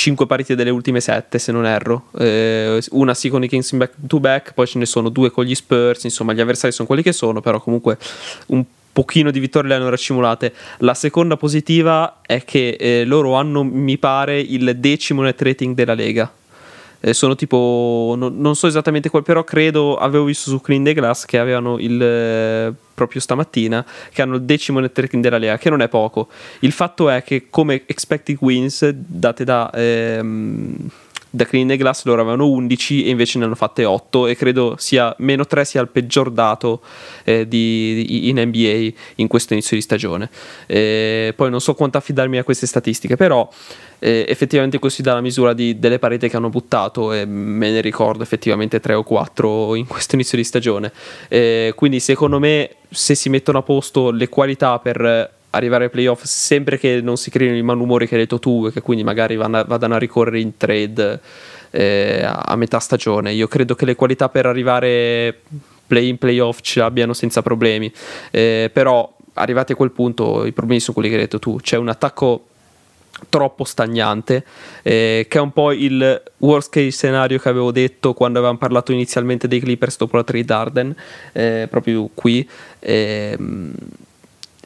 5 0.00 0.26
partite 0.26 0.54
delle 0.54 0.70
ultime 0.70 0.98
7 0.98 1.38
se 1.38 1.52
non 1.52 1.66
erro. 1.66 2.06
Eh, 2.18 2.82
una 2.92 3.12
sì 3.12 3.28
con 3.28 3.44
i 3.44 3.48
Kings 3.48 3.70
in 3.72 3.78
back 3.78 3.92
to 4.06 4.18
back 4.18 4.54
poi 4.54 4.66
ce 4.66 4.78
ne 4.78 4.86
sono 4.86 5.10
due 5.10 5.30
con 5.30 5.44
gli 5.44 5.54
Spurs 5.54 6.04
insomma 6.04 6.32
gli 6.32 6.40
avversari 6.40 6.72
sono 6.72 6.88
quelli 6.88 7.02
che 7.02 7.12
sono 7.12 7.42
però 7.42 7.60
comunque 7.60 7.98
un 8.46 8.64
pochino 8.90 9.30
di 9.30 9.38
vittorie 9.38 9.68
le 9.68 9.74
hanno 9.74 9.90
raccimolate. 9.90 10.54
La 10.78 10.94
seconda 10.94 11.36
positiva 11.36 12.20
è 12.22 12.44
che 12.44 12.78
eh, 12.80 13.04
loro 13.04 13.34
hanno 13.34 13.62
mi 13.62 13.98
pare 13.98 14.40
il 14.40 14.74
decimo 14.78 15.20
net 15.20 15.42
rating 15.42 15.74
della 15.74 15.92
Lega 15.92 16.32
eh, 17.00 17.14
sono 17.14 17.34
tipo 17.34 18.14
no, 18.16 18.28
non 18.28 18.54
so 18.56 18.66
esattamente 18.66 19.08
qual 19.08 19.22
però 19.22 19.42
credo 19.44 19.96
avevo 19.96 20.24
visto 20.24 20.50
su 20.50 20.60
Clean 20.60 20.84
the 20.84 20.94
Glass 20.94 21.24
che 21.24 21.38
avevano 21.38 21.78
il 21.78 22.00
eh, 22.00 22.72
proprio 22.94 23.20
stamattina 23.20 23.84
che 24.12 24.20
hanno 24.20 24.36
il 24.36 24.42
decimo 24.42 24.78
net 24.78 24.98
rating 24.98 25.22
della 25.22 25.38
Lega 25.38 25.56
che 25.56 25.70
non 25.70 25.80
è 25.80 25.88
poco. 25.88 26.28
Il 26.60 26.72
fatto 26.72 27.08
è 27.08 27.22
che 27.22 27.46
come 27.48 27.82
expected 27.86 28.36
wins 28.40 28.86
date 28.90 29.44
da 29.44 29.70
ehm, 29.72 30.76
da 31.30 31.44
Clean 31.44 31.68
Glass 31.68 32.04
loro 32.04 32.22
avevano 32.22 32.48
11 32.48 33.04
e 33.04 33.10
invece 33.10 33.38
ne 33.38 33.44
hanno 33.44 33.54
fatte 33.54 33.84
8 33.84 34.26
e 34.26 34.36
credo 34.36 34.74
sia 34.78 35.14
meno 35.18 35.46
3 35.46 35.64
sia 35.64 35.80
il 35.80 35.88
peggior 35.88 36.30
dato 36.30 36.80
eh, 37.24 37.46
di, 37.46 38.04
di, 38.06 38.28
in 38.28 38.40
NBA 38.40 38.92
in 39.16 39.28
questo 39.28 39.52
inizio 39.52 39.76
di 39.76 39.82
stagione. 39.82 40.28
Eh, 40.66 41.32
poi 41.36 41.50
non 41.50 41.60
so 41.60 41.74
quanto 41.74 41.98
affidarmi 41.98 42.38
a 42.38 42.44
queste 42.44 42.66
statistiche 42.66 43.16
però 43.16 43.48
eh, 44.00 44.24
effettivamente 44.28 44.78
così 44.78 45.02
dà 45.02 45.14
la 45.14 45.20
misura 45.20 45.52
di, 45.52 45.78
delle 45.78 45.98
pareti 45.98 46.28
che 46.28 46.36
hanno 46.36 46.48
buttato 46.48 47.12
e 47.12 47.24
me 47.24 47.70
ne 47.70 47.80
ricordo 47.80 48.22
effettivamente 48.22 48.80
3 48.80 48.94
o 48.94 49.02
4 49.02 49.74
in 49.76 49.86
questo 49.86 50.16
inizio 50.16 50.36
di 50.36 50.44
stagione. 50.44 50.92
Eh, 51.28 51.72
quindi 51.76 52.00
secondo 52.00 52.38
me 52.38 52.74
se 52.90 53.14
si 53.14 53.28
mettono 53.28 53.58
a 53.58 53.62
posto 53.62 54.10
le 54.10 54.28
qualità 54.28 54.78
per 54.78 55.38
arrivare 55.50 55.84
ai 55.84 55.90
playoff 55.90 56.22
sempre 56.24 56.78
che 56.78 57.00
non 57.00 57.16
si 57.16 57.30
creino 57.30 57.56
i 57.56 57.62
malumori 57.62 58.06
che 58.06 58.14
hai 58.14 58.20
detto 58.20 58.38
tu 58.38 58.66
e 58.66 58.72
che 58.72 58.80
quindi 58.80 59.04
magari 59.04 59.36
vadano 59.36 59.94
a 59.94 59.98
ricorrere 59.98 60.40
in 60.40 60.56
trade 60.56 61.20
eh, 61.70 62.22
a 62.24 62.54
metà 62.56 62.78
stagione. 62.78 63.32
Io 63.32 63.48
credo 63.48 63.74
che 63.74 63.84
le 63.84 63.94
qualità 63.94 64.28
per 64.28 64.46
arrivare 64.46 65.40
play 65.86 66.08
in 66.08 66.18
playoff 66.18 66.60
ce 66.60 66.80
abbiano 66.80 67.12
senza 67.12 67.42
problemi. 67.42 67.92
Eh, 68.30 68.70
però 68.72 69.12
arrivati 69.34 69.72
a 69.72 69.76
quel 69.76 69.90
punto 69.90 70.44
i 70.44 70.52
problemi 70.52 70.80
sono 70.80 70.94
quelli 70.94 71.08
che 71.08 71.16
hai 71.16 71.22
detto 71.22 71.38
tu. 71.38 71.58
C'è 71.60 71.76
un 71.76 71.88
attacco 71.88 72.44
troppo 73.28 73.64
stagnante, 73.64 74.44
eh, 74.82 75.26
che 75.28 75.38
è 75.38 75.40
un 75.40 75.52
po' 75.52 75.72
il 75.72 76.22
worst 76.38 76.70
case 76.70 76.90
scenario 76.90 77.38
che 77.38 77.48
avevo 77.48 77.70
detto 77.70 78.14
quando 78.14 78.38
avevamo 78.38 78.58
parlato 78.58 78.92
inizialmente 78.92 79.46
dei 79.46 79.60
Clippers 79.60 79.98
dopo 79.98 80.16
la 80.16 80.24
trade 80.24 80.52
Arden, 80.52 80.96
eh, 81.32 81.66
proprio 81.68 82.08
qui. 82.14 82.48
Eh, 82.78 83.36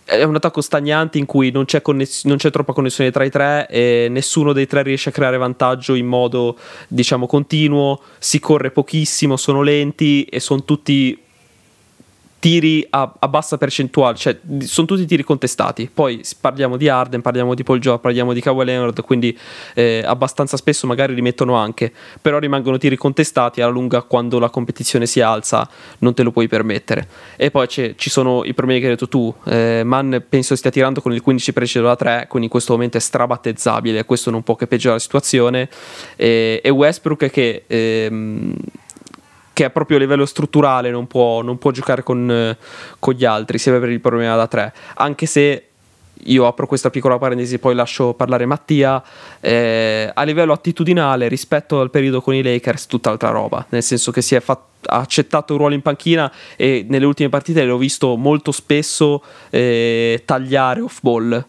è 0.05 0.23
un 0.23 0.35
attacco 0.35 0.61
stagnante 0.61 1.19
in 1.19 1.27
cui 1.27 1.51
non 1.51 1.65
c'è, 1.65 1.81
conness- 1.83 2.25
non 2.25 2.37
c'è, 2.37 2.51
troppa 2.51 2.73
connessione 2.73 3.11
tra 3.11 3.25
i 3.25 3.31
tre 3.31 3.67
e 3.69 4.09
nessuno 4.11 4.53
dei 4.53 4.67
tre 4.67 4.83
riesce 4.83 5.09
a 5.09 5.13
creare 5.13 5.39
vantaggio 5.39 5.95
in 5.95 6.07
modo 6.07 6.57
diciamo 6.89 7.27
continuo. 7.27 8.01
Si 8.19 8.39
corre 8.39 8.71
pochissimo 8.71 9.37
sono 9.37 9.63
lenti 9.63 10.25
e 10.25 10.41
sono 10.41 10.65
tutti 10.65 11.19
tiri 12.45 12.87
a, 12.91 13.11
a, 13.21 13.29
bassa 13.29 13.57
percentuale, 13.57 14.19
cioè 14.19 14.39
sono 14.59 14.87
tutti 14.87 15.07
tiri 15.07 15.23
contestati. 15.23 15.89
Poi 15.91 16.23
parliamo 16.39 16.77
di 16.77 16.91
Arden, 16.91 17.23
parliamo 17.23 17.55
di 17.55 17.63
Paul 17.63 17.81
Joe, 17.81 17.99
parliamo 17.99 18.35
di 18.35 18.43
Kawhi 18.43 18.67
Leonard, 18.67 19.01
quindi 19.01 19.35
eh, 19.73 20.03
abbastanza 20.05 20.59
spesso 20.59 20.87
magari 20.87 21.15
rimettono 21.15 21.55
anche, 21.55 21.91
però 22.21 22.39
rimangono 22.39 22.77
tiri 22.77 22.97
contestati 22.97 23.63
alla 23.63 23.71
lunga 23.71 24.03
quando 24.03 24.39
la 24.39 24.51
competizione 24.51 25.07
si 25.07 25.23
alza, 25.23 25.67
non 26.01 26.13
te 26.13 26.23
lo 26.23 26.33
puoi 26.33 26.47
permettere. 26.47 27.09
E 27.37 27.51
poi 27.51 27.67
ci 27.67 27.95
sono 27.97 28.45
i 28.45 28.53
problemi 28.53 28.81
che 28.81 28.89
hai 28.89 28.93
detto 28.93 29.09
tu, 29.09 29.35
eh, 29.47 29.81
Mann 29.83 30.15
penso 30.29 30.55
stia 30.55 30.71
tirando 30.71 31.01
con 31.01 31.15
il 31.15 31.23
15% 31.27 31.81
da 31.81 31.97
3, 31.97 32.27
quindi 32.29 32.49
in 32.49 32.53
questo 32.53 32.75
momento 32.75 32.99
è 32.99 33.01
strabattezzabile, 33.01 34.05
questo 34.05 34.31
non 34.31 34.43
può 34.43 34.55
che 34.55 34.67
peggiorare 34.67 34.97
la 34.97 35.03
situazione. 35.03 35.71
E, 36.15 36.61
e 36.63 36.69
Westbrook 36.69 37.31
che... 37.31 37.65
Ehm, 37.69 38.55
che 39.55 39.71
proprio 39.71 39.97
a 39.97 40.01
livello 40.01 40.27
strutturale 40.27 40.91
non 40.91 41.07
può, 41.07 41.41
non 41.41 41.57
può 41.57 41.71
giocare 41.71 42.03
con, 42.03 42.55
con, 42.99 43.15
gli 43.15 43.25
altri, 43.25 43.57
sia 43.57 43.79
per 43.79 43.89
il 43.89 44.01
problema 44.01 44.37
da 44.37 44.47
3. 44.47 44.75
Anche 44.97 45.25
se 45.25 45.69
io 46.25 46.47
apro 46.47 46.67
questa 46.67 46.91
piccola 46.91 47.19
parentesi, 47.19 47.59
poi 47.59 47.75
lascio 47.75 48.13
parlare 48.15 48.45
Mattia. 48.45 49.03
Eh, 49.41 50.11
a 50.13 50.23
livello 50.25 50.53
attitudinale, 50.53 51.29
rispetto 51.29 51.81
al 51.81 51.91
periodo 51.91 52.21
con 52.21 52.35
i 52.35 52.43
Lakers, 52.43 52.87
tutt'altra 52.87 53.31
roba. 53.31 53.65
Nel 53.71 53.83
senso 53.83 54.11
che 54.11 54.21
si 54.21 54.35
è 54.35 54.41
fatto 54.41 54.73
ha 54.87 54.99
accettato 54.99 55.53
un 55.53 55.59
ruolo 55.61 55.75
in 55.75 55.83
panchina 55.83 56.31
e 56.57 56.85
nelle 56.89 57.07
ultime 57.07 57.29
partite 57.29 57.65
l'ho 57.65 57.79
visto 57.79 58.17
molto 58.17 58.53
spesso 58.53 59.23
eh, 59.51 60.23
tagliare 60.25 60.81
off 60.81 61.01
ball. 61.01 61.45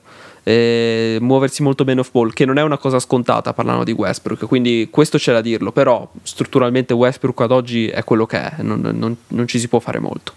Eh, 0.47 1.17
muoversi 1.21 1.63
molto 1.63 1.83
bene 1.83 2.01
off 2.01 2.11
ball, 2.11 2.31
che 2.31 2.45
non 2.45 2.59
è 2.59 2.61
una 2.61 2.77
cosa 2.77 2.99
scontata 2.99 3.51
parlando 3.53 3.83
di 3.83 3.93
Westbrook, 3.93 4.45
quindi 4.45 4.89
questo 4.91 5.17
c'è 5.17 5.33
da 5.33 5.41
dirlo, 5.41 5.71
però 5.71 6.07
strutturalmente 6.21 6.93
Westbrook 6.93 7.41
ad 7.41 7.51
oggi 7.51 7.87
è 7.87 8.03
quello 8.03 8.27
che 8.27 8.37
è, 8.37 8.61
non, 8.61 8.79
non, 8.79 9.15
non 9.27 9.47
ci 9.47 9.57
si 9.57 9.67
può 9.67 9.79
fare 9.79 9.97
molto. 9.97 10.33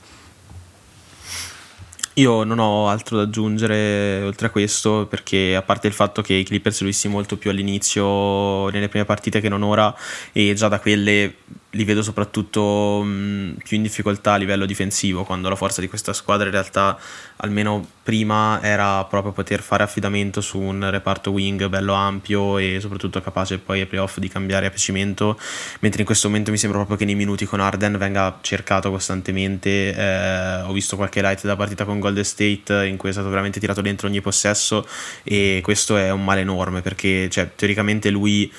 Io 2.15 2.43
non 2.43 2.59
ho 2.59 2.89
altro 2.89 3.17
da 3.17 3.23
aggiungere 3.23 4.23
oltre 4.25 4.49
a 4.49 4.51
questo 4.51 5.07
perché 5.09 5.55
a 5.55 5.63
parte 5.63 5.87
il 5.87 5.93
fatto 5.93 6.21
che 6.21 6.35
i 6.35 6.43
Clippers 6.43 6.81
li 6.81 6.87
ho 6.87 6.89
visti 6.89 7.07
molto 7.07 7.37
più 7.37 7.51
all'inizio 7.51 8.69
nelle 8.71 8.89
prime 8.89 9.05
partite 9.05 9.41
che 9.41 9.49
non 9.49 9.63
ora 9.63 9.95
e 10.33 10.53
già 10.55 10.67
da 10.67 10.81
quelle 10.81 11.33
li 11.73 11.85
vedo 11.85 12.03
soprattutto 12.03 13.03
mh, 13.03 13.57
più 13.63 13.77
in 13.77 13.83
difficoltà 13.83 14.33
a 14.33 14.37
livello 14.37 14.65
difensivo, 14.65 15.25
quando 15.25 15.51
la 15.51 15.57
forza 15.57 15.83
di 15.83 15.89
questa 15.89 16.15
squadra 16.15 16.47
in 16.47 16.53
realtà 16.53 16.99
almeno 17.37 17.87
prima 18.03 18.59
era 18.63 19.05
proprio 19.05 19.33
poter 19.33 19.61
fare 19.61 19.83
affidamento 19.83 20.41
su 20.41 20.59
un 20.59 20.89
reparto 20.91 21.31
wing 21.31 21.69
bello 21.69 21.93
ampio 21.93 22.57
e 22.57 22.79
soprattutto 22.81 23.21
capace 23.21 23.59
poi 23.59 23.81
ai 23.81 23.87
playoff 23.87 24.17
di 24.19 24.29
cambiare 24.29 24.67
a 24.67 24.71
piacimento, 24.71 25.39
mentre 25.81 26.01
in 26.01 26.07
questo 26.07 26.29
momento 26.29 26.51
mi 26.51 26.57
sembra 26.57 26.79
proprio 26.79 26.97
che 26.97 27.05
nei 27.05 27.15
minuti 27.15 27.45
con 27.45 27.61
Arden 27.61 27.99
venga 27.99 28.39
cercato 28.41 28.91
costantemente, 28.91 29.95
eh, 29.95 30.61
ho 30.63 30.73
visto 30.73 30.97
qualche 30.97 31.21
light 31.21 31.45
da 31.45 31.55
partita 31.57 31.85
con 31.85 32.01
Golden 32.01 32.25
State 32.25 32.87
in 32.87 32.97
cui 32.97 33.11
è 33.11 33.13
stato 33.13 33.29
veramente 33.29 33.61
tirato 33.61 33.83
dentro 33.83 34.09
ogni 34.09 34.23
possesso 34.23 34.87
e 35.23 35.61
questo 35.63 35.99
è 35.99 36.11
un 36.11 36.25
male 36.25 36.41
enorme 36.41 36.81
perché 36.81 37.29
cioè, 37.29 37.51
teoricamente 37.55 38.09
lui 38.09 38.51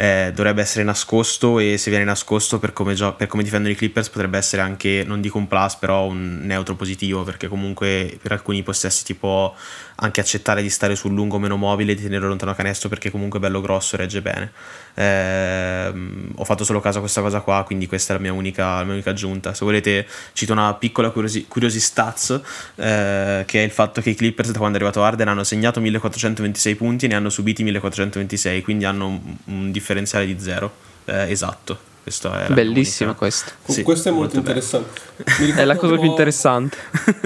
eh, 0.00 0.30
dovrebbe 0.32 0.62
essere 0.62 0.84
nascosto 0.84 1.58
e 1.58 1.76
se 1.76 1.90
viene 1.90 2.04
nascosto 2.04 2.60
per 2.60 2.72
come, 2.72 2.94
gio- 2.94 3.14
per 3.14 3.26
come, 3.26 3.42
difendono 3.42 3.74
i 3.74 3.76
Clippers 3.76 4.10
potrebbe 4.10 4.38
essere 4.38 4.62
anche, 4.62 5.02
non 5.04 5.20
dico 5.20 5.38
un 5.38 5.48
plus, 5.48 5.74
però 5.74 6.06
un 6.06 6.42
neutro 6.44 6.76
positivo 6.76 7.24
perché 7.24 7.48
comunque 7.48 8.16
per 8.22 8.30
alcuni 8.30 8.62
possessi 8.62 9.02
ti 9.02 9.14
può 9.14 9.52
anche 9.96 10.20
accettare 10.20 10.62
di 10.62 10.70
stare 10.70 10.94
sul 10.94 11.12
lungo 11.12 11.40
meno 11.40 11.56
mobile 11.56 11.92
e 11.92 11.94
di 11.96 12.02
tenerlo 12.02 12.28
lontano 12.28 12.54
canestro 12.54 12.88
perché 12.88 13.10
comunque 13.10 13.40
è 13.40 13.42
bello 13.42 13.60
grosso 13.60 13.96
e 13.96 13.98
regge 13.98 14.22
bene. 14.22 14.52
Eh, 14.94 15.92
ho 16.36 16.44
fatto 16.44 16.62
solo 16.62 16.78
caso 16.78 16.98
a 16.98 17.00
questa 17.00 17.20
cosa 17.20 17.40
qua, 17.40 17.64
quindi 17.64 17.88
questa 17.88 18.12
è 18.12 18.16
la 18.16 18.22
mia 18.22 18.32
unica, 18.32 18.76
la 18.76 18.84
mia 18.84 18.92
unica 18.92 19.10
aggiunta. 19.10 19.52
Se 19.52 19.64
volete 19.64 20.06
cito 20.32 20.52
una 20.52 20.74
piccola 20.74 21.10
curiosi, 21.10 21.46
curiosi 21.48 21.80
stats, 21.80 22.40
eh, 22.76 23.42
che 23.46 23.60
è 23.60 23.64
il 23.64 23.72
fatto 23.72 24.00
che 24.00 24.10
i 24.10 24.14
Clippers 24.14 24.52
da 24.52 24.58
quando 24.58 24.78
è 24.78 24.80
arrivato 24.80 25.02
Arden 25.02 25.26
hanno 25.26 25.42
segnato 25.42 25.80
1426 25.80 26.74
punti 26.76 27.06
e 27.06 27.08
ne 27.08 27.14
hanno 27.16 27.30
subiti 27.30 27.64
1426, 27.64 28.62
quindi 28.62 28.84
hanno 28.84 29.06
un, 29.08 29.20
un 29.46 29.72
differenziale 29.88 30.26
di 30.26 30.38
zero 30.38 30.70
eh, 31.06 31.30
esatto. 31.30 31.86
Questo 32.02 32.32
è 32.32 32.50
Bellissimo 32.50 33.14
questo. 33.14 33.52
Sì, 33.66 33.82
questo 33.82 34.08
è 34.08 34.12
molto, 34.12 34.36
molto 34.36 34.50
interessante. 34.50 35.00
È 35.60 35.64
la 35.66 35.76
cosa 35.76 35.96
più 35.96 36.08
interessante. 36.08 36.78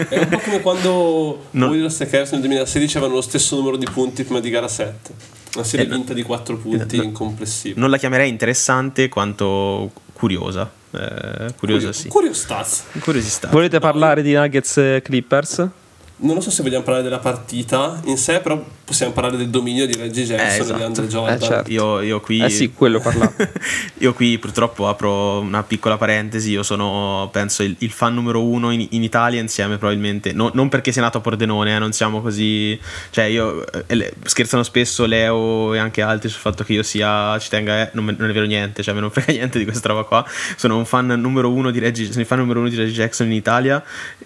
È 0.08 0.18
un 0.18 0.28
po' 0.28 0.38
come 0.38 0.60
quando 0.60 1.46
no. 1.50 1.68
voi 1.68 1.80
Lost 1.80 2.00
Lakers 2.00 2.32
nel 2.32 2.40
2016 2.40 2.96
avevano 2.96 3.18
lo 3.18 3.22
stesso 3.22 3.54
numero 3.54 3.76
di 3.76 3.86
punti 3.86 4.24
prima 4.24 4.40
di 4.40 4.50
gara 4.50 4.66
7. 4.66 5.12
Una 5.54 5.64
serie 5.64 5.86
eh, 5.86 5.88
vinta 5.88 6.12
di 6.14 6.24
4 6.24 6.56
punti 6.56 6.96
no, 6.96 7.02
in 7.04 7.12
complessivo. 7.12 7.78
Non 7.78 7.90
la 7.90 7.96
chiamerei 7.96 8.28
interessante 8.28 9.08
quanto 9.08 9.92
curiosa. 10.12 10.68
Eh, 10.90 11.54
curiosa 11.56 11.56
Curio, 11.56 11.92
sì. 11.92 12.08
Curiosità. 12.08 12.66
Curiosità. 12.98 13.48
Volete 13.50 13.78
parlare 13.78 14.22
di 14.22 14.32
Nuggets 14.32 15.00
Clippers? 15.04 15.68
Non 16.16 16.40
so 16.40 16.50
se 16.50 16.62
vogliamo 16.62 16.84
parlare 16.84 17.02
della 17.02 17.18
partita 17.18 18.00
in 18.04 18.16
sé, 18.16 18.40
però 18.40 18.62
possiamo 18.84 19.12
parlare 19.12 19.36
del 19.36 19.48
dominio 19.48 19.86
di 19.86 19.94
Reggie 19.94 20.24
Jackson 20.24 20.46
eh, 20.46 20.54
esatto. 20.54 20.72
e 20.72 20.76
di 20.76 20.82
Andre 20.82 21.06
Jordan. 21.06 21.34
Eh, 21.34 21.40
certo. 21.40 21.70
io, 21.70 22.00
io, 22.00 22.20
qui, 22.20 22.40
eh 22.40 22.50
sì, 22.50 22.72
quello 22.72 23.00
parlavo. 23.00 23.34
io 23.98 24.12
qui 24.12 24.38
purtroppo 24.38 24.88
apro 24.88 25.40
una 25.40 25.62
piccola 25.62 25.96
parentesi, 25.96 26.50
io 26.50 26.62
sono 26.62 27.28
penso 27.32 27.62
il, 27.62 27.74
il 27.78 27.90
fan 27.90 28.14
numero 28.14 28.44
uno 28.44 28.70
in, 28.70 28.86
in, 28.90 29.02
Italia 29.02 29.40
insieme 29.40 29.78
probabilmente, 29.78 30.32
no, 30.32 30.50
non 30.54 30.68
perché 30.68 30.92
sia 30.92 31.02
nato 31.02 31.18
a 31.18 31.20
Pordenone, 31.20 31.74
eh, 31.74 31.78
non 31.78 31.92
siamo 31.92 32.20
così, 32.20 32.78
cioè 33.10 33.24
io, 33.24 33.64
eh, 33.86 34.14
scherzano 34.22 34.62
spesso 34.62 35.06
Leo 35.06 35.74
e 35.74 35.78
anche 35.78 36.02
altri 36.02 36.28
sul 36.28 36.40
fatto 36.40 36.62
che 36.62 36.74
io 36.74 36.82
sia, 36.82 37.38
ci 37.38 37.48
tenga, 37.48 37.82
eh, 37.82 37.90
non, 37.94 38.04
non, 38.16 38.30
è 38.30 38.32
vero 38.32 38.46
niente, 38.46 38.82
cioè 38.82 38.94
me 38.94 39.00
non 39.00 39.10
frega 39.10 39.32
niente 39.32 39.58
di 39.58 39.64
questa 39.64 39.88
roba 39.88 40.04
qua, 40.04 40.24
sono 40.56 40.76
un 40.76 40.84
fan 40.84 41.06
numero 41.06 41.50
uno 41.50 41.70
di 41.70 41.78
Reggie, 41.78 42.06
sono 42.06 42.20
il 42.20 42.26
fan 42.26 42.38
numero 42.38 42.60
uno 42.60 42.68
di 42.68 42.76
Reggie 42.76 42.92
Jackson 42.92 43.26
in 43.26 43.32
Italia 43.32 43.82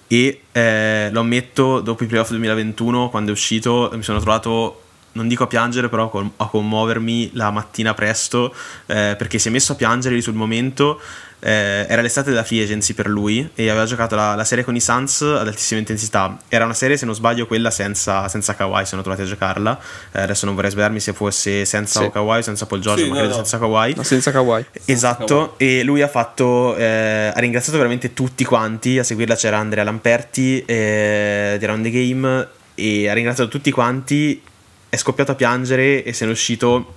e 0.09 0.41
eh, 0.57 1.11
lo 1.13 1.21
ammetto 1.21 1.81
dopo 1.81 2.03
i 2.03 2.07
playoff 2.07 2.31
2021 2.31 3.11
quando 3.11 3.29
è 3.29 3.33
uscito 3.33 3.91
mi 3.93 4.03
sono 4.03 4.19
trovato 4.21 4.85
non 5.13 5.29
dico 5.29 5.45
a 5.45 5.47
piangere 5.47 5.91
però 5.91 6.11
a 6.37 6.49
commuovermi 6.49 7.33
la 7.35 7.51
mattina 7.51 7.93
presto 7.93 8.55
eh, 8.87 9.17
perché 9.19 9.39
si 9.39 9.49
è 9.49 9.51
messo 9.51 9.73
a 9.73 9.75
piangere 9.75 10.19
sul 10.23 10.33
momento 10.33 10.99
eh, 11.41 11.87
era 11.89 12.01
l'estate 12.01 12.31
della 12.31 12.45
free 12.45 12.63
agency 12.63 12.95
per 12.95 13.09
lui 13.09 13.49
e 13.55 13.69
aveva 13.69 13.85
giocato 13.85 14.17
la, 14.17 14.35
la, 14.35 14.45
serie 14.45 14.65
con 14.65 14.75
i 14.75 14.81
Suns 14.81 15.21
ad 15.21 15.47
altissima 15.47 15.79
intensità. 15.79 16.37
Era 16.49 16.65
una 16.65 16.75
serie, 16.75 16.97
se 16.97 17.05
non 17.05 17.15
sbaglio, 17.15 17.47
quella 17.47 17.71
senza, 17.71 18.27
senza 18.29 18.55
Kawhi, 18.55 18.87
sono 18.87 19.03
trovati 19.03 19.23
a 19.23 19.27
giocarla. 19.27 19.79
Eh, 20.13 20.23
adesso 20.23 20.47
non 20.47 20.55
vorrei 20.55 20.71
sbagliarmi 20.71 21.01
se 21.01 21.13
fosse 21.13 21.65
senza 21.65 22.03
sì. 22.03 22.11
Kawhi 22.11 22.39
o 22.39 22.43
senza 22.43 22.67
Paul 22.67 22.81
George, 22.81 23.05
sì, 23.05 23.09
ma 23.09 23.17
credo 23.17 23.29
no, 23.29 23.35
senza 23.35 23.59
Kawhi. 23.59 23.95
No, 23.95 24.03
senza 24.03 24.31
Kawhi. 24.33 24.65
Esatto, 24.87 25.55
e 25.59 25.83
lui 25.83 26.03
ha 26.03 26.09
fatto, 26.09 26.75
eh, 26.77 27.33
ha 27.35 27.39
ringraziato 27.39 27.77
veramente 27.79 28.15
tutti 28.15 28.45
quanti, 28.45 28.99
a 28.99 29.05
seguirla 29.05 29.35
c'era 29.35 29.59
Andrea 29.59 29.85
Lamperti 29.85 30.65
eh, 30.65 31.57
di 31.59 31.65
Around 31.65 31.85
the 31.85 31.91
Game 31.91 32.49
e 32.75 33.09
ha 33.09 33.13
ringraziato 33.13 33.51
tutti 33.51 33.71
quanti, 33.71 34.43
è 34.89 34.97
scoppiato 34.97 35.33
a 35.33 35.35
piangere 35.35 36.03
e 36.03 36.13
se 36.13 36.25
ne 36.25 36.31
è 36.31 36.35
uscito 36.35 36.95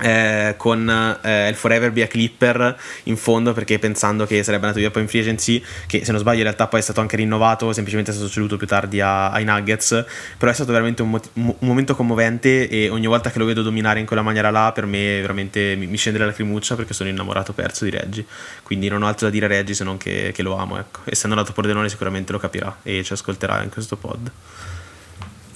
eh, 0.00 0.54
con 0.56 1.18
eh, 1.22 1.48
il 1.48 1.54
Forever 1.54 1.90
via 1.90 2.06
Clipper 2.06 2.78
in 3.04 3.16
fondo 3.16 3.52
perché 3.52 3.78
pensando 3.78 4.26
che 4.26 4.42
sarebbe 4.42 4.66
andato 4.66 4.80
via 4.80 4.90
poi 4.90 5.02
in 5.02 5.08
free 5.08 5.22
agency 5.22 5.62
che 5.86 6.04
se 6.04 6.12
non 6.12 6.20
sbaglio 6.20 6.38
in 6.38 6.44
realtà 6.44 6.66
poi 6.66 6.80
è 6.80 6.82
stato 6.82 7.00
anche 7.00 7.16
rinnovato 7.16 7.72
semplicemente 7.72 8.10
è 8.10 8.14
stato 8.14 8.28
ceduto 8.28 8.56
più 8.56 8.66
tardi 8.66 9.00
a, 9.00 9.30
ai 9.30 9.44
Nuggets 9.44 10.04
però 10.36 10.50
è 10.50 10.54
stato 10.54 10.72
veramente 10.72 11.02
un, 11.02 11.10
mot- 11.10 11.30
un, 11.34 11.54
momento 11.60 11.96
commovente 11.96 12.68
e 12.68 12.88
ogni 12.90 13.06
volta 13.06 13.30
che 13.30 13.38
lo 13.38 13.46
vedo 13.46 13.62
dominare 13.62 14.00
in 14.00 14.06
quella 14.06 14.22
maniera 14.22 14.50
là 14.50 14.72
per 14.72 14.86
me 14.86 15.20
veramente 15.20 15.74
mi, 15.76 15.86
mi 15.86 15.96
scende 15.96 16.18
la 16.18 16.26
lacrimuccia 16.26 16.74
perché 16.74 16.92
sono 16.92 17.08
innamorato 17.08 17.52
perso 17.52 17.84
di 17.84 17.90
Reggie 17.90 18.24
quindi 18.62 18.88
non 18.88 19.02
ho 19.02 19.06
altro 19.06 19.26
da 19.26 19.32
dire 19.32 19.46
a 19.46 19.48
Reggie 19.48 19.74
se 19.74 19.84
non 19.84 19.96
che, 19.96 20.30
che 20.34 20.42
lo 20.42 20.56
amo 20.56 20.78
ecco. 20.78 21.00
essendo 21.04 21.34
andato 21.36 21.52
a 21.52 21.54
Pordenone 21.54 21.88
sicuramente 21.88 22.32
lo 22.32 22.38
capirà 22.38 22.76
e 22.82 23.02
ci 23.02 23.12
ascolterà 23.12 23.62
in 23.62 23.70
questo 23.70 23.96
pod 23.96 24.30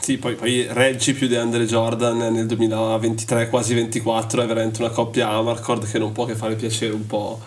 sì, 0.01 0.16
poi, 0.16 0.34
poi 0.34 0.66
Reggie 0.70 1.12
più 1.12 1.28
di 1.28 1.36
Andre 1.36 1.66
Jordan 1.66 2.32
nel 2.32 2.46
2023, 2.46 3.51
quasi 3.51 3.74
24, 3.74 4.42
è 4.42 4.46
veramente 4.46 4.80
una 4.80 4.90
coppia 4.90 5.28
Amarcord 5.28 5.86
che 5.86 5.98
non 5.98 6.12
può 6.12 6.24
che 6.24 6.34
fare 6.34 6.55
piacere 6.55 6.94
un 6.94 7.07
po', 7.07 7.38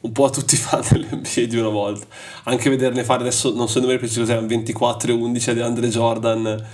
un 0.00 0.12
po' 0.12 0.26
a 0.26 0.30
tutti 0.30 0.54
i 0.54 0.58
fan 0.58 0.82
dell'NBA 0.90 1.46
di 1.48 1.56
una 1.56 1.70
volta. 1.70 2.06
Anche 2.44 2.68
vederne 2.68 3.02
fare 3.02 3.22
adesso, 3.22 3.54
non 3.54 3.66
so 3.66 3.78
i 3.78 3.80
numeri 3.80 3.98
cos'erano, 3.98 4.46
24 4.46 5.10
e 5.10 5.14
11 5.14 5.54
di 5.54 5.60
Andre 5.62 5.88
Jordan, 5.88 6.66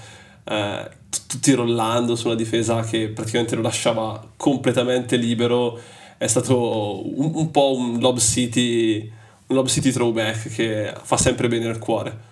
eh, 0.45 0.91
tutti 1.28 1.53
rollando 1.53 2.16
su 2.16 2.26
una 2.26 2.36
difesa 2.36 2.80
che 2.80 3.09
praticamente 3.09 3.55
lo 3.55 3.62
lasciava 3.62 4.32
completamente 4.36 5.16
libero. 5.16 5.78
È 6.18 6.26
stato 6.26 7.09
un, 7.16 7.30
un 7.32 7.51
po' 7.53 7.76
un 7.76 8.01
Lob 8.01 8.18
City, 8.18 9.09
un 9.47 9.57
Lob 9.57 9.68
City 9.68 9.93
throwback 9.93 10.53
che 10.53 10.93
fa 11.01 11.16
sempre 11.16 11.47
bene 11.47 11.68
al 11.68 11.78
cuore. 11.78 12.28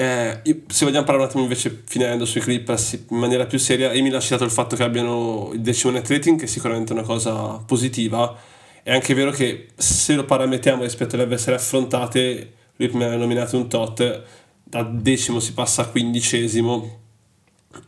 Eh, 0.00 0.40
se 0.66 0.86
vogliamo 0.86 1.04
parlare 1.04 1.24
un 1.24 1.28
attimo 1.28 1.42
invece 1.42 1.82
finendo 1.84 2.24
sui 2.24 2.40
Clippers 2.40 3.04
in 3.10 3.18
maniera 3.18 3.44
più 3.44 3.58
seria, 3.58 3.90
Amy 3.90 4.10
ha 4.14 4.18
citato 4.18 4.44
il 4.44 4.50
fatto 4.50 4.74
che 4.74 4.82
abbiano 4.82 5.50
il 5.52 5.60
decimo 5.60 5.92
net 5.92 6.08
rating, 6.08 6.38
che 6.38 6.46
è 6.46 6.48
sicuramente 6.48 6.94
una 6.94 7.02
cosa 7.02 7.58
positiva. 7.58 8.34
È 8.82 8.94
anche 8.94 9.12
vero 9.12 9.30
che 9.30 9.68
se 9.76 10.14
lo 10.14 10.24
parametriamo 10.24 10.84
rispetto 10.84 11.16
alle 11.16 11.24
avversarie 11.24 11.58
affrontate, 11.58 12.52
lui 12.76 12.88
mi 12.94 13.04
ha 13.04 13.14
nominato 13.14 13.58
un 13.58 13.68
tot, 13.68 14.22
da 14.64 14.82
decimo 14.84 15.38
si 15.38 15.52
passa 15.52 15.82
a 15.82 15.88
quindicesimo, 15.88 17.00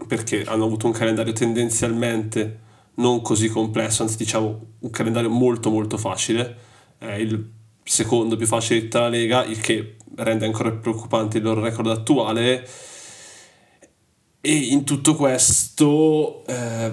perché 0.07 0.45
hanno 0.45 0.67
avuto 0.67 0.85
un 0.85 0.93
calendario 0.93 1.33
tendenzialmente 1.33 2.59
non 2.97 3.23
così 3.23 3.49
complesso, 3.49 4.03
anzi 4.03 4.19
diciamo 4.19 4.61
un 4.81 4.91
calendario 4.91 5.31
molto 5.31 5.71
molto 5.71 5.97
facile. 5.97 6.57
È 6.99 7.13
il 7.13 7.53
secondo 7.83 8.37
più 8.37 8.47
facile 8.47 8.81
di 8.81 8.85
tutta 8.85 9.01
la 9.01 9.09
Lega, 9.09 9.45
il 9.45 9.61
che 9.63 9.97
rende 10.17 10.47
ancora 10.47 10.71
più 10.71 10.81
preoccupante 10.81 11.39
il 11.39 11.45
loro 11.45 11.61
record 11.61 11.89
attuale. 11.89 12.69
E 14.41 14.55
in 14.55 14.85
tutto 14.85 15.15
questo 15.15 16.45
eh, 16.47 16.91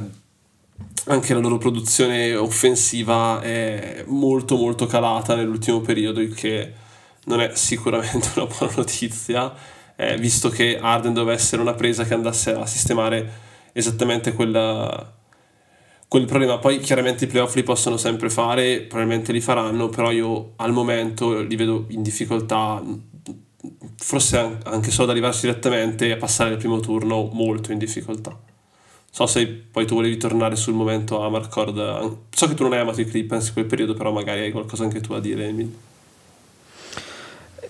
anche 1.06 1.34
la 1.34 1.40
loro 1.40 1.58
produzione 1.58 2.36
offensiva 2.36 3.42
è 3.42 4.04
molto 4.08 4.56
molto 4.56 4.86
calata 4.86 5.36
nell'ultimo 5.36 5.82
periodo, 5.82 6.22
il 6.22 6.36
che 6.36 6.74
non 7.26 7.42
è 7.42 7.52
sicuramente 7.56 8.30
una 8.36 8.46
buona 8.46 8.74
notizia, 8.78 9.54
eh, 9.96 10.18
visto 10.18 10.50
che 10.50 10.78
Arden 10.80 11.14
doveva 11.14 11.34
essere 11.34 11.62
una 11.62 11.74
presa 11.74 12.04
che 12.04 12.14
andasse 12.14 12.52
a 12.52 12.66
sistemare 12.66 13.48
esattamente 13.74 14.34
quella, 14.34 15.19
quel 16.10 16.26
problema. 16.26 16.58
Poi 16.58 16.80
chiaramente 16.80 17.24
i 17.24 17.28
playoff 17.28 17.56
li 17.56 17.64
possono 17.64 17.96
sempre 17.96 18.30
fare, 18.30 18.82
probabilmente 18.82 19.32
li 19.32 19.40
faranno, 19.40 19.88
però 19.88 20.12
io 20.12 20.54
al 20.58 20.74
momento 20.74 21.40
li 21.42 21.56
vedo 21.56 21.86
in 21.90 22.02
difficoltà 22.02 22.84
forse 23.96 24.60
anche 24.64 24.90
solo 24.90 25.04
ad 25.04 25.10
arrivarci 25.12 25.42
direttamente 25.42 26.10
e 26.10 26.18
passare 26.18 26.52
il 26.52 26.58
primo 26.58 26.80
turno 26.80 27.30
molto 27.32 27.72
in 27.72 27.78
difficoltà. 27.78 28.38
So 29.12 29.26
se 29.28 29.48
poi 29.48 29.86
tu 29.86 29.96
volevi 29.96 30.18
tornare 30.18 30.56
sul 30.56 30.74
momento 30.74 31.22
a 31.22 31.30
Marcord. 31.30 32.18
So 32.32 32.48
che 32.48 32.54
tu 32.56 32.64
non 32.64 32.74
hai 32.74 32.80
amato 32.80 33.02
i 33.02 33.06
Clippers 33.06 33.48
in 33.48 33.54
quel 33.54 33.66
periodo, 33.66 33.94
però 33.94 34.12
magari 34.12 34.42
hai 34.42 34.52
qualcosa 34.52 34.84
anche 34.84 35.02
tu 35.02 35.14
a 35.14 35.20
dire, 35.20 35.48
Emil. 35.48 35.72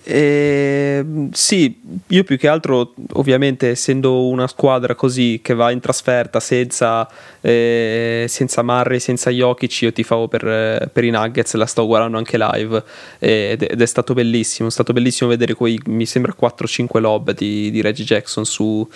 Eh, 0.02 1.04
sì, 1.32 1.80
io 2.08 2.24
più 2.24 2.38
che 2.38 2.48
altro, 2.48 2.94
ovviamente, 3.12 3.70
essendo 3.70 4.26
una 4.26 4.46
squadra 4.46 4.94
così 4.94 5.40
che 5.42 5.54
va 5.54 5.70
in 5.70 5.80
trasferta 5.80 6.40
senza, 6.40 7.08
eh, 7.40 8.24
senza 8.26 8.62
Murray, 8.62 8.98
senza 8.98 9.30
Jokic, 9.30 9.82
io 9.82 9.92
ti 9.92 10.02
favo 10.02 10.26
per, 10.26 10.90
per, 10.92 11.04
i 11.04 11.10
Nuggets, 11.10 11.54
la 11.54 11.66
sto 11.66 11.86
guardando 11.86 12.16
anche 12.16 12.38
live 12.38 12.82
ed, 13.18 13.62
ed, 13.62 13.80
è 13.80 13.86
stato 13.86 14.14
bellissimo. 14.14 14.68
È 14.68 14.72
stato 14.72 14.92
bellissimo 14.92 15.28
vedere 15.28 15.54
quei, 15.54 15.80
mi 15.86 16.06
sembra, 16.06 16.34
4-5 16.38 16.98
lob 16.98 17.32
di, 17.32 17.70
di 17.70 17.80
Reggie 17.82 18.04
Jackson 18.04 18.44
su, 18.44 18.88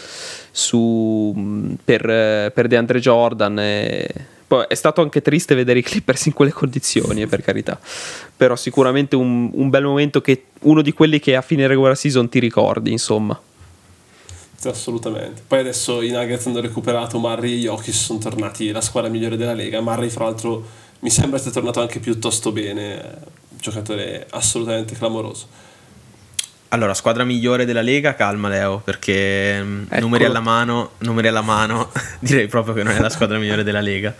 su, 0.51 1.77
per, 1.85 2.51
per 2.53 2.67
DeAndre 2.67 2.99
Jordan. 2.99 3.59
E, 3.59 4.33
poi 4.47 4.65
è 4.69 4.75
stato 4.75 5.01
anche 5.01 5.23
triste 5.23 5.55
vedere 5.55 5.79
i 5.79 5.83
Clippers 5.83 6.27
in 6.27 6.33
quelle 6.33 6.53
condizioni, 6.53 7.23
eh, 7.23 7.27
per 7.27 7.43
carità. 7.43 7.79
Però 8.37 8.57
sicuramente 8.57 9.17
un, 9.17 9.51
un, 9.53 9.71
bel 9.71 9.85
momento 9.85 10.21
che 10.21 10.47
uno 10.61 10.83
di 10.83 10.93
quelli 10.93 11.19
che 11.19 11.37
a 11.37 11.43
fine 11.43 11.67
regular 11.67 11.97
season 11.97 12.29
ti 12.29 12.39
ricordi, 12.39 12.93
insomma. 12.93 13.41
assolutamente. 14.65 15.43
Poi 15.47 15.61
adesso 15.61 16.03
i 16.03 16.11
Nuggets 16.11 16.47
hanno 16.47 16.61
recuperato 16.61 17.19
Murray 17.19 17.55
e 17.55 17.61
Jokic, 17.61 17.95
sono 17.95 18.19
tornati 18.19 18.71
la 18.71 18.81
squadra 18.81 19.11
migliore 19.11 19.37
della 19.37 19.55
Lega. 19.55 19.81
Murray, 19.81 20.09
fra 20.09 20.25
l'altro, 20.25 20.65
mi 21.01 21.11
sembra 21.11 21.39
sia 21.39 21.51
tornato 21.51 21.81
anche 21.81 22.01
piuttosto 22.01 22.53
bene, 22.53 23.19
giocatore 23.59 24.27
assolutamente 24.31 24.95
clamoroso. 24.95 25.64
Allora, 26.69 26.93
squadra 26.95 27.25
migliore 27.25 27.65
della 27.65 27.83
Lega, 27.83 28.15
calma 28.15 28.49
Leo, 28.49 28.79
perché 28.79 29.63
mm, 29.63 29.85
numeri 30.01 30.25
alla 30.25 30.41
mano, 30.41 30.93
numeri 30.99 31.29
alla 31.29 31.43
mano, 31.43 31.93
direi 32.19 32.49
proprio 32.49 32.75
che 32.75 32.83
non 32.83 32.95
è 32.95 32.99
la 32.99 33.11
squadra 33.11 33.39
migliore 33.39 33.63
della 33.63 33.81
Lega. 33.81 34.13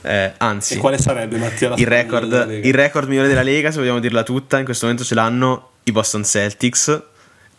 Eh, 0.00 0.32
anzi, 0.38 0.74
e 0.74 0.78
quale 0.78 0.96
sarebbe 0.96 1.36
Mattia? 1.36 1.74
Il 1.76 1.86
record, 1.86 2.60
il 2.62 2.74
record 2.74 3.08
migliore 3.08 3.28
della 3.28 3.42
Lega, 3.42 3.70
se 3.70 3.78
vogliamo 3.78 3.98
dirla 3.98 4.22
tutta, 4.22 4.58
in 4.58 4.64
questo 4.64 4.86
momento 4.86 5.04
ce 5.04 5.14
l'hanno 5.14 5.70
i 5.84 5.92
Boston 5.92 6.24
Celtics 6.24 7.02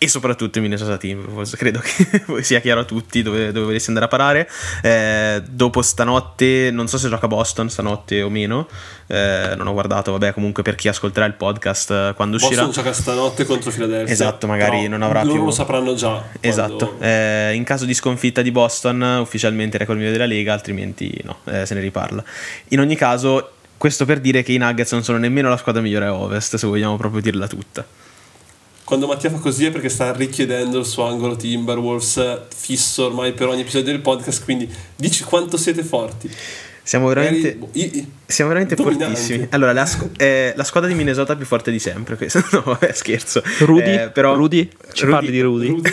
e 0.02 0.08
soprattutto 0.08 0.60
i 0.60 0.62
Minnesota 0.62 0.96
Timberwolves. 0.96 1.56
Credo 1.58 1.82
che 1.82 2.24
sia 2.42 2.62
chiaro 2.62 2.80
a 2.80 2.84
tutti 2.86 3.22
dove, 3.22 3.52
dove 3.52 3.66
volessi 3.66 3.90
andare 3.90 4.06
a 4.06 4.10
parare. 4.10 4.50
Eh, 4.82 5.44
dopo 5.48 5.82
stanotte, 5.82 6.72
non 6.72 6.88
so 6.88 6.98
se 6.98 7.10
gioca 7.10 7.28
Boston 7.28 7.70
stanotte 7.70 8.22
o 8.22 8.30
meno, 8.30 8.70
eh, 9.08 9.54
non 9.58 9.68
ho 9.68 9.74
guardato, 9.74 10.14
vabbè, 10.14 10.34
comunque 10.34 10.64
per 10.64 10.76
chi 10.76 10.88
ascolterà 10.88 11.26
il 11.26 11.34
podcast 11.34 11.92
eh, 11.92 12.14
quando 12.16 12.38
uscirà. 12.38 12.64
Boston 12.64 12.84
gioca 12.84 12.94
stanotte 12.96 13.44
contro 13.44 13.72
Philadelphia. 13.72 14.14
Esatto, 14.14 14.48
magari 14.48 14.88
non 14.88 15.02
avrà 15.02 15.22
loro 15.22 15.36
più. 15.36 15.44
lo 15.44 15.52
sapranno 15.52 15.94
già. 15.94 16.30
Esatto. 16.40 16.88
Quando... 16.96 17.06
Eh, 17.06 17.54
in 17.56 17.66
caso 17.66 17.84
di 17.84 17.94
sconfitta 17.94 18.42
di 18.42 18.52
Boston, 18.52 19.02
ufficialmente 19.20 19.78
record 19.78 20.00
mio 20.00 20.12
della 20.12 20.26
Lega, 20.26 20.54
altrimenti 20.54 21.14
no, 21.26 21.40
eh, 21.44 21.66
se 21.66 21.74
ne 21.74 21.82
riparla. 21.82 22.24
In 22.70 22.80
ogni 22.80 22.96
caso. 22.96 23.52
Questo 23.80 24.04
per 24.04 24.20
dire 24.20 24.44
che 24.44 24.52
i 24.52 24.58
Nuggets 24.58 24.92
non 24.92 25.04
sono 25.06 25.18
nemmeno 25.18 25.48
la 25.48 25.56
squadra 25.56 25.82
migliore 25.82 26.08
a 26.08 26.14
ovest, 26.14 26.58
se 26.58 26.68
vogliamo 26.68 26.98
proprio 26.98 27.22
dirla 27.22 27.48
tutta 27.48 27.86
quando 28.90 29.06
Mattia 29.06 29.30
fa 29.30 29.38
così 29.38 29.66
è 29.66 29.72
perché 29.72 29.88
sta 29.88 30.12
richiedendo 30.12 30.80
il 30.80 30.86
suo 30.86 31.06
angolo 31.06 31.36
Timberwolves 31.36 32.48
fisso 32.48 33.06
ormai 33.06 33.34
per 33.34 33.48
ogni 33.48 33.62
episodio 33.62 33.92
del 33.92 34.02
podcast, 34.02 34.44
quindi 34.44 34.68
dici 34.96 35.24
quanto 35.24 35.58
siete 35.58 35.84
forti. 35.84 36.28
Siamo 36.82 37.08
veramente, 37.08 37.54
boh, 37.54 37.70
siamo 38.26 38.50
veramente 38.50 38.76
fortissimi. 38.76 39.46
Allora, 39.52 39.74
la, 39.74 39.88
eh, 40.18 40.54
la, 40.56 40.64
squadra 40.64 40.90
di 40.90 40.96
Minnesota 40.96 41.34
è 41.34 41.36
più 41.36 41.46
forte 41.46 41.70
di 41.70 41.78
sempre. 41.78 42.16
Questo. 42.18 42.44
No, 42.50 42.64
vabbè, 42.66 42.92
scherzo. 42.94 43.44
Rudy? 43.60 43.94
Eh, 43.94 44.10
però, 44.10 44.34
Rudy? 44.34 44.68
Ci 44.92 45.04
Rudy, 45.04 45.14
parli 45.14 45.30
di 45.30 45.42
Rudy? 45.42 45.68
Rudy. 45.68 45.90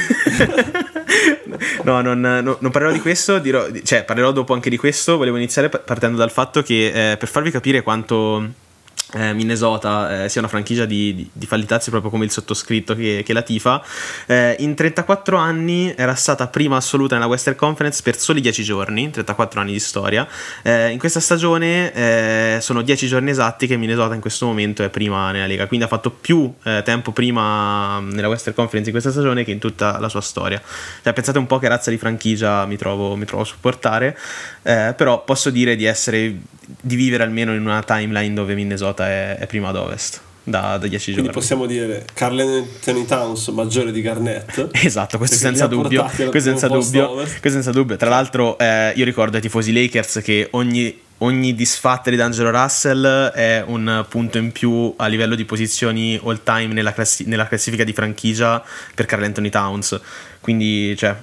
no, 1.84 2.00
non, 2.00 2.18
no, 2.18 2.56
non, 2.58 2.70
parlerò 2.70 2.92
di 2.92 3.00
questo, 3.00 3.38
dirò, 3.40 3.66
cioè 3.82 4.04
parlerò 4.04 4.32
dopo 4.32 4.54
anche 4.54 4.70
di 4.70 4.78
questo. 4.78 5.18
Volevo 5.18 5.36
iniziare 5.36 5.68
partendo 5.68 6.16
dal 6.16 6.30
fatto 6.30 6.62
che 6.62 7.10
eh, 7.10 7.16
per 7.18 7.28
farvi 7.28 7.50
capire 7.50 7.82
quanto 7.82 8.64
eh, 9.12 9.32
Minnesota 9.32 10.24
eh, 10.24 10.28
sia 10.28 10.40
una 10.40 10.50
franchigia 10.50 10.84
di, 10.84 11.14
di, 11.14 11.30
di, 11.32 11.46
fallitazzi 11.46 11.90
proprio 11.90 12.10
come 12.10 12.24
il 12.24 12.30
sottoscritto 12.30 12.96
che, 12.96 13.22
che 13.24 13.32
la 13.32 13.42
tifa. 13.42 13.82
Eh, 14.26 14.56
in 14.58 14.74
34 14.74 15.36
anni 15.36 15.94
era 15.96 16.14
stata 16.14 16.48
prima 16.48 16.76
assoluta 16.76 17.14
nella 17.14 17.28
Western 17.28 17.56
Conference 17.56 18.02
per 18.02 18.18
soli 18.18 18.40
10 18.40 18.64
giorni 18.64 19.10
34 19.10 19.60
anni 19.60 19.72
di 19.72 19.78
storia. 19.78 20.26
Eh, 20.62 20.90
in 20.90 20.98
questa 20.98 21.20
stagione 21.20 21.92
eh, 21.92 22.58
sono 22.60 22.82
10 22.82 23.06
giorni 23.06 23.30
esatti 23.30 23.68
che 23.68 23.76
Minnesota 23.76 24.14
in 24.14 24.20
questo 24.20 24.46
momento 24.46 24.82
è 24.82 24.88
prima 24.88 25.30
nella 25.30 25.46
Lega 25.46 25.66
quindi 25.66 25.84
ha 25.84 25.88
fatto 25.88 26.10
più 26.10 26.52
eh, 26.64 26.82
tempo 26.84 27.12
prima 27.12 28.00
nella 28.00 28.28
Western 28.28 28.54
Conference 28.56 28.88
in 28.88 28.92
questa 28.92 29.12
stagione 29.12 29.44
che 29.44 29.52
in 29.52 29.58
tutta 29.58 30.00
la 30.00 30.08
sua 30.08 30.20
storia. 30.20 30.60
Cioè, 31.02 31.12
pensate 31.12 31.38
un 31.38 31.46
po' 31.46 31.58
che 31.58 31.68
razza 31.68 31.90
di 31.90 31.98
franchigia 31.98 32.66
mi 32.66 32.76
trovo, 32.76 33.14
mi 33.14 33.24
trovo 33.24 33.42
a 33.42 33.46
supportare. 33.46 34.18
Però 34.62 35.22
posso 35.22 35.50
dire 35.50 35.76
di 35.76 35.84
essere 35.84 36.36
di 36.66 36.96
vivere 36.96 37.22
almeno 37.22 37.54
in 37.54 37.60
una 37.60 37.82
timeline 37.82 38.34
dove 38.34 38.54
Minnesota 38.54 38.95
è, 39.04 39.36
è 39.38 39.46
prima 39.46 39.68
ad 39.68 39.76
ovest 39.76 40.20
da, 40.46 40.78
da 40.78 40.86
10 40.86 40.88
giorni. 40.88 41.14
Quindi 41.14 41.30
possiamo 41.32 41.66
dire 41.66 42.06
Carl 42.14 42.38
Anthony 42.38 43.04
Towns 43.04 43.48
maggiore 43.48 43.90
di 43.90 44.00
Garnett. 44.00 44.68
esatto, 44.82 45.18
questo 45.18 45.36
senza 45.36 45.66
dubbio. 45.66 46.04
Questo 46.04 46.40
senza 46.40 46.68
dubbio, 46.68 47.14
questo 47.14 47.50
senza 47.50 47.72
dubbio. 47.72 47.96
Tra 47.96 48.08
l'altro 48.08 48.56
eh, 48.58 48.92
io 48.94 49.04
ricordo 49.04 49.36
ai 49.36 49.42
tifosi 49.42 49.72
Lakers 49.72 50.20
che 50.22 50.48
ogni, 50.52 51.00
ogni 51.18 51.54
disfatta 51.54 52.10
di 52.10 52.16
D'Angelo 52.16 52.50
Russell 52.50 53.30
è 53.30 53.64
un 53.66 54.06
punto 54.08 54.38
in 54.38 54.52
più 54.52 54.94
a 54.96 55.06
livello 55.08 55.34
di 55.34 55.44
posizioni 55.44 56.18
all 56.22 56.40
time 56.44 56.72
nella, 56.72 56.92
classi- 56.92 57.24
nella 57.24 57.48
classifica 57.48 57.82
di 57.82 57.92
franchigia 57.92 58.62
per 58.94 59.06
Carl 59.06 59.24
Anthony 59.24 59.50
Towns. 59.50 60.00
Quindi, 60.40 60.96
cioè, 60.96 61.16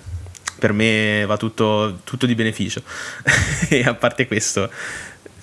per 0.60 0.74
me 0.74 1.24
va 1.26 1.38
tutto, 1.38 2.00
tutto 2.04 2.26
di 2.26 2.36
beneficio. 2.36 2.82
e 3.70 3.84
a 3.86 3.94
parte 3.94 4.28
questo 4.28 4.70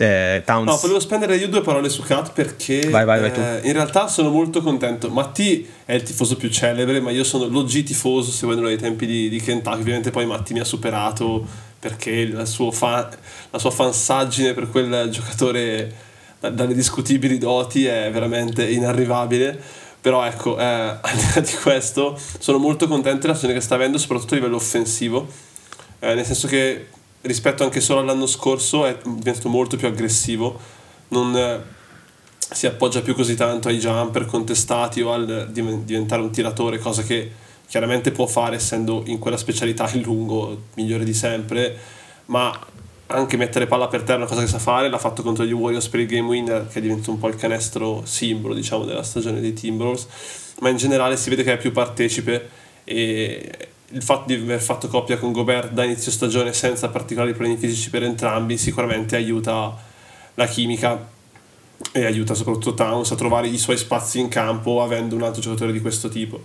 eh, 0.00 0.42
Towns. 0.46 0.66
No, 0.66 0.78
volevo 0.78 0.98
spendere 0.98 1.36
io 1.36 1.46
due 1.48 1.60
parole 1.60 1.90
su 1.90 2.02
Kat 2.02 2.32
perché 2.32 2.88
vai, 2.88 3.04
vai, 3.04 3.20
vai, 3.20 3.32
eh, 3.32 3.60
in 3.64 3.74
realtà 3.74 4.08
sono 4.08 4.30
molto 4.30 4.62
contento. 4.62 5.10
Matti 5.10 5.68
è 5.84 5.92
il 5.92 6.02
tifoso 6.02 6.36
più 6.36 6.48
celebre, 6.48 7.00
ma 7.00 7.10
io 7.10 7.22
sono 7.22 7.46
l'OG 7.46 7.82
tifoso 7.82 8.30
seguendo 8.30 8.62
dai 8.62 8.78
tempi 8.78 9.04
di, 9.04 9.28
di 9.28 9.38
Kentucky. 9.40 9.80
Ovviamente 9.80 10.10
poi 10.10 10.24
Matti 10.24 10.54
mi 10.54 10.60
ha 10.60 10.64
superato 10.64 11.46
perché 11.78 12.26
la, 12.28 12.46
fan, 12.46 13.08
la 13.50 13.58
sua 13.58 13.70
fansaggine 13.70 14.54
per 14.54 14.70
quel 14.70 15.10
giocatore 15.10 15.94
dalle 16.40 16.72
discutibili 16.72 17.36
doti 17.36 17.84
è 17.84 18.10
veramente 18.10 18.66
inarrivabile. 18.66 19.60
Però 20.00 20.24
ecco, 20.24 20.58
eh, 20.58 20.64
al 20.98 21.14
di 21.14 21.24
là 21.34 21.40
di 21.42 21.52
questo, 21.60 22.18
sono 22.38 22.56
molto 22.56 22.88
contento 22.88 23.26
dell'azione 23.26 23.52
che 23.52 23.60
sta 23.60 23.74
avendo, 23.74 23.98
soprattutto 23.98 24.32
a 24.32 24.36
livello 24.38 24.56
offensivo. 24.56 25.28
Eh, 25.98 26.14
nel 26.14 26.24
senso 26.24 26.48
che 26.48 26.86
rispetto 27.22 27.64
anche 27.64 27.80
solo 27.80 28.00
all'anno 28.00 28.26
scorso 28.26 28.86
è 28.86 28.96
diventato 29.02 29.48
molto 29.48 29.76
più 29.76 29.86
aggressivo, 29.86 30.58
non 31.08 31.36
eh, 31.36 31.60
si 32.38 32.66
appoggia 32.66 33.02
più 33.02 33.14
così 33.14 33.34
tanto 33.34 33.68
ai 33.68 33.78
jumper 33.78 34.26
contestati 34.26 35.00
o 35.02 35.12
al 35.12 35.48
diventare 35.50 36.22
un 36.22 36.30
tiratore, 36.30 36.78
cosa 36.78 37.02
che 37.02 37.30
chiaramente 37.66 38.10
può 38.10 38.26
fare 38.26 38.56
essendo 38.56 39.02
in 39.06 39.18
quella 39.18 39.36
specialità 39.36 39.88
il 39.92 40.02
lungo 40.02 40.64
migliore 40.74 41.04
di 41.04 41.14
sempre, 41.14 41.76
ma 42.26 42.58
anche 43.06 43.36
mettere 43.36 43.66
palla 43.66 43.88
per 43.88 44.02
terra 44.02 44.14
è 44.14 44.16
una 44.18 44.26
cosa 44.26 44.40
che 44.40 44.46
sa 44.46 44.58
fare, 44.58 44.88
l'ha 44.88 44.98
fatto 44.98 45.22
contro 45.22 45.44
gli 45.44 45.52
Warriors 45.52 45.88
per 45.88 46.00
il 46.00 46.06
game 46.06 46.28
winner 46.28 46.68
che 46.68 46.78
è 46.78 46.82
diventato 46.82 47.10
un 47.10 47.18
po' 47.18 47.28
il 47.28 47.36
canestro 47.36 48.02
simbolo 48.04 48.54
diciamo 48.54 48.84
della 48.84 49.02
stagione 49.02 49.40
dei 49.40 49.52
Timberwolves, 49.52 50.06
ma 50.60 50.68
in 50.68 50.76
generale 50.76 51.16
si 51.16 51.30
vede 51.30 51.42
che 51.42 51.54
è 51.54 51.58
più 51.58 51.72
partecipe 51.72 52.48
e 52.84 53.69
il 53.92 54.02
fatto 54.02 54.26
di 54.26 54.34
aver 54.34 54.60
fatto 54.60 54.88
coppia 54.88 55.18
con 55.18 55.32
Gobert 55.32 55.72
da 55.72 55.84
inizio 55.84 56.12
stagione 56.12 56.52
senza 56.52 56.88
particolari 56.88 57.32
problemi 57.32 57.58
fisici 57.58 57.90
per 57.90 58.04
entrambi 58.04 58.56
sicuramente 58.56 59.16
aiuta 59.16 59.76
la 60.34 60.46
chimica 60.46 61.08
e 61.92 62.04
aiuta 62.04 62.34
soprattutto 62.34 62.74
Towns 62.74 63.10
a 63.10 63.16
trovare 63.16 63.48
i 63.48 63.58
suoi 63.58 63.76
spazi 63.76 64.20
in 64.20 64.28
campo 64.28 64.82
avendo 64.82 65.16
un 65.16 65.22
altro 65.22 65.40
giocatore 65.40 65.72
di 65.72 65.80
questo 65.80 66.08
tipo. 66.08 66.40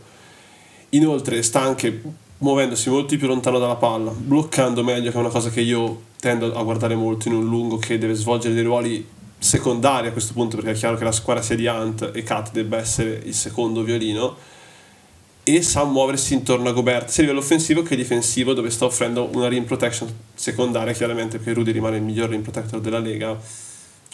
Inoltre 0.89 1.43
sta 1.43 1.61
anche 1.61 2.01
muovendosi 2.37 2.89
molto 2.89 3.15
più 3.17 3.27
lontano 3.27 3.59
dalla 3.59 3.75
palla, 3.75 4.11
bloccando 4.11 4.83
meglio, 4.83 5.11
che 5.11 5.17
è 5.17 5.19
una 5.19 5.29
cosa 5.29 5.49
che 5.49 5.61
io 5.61 6.03
tendo 6.19 6.53
a 6.55 6.63
guardare 6.63 6.95
molto 6.95 7.27
in 7.27 7.35
un 7.35 7.45
lungo 7.45 7.77
che 7.77 7.97
deve 7.97 8.13
svolgere 8.13 8.53
dei 8.53 8.63
ruoli 8.63 9.07
secondari 9.37 10.07
a 10.07 10.11
questo 10.11 10.33
punto, 10.33 10.55
perché 10.55 10.71
è 10.71 10.75
chiaro 10.75 10.95
che 10.95 11.03
la 11.03 11.11
squadra 11.11 11.43
sia 11.43 11.55
di 11.55 11.67
Ant 11.67 12.11
e 12.13 12.23
Kat 12.23 12.51
debba 12.51 12.77
essere 12.77 13.21
il 13.23 13.33
secondo 13.33 13.83
violino 13.83 14.35
e 15.47 15.61
sa 15.61 15.83
muoversi 15.83 16.33
intorno 16.33 16.69
a 16.69 16.71
Gobert 16.71 17.09
sia 17.09 17.21
a 17.21 17.27
livello 17.27 17.43
offensivo 17.43 17.83
che 17.83 17.95
difensivo 17.95 18.53
dove 18.53 18.71
sta 18.71 18.85
offrendo 18.85 19.29
una 19.33 19.47
rim 19.47 19.63
protection 19.63 20.11
secondaria 20.33 20.91
chiaramente 20.91 21.37
perché 21.37 21.53
Rudy 21.53 21.71
rimane 21.71 21.97
il 21.97 22.01
miglior 22.01 22.29
rim 22.29 22.41
protector 22.41 22.81
della 22.81 22.97
Lega. 22.97 23.37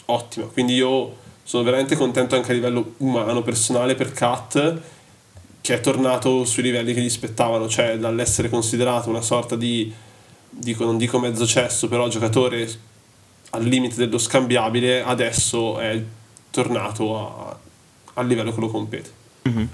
Ottima 0.04 0.44
quindi 0.46 0.74
io 0.74 1.16
sono 1.42 1.62
veramente 1.62 1.96
contento 1.96 2.36
anche 2.36 2.50
a 2.50 2.54
livello 2.54 2.96
umano 2.98 3.40
personale 3.40 3.94
per 3.94 4.12
Kat 4.12 4.80
che 5.62 5.74
è 5.74 5.80
tornato 5.80 6.44
sui 6.44 6.64
livelli 6.64 6.92
che 6.92 7.00
gli 7.00 7.08
spettavano 7.08 7.66
cioè 7.66 7.96
dall'essere 7.96 8.50
considerato 8.50 9.08
una 9.08 9.22
sorta 9.22 9.56
di 9.56 9.90
dico, 10.50 10.84
non 10.84 10.98
dico 10.98 11.18
mezzo 11.18 11.46
cesso 11.46 11.88
però 11.88 12.08
giocatore 12.08 12.70
al 13.50 13.64
limite 13.64 13.94
dello 13.96 14.18
scambiabile 14.18 15.02
adesso 15.02 15.78
è 15.78 15.98
tornato 16.50 17.18
a, 17.18 17.58
al 18.14 18.26
livello 18.26 18.52
che 18.52 18.60
lo 18.60 18.68
compete. 18.68 19.10
Mm-hmm. 19.48 19.66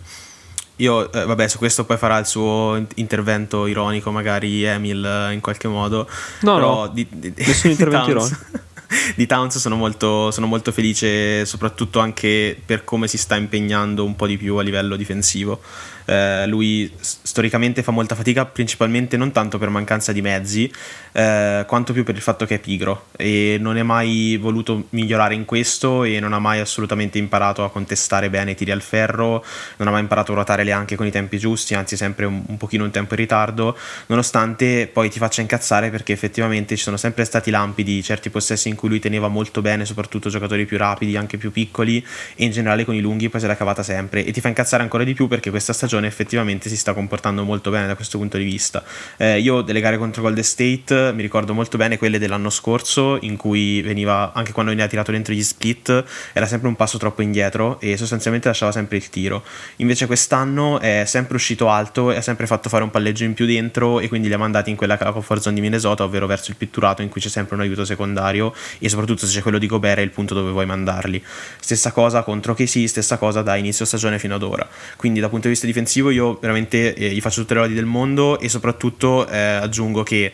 Io, 0.79 1.11
eh, 1.13 1.25
vabbè, 1.25 1.49
su 1.49 1.59
questo 1.59 1.85
poi 1.85 1.97
farà 1.97 2.19
il 2.19 2.27
suo 2.27 2.85
intervento 2.97 3.67
ironico, 3.67 4.11
magari 4.11 4.65
Emil 4.65 5.05
eh, 5.05 5.33
in 5.33 5.41
qualche 5.41 5.69
modo. 5.69 6.09
No, 6.41 6.55
Però 6.55 6.85
no, 6.85 6.89
di, 6.89 7.07
di, 7.11 7.33
nessun 7.37 7.71
intervento 7.71 8.13
Towns- 8.13 8.31
ironico. 8.31 8.67
di 9.17 9.27
Towns 9.27 9.59
sono 9.59 9.77
molto, 9.77 10.31
sono 10.31 10.47
molto 10.47 10.73
felice, 10.73 11.45
soprattutto 11.45 11.99
anche 11.99 12.59
per 12.65 12.85
come 12.85 13.07
si 13.09 13.19
sta 13.19 13.37
impegnando 13.37 14.05
un 14.05 14.17
po' 14.17 14.27
di 14.27 14.37
più 14.37 14.57
a 14.57 14.63
livello 14.63 14.97
difensivo. 14.97 15.61
Eh, 16.09 16.47
lui 16.47 16.91
storicamente 16.99 17.83
fa 17.83 17.91
molta 17.91 18.15
fatica, 18.15 18.47
principalmente 18.47 19.19
non 19.19 19.31
tanto 19.31 19.59
per 19.59 19.69
mancanza 19.69 20.11
di 20.11 20.23
mezzi, 20.23 20.73
eh, 21.13 21.65
quanto 21.67 21.93
più 21.93 22.03
per 22.03 22.15
il 22.15 22.23
fatto 22.23 22.47
che 22.47 22.55
è 22.55 22.59
pigro. 22.59 23.09
E 23.17 23.59
non 23.61 23.77
è 23.77 23.83
mai 23.83 24.39
voluto 24.39 24.87
migliorare 24.91 25.35
in 25.35 25.45
questo 25.45 26.05
e 26.05 26.19
non 26.19 26.33
ha 26.33 26.39
mai 26.39 26.61
assolutamente 26.61 27.19
imparato 27.19 27.63
a 27.63 27.71
contestare 27.71 28.31
bene 28.31 28.53
i 28.53 28.55
tiri 28.55 28.71
al 28.71 28.81
ferro, 28.81 29.45
non 29.77 29.89
ha 29.89 29.91
mai 29.91 30.01
imparato 30.01 30.33
a 30.33 30.37
ruotare 30.37 30.65
le 30.65 30.73
anche 30.73 30.97
con 30.97 31.05
i 31.05 31.11
tempi 31.11 31.39
giusti, 31.39 31.75
anzi 31.75 31.95
sempre 31.97 32.25
un, 32.25 32.43
un 32.47 32.57
pochino 32.57 32.85
un 32.85 32.91
tempo 32.91 33.13
in 33.13 33.21
ritardo, 33.21 33.77
nonostante 34.07 34.89
poi 34.91 35.11
ti 35.11 35.19
faccia 35.19 35.43
incazzare 35.43 35.91
perché 35.91 36.15
effettivamente 36.15 36.75
ci 36.75 36.83
sono 36.83 36.97
sempre 36.97 37.25
stati 37.25 37.51
lampi 37.51 37.83
di 37.83 38.03
certi 38.03 38.31
possessi 38.31 38.71
in 38.71 38.77
cui 38.77 38.89
lui 38.89 38.99
teneva 38.99 39.29
molto 39.29 39.61
bene, 39.61 39.85
soprattutto 39.85 40.31
giocatori 40.31 40.65
più 40.65 40.79
rapidi, 40.79 41.17
anche 41.19 41.37
più 41.37 41.53
piccoli 41.53 42.05
e 42.35 42.45
in 42.45 42.51
generale 42.51 42.87
con 42.87 42.95
i 42.95 43.01
lunghi 43.01 43.29
poi 43.29 43.41
se 43.43 43.47
l'ha 43.47 43.57
cavata 43.57 43.83
sempre. 43.83 44.25
E 44.25 44.33
ti 44.33 44.41
fa 44.41 44.49
incazzare 44.49 44.83
ancora 44.83 45.05
di 45.05 45.13
più 45.13 45.29
perché 45.29 45.51
questa 45.51 45.75
stagione 45.75 45.98
effettivamente 46.07 46.69
si 46.69 46.77
sta 46.77 46.93
comportando 46.93 47.45
molto 47.45 47.71
bene 47.71 47.87
da 47.87 47.95
questo 47.95 48.19
punto 48.19 48.37
di 48.39 48.45
vista. 48.45 48.83
Eh, 49.17 49.41
io 49.41 49.63
delle 49.63 49.81
gare 49.81 49.99
contro 49.99 50.23
Golden 50.23 50.45
State 50.45 51.13
mi 51.13 51.23
ricordo 51.23 51.55
molto 51.55 51.77
bene 51.77 51.99
quelle 51.99 52.19
dell'anno 52.19 52.51
scorso 52.51 53.19
in 53.23 53.37
cui 53.37 53.83
veniva, 53.83 54.33
anche 54.33 54.53
quando 54.53 54.71
veniva 54.71 54.89
tirato 54.89 55.11
dentro 55.13 55.35
gli 55.35 55.43
split, 55.43 56.05
era 56.33 56.47
sempre 56.47 56.69
un 56.69 56.77
passo 56.77 56.99
troppo 56.99 57.23
indietro 57.23 57.81
e 57.81 57.97
sostanzialmente 57.97 58.49
lasciava 58.49 58.73
sempre 58.73 58.97
il 58.97 59.09
tiro. 59.09 59.45
Invece 59.77 60.07
quest'anno 60.07 60.81
è 60.81 61.05
sempre 61.07 61.37
uscito 61.37 61.69
alto 61.69 62.11
e 62.13 62.17
ha 62.17 62.23
sempre 62.23 62.47
fatto 62.47 62.69
fare 62.69 62.85
un 62.85 62.91
palleggio 62.91 63.25
in 63.25 63.35
più 63.35 63.47
dentro 63.47 64.01
e 64.01 64.09
quindi 64.09 64.29
li 64.29 64.35
ha 64.35 64.39
mandati 64.39 64.71
in 64.71 64.77
quella 64.77 64.97
comfort 64.97 65.43
zone 65.43 65.55
di 65.57 65.61
Minnesota, 65.61 66.05
ovvero 66.05 66.27
verso 66.27 66.51
il 66.51 66.57
pitturato 66.57 67.03
in 67.03 67.09
cui 67.09 67.21
c'è 67.21 67.29
sempre 67.29 67.55
un 67.57 67.63
aiuto 67.63 67.85
secondario 67.85 68.55
e 68.79 68.89
soprattutto 68.89 69.27
se 69.27 69.35
c'è 69.35 69.43
quello 69.43 69.59
di 69.59 69.67
Gobert 69.67 69.99
è 69.99 70.03
il 70.03 70.11
punto 70.11 70.35
dove 70.35 70.51
vuoi 70.51 70.67
mandarli. 70.67 71.23
Stessa 71.61 71.93
cosa 71.93 72.23
contro 72.23 72.55
KC, 72.55 72.87
stessa 72.87 73.19
cosa 73.19 73.43
da 73.43 73.57
inizio 73.57 73.85
stagione 73.85 74.19
fino 74.19 74.35
ad 74.35 74.43
ora. 74.43 74.67
Quindi 74.97 75.21
dal 75.21 75.31
punto 75.31 75.47
di 75.47 75.53
vista 75.53 75.67
difensivo 75.67 75.87
io 75.97 76.39
veramente 76.41 76.95
eh, 76.95 77.11
gli 77.11 77.21
faccio 77.21 77.41
tutte 77.41 77.55
le 77.55 77.61
lodi 77.61 77.75
del 77.75 77.87
mondo 77.87 78.39
e 78.39 78.49
soprattutto 78.49 79.27
eh, 79.29 79.39
aggiungo 79.39 80.03
che 80.03 80.33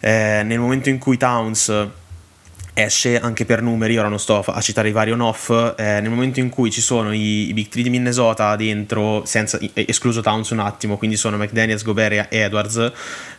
eh, 0.00 0.42
nel 0.44 0.58
momento 0.58 0.88
in 0.88 0.98
cui 0.98 1.16
Towns 1.16 1.88
esce 2.82 3.18
anche 3.18 3.44
per 3.44 3.60
numeri, 3.60 3.98
ora 3.98 4.08
non 4.08 4.20
sto 4.20 4.40
a 4.40 4.60
citare 4.60 4.88
i 4.88 4.92
vari 4.92 5.10
on-off, 5.10 5.50
eh, 5.76 6.00
nel 6.00 6.10
momento 6.10 6.38
in 6.38 6.48
cui 6.48 6.70
ci 6.70 6.80
sono 6.80 7.12
i, 7.12 7.48
i 7.48 7.52
Big 7.52 7.68
3 7.68 7.82
di 7.82 7.90
Minnesota 7.90 8.54
dentro, 8.56 9.24
senza, 9.24 9.58
escluso 9.74 10.20
Towns 10.20 10.50
un 10.50 10.60
attimo, 10.60 10.96
quindi 10.96 11.16
sono 11.16 11.36
McDaniels, 11.36 11.82
Gobert 11.82 12.32
e 12.32 12.38
Edwards, 12.38 12.76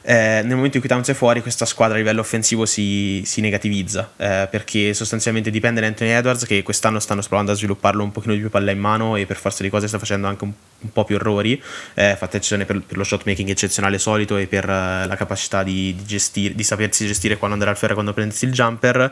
eh, 0.01 0.41
nel 0.43 0.55
momento 0.55 0.75
in 0.75 0.81
cui 0.81 0.89
Towns 0.89 1.09
è 1.09 1.13
fuori 1.13 1.41
questa 1.41 1.65
squadra 1.65 1.95
a 1.95 1.99
livello 1.99 2.19
offensivo 2.19 2.65
si, 2.65 3.21
si 3.25 3.39
negativizza, 3.41 4.11
eh, 4.17 4.47
perché 4.49 4.93
sostanzialmente 4.93 5.49
dipende 5.49 5.79
da 5.79 5.87
Anthony 5.87 6.11
Edwards 6.11 6.45
che 6.45 6.61
quest'anno 6.61 6.99
stanno 6.99 7.21
provando 7.21 7.51
a 7.53 7.55
svilupparlo 7.55 8.03
un 8.03 8.11
pochino 8.11 8.33
di 8.33 8.39
più 8.39 8.49
palla 8.49 8.71
in 8.71 8.79
mano 8.79 9.15
e 9.15 9.25
per 9.25 9.37
forza 9.37 9.63
di 9.63 9.69
cose 9.69 9.87
sta 9.87 9.99
facendo 9.99 10.27
anche 10.27 10.43
un, 10.43 10.51
un 10.81 10.91
po' 10.91 11.03
più 11.03 11.15
errori, 11.15 11.61
eh, 11.93 12.15
fatta 12.17 12.37
eccezione 12.37 12.65
per, 12.65 12.81
per, 12.81 12.97
lo 12.97 13.03
shot 13.03 13.23
making 13.25 13.49
eccezionale 13.49 13.97
solito 13.97 14.37
e 14.37 14.47
per 14.47 14.63
eh, 14.63 15.07
la 15.07 15.15
capacità 15.15 15.63
di, 15.63 15.95
di, 15.95 16.05
gestire, 16.05 16.55
di 16.55 16.63
sapersi 16.63 17.05
gestire 17.05 17.37
quando 17.37 17.55
andare 17.55 17.71
al 17.71 17.77
ferro 17.77 17.91
e 17.91 17.95
quando 17.95 18.13
prendersi 18.13 18.45
il 18.45 18.51
jumper. 18.51 19.11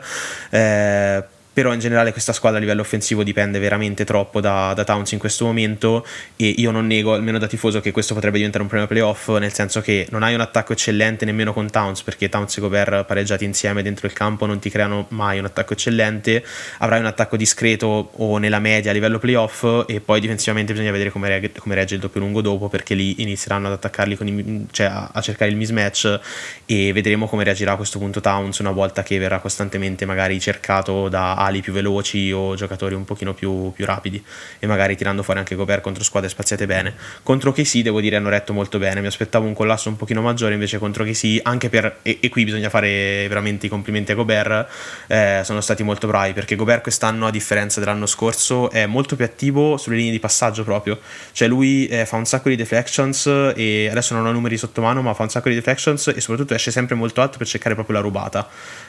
Eh, 0.50 1.24
però 1.58 1.72
in 1.72 1.80
generale 1.80 2.12
questa 2.12 2.32
squadra 2.32 2.58
a 2.58 2.60
livello 2.60 2.82
offensivo 2.82 3.24
dipende 3.24 3.58
veramente 3.58 4.04
troppo 4.04 4.40
da, 4.40 4.74
da, 4.74 4.84
Towns 4.84 5.10
in 5.10 5.18
questo 5.18 5.44
momento 5.44 6.06
e 6.36 6.54
io 6.56 6.70
non 6.70 6.86
nego, 6.86 7.14
almeno 7.14 7.36
da 7.38 7.48
tifoso, 7.48 7.80
che 7.80 7.90
questo 7.90 8.14
potrebbe 8.14 8.36
diventare 8.36 8.62
un 8.62 8.68
problema 8.68 8.88
playoff, 8.88 9.28
nel 9.40 9.52
senso 9.52 9.80
che 9.80 10.06
non 10.10 10.22
hai 10.22 10.34
un 10.34 10.40
attacco 10.40 10.72
eccellente 10.72 11.24
nemmeno 11.24 11.52
con 11.52 11.68
Towns, 11.68 12.02
perché 12.02 12.28
Towns 12.28 12.56
e 12.56 12.60
Gobert 12.60 13.06
pareggiati 13.06 13.44
insieme 13.44 13.82
dentro 13.82 14.06
il 14.06 14.12
campo 14.12 14.46
non 14.46 14.60
ti 14.60 14.70
creano 14.70 15.06
mai 15.08 15.40
un 15.40 15.46
attacco 15.46 15.72
eccellente, 15.72 16.44
avrai 16.78 17.00
un 17.00 17.06
attacco 17.06 17.36
discreto 17.36 18.10
o 18.12 18.38
nella 18.38 18.60
media 18.60 18.92
a 18.92 18.94
livello 18.94 19.18
playoff 19.18 19.64
e 19.88 20.00
poi 20.00 20.20
difensivamente 20.20 20.72
bisogna 20.72 20.92
vedere 20.92 21.10
come, 21.10 21.26
reg- 21.26 21.58
come 21.58 21.74
regge 21.74 21.96
il 21.96 22.00
doppio 22.00 22.20
lungo 22.20 22.40
dopo, 22.40 22.68
perché 22.68 22.94
lì 22.94 23.20
inizieranno 23.20 23.66
ad 23.66 23.72
attaccarli, 23.72 24.16
i, 24.20 24.66
cioè 24.70 24.86
a, 24.86 25.10
a 25.12 25.20
cercare 25.20 25.50
il 25.50 25.56
mismatch 25.56 26.20
e 26.66 26.92
vedremo 26.92 27.26
come 27.26 27.42
reagirà 27.42 27.72
a 27.72 27.76
questo 27.76 27.98
punto 27.98 28.20
Towns 28.20 28.58
una 28.58 28.70
volta 28.70 29.02
che 29.02 29.18
verrà 29.18 29.40
costantemente 29.40 30.06
magari 30.06 30.38
cercato 30.38 31.08
da 31.08 31.47
ali 31.48 31.60
più 31.60 31.72
veloci 31.72 32.30
o 32.32 32.54
giocatori 32.54 32.94
un 32.94 33.04
pochino 33.04 33.34
più, 33.34 33.72
più, 33.72 33.84
rapidi 33.84 34.22
e 34.58 34.66
magari 34.66 34.96
tirando 34.96 35.22
fuori 35.22 35.40
anche 35.40 35.54
Gobert 35.54 35.82
contro 35.82 36.04
squadre 36.04 36.28
spaziate 36.28 36.66
bene. 36.66 36.94
Contro 37.22 37.52
KC 37.52 37.78
devo 37.78 38.00
dire 38.00 38.16
hanno 38.16 38.28
retto 38.28 38.52
molto 38.52 38.78
bene. 38.78 39.00
Mi 39.00 39.06
aspettavo 39.06 39.46
un 39.46 39.54
collasso 39.54 39.88
un 39.88 39.96
pochino 39.96 40.20
maggiore 40.20 40.54
invece 40.54 40.78
contro 40.78 41.04
KC 41.04 41.40
anche 41.42 41.68
per 41.68 41.98
e, 42.02 42.18
e 42.20 42.28
qui 42.28 42.44
bisogna 42.44 42.68
fare 42.68 43.26
veramente 43.28 43.66
i 43.66 43.68
complimenti 43.68 44.12
a 44.12 44.14
Gobert 44.14 44.68
eh, 45.08 45.40
sono 45.44 45.60
stati 45.60 45.82
molto 45.82 46.06
bravi 46.06 46.32
perché 46.32 46.54
Gobert 46.54 46.82
quest'anno 46.82 47.26
a 47.26 47.30
differenza 47.30 47.80
dell'anno 47.80 48.06
scorso 48.06 48.70
è 48.70 48.86
molto 48.86 49.16
più 49.16 49.24
attivo 49.24 49.76
sulle 49.76 49.96
linee 49.96 50.12
di 50.12 50.20
passaggio 50.20 50.64
proprio. 50.64 50.98
Cioè 51.32 51.48
lui 51.48 51.86
eh, 51.86 52.06
fa 52.06 52.16
un 52.16 52.24
sacco 52.24 52.48
di 52.48 52.56
deflections 52.56 53.26
e 53.54 53.88
adesso 53.90 54.14
non 54.14 54.26
ho 54.26 54.32
numeri 54.32 54.56
sotto 54.56 54.80
mano 54.80 55.02
ma 55.02 55.14
fa 55.14 55.24
un 55.24 55.30
sacco 55.30 55.48
di 55.48 55.54
deflections 55.54 56.08
e 56.08 56.20
soprattutto 56.20 56.54
esce 56.54 56.70
sempre 56.70 56.94
molto 56.94 57.20
alto 57.20 57.38
per 57.38 57.46
cercare 57.46 57.74
proprio 57.74 57.96
la 57.96 58.02
rubata 58.02 58.48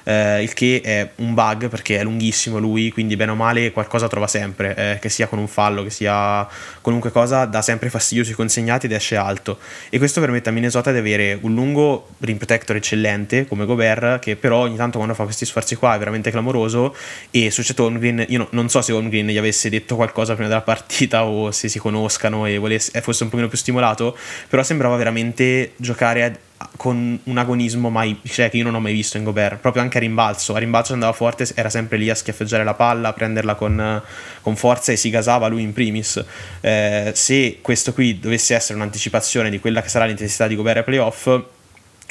eh, 0.10 0.42
il 0.42 0.54
che 0.54 0.82
è 0.84 1.08
un 1.18 1.36
bug 1.36 1.70
perché 1.70 2.00
è 2.00 2.04
lunghissimo 2.04 2.58
lui 2.58 2.92
quindi 2.92 3.16
bene 3.16 3.32
o 3.32 3.36
male 3.36 3.72
qualcosa 3.72 4.08
trova 4.08 4.26
sempre, 4.26 4.76
eh, 4.76 5.00
che 5.00 5.08
sia 5.10 5.28
con 5.28 5.38
un 5.38 5.48
fallo, 5.48 5.84
che 5.84 5.92
sia 5.92 6.48
qualunque 6.82 7.12
cosa, 7.12 7.46
dà 7.46 7.62
sempre 7.62 7.92
fastidio 7.92 8.24
sui 8.24 8.34
consegnati 8.34 8.88
ed 8.88 8.94
esce 8.94 9.16
alto. 9.16 9.60
E 9.90 10.00
questo 10.00 10.20
permette 10.20 10.50
a 10.50 10.52
Minnesota 10.52 10.92
di 10.92 10.98
avere 10.98 11.38
un 11.42 11.54
lungo 11.54 12.08
rim 12.20 12.38
protector 12.38 12.76
eccellente 12.76 13.46
come 13.48 13.66
Gobert, 13.66 14.20
che 14.20 14.36
però 14.36 14.60
ogni 14.60 14.76
tanto 14.76 14.98
quando 14.98 15.14
fa 15.14 15.26
questi 15.26 15.46
sforzi 15.46 15.76
qua 15.76 15.94
è 15.94 16.00
veramente 16.00 16.32
clamoroso. 16.32 16.96
E 17.30 17.52
su 17.52 17.62
Chet 17.62 17.80
Holmgren, 17.80 18.26
io 18.30 18.40
no, 18.40 18.48
non 18.52 18.70
so 18.70 18.82
se 18.82 18.92
Holmgren 18.92 19.28
gli 19.28 19.38
avesse 19.38 19.70
detto 19.70 19.96
qualcosa 19.96 20.34
prima 20.34 20.50
della 20.50 20.62
partita 20.62 21.26
o 21.26 21.52
se 21.52 21.68
si 21.70 21.78
conoscano 21.78 22.48
e 22.48 22.58
volesse, 22.58 23.00
fosse 23.02 23.24
un 23.24 23.30
pochino 23.30 23.48
più 23.48 23.58
stimolato, 23.58 24.18
però 24.48 24.64
sembrava 24.64 24.96
veramente 24.96 25.74
giocare 25.78 26.24
a 26.24 26.32
con 26.76 27.20
un 27.24 27.38
agonismo 27.38 27.90
mai, 27.90 28.20
cioè, 28.26 28.50
che 28.50 28.58
io 28.58 28.64
non 28.64 28.76
ho 28.76 28.80
mai 28.80 28.94
visto 28.94 29.18
in 29.18 29.24
Gobert, 29.24 29.58
proprio 29.58 29.82
anche 29.82 29.98
a 29.98 30.02
rimbalzo. 30.02 30.54
A 30.56 30.60
rimbalzo 30.60 30.94
andava 30.94 31.14
forte, 31.14 31.48
era 31.56 31.70
sempre 31.70 31.98
lì 31.98 32.10
a 32.10 32.16
schiaffeggiare 32.16 32.64
la 32.64 32.74
palla, 32.74 33.10
a 33.10 33.14
prenderla 33.14 33.56
con, 33.56 34.02
con 34.42 34.56
forza 34.56 34.92
e 34.92 34.96
si 34.96 35.10
gasava 35.10 35.48
lui 35.48 35.62
in 35.62 35.74
primis. 35.74 36.24
Eh, 36.62 37.12
se 37.14 37.60
questo 37.62 37.94
qui 37.94 38.20
dovesse 38.20 38.56
essere 38.56 38.78
un'anticipazione 38.78 39.50
di 39.50 39.60
quella 39.60 39.82
che 39.82 39.90
sarà 39.90 40.06
l'intensità 40.06 40.48
di 40.48 40.56
Gobert 40.56 40.78
ai 40.78 40.84
playoff, 40.84 41.30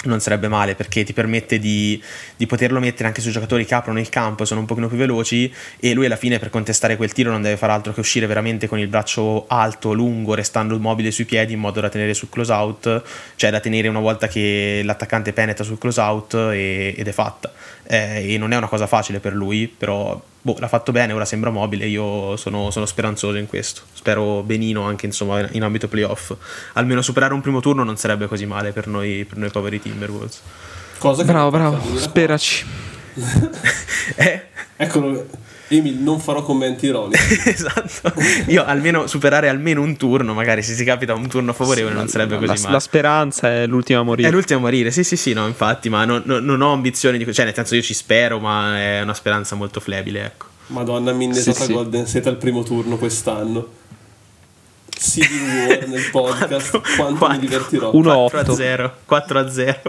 non 0.04 0.20
sarebbe 0.20 0.46
male 0.46 0.74
perché 0.74 1.02
ti 1.02 1.12
permette 1.12 1.58
di, 1.58 2.00
di, 2.36 2.46
poterlo 2.46 2.78
mettere 2.78 3.08
anche 3.08 3.20
sui 3.20 3.32
giocatori 3.32 3.64
che 3.64 3.74
aprono 3.74 3.98
il 3.98 4.08
campo 4.08 4.44
e 4.44 4.46
sono 4.46 4.60
un 4.60 4.66
pochino 4.66 4.86
più 4.86 4.96
veloci 4.96 5.52
e 5.80 5.92
lui 5.92 6.06
alla 6.06 6.16
fine 6.16 6.38
per 6.38 6.50
contestare 6.50 6.96
quel 6.96 7.12
tiro 7.12 7.32
non 7.32 7.42
deve 7.42 7.56
fare 7.56 7.72
altro 7.72 7.92
che 7.92 8.00
uscire 8.00 8.26
veramente 8.26 8.68
con 8.68 8.78
il 8.78 8.86
braccio 8.86 9.46
alto, 9.48 9.92
lungo, 9.92 10.34
restando 10.34 10.76
immobile 10.76 11.10
sui 11.10 11.24
piedi 11.24 11.54
in 11.54 11.58
modo 11.58 11.80
da 11.80 11.88
tenere 11.88 12.14
sul 12.14 12.28
close 12.28 12.52
out, 12.52 13.02
cioè 13.34 13.50
da 13.50 13.60
tenere 13.60 13.88
una 13.88 14.00
volta 14.00 14.28
che 14.28 14.82
l'attaccante 14.84 15.32
penetra 15.32 15.64
sul 15.64 15.78
close 15.78 16.00
out 16.00 16.34
e, 16.34 16.94
ed 16.96 17.08
è 17.08 17.12
fatta. 17.12 17.52
Eh, 17.90 18.34
e 18.34 18.38
non 18.38 18.52
è 18.52 18.56
una 18.56 18.68
cosa 18.68 18.86
facile 18.86 19.18
per 19.18 19.32
lui, 19.32 19.66
però 19.66 20.20
boh, 20.52 20.56
l'ha 20.58 20.68
fatto 20.68 20.92
bene, 20.92 21.12
ora 21.12 21.24
sembra 21.24 21.50
mobile, 21.50 21.86
io 21.86 22.36
sono, 22.36 22.70
sono, 22.70 22.86
speranzoso 22.86 23.36
in 23.36 23.46
questo. 23.46 23.82
Spero 23.92 24.42
benino 24.42 24.82
anche 24.82 25.06
insomma, 25.06 25.46
in 25.50 25.62
ambito 25.62 25.88
playoff. 25.88 26.34
Almeno 26.74 27.02
superare 27.02 27.34
un 27.34 27.40
primo 27.40 27.60
turno 27.60 27.84
non 27.84 27.96
sarebbe 27.96 28.26
così 28.26 28.46
male 28.46 28.72
per 28.72 28.86
noi, 28.86 29.26
per 29.28 29.36
noi 29.36 29.50
poveri 29.50 29.80
Timberwolves. 29.80 30.40
Cosa 30.98 31.24
bravo, 31.24 31.50
bravo, 31.50 31.98
speraci. 31.98 32.66
eh? 34.16 34.42
Eccolo. 34.76 35.26
Emil, 35.68 35.96
non 35.96 36.18
farò 36.18 36.42
commenti 36.42 36.86
ironici. 36.86 37.40
esatto. 37.44 38.12
Io 38.46 38.64
almeno 38.64 39.06
superare 39.06 39.48
almeno 39.48 39.82
un 39.82 39.96
turno, 39.96 40.34
magari 40.34 40.62
se 40.62 40.74
si 40.74 40.84
capita 40.84 41.14
un 41.14 41.28
turno 41.28 41.52
favorevole, 41.52 41.92
sì, 41.92 41.98
non 41.98 42.08
sarebbe 42.08 42.34
la, 42.40 42.46
così 42.46 42.62
male. 42.62 42.74
La 42.74 42.80
speranza 42.80 43.50
è 43.50 43.66
l'ultima 43.66 44.00
a 44.00 44.02
morire. 44.02 44.28
È 44.28 44.30
l'ultima 44.30 44.58
a 44.58 44.62
morire, 44.62 44.90
sì, 44.90 45.04
sì, 45.04 45.16
sì, 45.16 45.32
no, 45.32 45.46
infatti, 45.46 45.88
ma 45.88 46.04
non, 46.04 46.22
non, 46.24 46.44
non 46.44 46.60
ho 46.60 46.72
ambizioni 46.72 47.18
di 47.18 47.32
cioè, 47.32 47.44
nel 47.44 47.54
senso 47.54 47.74
io 47.74 47.82
ci 47.82 47.94
spero, 47.94 48.38
ma 48.38 48.78
è 48.78 49.02
una 49.02 49.14
speranza 49.14 49.54
molto 49.56 49.80
flebile, 49.80 50.24
ecco. 50.24 50.46
Madonna, 50.68 51.12
Minnesota 51.12 51.64
sì, 51.64 51.72
Golden 51.72 52.06
State 52.06 52.28
al 52.28 52.36
primo 52.36 52.62
turno 52.62 52.96
quest'anno. 52.96 53.86
Civil 54.98 55.68
War 55.68 55.86
nel 55.86 56.08
podcast 56.10 56.70
quanto, 56.70 56.94
quanto 56.96 57.18
4, 57.18 57.28
mi 57.28 57.38
divertirò. 57.38 57.90
4 57.90 58.38
a 58.40 58.54
0 58.54 58.96
4 59.04 59.38
a 59.38 59.50
0 59.50 59.80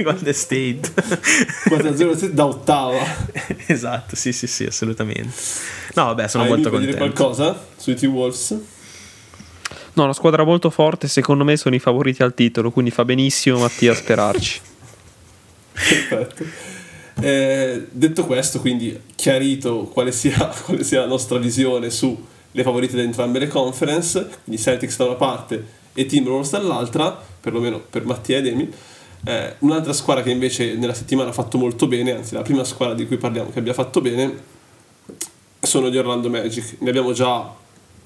Golden 0.02 0.34
State. 0.34 0.80
4 1.68 1.88
a 1.88 1.96
0 1.96 2.14
da 2.32 2.46
ottava. 2.46 3.04
Esatto 3.66 4.16
sì 4.16 4.32
sì 4.32 4.46
sì 4.46 4.64
assolutamente. 4.64 5.34
No 5.94 6.04
vabbè 6.06 6.28
sono 6.28 6.44
Hai 6.44 6.50
molto 6.50 6.70
contento 6.70 6.96
dire 6.96 6.98
qualcosa 6.98 7.60
sui 7.76 7.94
T-Wolves? 7.94 8.60
no 9.94 10.04
una 10.04 10.12
squadra 10.12 10.44
molto 10.44 10.68
forte 10.68 11.08
secondo 11.08 11.42
me 11.42 11.56
sono 11.56 11.74
i 11.74 11.78
favoriti 11.78 12.22
al 12.22 12.34
titolo 12.34 12.70
quindi 12.70 12.90
fa 12.90 13.04
benissimo 13.04 13.58
Mattia 13.58 13.92
a 13.92 13.94
sperarci. 13.94 14.60
Perfetto. 15.72 16.44
Eh, 17.18 17.86
detto 17.90 18.24
questo 18.26 18.60
quindi 18.60 18.98
chiarito 19.14 19.84
quale 19.84 20.12
sia, 20.12 20.52
quale 20.64 20.84
sia 20.84 21.00
la 21.00 21.06
nostra 21.06 21.38
visione 21.38 21.90
su 21.90 22.34
le 22.56 22.62
favorite 22.62 22.96
da 22.96 23.02
entrambe 23.02 23.38
le 23.38 23.48
conference, 23.48 24.26
quindi 24.44 24.60
Celtics 24.60 24.96
da 24.96 25.04
una 25.04 25.14
parte 25.14 25.64
e 25.92 26.06
Timberwolves 26.06 26.52
dall'altra, 26.52 27.22
perlomeno 27.40 27.78
per 27.78 28.06
Mattia 28.06 28.38
ed 28.38 28.46
Emil. 28.46 28.72
Eh, 29.26 29.56
un'altra 29.58 29.92
squadra 29.92 30.22
che 30.22 30.30
invece 30.30 30.74
nella 30.74 30.94
settimana 30.94 31.28
ha 31.28 31.32
fatto 31.34 31.58
molto 31.58 31.86
bene, 31.86 32.12
anzi 32.12 32.32
la 32.32 32.40
prima 32.40 32.64
squadra 32.64 32.94
di 32.94 33.06
cui 33.06 33.18
parliamo 33.18 33.50
che 33.50 33.58
abbia 33.58 33.74
fatto 33.74 34.00
bene, 34.00 34.54
sono 35.60 35.90
gli 35.90 35.98
Orlando 35.98 36.30
Magic. 36.30 36.76
Ne 36.78 36.88
abbiamo 36.88 37.12
già 37.12 37.54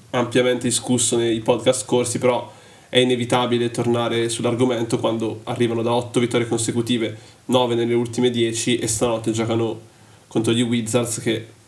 ampiamente 0.09 0.67
discusso 0.67 1.15
nei 1.15 1.39
podcast 1.39 1.83
scorsi, 1.83 2.19
però 2.19 2.51
è 2.89 2.99
inevitabile 2.99 3.71
tornare 3.71 4.27
sull'argomento 4.27 4.99
quando 4.99 5.39
arrivano 5.45 5.81
da 5.81 5.93
8 5.93 6.19
vittorie 6.19 6.45
consecutive, 6.45 7.17
9 7.45 7.75
nelle 7.75 7.93
ultime 7.93 8.29
10 8.29 8.79
e 8.79 8.87
stanotte 8.87 9.31
giocano 9.31 9.79
contro 10.27 10.51
gli 10.51 10.61
Wizards 10.61 11.21
che 11.21 11.59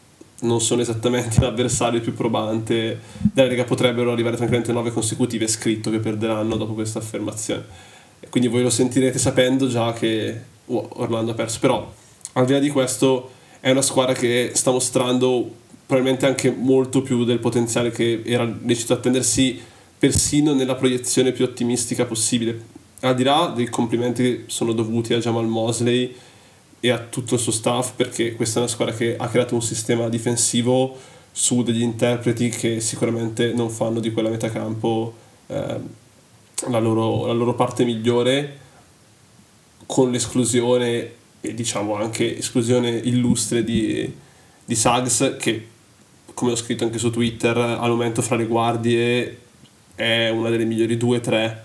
non 0.42 0.62
sono 0.62 0.82
esattamente 0.82 1.40
l'avversario 1.42 2.02
più 2.02 2.14
probante 2.14 3.00
della 3.22 3.48
Lega, 3.48 3.64
potrebbero 3.64 4.12
arrivare 4.12 4.36
tranquillamente 4.36 4.72
a 4.72 4.82
9 4.82 4.92
consecutive, 4.92 5.48
scritto 5.48 5.90
che 5.90 6.00
perderanno 6.00 6.56
dopo 6.56 6.74
questa 6.74 7.00
affermazione. 7.00 7.92
Quindi 8.30 8.50
voi 8.50 8.64
lo 8.64 8.70
sentirete 8.70 9.20
sapendo 9.20 9.68
già 9.68 9.94
che 9.94 10.40
oh, 10.66 10.90
Orlando 10.94 11.32
ha 11.32 11.36
perso, 11.36 11.60
però 11.60 11.92
al 12.34 12.46
di 12.46 12.54
là 12.54 12.60
di 12.60 12.70
questo 12.70 13.32
è 13.60 13.70
una 13.70 13.82
squadra 13.82 14.14
che 14.14 14.52
sta 14.54 14.72
mostrando 14.72 15.62
probabilmente 15.86 16.26
anche 16.26 16.52
molto 16.52 17.02
più 17.02 17.24
del 17.26 17.40
potenziale 17.40 17.92
che 17.92 18.24
era 18.26 18.44
lecito 18.64 18.94
attendersi 18.94 19.60
persino 19.98 20.54
nella 20.54 20.76
proiezione 20.76 21.32
più 21.32 21.46
ottimistica 21.46 22.06
possibile. 22.06 22.72
Al 23.02 23.16
di 23.16 23.24
là 23.24 23.52
dei 23.56 23.70
complimenti 23.70 24.24
che 24.24 24.44
sono 24.48 24.74
dovuti 24.74 25.14
a 25.14 25.20
Jamal 25.20 25.46
Mosley 25.46 26.14
e 26.86 26.90
a 26.90 26.98
tutto 26.98 27.36
il 27.36 27.40
suo 27.40 27.54
staff, 27.54 27.94
perché 27.96 28.34
questa 28.34 28.60
è 28.60 28.64
una 28.64 28.70
squadra 28.70 28.94
che 28.94 29.16
ha 29.16 29.30
creato 29.30 29.56
un 29.56 29.62
sistema 29.62 30.10
difensivo 30.10 30.98
su 31.32 31.64
degli 31.64 31.82
interpreti 31.82 32.50
che 32.50 32.82
sicuramente 32.82 33.54
non 33.54 33.70
fanno 33.70 34.02
di 34.02 34.12
quella 34.12 34.28
metacampo 34.28 35.16
eh, 35.48 35.80
la, 36.68 36.80
loro, 36.80 37.26
la 37.26 37.32
loro 37.32 37.56
parte 37.56 37.86
migliore, 37.86 38.58
con 39.86 40.12
l'esclusione 40.12 41.12
e 41.40 41.54
diciamo 41.54 41.96
anche 41.96 42.38
esclusione 42.38 42.90
illustre 42.90 43.64
di, 43.64 44.14
di 44.66 44.76
Suggs 44.76 45.38
che 45.40 45.68
come 46.34 46.52
ho 46.52 46.56
scritto 46.58 46.84
anche 46.84 46.98
su 46.98 47.12
Twitter, 47.12 47.56
al 47.58 47.92
momento 47.92 48.22
fra 48.22 48.36
le 48.36 48.46
guardie 48.46 49.38
è 49.96 50.28
una 50.28 50.50
delle 50.50 50.66
migliori 50.66 50.98
2-3 50.98 51.58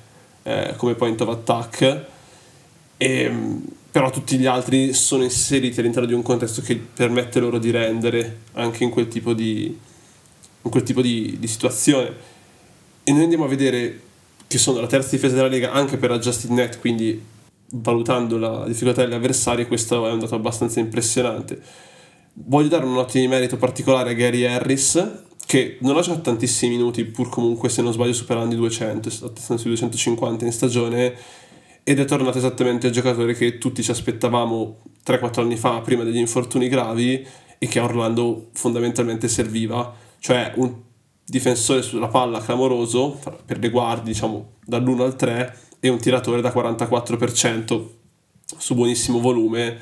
eh, 0.45 0.75
come 0.77 0.95
point 0.95 1.21
of 1.23 1.29
attack. 1.29 2.05
E, 2.97 3.21
ehm, 3.23 3.65
però 3.91 4.11
tutti 4.11 4.37
gli 4.39 4.47
altri 4.47 4.93
sono 4.93 5.23
inseriti 5.23 5.81
all'interno 5.81 6.07
di 6.07 6.15
un 6.15 6.23
contesto 6.23 6.63
che 6.63 6.77
permette 6.77 7.41
loro 7.41 7.59
di 7.59 7.71
rendere 7.71 8.41
anche 8.53 8.85
in 8.85 8.91
quel 8.91 9.09
tipo 9.09 9.33
di, 9.33 9.77
quel 10.63 10.83
tipo 10.83 11.01
di, 11.01 11.37
di 11.39 11.47
situazione. 11.47 12.13
E 13.05 13.13
noi 13.13 13.23
andiamo 13.23 13.45
a 13.45 13.49
vedere 13.49 14.01
che 14.47 14.59
sono 14.59 14.81
la 14.81 14.87
terza 14.87 15.11
difesa 15.11 15.35
della 15.35 15.49
Lega 15.49 15.73
anche 15.73 15.97
per 15.97 16.11
adjusted 16.11 16.51
net, 16.51 16.79
quindi 16.81 17.21
valutando 17.71 18.39
la 18.39 18.65
difficoltà 18.67 19.05
degli 19.05 19.15
avversari, 19.15 19.67
questo 19.67 20.07
è 20.07 20.11
un 20.11 20.21
dato 20.21 20.35
abbastanza 20.35 20.81
impressionante 20.81 21.87
Voglio 22.45 22.69
dare 22.69 22.87
nota 22.87 23.19
di 23.19 23.27
merito 23.27 23.57
particolare 23.57 24.11
a 24.11 24.13
Gary 24.13 24.45
Harris, 24.45 25.25
che 25.45 25.79
non 25.81 25.97
ha 25.97 26.03
giocato 26.03 26.23
tantissimi 26.23 26.77
minuti, 26.77 27.05
pur 27.05 27.29
comunque 27.29 27.69
se 27.69 27.83
non 27.83 27.93
sbaglio 27.93 28.13
superando 28.13 28.55
i 28.55 28.59
200, 28.59 29.11
sui 29.11 29.57
250 29.65 30.45
in 30.45 30.53
stagione, 30.53 31.15
ed 31.89 31.99
è 31.99 32.05
tornato 32.05 32.37
esattamente 32.37 32.89
il 32.89 32.93
giocatore 32.93 33.33
che 33.33 33.57
tutti 33.57 33.83
ci 33.83 33.91
aspettavamo 33.91 34.83
3-4 35.07 35.41
anni 35.41 35.57
fa, 35.57 35.81
prima 35.81 36.05
degli 36.05 36.19
infortuni 36.19 36.69
gravi, 36.69 37.27
e 37.57 37.67
che 37.67 37.79
a 37.79 37.85
Orlando 37.85 38.49
fondamentalmente 38.53 39.27
serviva, 39.27 39.95
cioè 40.19 40.53
un 40.57 40.83
difensore 41.25 41.81
sulla 41.81 42.09
palla 42.09 42.43
clamoroso, 42.43 43.19
per 43.43 43.59
le 43.59 43.71
guardie 43.71 44.13
diciamo 44.13 44.57
dall'1 44.67 45.01
al 45.01 45.17
3, 45.17 45.59
e 45.81 45.89
un 45.89 45.97
tiratore 45.97 46.43
da 46.43 46.53
44% 46.53 47.87
su 48.59 48.75
buonissimo 48.75 49.19
volume 49.19 49.79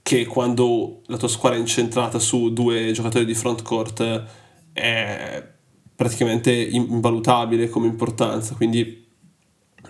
che 0.00 0.24
quando 0.24 1.02
la 1.08 1.18
tua 1.18 1.28
squadra 1.28 1.58
è 1.58 1.60
incentrata 1.60 2.18
su 2.18 2.50
due 2.54 2.92
giocatori 2.92 3.26
di 3.26 3.34
front 3.34 3.60
court 3.60 4.24
è 4.72 5.48
praticamente 5.94 6.50
invalutabile 6.50 7.68
come 7.68 7.88
importanza, 7.88 8.54
quindi 8.54 9.01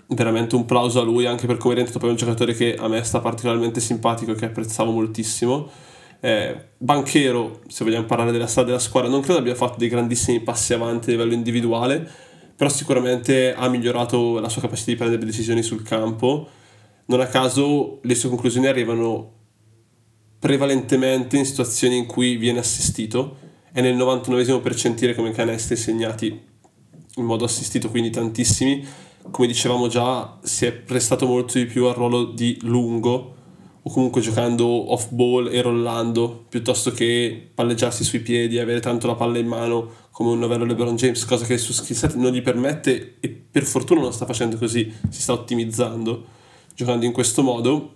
veramente 0.07 0.55
un 0.55 0.65
plauso 0.65 0.99
a 0.99 1.03
lui 1.03 1.25
anche 1.25 1.47
per 1.47 1.57
come 1.57 1.73
è 1.73 1.75
diventato 1.75 1.99
poi 1.99 2.09
un 2.09 2.15
giocatore 2.15 2.53
che 2.53 2.75
a 2.75 2.87
me 2.87 3.03
sta 3.03 3.19
particolarmente 3.19 3.79
simpatico 3.79 4.31
e 4.31 4.35
che 4.35 4.45
apprezzavo 4.45 4.91
moltissimo. 4.91 5.69
Eh, 6.19 6.69
Banchero, 6.77 7.61
se 7.67 7.83
vogliamo 7.83 8.05
parlare 8.05 8.31
della 8.31 8.47
strada 8.47 8.69
della 8.69 8.79
squadra, 8.79 9.09
non 9.09 9.21
credo 9.21 9.39
abbia 9.39 9.55
fatto 9.55 9.77
dei 9.77 9.89
grandissimi 9.89 10.39
passi 10.39 10.73
avanti 10.73 11.09
a 11.09 11.11
livello 11.13 11.33
individuale, 11.33 12.09
però 12.55 12.69
sicuramente 12.69 13.53
ha 13.53 13.67
migliorato 13.67 14.39
la 14.39 14.49
sua 14.49 14.61
capacità 14.61 14.91
di 14.91 14.97
prendere 14.97 15.25
decisioni 15.25 15.61
sul 15.61 15.83
campo. 15.83 16.47
Non 17.05 17.19
a 17.19 17.27
caso 17.27 17.99
le 18.03 18.15
sue 18.15 18.29
conclusioni 18.29 18.67
arrivano 18.67 19.31
prevalentemente 20.39 21.37
in 21.37 21.45
situazioni 21.45 21.97
in 21.97 22.05
cui 22.05 22.37
viene 22.37 22.59
assistito 22.59 23.37
è 23.73 23.81
nel 23.81 23.95
99 23.95 24.59
percentile 24.59 25.15
come 25.15 25.31
canestri 25.31 25.75
segnati 25.75 26.39
in 27.15 27.25
modo 27.25 27.43
assistito, 27.43 27.89
quindi 27.89 28.11
tantissimi. 28.11 28.85
Come 29.31 29.47
dicevamo 29.47 29.87
già, 29.87 30.37
si 30.43 30.65
è 30.65 30.71
prestato 30.71 31.25
molto 31.25 31.57
di 31.57 31.65
più 31.65 31.85
al 31.85 31.95
ruolo 31.95 32.25
di 32.25 32.57
lungo 32.61 33.35
o 33.81 33.91
comunque 33.91 34.21
giocando 34.21 34.65
off 34.65 35.09
ball 35.09 35.49
e 35.51 35.61
rollando 35.61 36.45
piuttosto 36.47 36.91
che 36.91 37.49
palleggiarsi 37.53 38.03
sui 38.03 38.19
piedi, 38.19 38.59
avere 38.59 38.79
tanto 38.79 39.07
la 39.07 39.15
palla 39.15 39.39
in 39.39 39.47
mano 39.47 39.89
come 40.11 40.29
un 40.29 40.39
novello 40.39 40.65
LeBron 40.65 40.95
James, 40.95 41.25
cosa 41.25 41.45
che 41.45 41.57
su 41.57 41.73
skill 41.73 42.19
non 42.19 42.31
gli 42.31 42.41
permette 42.41 43.15
e 43.19 43.29
per 43.29 43.63
fortuna 43.63 44.01
non 44.01 44.13
sta 44.13 44.25
facendo 44.25 44.57
così, 44.57 44.91
si 45.09 45.21
sta 45.21 45.33
ottimizzando 45.33 46.25
giocando 46.75 47.05
in 47.05 47.11
questo 47.11 47.43
modo. 47.43 47.95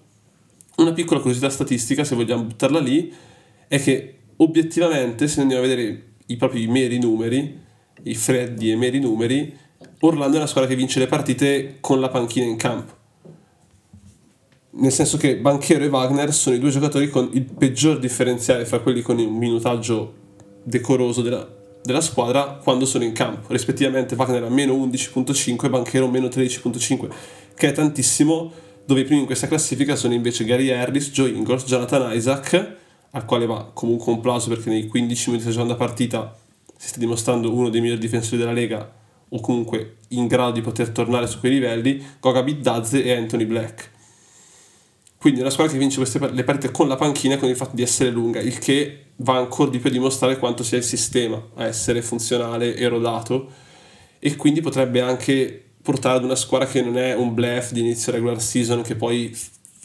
Una 0.77 0.93
piccola 0.93 1.19
curiosità 1.19 1.49
statistica, 1.49 2.03
se 2.03 2.15
vogliamo 2.15 2.43
buttarla 2.43 2.79
lì, 2.79 3.13
è 3.67 3.81
che 3.81 4.19
obiettivamente, 4.37 5.27
se 5.27 5.41
andiamo 5.41 5.63
a 5.63 5.67
vedere 5.67 6.03
i 6.27 6.35
propri 6.35 6.67
meri 6.67 6.99
numeri, 6.99 7.59
i 8.03 8.15
freddi 8.15 8.71
e 8.71 8.75
meri 8.75 8.99
numeri, 8.99 9.57
Orlando 10.01 10.35
è 10.35 10.39
una 10.39 10.47
squadra 10.47 10.69
che 10.69 10.75
vince 10.75 10.99
le 10.99 11.07
partite 11.07 11.77
con 11.81 11.99
la 11.99 12.09
panchina 12.09 12.45
in 12.45 12.55
campo. 12.55 12.93
Nel 14.69 14.91
senso 14.91 15.17
che 15.17 15.37
Banchero 15.37 15.83
e 15.83 15.87
Wagner 15.87 16.31
sono 16.31 16.55
i 16.55 16.59
due 16.59 16.69
giocatori 16.69 17.09
con 17.09 17.31
il 17.33 17.41
peggior 17.41 17.97
differenziale 17.97 18.65
fra 18.65 18.79
quelli 18.79 19.01
con 19.01 19.17
un 19.17 19.35
minutaggio 19.35 20.13
decoroso 20.61 21.23
della, 21.23 21.47
della 21.81 22.01
squadra 22.01 22.59
quando 22.61 22.85
sono 22.85 23.05
in 23.05 23.13
campo. 23.13 23.51
Rispettivamente 23.51 24.13
Wagner 24.13 24.43
a 24.43 24.49
meno 24.49 24.75
11.5 24.75 25.65
e 25.65 25.69
Banchero 25.69 26.07
meno 26.07 26.27
13.5, 26.27 27.09
che 27.55 27.69
è 27.69 27.71
tantissimo 27.71 28.51
dove 28.85 28.99
i 28.99 29.03
primi 29.03 29.21
in 29.21 29.25
questa 29.25 29.47
classifica 29.47 29.95
sono 29.95 30.13
invece 30.13 30.45
Gary 30.45 30.69
Harris, 30.69 31.09
Joe 31.09 31.29
Ingles, 31.29 31.65
Jonathan 31.65 32.15
Isaac, 32.15 32.75
al 33.09 33.25
quale 33.25 33.47
va 33.47 33.71
comunque 33.73 34.13
un 34.13 34.21
plauso 34.21 34.49
perché 34.49 34.69
nei 34.69 34.85
15 34.85 35.29
minuti 35.31 35.45
della 35.45 35.55
seconda 35.55 35.75
partita 35.75 36.37
si 36.77 36.89
sta 36.89 36.99
dimostrando 36.99 37.51
uno 37.51 37.69
dei 37.69 37.81
migliori 37.81 37.99
difensori 37.99 38.37
della 38.37 38.53
Lega 38.53 38.96
o 39.29 39.39
comunque 39.39 39.97
in 40.09 40.27
grado 40.27 40.51
di 40.51 40.61
poter 40.61 40.89
tornare 40.89 41.27
su 41.27 41.39
quei 41.39 41.53
livelli, 41.53 42.05
Goga 42.19 42.43
Biddazze 42.43 43.03
e 43.03 43.11
Anthony 43.15 43.45
Black. 43.45 43.91
Quindi 45.17 45.39
una 45.39 45.49
squadra 45.49 45.73
che 45.73 45.79
vince 45.79 45.97
queste, 45.97 46.19
le 46.31 46.43
partite 46.43 46.71
con 46.71 46.87
la 46.87 46.95
panchina 46.95 47.37
con 47.37 47.49
il 47.49 47.55
fatto 47.55 47.75
di 47.75 47.81
essere 47.81 48.11
lunga, 48.11 48.39
il 48.39 48.59
che 48.59 49.05
va 49.17 49.37
ancora 49.37 49.69
di 49.69 49.79
più 49.79 49.89
a 49.89 49.91
dimostrare 49.91 50.37
quanto 50.37 50.63
sia 50.63 50.77
il 50.77 50.83
sistema 50.83 51.41
a 51.55 51.65
essere 51.65 52.01
funzionale 52.01 52.75
e 52.75 52.87
rodato 52.87 53.51
e 54.19 54.35
quindi 54.35 54.61
potrebbe 54.61 55.01
anche 55.01 55.63
portare 55.81 56.17
ad 56.17 56.23
una 56.23 56.35
squadra 56.35 56.67
che 56.67 56.81
non 56.81 56.97
è 56.97 57.15
un 57.15 57.33
bluff 57.33 57.71
di 57.71 57.79
inizio 57.79 58.11
regular 58.11 58.41
season 58.41 58.81
che 58.81 58.95
poi 58.95 59.35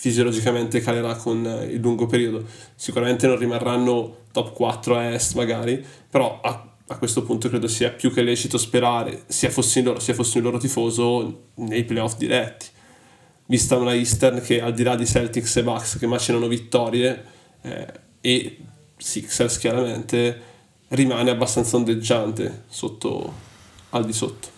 fisiologicamente 0.03 0.81
calerà 0.81 1.15
con 1.15 1.47
eh, 1.47 1.67
il 1.67 1.81
lungo 1.81 2.07
periodo. 2.07 2.45
Sicuramente 2.75 3.29
non 3.29 3.39
rimarranno 3.39 4.17
top 4.33 4.53
4 4.53 4.97
a 4.97 5.13
est 5.13 5.35
magari, 5.35 5.85
però 6.11 6.41
a, 6.43 6.72
a 6.93 6.99
questo 6.99 7.23
punto 7.23 7.49
credo 7.49 7.69
sia 7.69 7.91
più 7.91 8.13
che 8.13 8.23
lecito 8.23 8.59
sperare, 8.59 9.25
sia 9.27 9.51
fossi 9.51 9.83
loro, 9.83 9.99
sia 9.99 10.15
fossi 10.15 10.41
loro 10.41 10.59
tifoso, 10.59 11.49
nei 11.57 11.85
playoff 11.85 12.17
diretti. 12.17 12.67
Vista 13.47 13.77
una 13.77 13.95
Eastern 13.95 14.41
che 14.41 14.61
al 14.61 14.73
di 14.73 14.83
là 14.83 14.95
di 14.95 15.07
Celtics 15.07 15.57
e 15.57 15.63
Bucks 15.63 15.99
che 15.99 16.07
macinano 16.07 16.47
vittorie 16.47 17.25
eh, 17.63 17.87
e 18.21 18.59
Sixers 18.97 19.59
chiaramente 19.59 20.51
rimane 20.89 21.31
abbastanza 21.31 21.77
ondeggiante 21.77 22.65
sotto, 22.69 23.33
al 23.91 24.05
di 24.05 24.13
sotto 24.13 24.53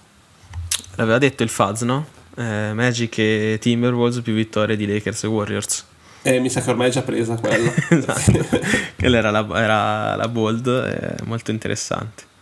l'aveva 0.97 1.19
detto 1.19 1.43
il 1.43 1.49
Faz, 1.49 1.83
no? 1.83 2.07
Eh, 2.37 2.73
Magic 2.75 3.19
e 3.19 3.59
Timberwolves 3.61 4.21
più 4.23 4.35
vittorie 4.35 4.77
di 4.77 4.87
Lakers 4.87 5.25
e 5.25 5.27
Warriors. 5.27 5.87
Eh, 6.27 6.41
mi 6.41 6.49
sa 6.49 6.63
che 6.63 6.71
ormai 6.71 6.89
è 6.89 6.91
già 6.91 7.03
presa 7.03 7.35
quella. 7.35 7.71
esatto. 7.91 8.49
quella 8.97 9.19
era 9.19 9.31
la, 9.31 9.47
era 9.55 10.17
la 10.17 10.29
bold, 10.29 10.67
eh, 10.67 11.25
molto 11.25 11.51
interessante. 11.51 12.33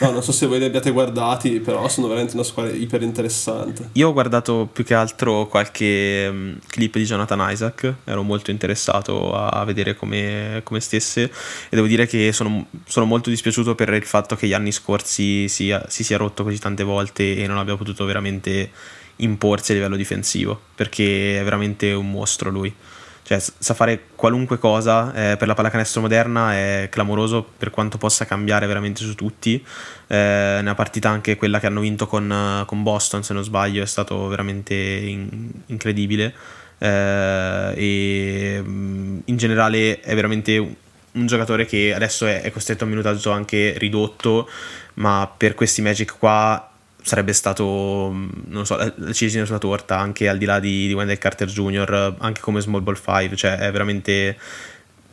No, 0.00 0.10
non 0.10 0.22
so 0.22 0.32
se 0.32 0.46
voi 0.46 0.58
li 0.58 0.64
abbiate 0.64 0.90
guardati, 0.90 1.60
però 1.60 1.88
sono 1.88 2.08
veramente 2.08 2.34
una 2.34 2.42
squadra 2.42 2.74
iper 2.74 3.02
interessante. 3.02 3.90
Io 3.92 4.08
ho 4.08 4.12
guardato 4.12 4.68
più 4.70 4.84
che 4.84 4.94
altro 4.94 5.46
qualche 5.46 6.28
um, 6.30 6.58
clip 6.66 6.96
di 6.96 7.04
Jonathan 7.04 7.50
Isaac, 7.50 7.94
ero 8.04 8.22
molto 8.22 8.50
interessato 8.50 9.34
a, 9.34 9.48
a 9.48 9.64
vedere 9.64 9.94
come, 9.94 10.60
come, 10.64 10.80
stesse 10.80 11.22
e 11.22 11.30
devo 11.70 11.86
dire 11.86 12.06
che 12.06 12.32
sono, 12.32 12.66
sono, 12.86 13.06
molto 13.06 13.30
dispiaciuto 13.30 13.74
per 13.74 13.94
il 13.94 14.04
fatto 14.04 14.36
che 14.36 14.46
gli 14.46 14.52
anni 14.52 14.72
scorsi 14.72 15.48
si, 15.48 15.74
si 15.88 16.04
sia 16.04 16.18
rotto 16.18 16.42
così 16.42 16.58
tante 16.58 16.82
volte 16.82 17.36
e 17.36 17.46
non 17.46 17.56
abbia 17.56 17.76
potuto 17.76 18.04
veramente 18.04 18.70
imporsi 19.16 19.72
a 19.72 19.74
livello 19.74 19.96
difensivo, 19.96 20.60
perché 20.74 21.40
è 21.40 21.44
veramente 21.44 21.92
un 21.92 22.10
mostro 22.10 22.50
lui. 22.50 22.74
Cioè 23.22 23.40
sa 23.40 23.74
fare 23.74 24.04
qualunque 24.14 24.56
cosa 24.56 25.12
eh, 25.12 25.36
per 25.36 25.48
la 25.48 25.54
pallacanestro 25.54 26.00
moderna 26.00 26.54
è 26.54 26.86
clamoroso 26.88 27.44
per 27.58 27.70
quanto 27.70 27.98
possa 27.98 28.24
cambiare 28.24 28.66
veramente 28.68 29.02
su 29.02 29.16
tutti. 29.16 29.60
Eh, 30.06 30.58
una 30.60 30.76
partita 30.76 31.08
anche 31.08 31.34
quella 31.34 31.58
che 31.58 31.66
hanno 31.66 31.80
vinto 31.80 32.06
con, 32.06 32.62
con 32.66 32.84
Boston 32.84 33.24
se 33.24 33.34
non 33.34 33.42
sbaglio 33.42 33.82
è 33.82 33.86
stato 33.86 34.28
veramente 34.28 34.74
in, 34.74 35.50
incredibile. 35.66 36.32
Eh, 36.78 37.72
e 37.74 38.62
mm, 38.62 39.18
in 39.24 39.36
generale 39.36 39.98
è 40.00 40.14
veramente 40.14 40.58
un, 40.58 40.72
un 41.12 41.26
giocatore 41.26 41.66
che 41.66 41.92
adesso 41.94 42.26
è, 42.26 42.42
è 42.42 42.52
costretto 42.52 42.84
a 42.84 42.86
minutaggio 42.86 43.32
anche 43.32 43.74
ridotto 43.78 44.48
ma 44.94 45.30
per 45.34 45.54
questi 45.54 45.82
Magic 45.82 46.16
qua 46.18 46.70
sarebbe 47.06 47.32
stato, 47.32 48.12
non 48.46 48.66
so, 48.66 48.76
la 48.76 49.12
ciliegina 49.12 49.44
sulla 49.44 49.58
torta, 49.58 49.96
anche 49.96 50.28
al 50.28 50.38
di 50.38 50.44
là 50.44 50.58
di, 50.58 50.88
di 50.88 50.92
Wendell 50.92 51.18
Carter 51.18 51.46
Jr., 51.46 52.16
anche 52.18 52.40
come 52.40 52.60
Small 52.60 52.82
Ball 52.82 52.96
5, 52.96 53.36
cioè 53.36 53.58
è 53.58 53.70
veramente 53.70 54.36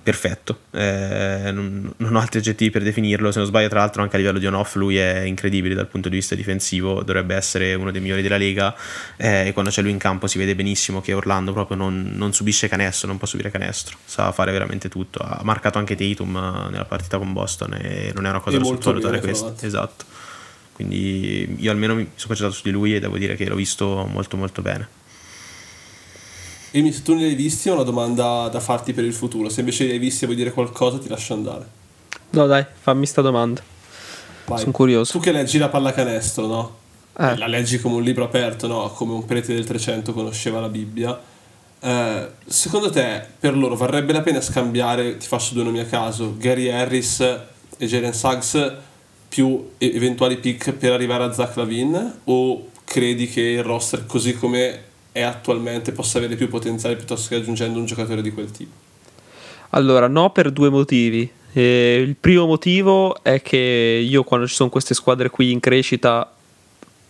perfetto. 0.01 0.61
Eh, 0.71 1.51
non, 1.53 1.93
non, 1.95 2.15
ho 2.15 2.19
altri 2.19 2.39
aggettivi 2.39 2.71
per 2.71 2.81
definirlo. 2.81 3.31
Se 3.31 3.37
non 3.37 3.47
sbaglio, 3.47 3.69
tra 3.69 3.79
l'altro, 3.79 4.01
anche 4.01 4.15
a 4.15 4.17
livello 4.17 4.39
di 4.39 4.47
on-off, 4.47 4.73
lui 4.73 4.97
è 4.97 5.19
incredibile 5.19 5.75
dal 5.75 5.85
punto 5.85 6.09
di 6.09 6.15
vista 6.15 6.33
difensivo. 6.33 7.03
Dovrebbe 7.03 7.35
essere 7.35 7.75
uno 7.75 7.91
dei 7.91 8.01
migliori 8.01 8.23
della 8.23 8.37
lega. 8.37 8.75
Eh, 9.15 9.49
e 9.49 9.53
quando 9.53 9.69
c'è 9.69 9.83
lui 9.83 9.91
in 9.91 9.99
campo 9.99 10.25
si 10.25 10.39
vede 10.39 10.55
benissimo 10.55 10.99
che 10.99 11.13
Orlando 11.13 11.53
proprio 11.53 11.77
non, 11.77 12.11
non, 12.15 12.33
subisce 12.33 12.67
canestro, 12.67 13.07
non 13.07 13.17
può 13.17 13.27
subire 13.27 13.51
canestro. 13.51 13.97
Sa 14.03 14.31
fare 14.31 14.51
veramente 14.51 14.89
tutto. 14.89 15.19
Ha 15.19 15.41
marcato 15.43 15.77
anche 15.77 15.95
Tatum 15.95 16.35
eh, 16.35 16.71
nella 16.71 16.85
partita 16.85 17.19
con 17.19 17.31
Boston 17.33 17.75
e 17.75 18.11
non 18.15 18.25
è 18.25 18.29
una 18.29 18.39
cosa 18.39 18.57
da 18.57 18.63
sottovalutare 18.63 19.19
questa. 19.19 19.53
Esatto. 19.61 20.12
Quindi 20.73 21.55
io 21.59 21.71
almeno 21.71 21.93
mi 21.93 22.03
sono 22.15 22.27
concentrato 22.27 22.53
su 22.53 22.63
di 22.63 22.71
lui 22.71 22.95
e 22.95 22.99
devo 22.99 23.17
dire 23.17 23.35
che 23.35 23.45
l'ho 23.47 23.55
visto 23.55 24.07
molto 24.11 24.37
molto 24.37 24.61
bene. 24.61 25.01
Emi, 26.71 26.91
se 26.91 27.03
tu 27.03 27.13
ne 27.13 27.25
hai 27.25 27.35
visti 27.35 27.69
ho 27.69 27.73
una 27.75 27.83
domanda 27.83 28.49
da 28.51 28.59
farti 28.59 28.93
per 28.93 29.03
il 29.03 29.13
futuro. 29.13 29.49
Se 29.49 29.59
invece 29.59 29.85
li 29.85 29.91
hai 29.91 29.99
visti 29.99 30.23
e 30.23 30.27
vuoi 30.27 30.37
dire 30.37 30.51
qualcosa 30.51 30.97
ti 30.97 31.07
lascio 31.07 31.33
andare. 31.33 31.65
No 32.31 32.47
dai, 32.47 32.65
fammi 32.81 33.05
sta 33.05 33.21
domanda. 33.21 33.61
Vai. 34.45 34.57
Sono 34.57 34.71
curioso. 34.71 35.11
Tu 35.11 35.19
che 35.19 35.31
leggi 35.31 35.59
la 35.59 35.69
pallacanestro, 35.69 36.47
no? 36.47 36.77
Eh. 37.15 37.37
La 37.37 37.45
leggi 37.45 37.79
come 37.79 37.95
un 37.95 38.03
libro 38.03 38.23
aperto, 38.23 38.65
no? 38.65 38.89
Come 38.89 39.13
un 39.13 39.23
prete 39.25 39.53
del 39.53 39.65
300 39.65 40.13
conosceva 40.13 40.59
la 40.59 40.67
Bibbia. 40.67 41.21
Eh, 41.79 42.29
secondo 42.45 42.89
te 42.89 43.23
per 43.39 43.55
loro 43.55 43.75
varrebbe 43.75 44.11
la 44.11 44.21
pena 44.21 44.41
scambiare, 44.41 45.17
ti 45.17 45.27
faccio 45.27 45.53
due 45.53 45.63
nomi 45.63 45.79
a 45.79 45.85
caso, 45.85 46.35
Gary 46.37 46.69
Harris 46.69 47.19
e 47.19 47.85
Jalen 47.85 48.13
Suggs 48.13 48.73
più 49.33 49.71
eventuali 49.79 50.37
pick 50.37 50.73
per 50.73 50.91
arrivare 50.91 51.23
a 51.23 51.33
Zach 51.33 51.55
Lavin 51.55 52.19
o 52.25 52.67
credi 52.85 53.27
che 53.27 53.41
il 53.41 53.63
roster 53.63 54.05
così 54.05 54.35
come 54.35 54.83
è 55.11 55.21
attualmente 55.21 55.91
possa 55.91 56.19
avere 56.19 56.35
più 56.35 56.47
potenziale 56.47 56.95
piuttosto 56.95 57.29
che 57.29 57.41
aggiungendo 57.41 57.79
un 57.79 57.85
giocatore 57.85 58.21
di 58.21 58.31
quel 58.31 58.51
tipo? 58.51 58.71
Allora, 59.69 60.07
no 60.07 60.29
per 60.29 60.51
due 60.51 60.69
motivi. 60.69 61.27
Eh, 61.51 62.03
il 62.05 62.15
primo 62.15 62.45
motivo 62.45 63.23
è 63.23 63.41
che 63.41 64.03
io 64.07 64.23
quando 64.23 64.45
ci 64.45 64.53
sono 64.53 64.69
queste 64.69 64.93
squadre 64.93 65.31
qui 65.31 65.51
in 65.51 65.59
crescita 65.59 66.31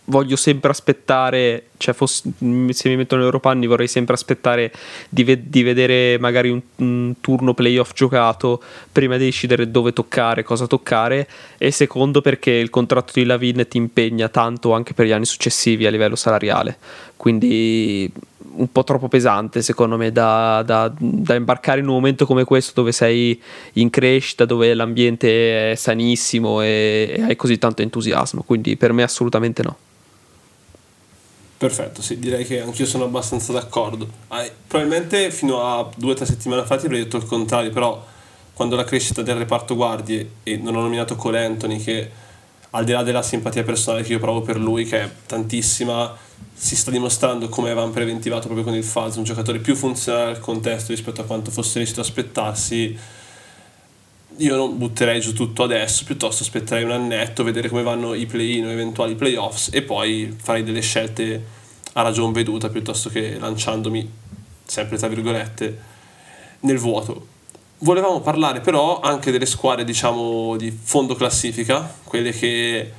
voglio 0.06 0.36
sempre 0.36 0.70
aspettare, 0.70 1.68
cioè 1.78 1.94
fosse, 1.94 2.30
se 2.70 2.88
mi 2.88 2.96
metto 2.96 3.16
nei 3.16 3.24
loro 3.24 3.40
panni 3.40 3.66
vorrei 3.66 3.88
sempre 3.88 4.14
aspettare 4.14 4.72
di, 5.08 5.24
ve- 5.24 5.48
di 5.48 5.62
vedere 5.62 6.18
magari 6.18 6.50
un, 6.50 6.60
un, 6.76 7.14
turno 7.20 7.54
playoff 7.54 7.92
giocato 7.94 8.62
prima 8.92 9.16
di 9.16 9.24
decidere 9.24 9.70
dove 9.70 9.92
toccare, 9.92 10.42
cosa 10.42 10.66
toccare. 10.66 11.28
E 11.58 11.70
secondo 11.70 12.20
perché 12.20 12.50
il 12.50 12.70
contratto 12.70 13.12
di 13.14 13.24
Lavin 13.24 13.66
ti 13.68 13.78
impegna 13.78 14.28
tanto 14.28 14.72
anche 14.72 14.92
per 14.92 15.06
gli 15.06 15.12
anni 15.12 15.26
successivi 15.26 15.86
a 15.86 15.90
livello 15.90 16.16
salariale, 16.16 16.76
quindi 17.16 18.12
un 18.56 18.70
po' 18.70 18.84
troppo 18.84 19.08
pesante 19.08 19.62
secondo 19.62 19.96
me 19.96 20.12
da, 20.12 20.62
da, 20.64 20.92
da 20.96 21.34
imbarcare 21.34 21.80
in 21.80 21.88
un 21.88 21.94
momento 21.94 22.24
come 22.24 22.44
questo 22.44 22.72
dove 22.74 22.92
sei 22.92 23.40
in 23.74 23.90
crescita, 23.90 24.44
dove 24.44 24.72
l'ambiente 24.74 25.72
è 25.72 25.74
sanissimo 25.74 26.60
e, 26.60 27.14
e 27.16 27.22
hai 27.22 27.36
così 27.36 27.58
tanto 27.58 27.82
entusiasmo, 27.82 28.42
quindi 28.42 28.76
per 28.76 28.92
me 28.92 29.02
assolutamente 29.02 29.62
no. 29.62 29.76
Perfetto, 31.56 32.02
sì, 32.02 32.18
direi 32.18 32.44
che 32.44 32.60
anch'io 32.60 32.84
sono 32.84 33.04
abbastanza 33.04 33.52
d'accordo. 33.52 34.08
Ah, 34.28 34.44
probabilmente 34.66 35.30
fino 35.30 35.62
a 35.62 35.88
due 35.96 36.12
o 36.12 36.14
tre 36.14 36.26
settimane 36.26 36.64
fa 36.64 36.76
ti 36.76 36.86
avrei 36.86 37.02
detto 37.02 37.16
il 37.16 37.24
contrario, 37.24 37.70
però 37.70 38.04
quando 38.52 38.76
la 38.76 38.84
crescita 38.84 39.22
del 39.22 39.36
reparto 39.36 39.74
guardie 39.74 40.30
e 40.42 40.56
non 40.56 40.76
ho 40.76 40.80
nominato 40.80 41.16
Cole 41.16 41.44
Anthony 41.44 41.78
che 41.78 42.10
al 42.70 42.84
di 42.84 42.92
là 42.92 43.02
della 43.02 43.22
simpatia 43.22 43.62
personale 43.62 44.02
che 44.02 44.12
io 44.12 44.18
provo 44.18 44.42
per 44.42 44.58
lui, 44.58 44.84
che 44.84 45.00
è 45.00 45.10
tantissima, 45.26 46.16
si 46.52 46.74
sta 46.74 46.90
dimostrando 46.90 47.48
come 47.48 47.70
avevamo 47.70 47.92
preventivato 47.92 48.46
proprio 48.46 48.64
con 48.64 48.74
il 48.74 48.82
Faz, 48.82 49.14
un 49.16 49.22
giocatore 49.22 49.60
più 49.60 49.76
funzionale 49.76 50.30
al 50.30 50.40
contesto 50.40 50.90
rispetto 50.90 51.20
a 51.20 51.24
quanto 51.24 51.52
fosse 51.52 51.78
lecito 51.78 52.00
aspettarsi. 52.00 52.98
Io 54.38 54.56
non 54.56 54.76
butterei 54.76 55.20
giù 55.20 55.32
tutto 55.32 55.62
adesso, 55.62 56.02
piuttosto 56.02 56.42
aspetterei 56.42 56.82
un 56.82 56.90
annetto, 56.90 57.44
vedere 57.44 57.68
come 57.68 57.84
vanno 57.84 58.14
i 58.14 58.26
play-in 58.26 58.66
o 58.66 58.70
eventuali 58.70 59.14
playoffs 59.14 59.68
e 59.72 59.82
poi 59.82 60.36
farei 60.42 60.64
delle 60.64 60.80
scelte 60.80 61.44
a 61.92 62.02
ragion 62.02 62.32
veduta 62.32 62.68
piuttosto 62.68 63.10
che 63.10 63.38
lanciandomi, 63.38 64.10
sempre 64.64 64.98
tra 64.98 65.06
virgolette, 65.06 65.78
nel 66.60 66.78
vuoto. 66.78 67.28
Volevamo 67.78 68.20
parlare 68.22 68.60
però 68.60 68.98
anche 68.98 69.30
delle 69.30 69.46
squadre, 69.46 69.84
diciamo, 69.84 70.56
di 70.56 70.72
fondo 70.72 71.14
classifica, 71.14 71.94
quelle 72.02 72.32
che 72.32 72.92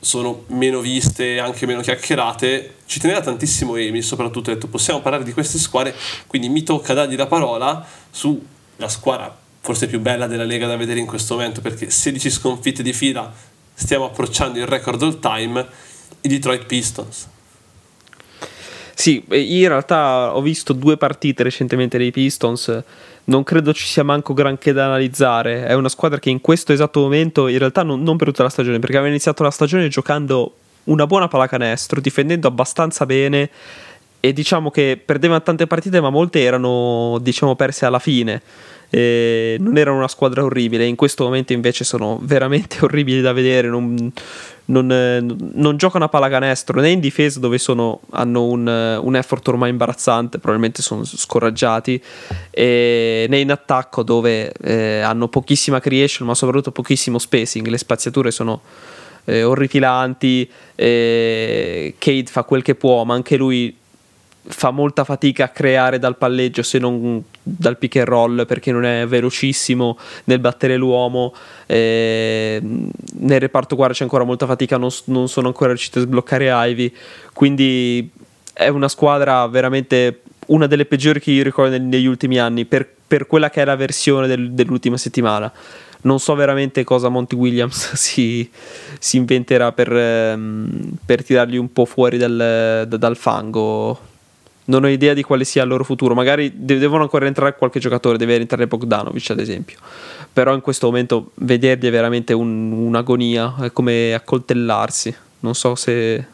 sono 0.00 0.42
meno 0.48 0.80
viste 0.80 1.38
anche 1.38 1.66
meno 1.66 1.82
chiacchierate. 1.82 2.74
Ci 2.84 2.98
teneva 2.98 3.20
tantissimo 3.20 3.76
Emi, 3.76 4.02
soprattutto 4.02 4.50
ha 4.50 4.54
detto 4.54 4.66
possiamo 4.66 5.00
parlare 5.00 5.22
di 5.22 5.32
queste 5.32 5.58
squadre, 5.58 5.94
quindi 6.26 6.48
mi 6.48 6.64
tocca 6.64 6.94
dargli 6.94 7.14
la 7.14 7.26
parola 7.28 7.86
sulla 8.10 8.88
squadra 8.88 9.46
forse 9.68 9.86
più 9.86 10.00
bella 10.00 10.26
della 10.26 10.44
Lega 10.44 10.66
da 10.66 10.76
vedere 10.76 10.98
in 10.98 11.04
questo 11.04 11.34
momento, 11.34 11.60
perché 11.60 11.90
16 11.90 12.30
sconfitte 12.30 12.82
di 12.82 12.94
fila, 12.94 13.30
stiamo 13.74 14.06
approcciando 14.06 14.58
il 14.58 14.66
record 14.66 15.02
all 15.02 15.20
time, 15.20 15.66
i 16.22 16.28
Detroit 16.28 16.64
Pistons. 16.64 17.28
Sì, 18.94 19.22
in 19.28 19.68
realtà 19.68 20.34
ho 20.34 20.40
visto 20.40 20.72
due 20.72 20.96
partite 20.96 21.42
recentemente 21.42 21.98
dei 21.98 22.10
Pistons 22.10 22.82
non 23.24 23.44
credo 23.44 23.74
ci 23.74 23.84
sia 23.84 24.02
manco 24.02 24.32
granché 24.32 24.72
da 24.72 24.86
analizzare. 24.86 25.66
È 25.66 25.74
una 25.74 25.90
squadra 25.90 26.18
che 26.18 26.30
in 26.30 26.40
questo 26.40 26.72
esatto 26.72 27.00
momento, 27.00 27.46
in 27.46 27.58
realtà 27.58 27.82
non, 27.82 28.02
non 28.02 28.16
per 28.16 28.28
tutta 28.28 28.44
la 28.44 28.48
stagione, 28.48 28.78
perché 28.78 28.96
aveva 28.96 29.10
iniziato 29.10 29.42
la 29.42 29.50
stagione 29.50 29.88
giocando 29.88 30.54
una 30.84 31.06
buona 31.06 31.28
pallacanestro, 31.28 32.00
difendendo 32.00 32.48
abbastanza 32.48 33.04
bene 33.04 33.50
e 34.18 34.32
diciamo 34.32 34.70
che 34.70 34.98
perdeva 35.04 35.38
tante 35.40 35.66
partite, 35.66 36.00
ma 36.00 36.08
molte 36.08 36.42
erano 36.42 37.18
diciamo 37.20 37.54
perse 37.54 37.84
alla 37.84 37.98
fine 37.98 38.40
eh, 38.90 39.56
non 39.60 39.76
erano 39.76 39.98
una 39.98 40.08
squadra 40.08 40.42
orribile, 40.44 40.86
in 40.86 40.96
questo 40.96 41.24
momento 41.24 41.52
invece 41.52 41.84
sono 41.84 42.18
veramente 42.22 42.78
orribili 42.84 43.20
da 43.20 43.32
vedere, 43.32 43.68
non, 43.68 44.12
non, 44.66 44.90
eh, 44.90 45.20
non 45.20 45.76
giocano 45.76 46.04
a 46.04 46.08
pallacanestro 46.08 46.80
né 46.80 46.90
in 46.90 47.00
difesa 47.00 47.38
dove 47.40 47.58
sono, 47.58 48.00
hanno 48.10 48.44
un, 48.44 49.00
un, 49.02 49.16
effort 49.16 49.46
ormai 49.48 49.70
imbarazzante, 49.70 50.38
probabilmente 50.38 50.82
sono 50.82 51.04
scoraggiati, 51.04 52.02
e, 52.50 53.26
né 53.28 53.38
in 53.38 53.50
attacco 53.50 54.02
dove 54.02 54.52
eh, 54.52 55.00
hanno 55.00 55.28
pochissima 55.28 55.80
creation 55.80 56.26
ma 56.26 56.34
soprattutto 56.34 56.72
pochissimo 56.72 57.18
spacing, 57.18 57.66
le 57.66 57.78
spaziature 57.78 58.30
sono... 58.30 58.60
Eh, 59.30 59.42
orripilanti, 59.42 60.50
eh, 60.74 61.94
Cade 61.98 62.30
fa 62.30 62.44
quel 62.44 62.62
che 62.62 62.74
può, 62.74 63.04
ma 63.04 63.12
anche 63.12 63.36
lui 63.36 63.76
fa 64.48 64.70
molta 64.70 65.04
fatica 65.04 65.44
a 65.44 65.48
creare 65.48 65.98
dal 65.98 66.16
palleggio 66.16 66.62
se 66.62 66.78
non 66.78 67.22
dal 67.42 67.76
pick 67.76 67.96
and 67.96 68.06
roll 68.06 68.46
perché 68.46 68.72
non 68.72 68.84
è 68.84 69.06
velocissimo 69.06 69.98
nel 70.24 70.38
battere 70.38 70.76
l'uomo. 70.76 71.34
Eh, 71.66 72.60
nel 72.62 73.40
reparto 73.40 73.76
guardia 73.76 73.96
c'è 73.96 74.02
ancora 74.04 74.24
molta 74.24 74.46
fatica 74.46 74.76
non, 74.76 74.90
non, 75.06 75.28
sono 75.28 75.48
ancora 75.48 75.70
riusciti 75.70 75.98
a 75.98 76.02
sbloccare 76.02 76.48
Ivy. 76.50 76.92
Quindi 77.32 78.10
è 78.52 78.68
una 78.68 78.88
squadra 78.88 79.46
veramente 79.46 80.22
una 80.46 80.66
delle 80.66 80.86
peggiori 80.86 81.20
che 81.20 81.30
io 81.30 81.42
ricordo 81.42 81.76
negli 81.76 82.06
ultimi 82.06 82.38
anni 82.38 82.64
per, 82.64 82.88
per 83.06 83.26
quella 83.26 83.50
che 83.50 83.62
è 83.62 83.64
la 83.64 83.76
versione 83.76 84.26
del, 84.26 84.52
dell'ultima 84.52 84.96
settimana. 84.96 85.52
Non 86.00 86.20
so 86.20 86.34
veramente 86.34 86.84
cosa 86.84 87.08
Monty 87.08 87.36
Williams 87.36 87.94
si, 87.96 88.48
si 88.98 89.16
inventerà 89.16 89.72
per, 89.72 89.92
ehm, 89.92 90.92
per, 91.04 91.24
tirarli 91.24 91.58
un 91.58 91.72
po' 91.72 91.84
fuori 91.84 92.18
dal, 92.18 92.86
dal 92.88 93.16
fango 93.16 94.07
non 94.68 94.84
ho 94.84 94.88
idea 94.88 95.14
di 95.14 95.22
quale 95.22 95.44
sia 95.44 95.62
il 95.62 95.68
loro 95.68 95.84
futuro. 95.84 96.14
Magari 96.14 96.52
devono 96.54 97.02
ancora 97.02 97.26
entrare 97.26 97.54
qualche 97.56 97.80
giocatore, 97.80 98.16
deve 98.16 98.36
entrare 98.36 98.66
Bogdanovic 98.66 99.30
ad 99.30 99.40
esempio. 99.40 99.78
Però 100.32 100.54
in 100.54 100.60
questo 100.60 100.86
momento 100.86 101.32
vederli 101.34 101.88
è 101.88 101.90
veramente 101.90 102.32
un, 102.32 102.72
un'agonia, 102.72 103.56
è 103.62 103.72
come 103.72 104.14
accoltellarsi. 104.14 105.14
Non 105.40 105.54
so 105.54 105.74
se, 105.74 106.24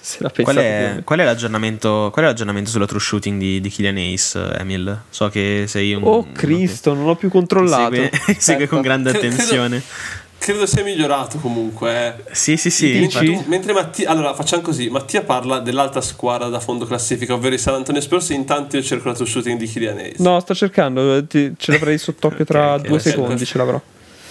se 0.00 0.18
la 0.20 0.30
qual 0.30 0.56
è, 0.56 1.00
qual, 1.04 1.18
è 1.18 1.24
l'aggiornamento, 1.24 2.10
qual 2.12 2.24
è 2.24 2.28
l'aggiornamento 2.28 2.70
sulla 2.70 2.86
true 2.86 3.00
shooting 3.00 3.38
di, 3.38 3.60
di 3.60 3.68
Kylian 3.68 3.96
Ace, 3.96 4.58
Emil? 4.58 5.02
So 5.10 5.28
che 5.28 5.64
sei 5.66 5.94
un... 5.94 6.02
Oh 6.04 6.26
Cristo, 6.32 6.94
non 6.94 7.08
ho 7.08 7.16
più 7.16 7.30
controllato. 7.30 7.94
Segue, 7.94 8.10
segue 8.38 8.66
con 8.68 8.80
grande 8.80 9.10
attenzione. 9.10 9.82
Credo 10.38 10.66
sia 10.66 10.84
migliorato 10.84 11.38
comunque. 11.38 12.24
Eh. 12.28 12.34
Sì, 12.34 12.56
sì, 12.56 12.70
sì. 12.70 12.98
Mentre, 12.98 13.44
mentre 13.46 13.72
Mattia, 13.72 14.10
allora 14.10 14.34
facciamo 14.34 14.62
così: 14.62 14.88
Mattia 14.88 15.22
parla 15.22 15.58
dell'alta 15.58 16.00
squadra 16.00 16.48
da 16.48 16.60
fondo 16.60 16.84
classifica, 16.86 17.34
ovvero 17.34 17.54
il 17.54 17.60
San 17.60 17.74
Antonio 17.74 18.00
Spurs. 18.00 18.30
Intanto 18.30 18.76
io 18.76 18.82
cerco 18.82 19.08
la 19.08 19.14
tua 19.14 19.26
shooting 19.26 19.58
di 19.58 19.66
Kylian 19.66 19.98
Hayes. 19.98 20.18
No, 20.18 20.38
sto 20.40 20.54
cercando, 20.54 21.24
ti, 21.26 21.54
ce 21.56 21.72
l'avrei 21.72 21.98
sott'occhio 21.98 22.44
tra 22.44 22.74
okay, 22.74 22.88
due 22.88 22.98
okay, 22.98 23.12
secondi. 23.12 23.44
Ce 23.44 23.58
l'avrò. 23.58 23.80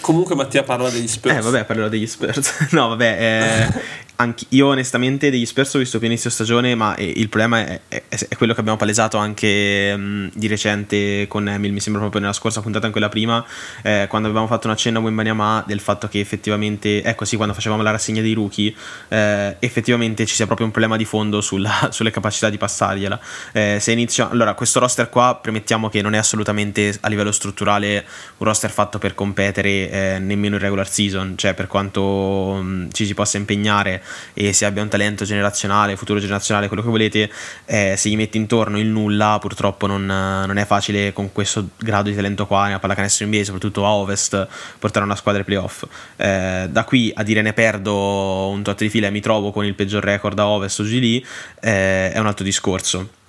Comunque 0.06 0.36
Mattia 0.36 0.62
parla 0.62 0.88
degli 0.88 1.08
Spurs. 1.08 1.34
Eh, 1.34 1.40
vabbè, 1.40 1.64
parlerò 1.64 1.88
degli 1.88 2.06
Spurs. 2.06 2.68
no, 2.70 2.86
vabbè, 2.90 3.16
eh, 3.18 3.82
anche 4.16 4.44
io 4.50 4.68
onestamente 4.68 5.30
degli 5.30 5.44
Spurs 5.44 5.74
ho 5.74 5.80
visto 5.80 5.98
più 5.98 6.06
inizio 6.06 6.30
stagione, 6.30 6.76
ma 6.76 6.94
eh, 6.94 7.12
il 7.16 7.28
problema 7.28 7.66
è, 7.66 7.80
è, 7.88 8.02
è, 8.08 8.36
quello 8.36 8.54
che 8.54 8.60
abbiamo 8.60 8.78
palesato 8.78 9.16
anche 9.16 9.96
mh, 9.96 10.30
di 10.32 10.46
recente 10.46 11.26
con 11.26 11.48
Emil, 11.48 11.72
mi 11.72 11.80
sembra 11.80 12.00
proprio 12.02 12.20
nella 12.20 12.34
scorsa 12.34 12.60
puntata, 12.60 12.86
in 12.86 12.92
quella 12.92 13.08
prima, 13.08 13.44
eh, 13.82 14.06
quando 14.08 14.28
avevamo 14.28 14.46
fatto 14.46 14.68
un 14.68 14.74
accenno 14.74 15.00
a 15.00 15.02
Wembanyama 15.02 15.64
del 15.66 15.80
fatto 15.80 16.06
che 16.06 16.20
effettivamente, 16.20 17.02
ecco 17.02 17.24
sì, 17.24 17.34
quando 17.34 17.52
facevamo 17.52 17.82
la 17.82 17.90
rassegna 17.90 18.22
dei 18.22 18.32
rookie, 18.32 18.72
eh, 19.08 19.56
effettivamente 19.58 20.24
ci 20.24 20.36
sia 20.36 20.46
proprio 20.46 20.66
un 20.66 20.72
problema 20.72 20.96
di 20.96 21.04
fondo 21.04 21.40
sulla, 21.40 21.88
sulle 21.90 22.12
capacità 22.12 22.48
di 22.48 22.58
passargliela. 22.58 23.20
Eh, 23.50 23.78
se 23.80 23.90
inizio, 23.90 24.30
allora, 24.30 24.54
questo 24.54 24.78
roster 24.78 25.08
qua, 25.08 25.36
premettiamo 25.42 25.88
che 25.88 26.00
non 26.00 26.14
è 26.14 26.18
assolutamente 26.18 26.96
a 27.00 27.08
livello 27.08 27.32
strutturale 27.32 28.06
un 28.36 28.46
roster 28.46 28.70
fatto 28.70 28.98
per 28.98 29.16
competere 29.16 29.94
eh, 29.96 30.18
nemmeno 30.18 30.56
in 30.56 30.60
regular 30.60 30.88
season, 30.88 31.34
cioè 31.36 31.54
per 31.54 31.66
quanto 31.66 32.60
mh, 32.62 32.88
ci 32.92 33.06
si 33.06 33.14
possa 33.14 33.38
impegnare 33.38 34.02
e 34.34 34.52
se 34.52 34.64
abbia 34.64 34.82
un 34.82 34.88
talento 34.88 35.24
generazionale, 35.24 35.96
futuro 35.96 36.20
generazionale, 36.20 36.68
quello 36.68 36.82
che 36.82 36.88
volete, 36.88 37.30
eh, 37.64 37.94
se 37.96 38.08
gli 38.08 38.16
metti 38.16 38.36
intorno 38.36 38.78
il 38.78 38.86
nulla, 38.86 39.38
purtroppo 39.40 39.86
non, 39.86 40.04
non, 40.04 40.56
è 40.56 40.66
facile 40.66 41.12
con 41.12 41.32
questo 41.32 41.68
grado 41.76 42.08
di 42.08 42.14
talento 42.14 42.46
qua 42.46 42.66
nella 42.66 42.78
pallacanestro 42.78 43.26
NBA, 43.26 43.44
soprattutto 43.44 43.84
a 43.86 43.90
Ovest, 43.90 44.46
portare 44.78 45.04
una 45.04 45.16
squadra 45.16 45.40
ai 45.40 45.46
playoff. 45.46 45.84
Eh, 46.16 46.66
da 46.70 46.84
qui 46.84 47.12
a 47.14 47.22
dire 47.22 47.42
ne 47.42 47.52
perdo 47.52 48.48
un 48.48 48.62
tot 48.62 48.78
di 48.78 48.88
fila 48.88 49.06
e 49.06 49.10
mi 49.10 49.20
trovo 49.20 49.50
con 49.50 49.64
il 49.64 49.74
peggior 49.74 50.02
record 50.02 50.38
a 50.38 50.46
Ovest 50.46 50.80
o 50.80 50.84
giù 50.84 50.98
lì, 50.98 51.24
eh, 51.60 52.12
è 52.12 52.18
un 52.18 52.26
altro 52.26 52.44
discorso. 52.44 53.24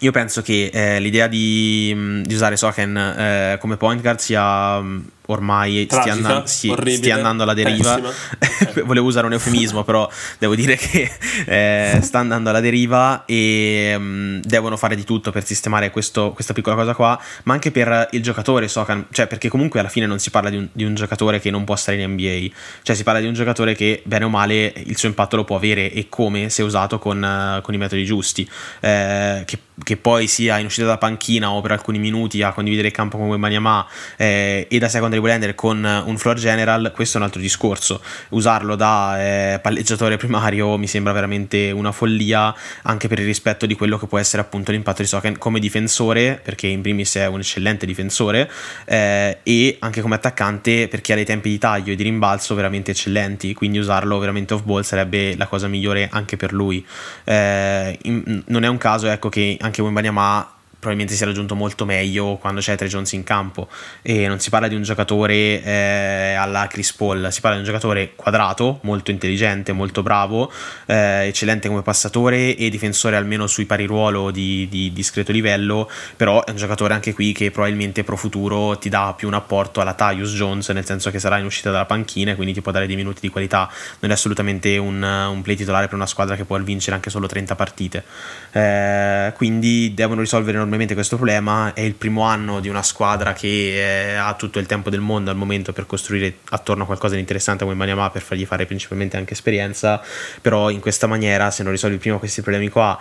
Io 0.00 0.10
penso 0.10 0.42
che 0.42 0.70
eh, 0.72 0.98
l'idea 0.98 1.28
di, 1.28 2.22
di, 2.24 2.34
usare 2.34 2.56
Soken 2.56 2.96
eh, 2.96 3.58
come 3.60 3.76
point 3.76 4.00
guard 4.00 4.18
sia 4.18 4.82
ormai 5.26 5.86
Tragica, 5.86 6.14
stia, 6.14 6.26
andando, 6.26 6.46
sì, 6.46 6.96
stia, 6.96 7.14
andando 7.14 7.42
alla 7.44 7.54
deriva. 7.54 8.00
Volevo 8.84 9.06
usare 9.06 9.26
un 9.26 9.32
eufemismo, 9.32 9.84
però 9.84 10.08
devo 10.38 10.54
dire 10.54 10.76
che 10.76 11.10
eh, 11.46 12.00
sta 12.02 12.18
andando 12.18 12.50
alla 12.50 12.60
deriva 12.60 13.24
e 13.24 13.94
um, 13.96 14.40
devono 14.42 14.76
fare 14.76 14.96
di 14.96 15.04
tutto 15.04 15.30
per 15.30 15.44
sistemare 15.44 15.90
questo, 15.90 16.32
questa 16.32 16.52
piccola 16.52 16.76
cosa 16.76 16.94
qua, 16.94 17.20
ma 17.44 17.54
anche 17.54 17.70
per 17.70 18.08
il 18.12 18.22
giocatore 18.22 18.68
Sokan, 18.68 19.06
cioè 19.10 19.26
perché 19.26 19.48
comunque 19.48 19.80
alla 19.80 19.88
fine 19.88 20.06
non 20.06 20.18
si 20.18 20.30
parla 20.30 20.50
di 20.50 20.56
un, 20.56 20.68
di 20.72 20.84
un, 20.84 20.94
giocatore 20.94 21.40
che 21.40 21.50
non 21.50 21.64
può 21.64 21.76
stare 21.76 22.00
in 22.00 22.12
NBA, 22.12 22.54
cioè 22.82 22.94
si 22.94 23.02
parla 23.02 23.20
di 23.20 23.26
un 23.26 23.34
giocatore 23.34 23.74
che 23.74 24.02
bene 24.04 24.24
o 24.24 24.28
male 24.28 24.72
il 24.76 24.96
suo 24.96 25.08
impatto 25.08 25.36
lo 25.36 25.44
può 25.44 25.56
avere 25.56 25.90
e 25.92 26.06
come 26.08 26.50
se 26.50 26.62
usato 26.62 26.98
con, 26.98 27.22
uh, 27.22 27.60
con 27.62 27.74
i 27.74 27.78
metodi 27.78 28.04
giusti, 28.04 28.48
eh, 28.80 29.42
che, 29.44 29.58
che, 29.82 29.96
poi 29.96 30.26
sia 30.26 30.58
in 30.58 30.66
uscita 30.66 30.86
da 30.86 30.98
panchina 30.98 31.50
o 31.50 31.60
per 31.60 31.72
alcuni 31.72 31.98
minuti 31.98 32.42
a 32.42 32.52
condividere 32.52 32.88
il 32.88 32.94
campo 32.94 33.16
con 33.16 33.28
Wembanyama 33.28 33.86
eh, 34.16 34.66
e 34.70 34.78
da 34.78 34.88
seconda 35.14 35.20
secondary 35.20 35.20
blender 35.20 35.54
con 35.54 36.04
un 36.06 36.18
floor 36.18 36.36
general, 36.36 36.92
questo 36.94 37.16
è 37.16 37.20
un 37.20 37.26
altro 37.26 37.40
discorso. 37.40 38.00
Usarlo 38.30 38.74
da 38.74 39.20
eh, 39.20 39.58
palleggiatore 39.60 40.16
primario 40.16 40.76
mi 40.76 40.86
sembra 40.86 41.12
veramente 41.12 41.70
una 41.70 41.92
follia, 41.92 42.54
anche 42.82 43.08
per 43.08 43.18
il 43.20 43.26
rispetto 43.26 43.66
di 43.66 43.74
quello 43.74 43.98
che 43.98 44.06
può 44.06 44.18
essere 44.18 44.42
appunto 44.42 44.72
l'impatto 44.72 45.02
di 45.02 45.08
Soken 45.08 45.38
come 45.38 45.60
difensore, 45.60 46.40
perché 46.42 46.66
in 46.66 46.82
primis 46.82 47.16
è 47.16 47.26
un 47.26 47.40
eccellente 47.40 47.86
difensore, 47.86 48.50
eh, 48.84 49.38
e 49.42 49.76
anche 49.80 50.00
come 50.00 50.16
attaccante 50.16 50.88
perché 50.88 51.12
ha 51.12 51.16
dei 51.16 51.24
tempi 51.24 51.50
di 51.50 51.58
taglio 51.58 51.92
e 51.92 51.96
di 51.96 52.02
rimbalzo 52.02 52.54
veramente 52.54 52.90
eccellenti, 52.90 53.54
quindi 53.54 53.78
usarlo 53.78 54.18
veramente 54.18 54.54
off 54.54 54.62
ball 54.62 54.82
sarebbe 54.82 55.36
la 55.36 55.46
cosa 55.46 55.68
migliore 55.68 56.08
anche 56.10 56.36
per 56.36 56.52
lui. 56.52 56.84
Eh, 57.24 57.98
in, 58.02 58.42
non 58.46 58.64
è 58.64 58.68
un 58.68 58.78
caso 58.78 59.08
ecco, 59.08 59.28
che 59.28 59.56
anche 59.60 59.82
Wembanyama 59.82 60.53
probabilmente 60.84 61.14
si 61.14 61.22
è 61.22 61.26
raggiunto 61.26 61.54
molto 61.54 61.86
meglio 61.86 62.36
quando 62.36 62.60
c'è 62.60 62.76
Tre 62.76 62.88
Jones 62.88 63.12
in 63.12 63.24
campo 63.24 63.68
e 64.02 64.28
non 64.28 64.38
si 64.38 64.50
parla 64.50 64.68
di 64.68 64.74
un 64.74 64.82
giocatore 64.82 65.62
eh, 65.62 66.34
alla 66.34 66.66
Chris 66.66 66.92
Paul, 66.92 67.28
si 67.30 67.40
parla 67.40 67.56
di 67.56 67.62
un 67.62 67.72
giocatore 67.72 68.12
quadrato, 68.14 68.80
molto 68.82 69.10
intelligente, 69.10 69.72
molto 69.72 70.02
bravo, 70.02 70.52
eh, 70.84 71.26
eccellente 71.28 71.68
come 71.68 71.80
passatore 71.82 72.54
e 72.54 72.68
difensore 72.68 73.16
almeno 73.16 73.46
sui 73.46 73.64
pari 73.64 73.86
ruolo 73.86 74.30
di, 74.30 74.68
di, 74.68 74.92
discreto 74.92 75.32
livello, 75.32 75.90
però 76.16 76.44
è 76.44 76.50
un 76.50 76.56
giocatore 76.56 76.92
anche 76.92 77.14
qui 77.14 77.32
che 77.32 77.50
probabilmente 77.50 78.04
pro 78.04 78.16
futuro 78.16 78.76
ti 78.76 78.90
dà 78.90 79.14
più 79.16 79.26
un 79.26 79.34
apporto 79.34 79.80
alla 79.80 79.94
Tyus 79.94 80.34
Jones, 80.34 80.68
nel 80.68 80.84
senso 80.84 81.10
che 81.10 81.18
sarà 81.18 81.38
in 81.38 81.46
uscita 81.46 81.70
dalla 81.70 81.86
panchina 81.86 82.32
e 82.32 82.34
quindi 82.34 82.52
ti 82.52 82.60
può 82.60 82.72
dare 82.72 82.86
dei 82.86 82.96
minuti 82.96 83.20
di 83.22 83.30
qualità, 83.30 83.70
non 84.00 84.10
è 84.10 84.14
assolutamente 84.14 84.76
un, 84.76 85.02
un 85.02 85.40
play 85.40 85.56
titolare 85.56 85.86
per 85.86 85.94
una 85.94 86.06
squadra 86.06 86.36
che 86.36 86.44
può 86.44 86.58
vincere 86.58 86.94
anche 86.94 87.08
solo 87.08 87.26
30 87.26 87.54
partite. 87.54 88.04
Eh, 88.52 89.32
quindi 89.34 89.94
devono 89.94 90.20
risolvere 90.20 90.56
enormemente 90.56 90.72
enormemente 90.74 90.94
questo 90.94 91.16
problema. 91.16 91.72
È 91.72 91.80
il 91.80 91.94
primo 91.94 92.22
anno 92.22 92.60
di 92.60 92.68
una 92.68 92.82
squadra 92.82 93.32
che 93.32 94.12
eh, 94.12 94.14
ha 94.14 94.34
tutto 94.34 94.58
il 94.58 94.66
tempo 94.66 94.90
del 94.90 95.00
mondo 95.00 95.30
al 95.30 95.36
momento 95.36 95.72
per 95.72 95.86
costruire 95.86 96.38
attorno 96.50 96.82
a 96.82 96.86
qualcosa 96.86 97.14
di 97.14 97.20
interessante 97.20 97.64
come 97.64 97.76
Maniama 97.76 98.10
per 98.10 98.22
fargli 98.22 98.44
fare 98.44 98.66
principalmente 98.66 99.16
anche 99.16 99.32
esperienza. 99.32 100.02
Però 100.40 100.70
in 100.70 100.80
questa 100.80 101.06
maniera, 101.06 101.50
se 101.50 101.62
non 101.62 101.72
risolvi 101.72 101.98
prima 101.98 102.18
questi 102.18 102.42
problemi 102.42 102.68
qua 102.68 102.98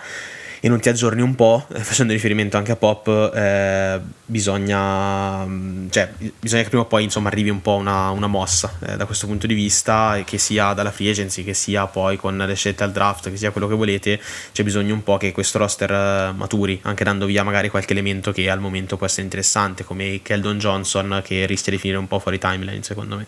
e 0.65 0.69
non 0.69 0.79
ti 0.79 0.87
aggiorni 0.87 1.21
un 1.21 1.35
po', 1.35 1.65
facendo 1.75 2.13
riferimento 2.13 2.55
anche 2.55 2.71
a 2.71 2.77
pop, 2.77 3.33
eh, 3.35 3.99
bisogna, 4.25 5.45
mm, 5.45 5.89
cioè, 5.89 6.09
bisogna 6.39 6.63
che 6.63 6.69
prima 6.69 6.83
o 6.83 6.85
poi 6.85 7.03
insomma, 7.03 7.27
arrivi 7.27 7.49
un 7.49 7.61
po' 7.61 7.75
una, 7.75 8.11
una 8.11 8.27
mossa 8.27 8.71
eh, 8.87 8.95
da 8.95 9.05
questo 9.05 9.27
punto 9.27 9.45
di 9.45 9.55
vista, 9.55 10.21
che 10.23 10.37
sia 10.37 10.71
dalla 10.71 10.91
free 10.91 11.09
agency, 11.09 11.43
che 11.43 11.53
sia 11.53 11.85
poi 11.87 12.15
con 12.15 12.37
le 12.37 12.55
scelte 12.55 12.85
al 12.85 12.93
draft, 12.93 13.29
che 13.29 13.35
sia 13.35 13.51
quello 13.51 13.67
che 13.67 13.75
volete, 13.75 14.21
c'è 14.53 14.63
bisogno 14.63 14.93
un 14.93 15.03
po' 15.03 15.17
che 15.17 15.33
questo 15.33 15.57
roster 15.57 15.91
eh, 15.91 16.31
maturi, 16.31 16.79
anche 16.83 17.03
dando 17.03 17.25
via 17.25 17.43
magari 17.43 17.67
qualche 17.67 17.91
elemento 17.91 18.31
che 18.31 18.49
al 18.49 18.61
momento 18.61 18.95
può 18.95 19.05
essere 19.05 19.23
interessante, 19.23 19.83
come 19.83 20.21
Keldon 20.23 20.59
Johnson, 20.59 21.21
che 21.25 21.45
rischia 21.45 21.73
di 21.73 21.77
finire 21.77 21.99
un 21.99 22.07
po' 22.07 22.19
fuori 22.19 22.39
timeline 22.39 22.83
secondo 22.83 23.17
me. 23.17 23.25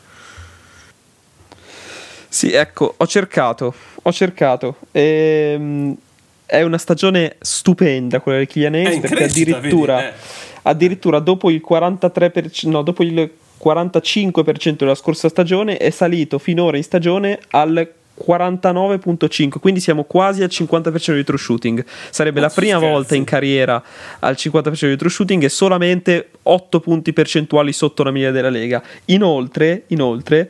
Sì, 2.30 2.54
ecco, 2.54 2.96
ho 2.96 3.08
cercato, 3.08 3.74
ho 4.02 4.12
cercato. 4.14 4.78
Ehm, 4.92 5.98
è 6.46 6.62
una 6.62 6.78
stagione 6.78 7.36
stupenda 7.40 8.20
quella 8.20 8.40
del 8.40 8.48
Kylian 8.48 8.74
Hayes 8.76 9.00
perché 9.00 9.16
crescita, 9.16 9.58
addirittura, 9.58 9.96
vedi, 9.96 10.08
eh. 10.08 10.14
addirittura 10.64 11.20
dopo 11.20 11.50
il 11.50 11.62
43%, 11.68 12.70
no, 12.70 12.82
dopo 12.82 13.04
il 13.04 13.32
45% 13.64 14.76
della 14.78 14.96
scorsa 14.96 15.30
stagione 15.30 15.78
è 15.78 15.90
salito 15.90 16.38
finora 16.38 16.78
in 16.78 16.84
stagione 16.84 17.40
al 17.52 17.90
49.5 18.18 19.60
quindi 19.60 19.82
siamo 19.82 20.06
quasi 20.06 20.42
al 20.42 20.50
50% 20.50 21.16
di 21.16 21.24
true 21.26 21.38
shooting 21.38 21.86
sarebbe 22.10 22.40
non 22.40 22.48
la 22.48 22.56
prima 22.56 22.78
scherzi. 22.78 22.94
volta 22.94 23.16
in 23.16 23.24
carriera 23.26 23.84
al 24.20 24.36
50% 24.38 24.88
di 24.88 24.96
true 24.96 25.10
shooting 25.10 25.44
e 25.44 25.50
solamente 25.50 26.30
8 26.44 26.80
punti 26.80 27.12
percentuali 27.12 27.74
sotto 27.74 28.04
la 28.04 28.12
media 28.12 28.32
della 28.32 28.50
Lega 28.50 28.82
inoltre, 29.06 29.84
inoltre 29.88 30.50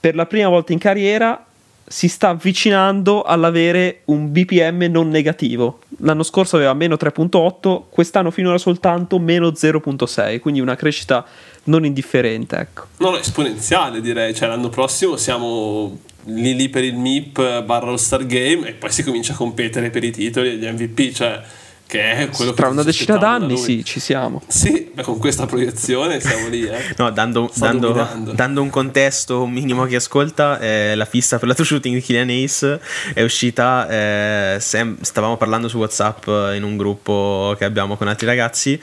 per 0.00 0.14
la 0.14 0.24
prima 0.24 0.48
volta 0.48 0.72
in 0.72 0.78
carriera 0.78 1.44
si 1.92 2.06
sta 2.06 2.28
avvicinando 2.28 3.22
all'avere 3.22 4.02
un 4.04 4.30
BPM 4.30 4.86
non 4.90 5.08
negativo. 5.08 5.80
L'anno 5.98 6.22
scorso 6.22 6.54
aveva 6.54 6.72
meno 6.72 6.94
3.8, 6.94 7.82
quest'anno 7.90 8.30
finora 8.30 8.58
soltanto 8.58 9.18
meno 9.18 9.48
0.6, 9.48 10.38
quindi 10.38 10.60
una 10.60 10.76
crescita 10.76 11.26
non 11.64 11.84
indifferente. 11.84 12.56
Ecco. 12.56 12.84
No, 12.98 13.18
esponenziale 13.18 14.00
direi, 14.00 14.32
cioè 14.36 14.46
l'anno 14.46 14.68
prossimo 14.68 15.16
siamo 15.16 15.98
lì 16.26 16.54
lì 16.54 16.68
per 16.68 16.84
il 16.84 16.94
MIP 16.94 17.64
barra 17.64 17.90
All 17.90 17.96
Star 17.96 18.24
Game 18.24 18.68
e 18.68 18.72
poi 18.74 18.92
si 18.92 19.02
comincia 19.02 19.32
a 19.32 19.36
competere 19.36 19.90
per 19.90 20.04
i 20.04 20.12
titoli 20.12 20.50
e 20.50 20.56
gli 20.58 20.66
MVP, 20.70 21.10
cioè 21.10 21.42
che 21.90 22.12
è 22.12 22.28
quello 22.28 22.52
Tra 22.52 22.66
che 22.66 22.72
una 22.72 22.82
decina 22.84 23.16
d'anni, 23.16 23.56
sì, 23.56 23.84
ci 23.84 23.98
siamo. 23.98 24.40
Sì, 24.46 24.92
con 25.02 25.18
questa 25.18 25.46
proiezione 25.46 26.20
siamo 26.20 26.46
lì. 26.46 26.64
Eh. 26.64 26.94
no, 26.96 27.10
dando, 27.10 27.50
dando, 27.56 28.32
dando, 28.32 28.62
un 28.62 28.70
contesto 28.70 29.44
minimo 29.46 29.84
che 29.86 29.96
ascolta, 29.96 30.60
eh, 30.60 30.94
la 30.94 31.04
fissa 31.04 31.38
per 31.38 31.48
la 31.48 31.54
true 31.54 31.66
shooting 31.66 31.96
di 31.96 32.00
Killian 32.00 32.30
Ace 32.30 32.80
è 33.12 33.22
uscita. 33.22 33.88
Eh, 33.88 34.56
sem- 34.60 35.00
stavamo 35.00 35.36
parlando 35.36 35.66
su 35.66 35.78
WhatsApp 35.78 36.26
in 36.54 36.62
un 36.62 36.76
gruppo 36.76 37.56
che 37.58 37.64
abbiamo 37.64 37.96
con 37.96 38.06
altri 38.06 38.26
ragazzi 38.26 38.80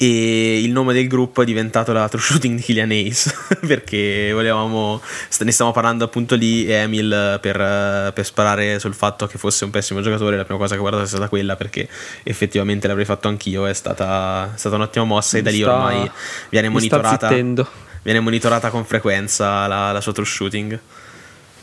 e 0.00 0.62
il 0.62 0.70
nome 0.70 0.92
del 0.92 1.08
gruppo 1.08 1.42
è 1.42 1.44
diventato 1.44 1.92
la 1.92 2.08
true 2.08 2.22
shooting 2.22 2.54
di 2.54 2.62
Killian 2.62 2.90
Ace 2.92 3.34
perché 3.66 4.30
volevamo 4.32 5.02
ne 5.40 5.50
stavamo 5.50 5.74
parlando 5.74 6.04
appunto 6.04 6.36
lì 6.36 6.70
Emil 6.70 7.38
per, 7.42 8.12
per, 8.12 8.24
sparare 8.24 8.78
sul 8.78 8.94
fatto 8.94 9.26
che 9.26 9.38
fosse 9.38 9.64
un 9.64 9.70
pessimo 9.70 10.00
giocatore 10.00 10.36
la 10.36 10.44
prima 10.44 10.60
cosa 10.60 10.74
che 10.74 10.78
ho 10.78 10.82
guardato 10.82 11.04
è 11.04 11.08
stata 11.08 11.28
quella 11.28 11.56
perché 11.56 11.88
effettivamente 12.22 12.86
l'avrei 12.86 13.04
fatto 13.04 13.26
anch'io, 13.26 13.66
è 13.66 13.74
stata, 13.74 14.52
è 14.54 14.58
stata 14.58 14.76
un'ottima 14.76 15.04
mossa 15.04 15.36
e 15.36 15.42
da 15.42 15.50
lì 15.50 15.62
Sta- 15.62 15.74
ormai 15.74 16.08
viene 16.48 16.68
mi 16.68 16.74
monitorata, 16.74 17.28
viene 17.28 18.20
monitorata 18.20 18.70
con 18.70 18.84
frequenza 18.84 19.66
la, 19.66 19.90
la 19.90 20.00
sua 20.00 20.12
true 20.12 20.26
shooting. 20.26 20.78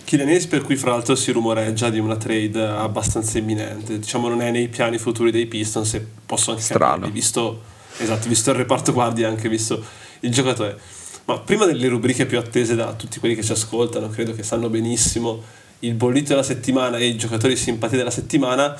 Kylian 0.03 0.27
Hayes 0.27 0.47
per 0.47 0.61
cui 0.61 0.75
fra 0.75 0.91
l'altro 0.91 1.15
si 1.15 1.31
rumoreggia 1.31 1.89
di 1.89 1.99
una 1.99 2.17
trade 2.17 2.61
abbastanza 2.61 3.39
imminente 3.39 3.97
diciamo 3.97 4.27
non 4.27 4.41
è 4.41 4.51
nei 4.51 4.67
piani 4.67 4.99
futuri 4.99 5.31
dei 5.31 5.47
Pistons 5.47 5.93
e 5.95 6.05
posso 6.25 6.51
anche 6.51 6.63
Strano. 6.63 6.91
capirli, 6.91 7.11
visto, 7.11 7.61
esatto, 7.97 8.27
visto 8.27 8.51
il 8.51 8.57
reparto 8.57 8.93
guardi 8.93 9.21
e 9.21 9.25
anche 9.25 9.49
visto 9.49 9.83
il 10.21 10.31
giocatore 10.31 10.77
ma 11.25 11.39
prima 11.39 11.65
delle 11.65 11.87
rubriche 11.87 12.25
più 12.25 12.37
attese 12.37 12.75
da 12.75 12.93
tutti 12.93 13.19
quelli 13.19 13.35
che 13.35 13.43
ci 13.43 13.51
ascoltano 13.51 14.09
credo 14.09 14.33
che 14.33 14.43
sanno 14.43 14.69
benissimo 14.69 15.41
il 15.79 15.93
bollito 15.93 16.29
della 16.29 16.43
settimana 16.43 16.97
e 16.97 17.05
i 17.05 17.17
giocatori 17.17 17.55
simpatia 17.55 17.97
della 17.97 18.11
settimana 18.11 18.79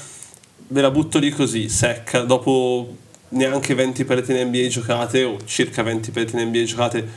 ve 0.68 0.82
la 0.82 0.92
butto 0.92 1.20
lì 1.20 1.32
così 1.32 1.70
secca 1.70 2.22
dopo 2.22 2.96
neanche 3.30 3.74
20 3.74 4.06
partite 4.06 4.40
in 4.40 4.48
NBA 4.48 4.68
giocate 4.68 5.24
o 5.24 5.38
circa 5.46 5.84
20 5.84 6.12
partite 6.12 6.42
in 6.42 6.50
NBA 6.50 6.64
giocate 6.64 7.08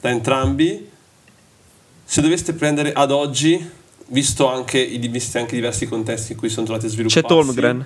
da 0.00 0.10
entrambi 0.10 0.94
se 2.08 2.20
doveste 2.20 2.52
prendere 2.52 2.92
ad 2.92 3.10
oggi, 3.10 3.68
visto 4.06 4.48
anche, 4.48 4.78
i, 4.78 4.96
visti 5.08 5.38
anche 5.38 5.56
diversi 5.56 5.88
contesti 5.88 6.32
in 6.32 6.38
cui 6.38 6.48
sono 6.48 6.64
trovati 6.64 6.86
a 6.86 6.88
svilupparsi. 6.88 7.20
C'è 7.20 7.26
Tolmgren. 7.28 7.84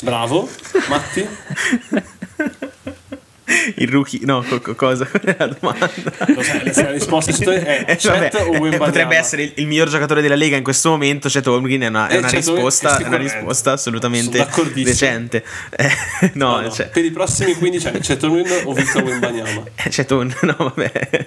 Bravo. 0.00 0.48
Matti? 0.88 1.28
Il 3.76 3.88
rookie, 3.88 4.20
no, 4.24 4.42
co- 4.48 4.60
co- 4.60 4.74
cosa? 4.74 5.04
Qual 5.10 5.22
è 5.22 5.36
la 5.38 5.46
domanda? 5.46 5.90
Sai, 6.72 6.84
la 6.84 6.90
risposta 6.92 7.30
è 7.52 7.84
Eh, 7.86 7.96
Chet 7.96 8.10
vabbè, 8.10 8.30
o 8.34 8.38
eh, 8.38 8.48
Wembanyama? 8.58 8.84
potrebbe 8.86 9.16
essere 9.16 9.42
il, 9.42 9.52
il 9.56 9.66
miglior 9.66 9.88
giocatore 9.88 10.22
della 10.22 10.34
Lega 10.34 10.56
in 10.56 10.62
questo 10.64 10.90
momento. 10.90 11.28
Cioè, 11.28 11.46
Holmgren 11.46 11.80
è 11.82 11.86
una, 11.88 12.08
è 12.08 12.14
Eh, 12.14 12.18
una 12.18 12.28
Chet 12.28 12.36
risposta, 12.46 12.88
Holmgren, 12.90 13.06
è 13.06 13.14
una 13.14 13.22
risposta 13.22 13.72
assolutamente 13.72 14.46
decente. 14.74 15.44
Eh, 15.76 15.88
no, 16.34 16.52
No, 16.56 16.60
no, 16.62 16.70
cioè, 16.70 16.88
Per 16.88 17.04
i 17.04 17.10
prossimi 17.10 17.54
15 17.54 17.86
anni 17.88 17.98
c'è 18.00 18.16
Tolmgren 18.16 18.62
o 18.66 18.72
Victor 18.72 19.02
Wembanyama? 19.02 19.62
eh, 19.74 19.90
cioè, 19.90 20.04
tu- 20.06 20.22
no, 20.22 20.54
vabbè. 20.58 21.26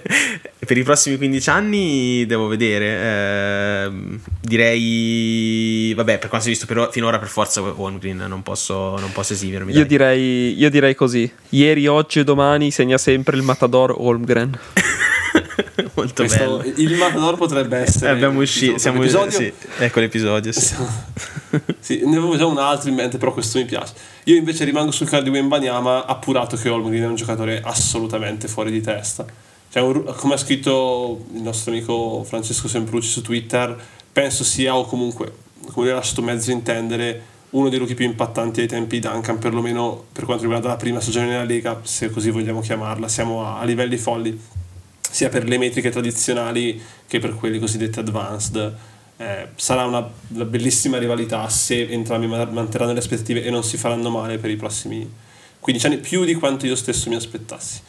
Per 0.66 0.78
i 0.78 0.84
prossimi 0.84 1.18
15 1.18 1.50
anni 1.50 2.26
devo 2.26 2.48
vedere. 2.48 3.86
ehm, 3.86 4.20
direi, 4.42 5.94
vabbè, 5.94 6.18
per 6.18 6.30
quanto 6.30 6.48
si 6.48 6.52
è 6.54 6.56
visto 6.58 6.66
per- 6.66 6.90
finora, 6.92 7.20
per 7.20 7.28
forza 7.28 7.62
Holmgren 7.62 8.26
non 8.28 8.44
posso, 8.44 8.98
non 8.98 9.12
posso 9.12 9.34
esimermi. 9.34 9.74
Io 9.74 9.86
direi, 9.86 10.58
io 10.58 10.70
direi 10.70 10.96
così. 10.96 11.30
Ieri, 11.50 11.88
oggi 11.88 12.06
e 12.16 12.24
domani 12.24 12.72
segna 12.72 12.98
sempre 12.98 13.36
il 13.38 13.44
Matador 13.44 13.94
Holmgren. 13.98 14.58
Molto 15.94 16.24
Questo- 16.26 16.58
bello. 16.58 16.64
il 16.76 16.96
Matador 16.96 17.38
potrebbe 17.38 17.78
essere. 17.78 18.08
Eh, 18.08 18.10
abbiamo 18.12 18.42
uscito, 18.42 18.78
siamo 18.78 19.02
episodio. 19.02 19.32
sì, 19.38 19.52
ecco 19.80 20.00
l'episodio. 20.00 20.52
Sì. 20.52 20.76
Sì, 21.80 22.02
ne 22.06 22.18
avevo 22.18 22.38
già 22.38 22.46
un 22.46 22.58
altro 22.58 22.90
in 22.90 22.96
mente, 22.96 23.18
però 23.18 23.34
questo 23.34 23.58
mi 23.58 23.66
piace. 23.66 23.94
Io 24.26 24.36
invece 24.36 24.66
rimango 24.66 24.92
sul 24.92 25.08
caso 25.08 25.24
di 25.24 25.30
Wembanyama, 25.30 26.06
appurato 26.06 26.56
che 26.58 26.70
Holmgren 26.70 27.04
è 27.04 27.08
un 27.08 27.16
giocatore 27.16 27.62
assolutamente 27.64 28.48
fuori 28.48 28.72
di 28.72 28.82
testa. 28.82 29.26
Cioè, 29.70 29.82
un 29.82 30.14
come 30.18 30.34
ha 30.34 30.38
scritto 30.38 31.26
il 31.34 31.42
nostro 31.42 31.72
amico 31.72 32.24
Francesco 32.24 32.68
Semprucci 32.68 33.10
su 33.10 33.22
Twitter, 33.22 33.76
penso 34.12 34.44
sia, 34.44 34.76
o 34.76 34.86
comunque, 34.86 35.32
come 35.72 35.86
lui 35.86 35.90
ha 35.90 35.96
lasciato 35.96 36.22
mezzo 36.22 36.52
intendere, 36.52 37.22
uno 37.52 37.70
dei 37.70 37.78
rookie 37.78 37.96
più 37.96 38.06
impattanti 38.06 38.62
ai 38.62 38.68
tempi 38.68 39.00
Duncan, 39.00 39.38
perlomeno 39.38 40.06
per 40.12 40.26
quanto 40.26 40.44
riguarda 40.44 40.68
la 40.68 40.76
prima 40.76 41.00
stagione 41.00 41.28
nella 41.28 41.44
Lega, 41.44 41.80
se 41.84 42.10
così 42.10 42.30
vogliamo 42.30 42.60
chiamarla. 42.60 43.08
Siamo 43.08 43.46
a, 43.46 43.60
a 43.60 43.64
livelli 43.64 43.98
folli, 43.98 44.40
sia 45.10 45.30
per 45.30 45.46
le 45.48 45.58
metriche 45.58 45.90
tradizionali 45.90 46.82
che 47.08 47.20
per 47.20 47.36
quelli 47.36 47.60
cosiddetti 47.60 48.00
advanced. 48.00 48.76
Eh, 49.20 49.48
sarà 49.56 49.86
una, 49.86 50.08
una 50.28 50.46
bellissima 50.46 51.00
rivalità 51.00 51.50
se 51.50 51.88
entrambi 51.90 52.28
ma- 52.28 52.46
manterranno 52.46 52.94
le 52.94 53.00
aspettative 53.00 53.44
e 53.44 53.50
non 53.50 53.64
si 53.64 53.76
faranno 53.76 54.12
male 54.12 54.38
per 54.38 54.52
i 54.52 54.56
prossimi 54.56 55.10
15 55.60 55.86
anni, 55.88 55.98
più 55.98 56.24
di 56.24 56.36
quanto 56.36 56.66
io 56.66 56.76
stesso 56.76 57.10
mi 57.10 57.16
aspettassi. 57.16 57.82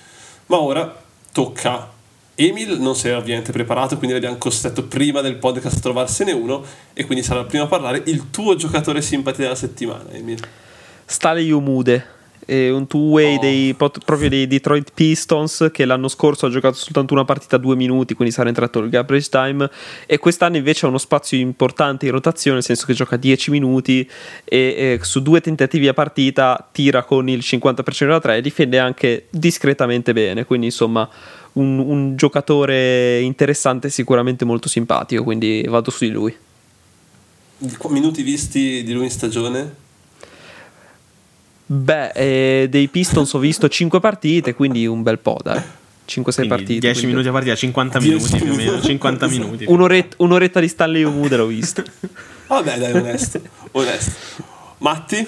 Ma 0.46 0.58
ora 0.58 1.02
tocca 1.32 1.96
Emil, 2.40 2.80
non 2.80 2.94
si 2.94 3.08
era 3.08 3.18
ovviamente 3.18 3.50
preparato, 3.50 3.96
quindi 3.96 4.14
l'abbiamo 4.14 4.36
costretto 4.36 4.84
prima 4.84 5.20
del 5.20 5.34
podcast 5.36 5.78
a 5.78 5.80
trovarsene 5.80 6.30
uno 6.30 6.62
e 6.92 7.04
quindi 7.04 7.24
sarà 7.24 7.40
il 7.40 7.46
primo 7.46 7.64
a 7.64 7.66
parlare 7.66 8.00
il 8.06 8.30
tuo 8.30 8.54
giocatore 8.54 9.02
simpatia 9.02 9.42
della 9.42 9.56
settimana, 9.56 10.12
Emil. 10.12 10.38
Stale 11.04 11.50
Umude, 11.50 12.06
è 12.48 12.70
un 12.70 12.86
two-way 12.86 13.36
Oh. 13.36 13.40
dei, 13.40 13.74
proprio 13.74 14.28
dei 14.30 14.46
Detroit 14.46 14.92
Pistons 14.94 15.68
che 15.70 15.84
l'anno 15.84 16.08
scorso 16.08 16.46
ha 16.46 16.48
giocato 16.48 16.76
soltanto 16.76 17.12
una 17.12 17.24
partita 17.24 17.56
a 17.56 17.58
due 17.58 17.76
minuti, 17.76 18.14
quindi 18.14 18.32
sarà 18.32 18.48
entrato 18.48 18.78
il 18.78 18.88
garbage 18.88 19.28
time 19.28 19.68
e 20.06 20.18
quest'anno 20.18 20.56
invece 20.56 20.86
ha 20.86 20.88
uno 20.88 20.98
spazio 20.98 21.36
importante 21.36 22.06
in 22.06 22.12
rotazione, 22.12 22.56
nel 22.56 22.64
senso 22.64 22.86
che 22.86 22.94
gioca 22.94 23.16
10 23.16 23.50
minuti 23.50 24.08
e, 24.44 24.58
e 24.58 24.98
su 25.02 25.20
due 25.20 25.40
tentativi 25.40 25.88
a 25.88 25.92
partita 25.92 26.68
tira 26.72 27.02
con 27.02 27.28
il 27.28 27.40
50% 27.40 28.06
da 28.06 28.20
3 28.20 28.36
e 28.36 28.40
difende 28.40 28.78
anche 28.78 29.26
discretamente 29.28 30.14
bene, 30.14 30.44
quindi 30.46 30.66
insomma 30.66 31.06
un, 31.58 31.78
un 31.78 32.16
giocatore 32.16 33.20
interessante 33.20 33.88
e 33.88 33.90
sicuramente 33.90 34.44
molto 34.44 34.68
simpatico, 34.68 35.22
quindi 35.24 35.64
vado 35.68 35.90
su 35.90 36.04
di 36.04 36.10
lui. 36.10 36.34
Minuti 37.88 38.22
visti 38.22 38.82
di 38.84 38.92
lui 38.92 39.04
in 39.04 39.10
stagione? 39.10 39.74
Beh, 41.66 42.10
eh, 42.14 42.66
dei 42.70 42.88
Pistons 42.88 43.32
ho 43.34 43.38
visto 43.38 43.68
5 43.68 44.00
partite, 44.00 44.54
quindi 44.54 44.86
un 44.86 45.02
bel 45.02 45.18
po', 45.18 45.38
dai. 45.42 45.60
5-6 46.06 46.22
Quindi 46.32 46.48
partite. 46.48 46.78
10 46.78 46.92
quindi- 46.92 47.06
minuti 47.06 47.28
a 47.28 47.32
partita, 47.32 47.54
50 47.54 47.98
10 47.98 48.14
minuti 48.14 48.36
più 48.42 48.52
o 48.52 48.56
meno. 48.56 48.70
minuti. 48.70 48.86
50 48.86 49.26
minuti. 49.26 49.64
Un'oretta, 49.68 50.16
un'oretta 50.20 50.60
di 50.60 50.68
Stanley 50.68 51.02
Umude 51.02 51.36
l'ho 51.36 51.46
visto. 51.46 51.82
Vabbè, 52.48 52.78
dai, 52.78 52.92
onesto. 52.92 53.40
onesto. 53.72 54.56
Matti? 54.78 55.26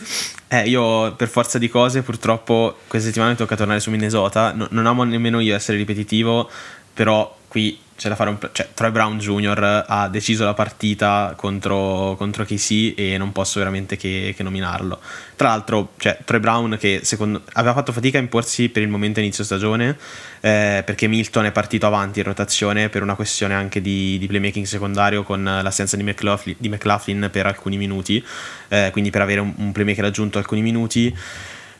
Eh, 0.49 0.69
io 0.69 1.15
per 1.15 1.29
forza 1.29 1.59
di 1.59 1.69
cose 1.69 2.03
purtroppo 2.03 2.79
questa 2.87 3.09
settimana 3.09 3.33
mi 3.33 3.37
tocca 3.37 3.57
tornare 3.57 3.81
su 3.81 3.91
Minnesota. 3.91 4.53
No- 4.53 4.69
non 4.71 4.87
amo 4.87 5.05
nemmeno 5.05 5.41
io 5.41 5.55
essere 5.55 5.79
ripetitivo, 5.79 6.49
però 6.93 7.37
qui 7.49 7.79
c'è 8.01 8.09
da 8.09 8.15
fare 8.15 8.31
un... 8.31 8.39
Cioè, 8.51 8.71
Troy 8.73 8.91
Brown 8.91 9.19
Jr. 9.19 9.85
ha 9.87 10.09
deciso 10.09 10.47
la 10.47 10.55
partita 10.55 11.35
contro, 11.37 12.15
contro 12.17 12.47
KC 12.47 12.95
e 12.97 13.19
non 13.19 13.31
posso 13.31 13.59
veramente 13.59 13.99
che, 13.99 14.33
che 14.35 14.43
nominarlo. 14.43 14.99
Tra 15.37 15.49
l'altro, 15.49 15.93
cioè, 15.99 16.17
Troy 16.25 16.41
Brown 16.41 16.79
che 16.81 17.01
secondo, 17.03 17.43
aveva 17.53 17.75
fatto 17.75 17.93
fatica 17.93 18.17
a 18.17 18.23
imporsi 18.23 18.71
per 18.71 18.81
il 18.81 18.89
momento 18.89 19.21
inizio 19.21 19.45
stagione, 19.45 19.99
eh, 20.41 20.83
perché 20.83 21.09
Milton 21.09 21.45
è 21.45 21.53
partito 21.53 21.87
avanti 21.87 22.21
in 22.21 22.25
rotazione 22.25 22.89
per 22.89 23.03
una 23.03 23.15
questione 23.15 23.53
anche 23.53 23.83
di, 23.83 24.17
di 24.17 24.27
playmaking 24.27 24.65
secondario 24.65 25.23
con 25.23 25.45
l'assenza 25.45 25.99
di 25.99 26.03
McLaughlin, 26.03 26.57
di 26.57 26.71
McLaughlin 26.71 27.29
per 27.31 27.45
alcuni 27.45 27.77
minuti, 27.77 28.25
eh, 28.69 28.89
quindi 28.93 29.11
per 29.11 29.21
avere 29.21 29.41
un, 29.41 29.53
un 29.57 29.73
playmaker 29.73 30.07
aggiunto 30.07 30.39
alcuni 30.39 30.63
minuti. 30.63 31.15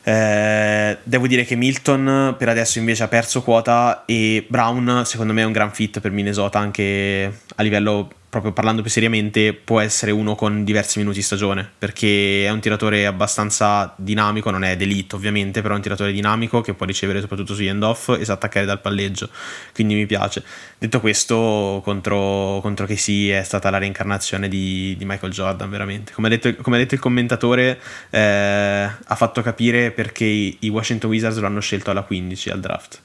Eh, 0.03 0.97
devo 1.03 1.27
dire 1.27 1.45
che 1.45 1.55
Milton 1.55 2.35
per 2.37 2.49
adesso 2.49 2.79
invece 2.79 3.03
ha 3.03 3.07
perso 3.07 3.43
quota 3.43 4.03
e 4.05 4.43
Brown 4.47 5.03
secondo 5.05 5.31
me 5.31 5.41
è 5.41 5.45
un 5.45 5.51
gran 5.51 5.71
fit 5.71 5.99
per 5.99 6.09
Minnesota 6.09 6.57
anche 6.57 7.41
a 7.55 7.61
livello 7.61 8.09
proprio 8.31 8.53
parlando 8.53 8.81
più 8.81 8.89
seriamente 8.89 9.53
può 9.53 9.81
essere 9.81 10.11
uno 10.11 10.35
con 10.35 10.63
diversi 10.63 10.99
minuti 10.99 11.21
stagione 11.21 11.69
perché 11.77 12.45
è 12.45 12.49
un 12.49 12.61
tiratore 12.61 13.05
abbastanza 13.05 13.93
dinamico 13.97 14.49
non 14.49 14.63
è 14.63 14.77
d'elite 14.77 15.15
ovviamente 15.15 15.61
però 15.61 15.73
è 15.73 15.77
un 15.77 15.83
tiratore 15.83 16.13
dinamico 16.13 16.61
che 16.61 16.73
può 16.73 16.85
ricevere 16.85 17.19
soprattutto 17.19 17.53
sugli 17.53 17.67
end 17.67 17.83
off 17.83 18.09
e 18.17 18.25
sa 18.25 18.33
attaccare 18.33 18.65
dal 18.65 18.81
palleggio. 18.81 19.29
Quindi 19.73 19.95
mi 19.95 20.05
piace. 20.05 20.43
Detto 20.77 20.99
questo 20.99 21.81
contro, 21.83 22.59
contro 22.61 22.85
KC 22.85 23.29
è 23.29 23.43
stata 23.43 23.69
la 23.69 23.77
reincarnazione 23.77 24.47
di, 24.47 24.95
di 24.97 25.05
Michael 25.05 25.31
Jordan 25.31 25.69
veramente. 25.69 26.13
Come 26.13 26.27
ha 26.27 26.29
detto, 26.29 26.55
come 26.61 26.77
ha 26.77 26.79
detto 26.79 26.95
il 26.95 27.01
commentatore 27.01 27.79
eh, 28.09 28.19
ha 28.19 29.15
fatto 29.15 29.41
capire 29.41 29.91
perché 29.91 30.25
i 30.25 30.69
Washington 30.69 31.09
Wizards 31.09 31.37
lo 31.37 31.45
hanno 31.45 31.59
scelto 31.59 31.91
alla 31.91 32.03
15 32.03 32.49
al 32.49 32.59
draft 32.59 33.01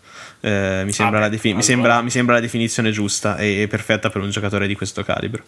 eh, 0.47 0.83
mi, 0.85 0.93
sembra 0.93 1.19
Ah, 1.19 1.23
la 1.23 1.29
beh, 1.29 1.35
defini- 1.35 1.55
mi, 1.55 1.61
allora. 1.61 1.73
sembra, 1.75 2.03
mi 2.03 2.11
sembra 2.11 2.35
la 2.37 2.41
definizione 2.41 2.91
giusta 2.93 3.37
e, 3.37 3.63
e 3.63 3.67
perfetta 3.67 4.11
per 4.11 4.23
un 4.23 4.31
giocatore 4.31 4.67
di 4.69 4.75
questo 4.77 5.03
calibro. 5.03 5.43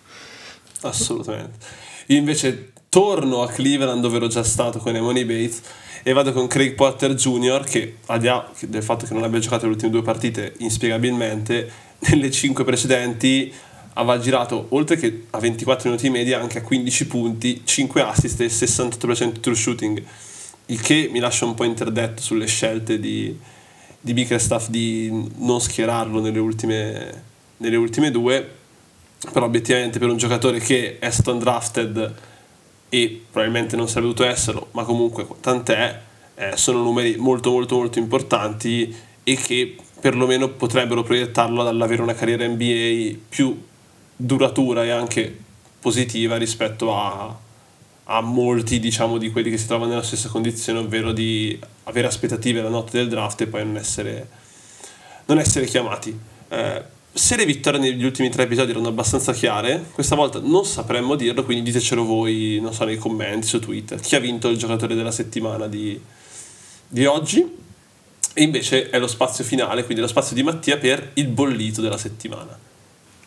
Assolutamente. 0.82 1.58
Io 2.06 2.16
invece 2.18 2.72
torno 2.88 3.42
a 3.42 3.48
Cleveland 3.48 4.00
dove 4.00 4.16
ero 4.16 4.26
già 4.28 4.42
stato 4.42 4.78
con 4.78 4.96
Emoni 4.96 5.24
Bates 5.24 5.62
e 6.02 6.12
vado 6.12 6.32
con 6.32 6.46
Craig 6.46 6.74
Potter 6.74 7.14
Jr. 7.14 7.62
che 7.64 7.96
al 8.06 8.18
di 8.18 8.26
là 8.26 8.48
del 8.66 8.82
fatto 8.82 9.04
che 9.06 9.12
non 9.14 9.22
abbia 9.24 9.38
giocato 9.40 9.66
le 9.66 9.72
ultime 9.72 9.90
due 9.90 10.02
partite 10.02 10.54
inspiegabilmente 10.58 11.70
nelle 12.08 12.30
cinque 12.30 12.64
precedenti 12.64 13.52
aveva 13.94 14.18
girato 14.18 14.66
oltre 14.70 14.96
che 14.96 15.26
a 15.30 15.38
24 15.38 15.90
minuti 15.90 16.06
in 16.06 16.12
media 16.12 16.40
anche 16.40 16.58
a 16.58 16.62
15 16.62 17.06
punti 17.08 17.60
5 17.64 18.00
assist 18.00 18.40
e 18.40 18.46
68% 18.46 19.40
true 19.40 19.54
shooting 19.54 20.02
il 20.66 20.80
che 20.80 21.08
mi 21.12 21.18
lascia 21.18 21.44
un 21.44 21.54
po' 21.54 21.64
interdetto 21.64 22.22
sulle 22.22 22.46
scelte 22.46 22.98
di, 22.98 23.36
di 24.00 24.12
Bickerstaff 24.12 24.68
di 24.68 25.30
non 25.36 25.60
schierarlo 25.60 26.20
nelle 26.20 26.38
ultime, 26.38 27.22
nelle 27.58 27.76
ultime 27.76 28.10
due 28.10 28.56
però 29.32 29.46
obiettivamente 29.46 29.98
per 29.98 30.08
un 30.08 30.16
giocatore 30.16 30.60
che 30.60 30.98
è 30.98 31.10
stato 31.10 31.32
undrafted 31.32 32.14
e 32.88 33.22
probabilmente 33.30 33.76
non 33.76 33.88
sarebbe 33.88 34.12
dovuto 34.12 34.24
esserlo, 34.24 34.68
ma 34.72 34.84
comunque 34.84 35.26
tant'è, 35.40 36.00
eh, 36.36 36.56
sono 36.56 36.82
numeri 36.82 37.16
molto 37.16 37.50
molto 37.50 37.76
molto 37.76 37.98
importanti 37.98 38.94
e 39.24 39.34
che 39.36 39.76
perlomeno 40.00 40.48
potrebbero 40.48 41.02
proiettarlo 41.02 41.64
dall'avere 41.64 42.00
una 42.02 42.14
carriera 42.14 42.46
NBA 42.46 43.18
più 43.28 43.60
duratura 44.16 44.84
e 44.84 44.90
anche 44.90 45.36
positiva 45.80 46.36
rispetto 46.36 46.96
a, 46.96 47.36
a 48.10 48.20
molti 48.22 48.80
diciamo 48.80 49.18
di 49.18 49.30
quelli 49.30 49.50
che 49.50 49.58
si 49.58 49.66
trovano 49.66 49.90
nella 49.90 50.02
stessa 50.02 50.28
condizione, 50.28 50.78
ovvero 50.78 51.12
di 51.12 51.58
avere 51.84 52.06
aspettative 52.06 52.62
la 52.62 52.70
notte 52.70 52.96
del 52.96 53.08
draft 53.08 53.42
e 53.42 53.46
poi 53.46 53.64
non 53.64 53.76
essere, 53.76 54.28
non 55.26 55.38
essere 55.38 55.66
chiamati. 55.66 56.18
Eh, 56.48 56.82
se 57.12 57.36
le 57.36 57.44
vittorie 57.44 57.78
negli 57.78 58.04
ultimi 58.04 58.30
tre 58.30 58.44
episodi 58.44 58.70
erano 58.70 58.88
abbastanza 58.88 59.32
chiare, 59.32 59.84
questa 59.92 60.14
volta 60.14 60.40
non 60.40 60.64
sapremmo 60.64 61.16
dirlo, 61.16 61.44
quindi 61.44 61.64
ditecelo 61.64 62.04
voi, 62.04 62.58
non 62.62 62.72
so, 62.72 62.84
nei 62.84 62.96
commenti 62.96 63.46
su 63.46 63.58
Twitter, 63.58 64.00
chi 64.00 64.14
ha 64.14 64.20
vinto 64.20 64.48
il 64.48 64.56
giocatore 64.56 64.94
della 64.94 65.10
settimana 65.10 65.66
di, 65.66 66.00
di 66.86 67.04
oggi. 67.04 67.56
E 68.32 68.42
invece 68.42 68.88
è 68.88 68.98
lo 68.98 69.08
spazio 69.08 69.42
finale, 69.42 69.84
quindi 69.84 70.00
lo 70.00 70.08
spazio 70.08 70.34
di 70.34 70.44
Mattia 70.44 70.78
per 70.78 71.10
il 71.14 71.26
bollito 71.26 71.80
della 71.80 71.98
settimana. 71.98 72.56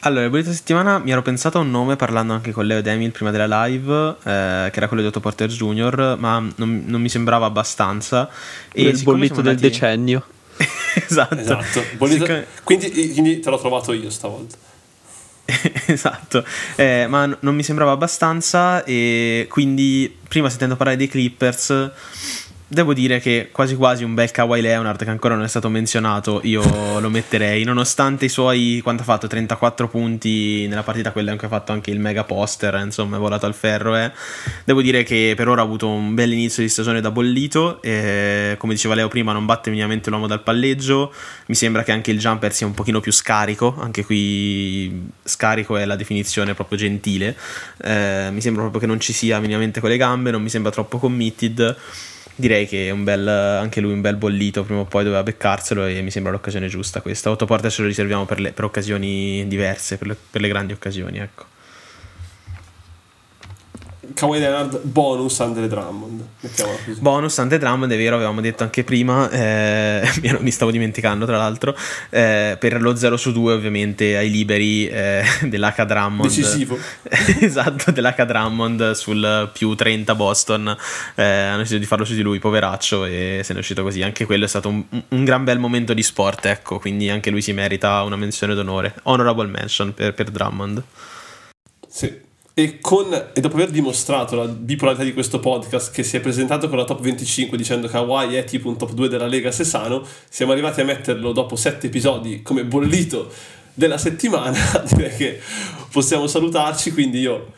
Allora, 0.03 0.23
il 0.23 0.31
bollito 0.31 0.51
settimana 0.51 0.97
mi 0.97 1.11
ero 1.11 1.21
pensato 1.21 1.59
a 1.59 1.61
un 1.61 1.69
nome 1.69 1.95
parlando 1.95 2.33
anche 2.33 2.51
con 2.51 2.65
Leo 2.65 2.79
ed 2.79 2.87
Emil 2.87 3.11
prima 3.11 3.29
della 3.29 3.65
live, 3.65 4.15
eh, 4.23 4.69
che 4.71 4.77
era 4.77 4.87
quello 4.87 5.03
di 5.03 5.07
Otto 5.07 5.19
Porter 5.19 5.47
Jr., 5.47 6.15
ma 6.17 6.39
non, 6.55 6.83
non 6.87 7.01
mi 7.01 7.09
sembrava 7.09 7.45
abbastanza. 7.45 8.27
E 8.71 8.83
il 8.83 9.03
bollito 9.03 9.35
andati... 9.35 9.61
del 9.61 9.69
decennio. 9.69 10.25
esatto. 11.07 11.35
esatto. 11.35 11.83
Bollito... 11.97 12.25
Siccome... 12.25 12.47
Quindi, 12.63 13.11
quindi 13.11 13.39
te 13.39 13.49
l'ho 13.51 13.59
trovato 13.59 13.93
io 13.93 14.09
stavolta. 14.09 14.57
esatto, 15.85 16.45
eh, 16.75 17.05
ma 17.07 17.27
n- 17.27 17.37
non 17.41 17.53
mi 17.53 17.63
sembrava 17.63 17.91
abbastanza 17.91 18.83
e 18.83 19.47
quindi 19.49 20.15
prima 20.27 20.49
sentendo 20.49 20.75
parlare 20.75 20.97
dei 20.97 21.07
Clippers 21.07 21.91
devo 22.71 22.93
dire 22.93 23.19
che 23.19 23.49
quasi 23.51 23.75
quasi 23.75 24.05
un 24.05 24.13
bel 24.13 24.31
Kawhi 24.31 24.61
Leonard 24.61 25.03
che 25.03 25.09
ancora 25.09 25.35
non 25.35 25.43
è 25.43 25.47
stato 25.49 25.67
menzionato 25.67 26.39
io 26.43 26.99
lo 26.99 27.09
metterei. 27.09 27.65
Nonostante 27.65 28.25
i 28.25 28.29
suoi 28.29 28.79
quanto 28.81 29.01
ha 29.01 29.05
fatto 29.05 29.27
34 29.27 29.89
punti 29.89 30.67
nella 30.67 30.81
partita 30.81 31.11
quella 31.11 31.35
cui 31.35 31.47
ha 31.47 31.49
fatto 31.49 31.73
anche 31.73 31.91
il 31.91 31.99
mega 31.99 32.23
poster 32.23 32.79
insomma 32.81 33.17
è 33.17 33.19
volato 33.19 33.45
al 33.45 33.53
ferro 33.53 33.97
eh. 33.97 34.11
devo 34.63 34.81
dire 34.81 35.03
che 35.03 35.33
per 35.35 35.49
ora 35.49 35.61
ha 35.61 35.65
avuto 35.65 35.89
un 35.89 36.13
bel 36.13 36.31
inizio 36.31 36.63
di 36.63 36.69
stagione 36.69 37.01
da 37.01 37.11
bollito 37.11 37.81
e, 37.81 38.55
come 38.57 38.73
diceva 38.73 38.95
Leo 38.95 39.09
prima 39.09 39.33
non 39.33 39.45
batte 39.45 39.69
minimamente 39.69 40.09
l'uomo 40.09 40.27
dal 40.27 40.41
palleggio. 40.41 41.13
Mi 41.47 41.55
sembra 41.55 41.83
che 41.83 41.91
anche 41.91 42.11
il 42.11 42.19
jumper 42.19 42.53
sia 42.53 42.65
un 42.67 42.73
pochino 42.73 43.01
più 43.01 43.11
scarico 43.11 43.75
anche 43.79 44.05
qui 44.05 45.09
scarico 45.23 45.75
è 45.75 45.83
la 45.83 45.97
definizione 45.97 46.53
proprio 46.53 46.77
gentile. 46.77 47.35
Eh, 47.83 48.29
mi 48.31 48.39
sembra 48.39 48.61
proprio 48.61 48.79
che 48.79 48.87
non 48.87 49.01
ci 49.01 49.11
sia 49.11 49.39
minimamente 49.39 49.81
con 49.81 49.89
le 49.89 49.97
gambe 49.97 50.31
non 50.31 50.41
mi 50.41 50.49
sembra 50.49 50.71
troppo 50.71 50.99
committed 50.99 51.75
direi 52.35 52.67
che 52.67 52.89
bel, 53.03 53.27
anche 53.27 53.81
lui 53.81 53.93
un 53.93 54.01
bel 54.01 54.15
bollito, 54.15 54.63
prima 54.63 54.81
o 54.81 54.85
poi 54.85 55.03
doveva 55.03 55.23
beccarselo 55.23 55.85
e 55.85 56.01
mi 56.01 56.11
sembra 56.11 56.31
l'occasione 56.31 56.67
giusta 56.67 57.01
questa. 57.01 57.29
Otto 57.29 57.45
porte 57.45 57.69
ce 57.69 57.81
lo 57.81 57.87
riserviamo 57.87 58.25
per, 58.25 58.39
le, 58.39 58.51
per 58.51 58.63
occasioni 58.63 59.47
diverse, 59.47 59.97
per 59.97 60.07
le, 60.07 60.17
per 60.29 60.41
le 60.41 60.47
grandi 60.47 60.73
occasioni, 60.73 61.19
ecco. 61.19 61.45
Kawhi 64.13 64.39
Leonard 64.39 64.79
bonus 64.83 65.39
Andre 65.39 65.67
Drummond 65.67 66.23
bonus 66.99 67.37
Andre 67.39 67.57
Drummond 67.57 67.91
è 67.91 67.97
vero 67.97 68.15
avevamo 68.15 68.41
detto 68.41 68.63
anche 68.63 68.83
prima 68.83 69.29
eh, 69.29 70.07
mi 70.39 70.51
stavo 70.51 70.71
dimenticando 70.71 71.25
tra 71.25 71.37
l'altro 71.37 71.75
eh, 72.09 72.57
per 72.59 72.81
lo 72.81 72.95
0 72.95 73.17
su 73.17 73.31
2 73.31 73.53
ovviamente 73.53 74.17
ai 74.17 74.29
liberi 74.29 74.87
eh, 74.87 75.23
dell'H 75.47 75.85
Drummond. 75.85 76.29
Decisivo. 76.29 76.77
Esatto 77.41 77.91
dell'H 77.91 78.23
Drummond 78.25 78.91
sul 78.91 79.49
più 79.53 79.73
30 79.75 80.15
Boston 80.15 80.75
eh, 81.15 81.23
hanno 81.23 81.57
deciso 81.57 81.77
di 81.77 81.85
farlo 81.85 82.05
su 82.05 82.13
di 82.13 82.21
lui 82.21 82.39
poveraccio 82.39 83.05
e 83.05 83.41
se 83.43 83.53
ne 83.53 83.59
è 83.59 83.61
uscito 83.61 83.83
così. 83.83 84.01
Anche 84.01 84.25
quello 84.25 84.45
è 84.45 84.47
stato 84.47 84.69
un, 84.69 84.83
un, 84.89 85.23
gran 85.23 85.43
bel 85.43 85.59
momento 85.59 85.93
di 85.93 86.03
sport 86.03 86.45
ecco 86.45 86.79
quindi 86.79 87.09
anche 87.09 87.29
lui 87.29 87.41
si 87.41 87.53
merita 87.53 88.01
una 88.03 88.15
menzione 88.15 88.53
d'onore 88.53 88.95
honorable 89.03 89.47
mention 89.47 89.93
per, 89.93 90.13
per 90.13 90.29
Drummond. 90.29 90.83
Sì 91.87 92.29
e, 92.53 92.79
con, 92.79 93.13
e, 93.33 93.39
dopo 93.39 93.55
aver 93.55 93.69
dimostrato 93.69 94.35
la 94.35 94.45
bipolarità 94.45 95.03
di 95.03 95.13
questo 95.13 95.39
podcast 95.39 95.91
che 95.91 96.03
si 96.03 96.17
è 96.17 96.19
presentato 96.19 96.67
con 96.67 96.77
la 96.77 96.83
top 96.83 96.99
25 97.01 97.57
dicendo 97.57 97.87
che 97.87 97.97
Hawaii 97.97 98.35
è 98.35 98.43
tipo 98.43 98.67
un 98.67 98.77
top 98.77 98.91
2 98.91 99.07
della 99.07 99.27
Lega 99.27 99.51
Sessano, 99.51 100.05
siamo 100.29 100.51
arrivati 100.51 100.81
a 100.81 100.85
metterlo 100.85 101.31
dopo 101.31 101.55
7 101.55 101.87
episodi 101.87 102.41
come 102.41 102.65
bollito 102.65 103.31
della 103.73 103.97
settimana, 103.97 104.57
direi 104.91 105.15
che 105.15 105.39
possiamo 105.91 106.27
salutarci, 106.27 106.91
quindi 106.91 107.19
io 107.19 107.53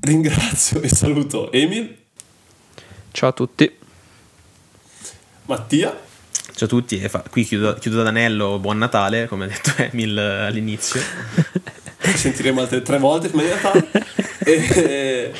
ringrazio 0.00 0.80
e 0.80 0.88
saluto 0.88 1.50
Emil. 1.50 1.96
Ciao 3.10 3.30
a 3.30 3.32
tutti. 3.32 3.72
Mattia. 5.46 6.06
Ciao 6.54 6.66
a 6.66 6.70
tutti, 6.70 6.98
fa- 7.08 7.24
qui 7.28 7.44
chiudo, 7.44 7.74
chiudo 7.74 8.02
da 8.02 8.08
anello, 8.08 8.58
buon 8.58 8.78
Natale, 8.78 9.26
come 9.26 9.44
ha 9.44 9.48
detto 9.48 9.72
Emil 9.82 10.16
all'inizio. 10.16 11.00
sentiremo 11.98 12.60
altre 12.60 12.82
tre 12.82 12.98
volte 12.98 13.28
prima 13.28 13.42
di 13.42 13.48
Natale. 13.48 13.88
e, 14.44 15.32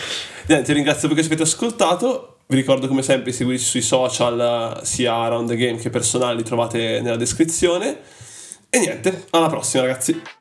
niente, 0.47 0.65
ti 0.65 0.73
ringrazio 0.73 1.09
perché 1.09 1.23
ci 1.23 1.29
avete 1.29 1.45
ascoltato. 1.45 2.37
Vi 2.47 2.57
ricordo 2.57 2.89
come 2.89 3.03
sempre 3.03 3.33
seguirci 3.33 3.65
sui 3.65 3.83
social 3.83 4.81
sia 4.83 5.15
Around 5.15 5.49
the 5.49 5.57
Game 5.57 5.79
che 5.79 5.91
personali 5.91 6.39
li 6.39 6.45
trovate 6.45 7.01
nella 7.03 7.17
descrizione. 7.17 7.99
E 8.71 8.79
niente, 8.79 9.27
alla 9.31 9.49
prossima 9.49 9.83
ragazzi. 9.83 10.38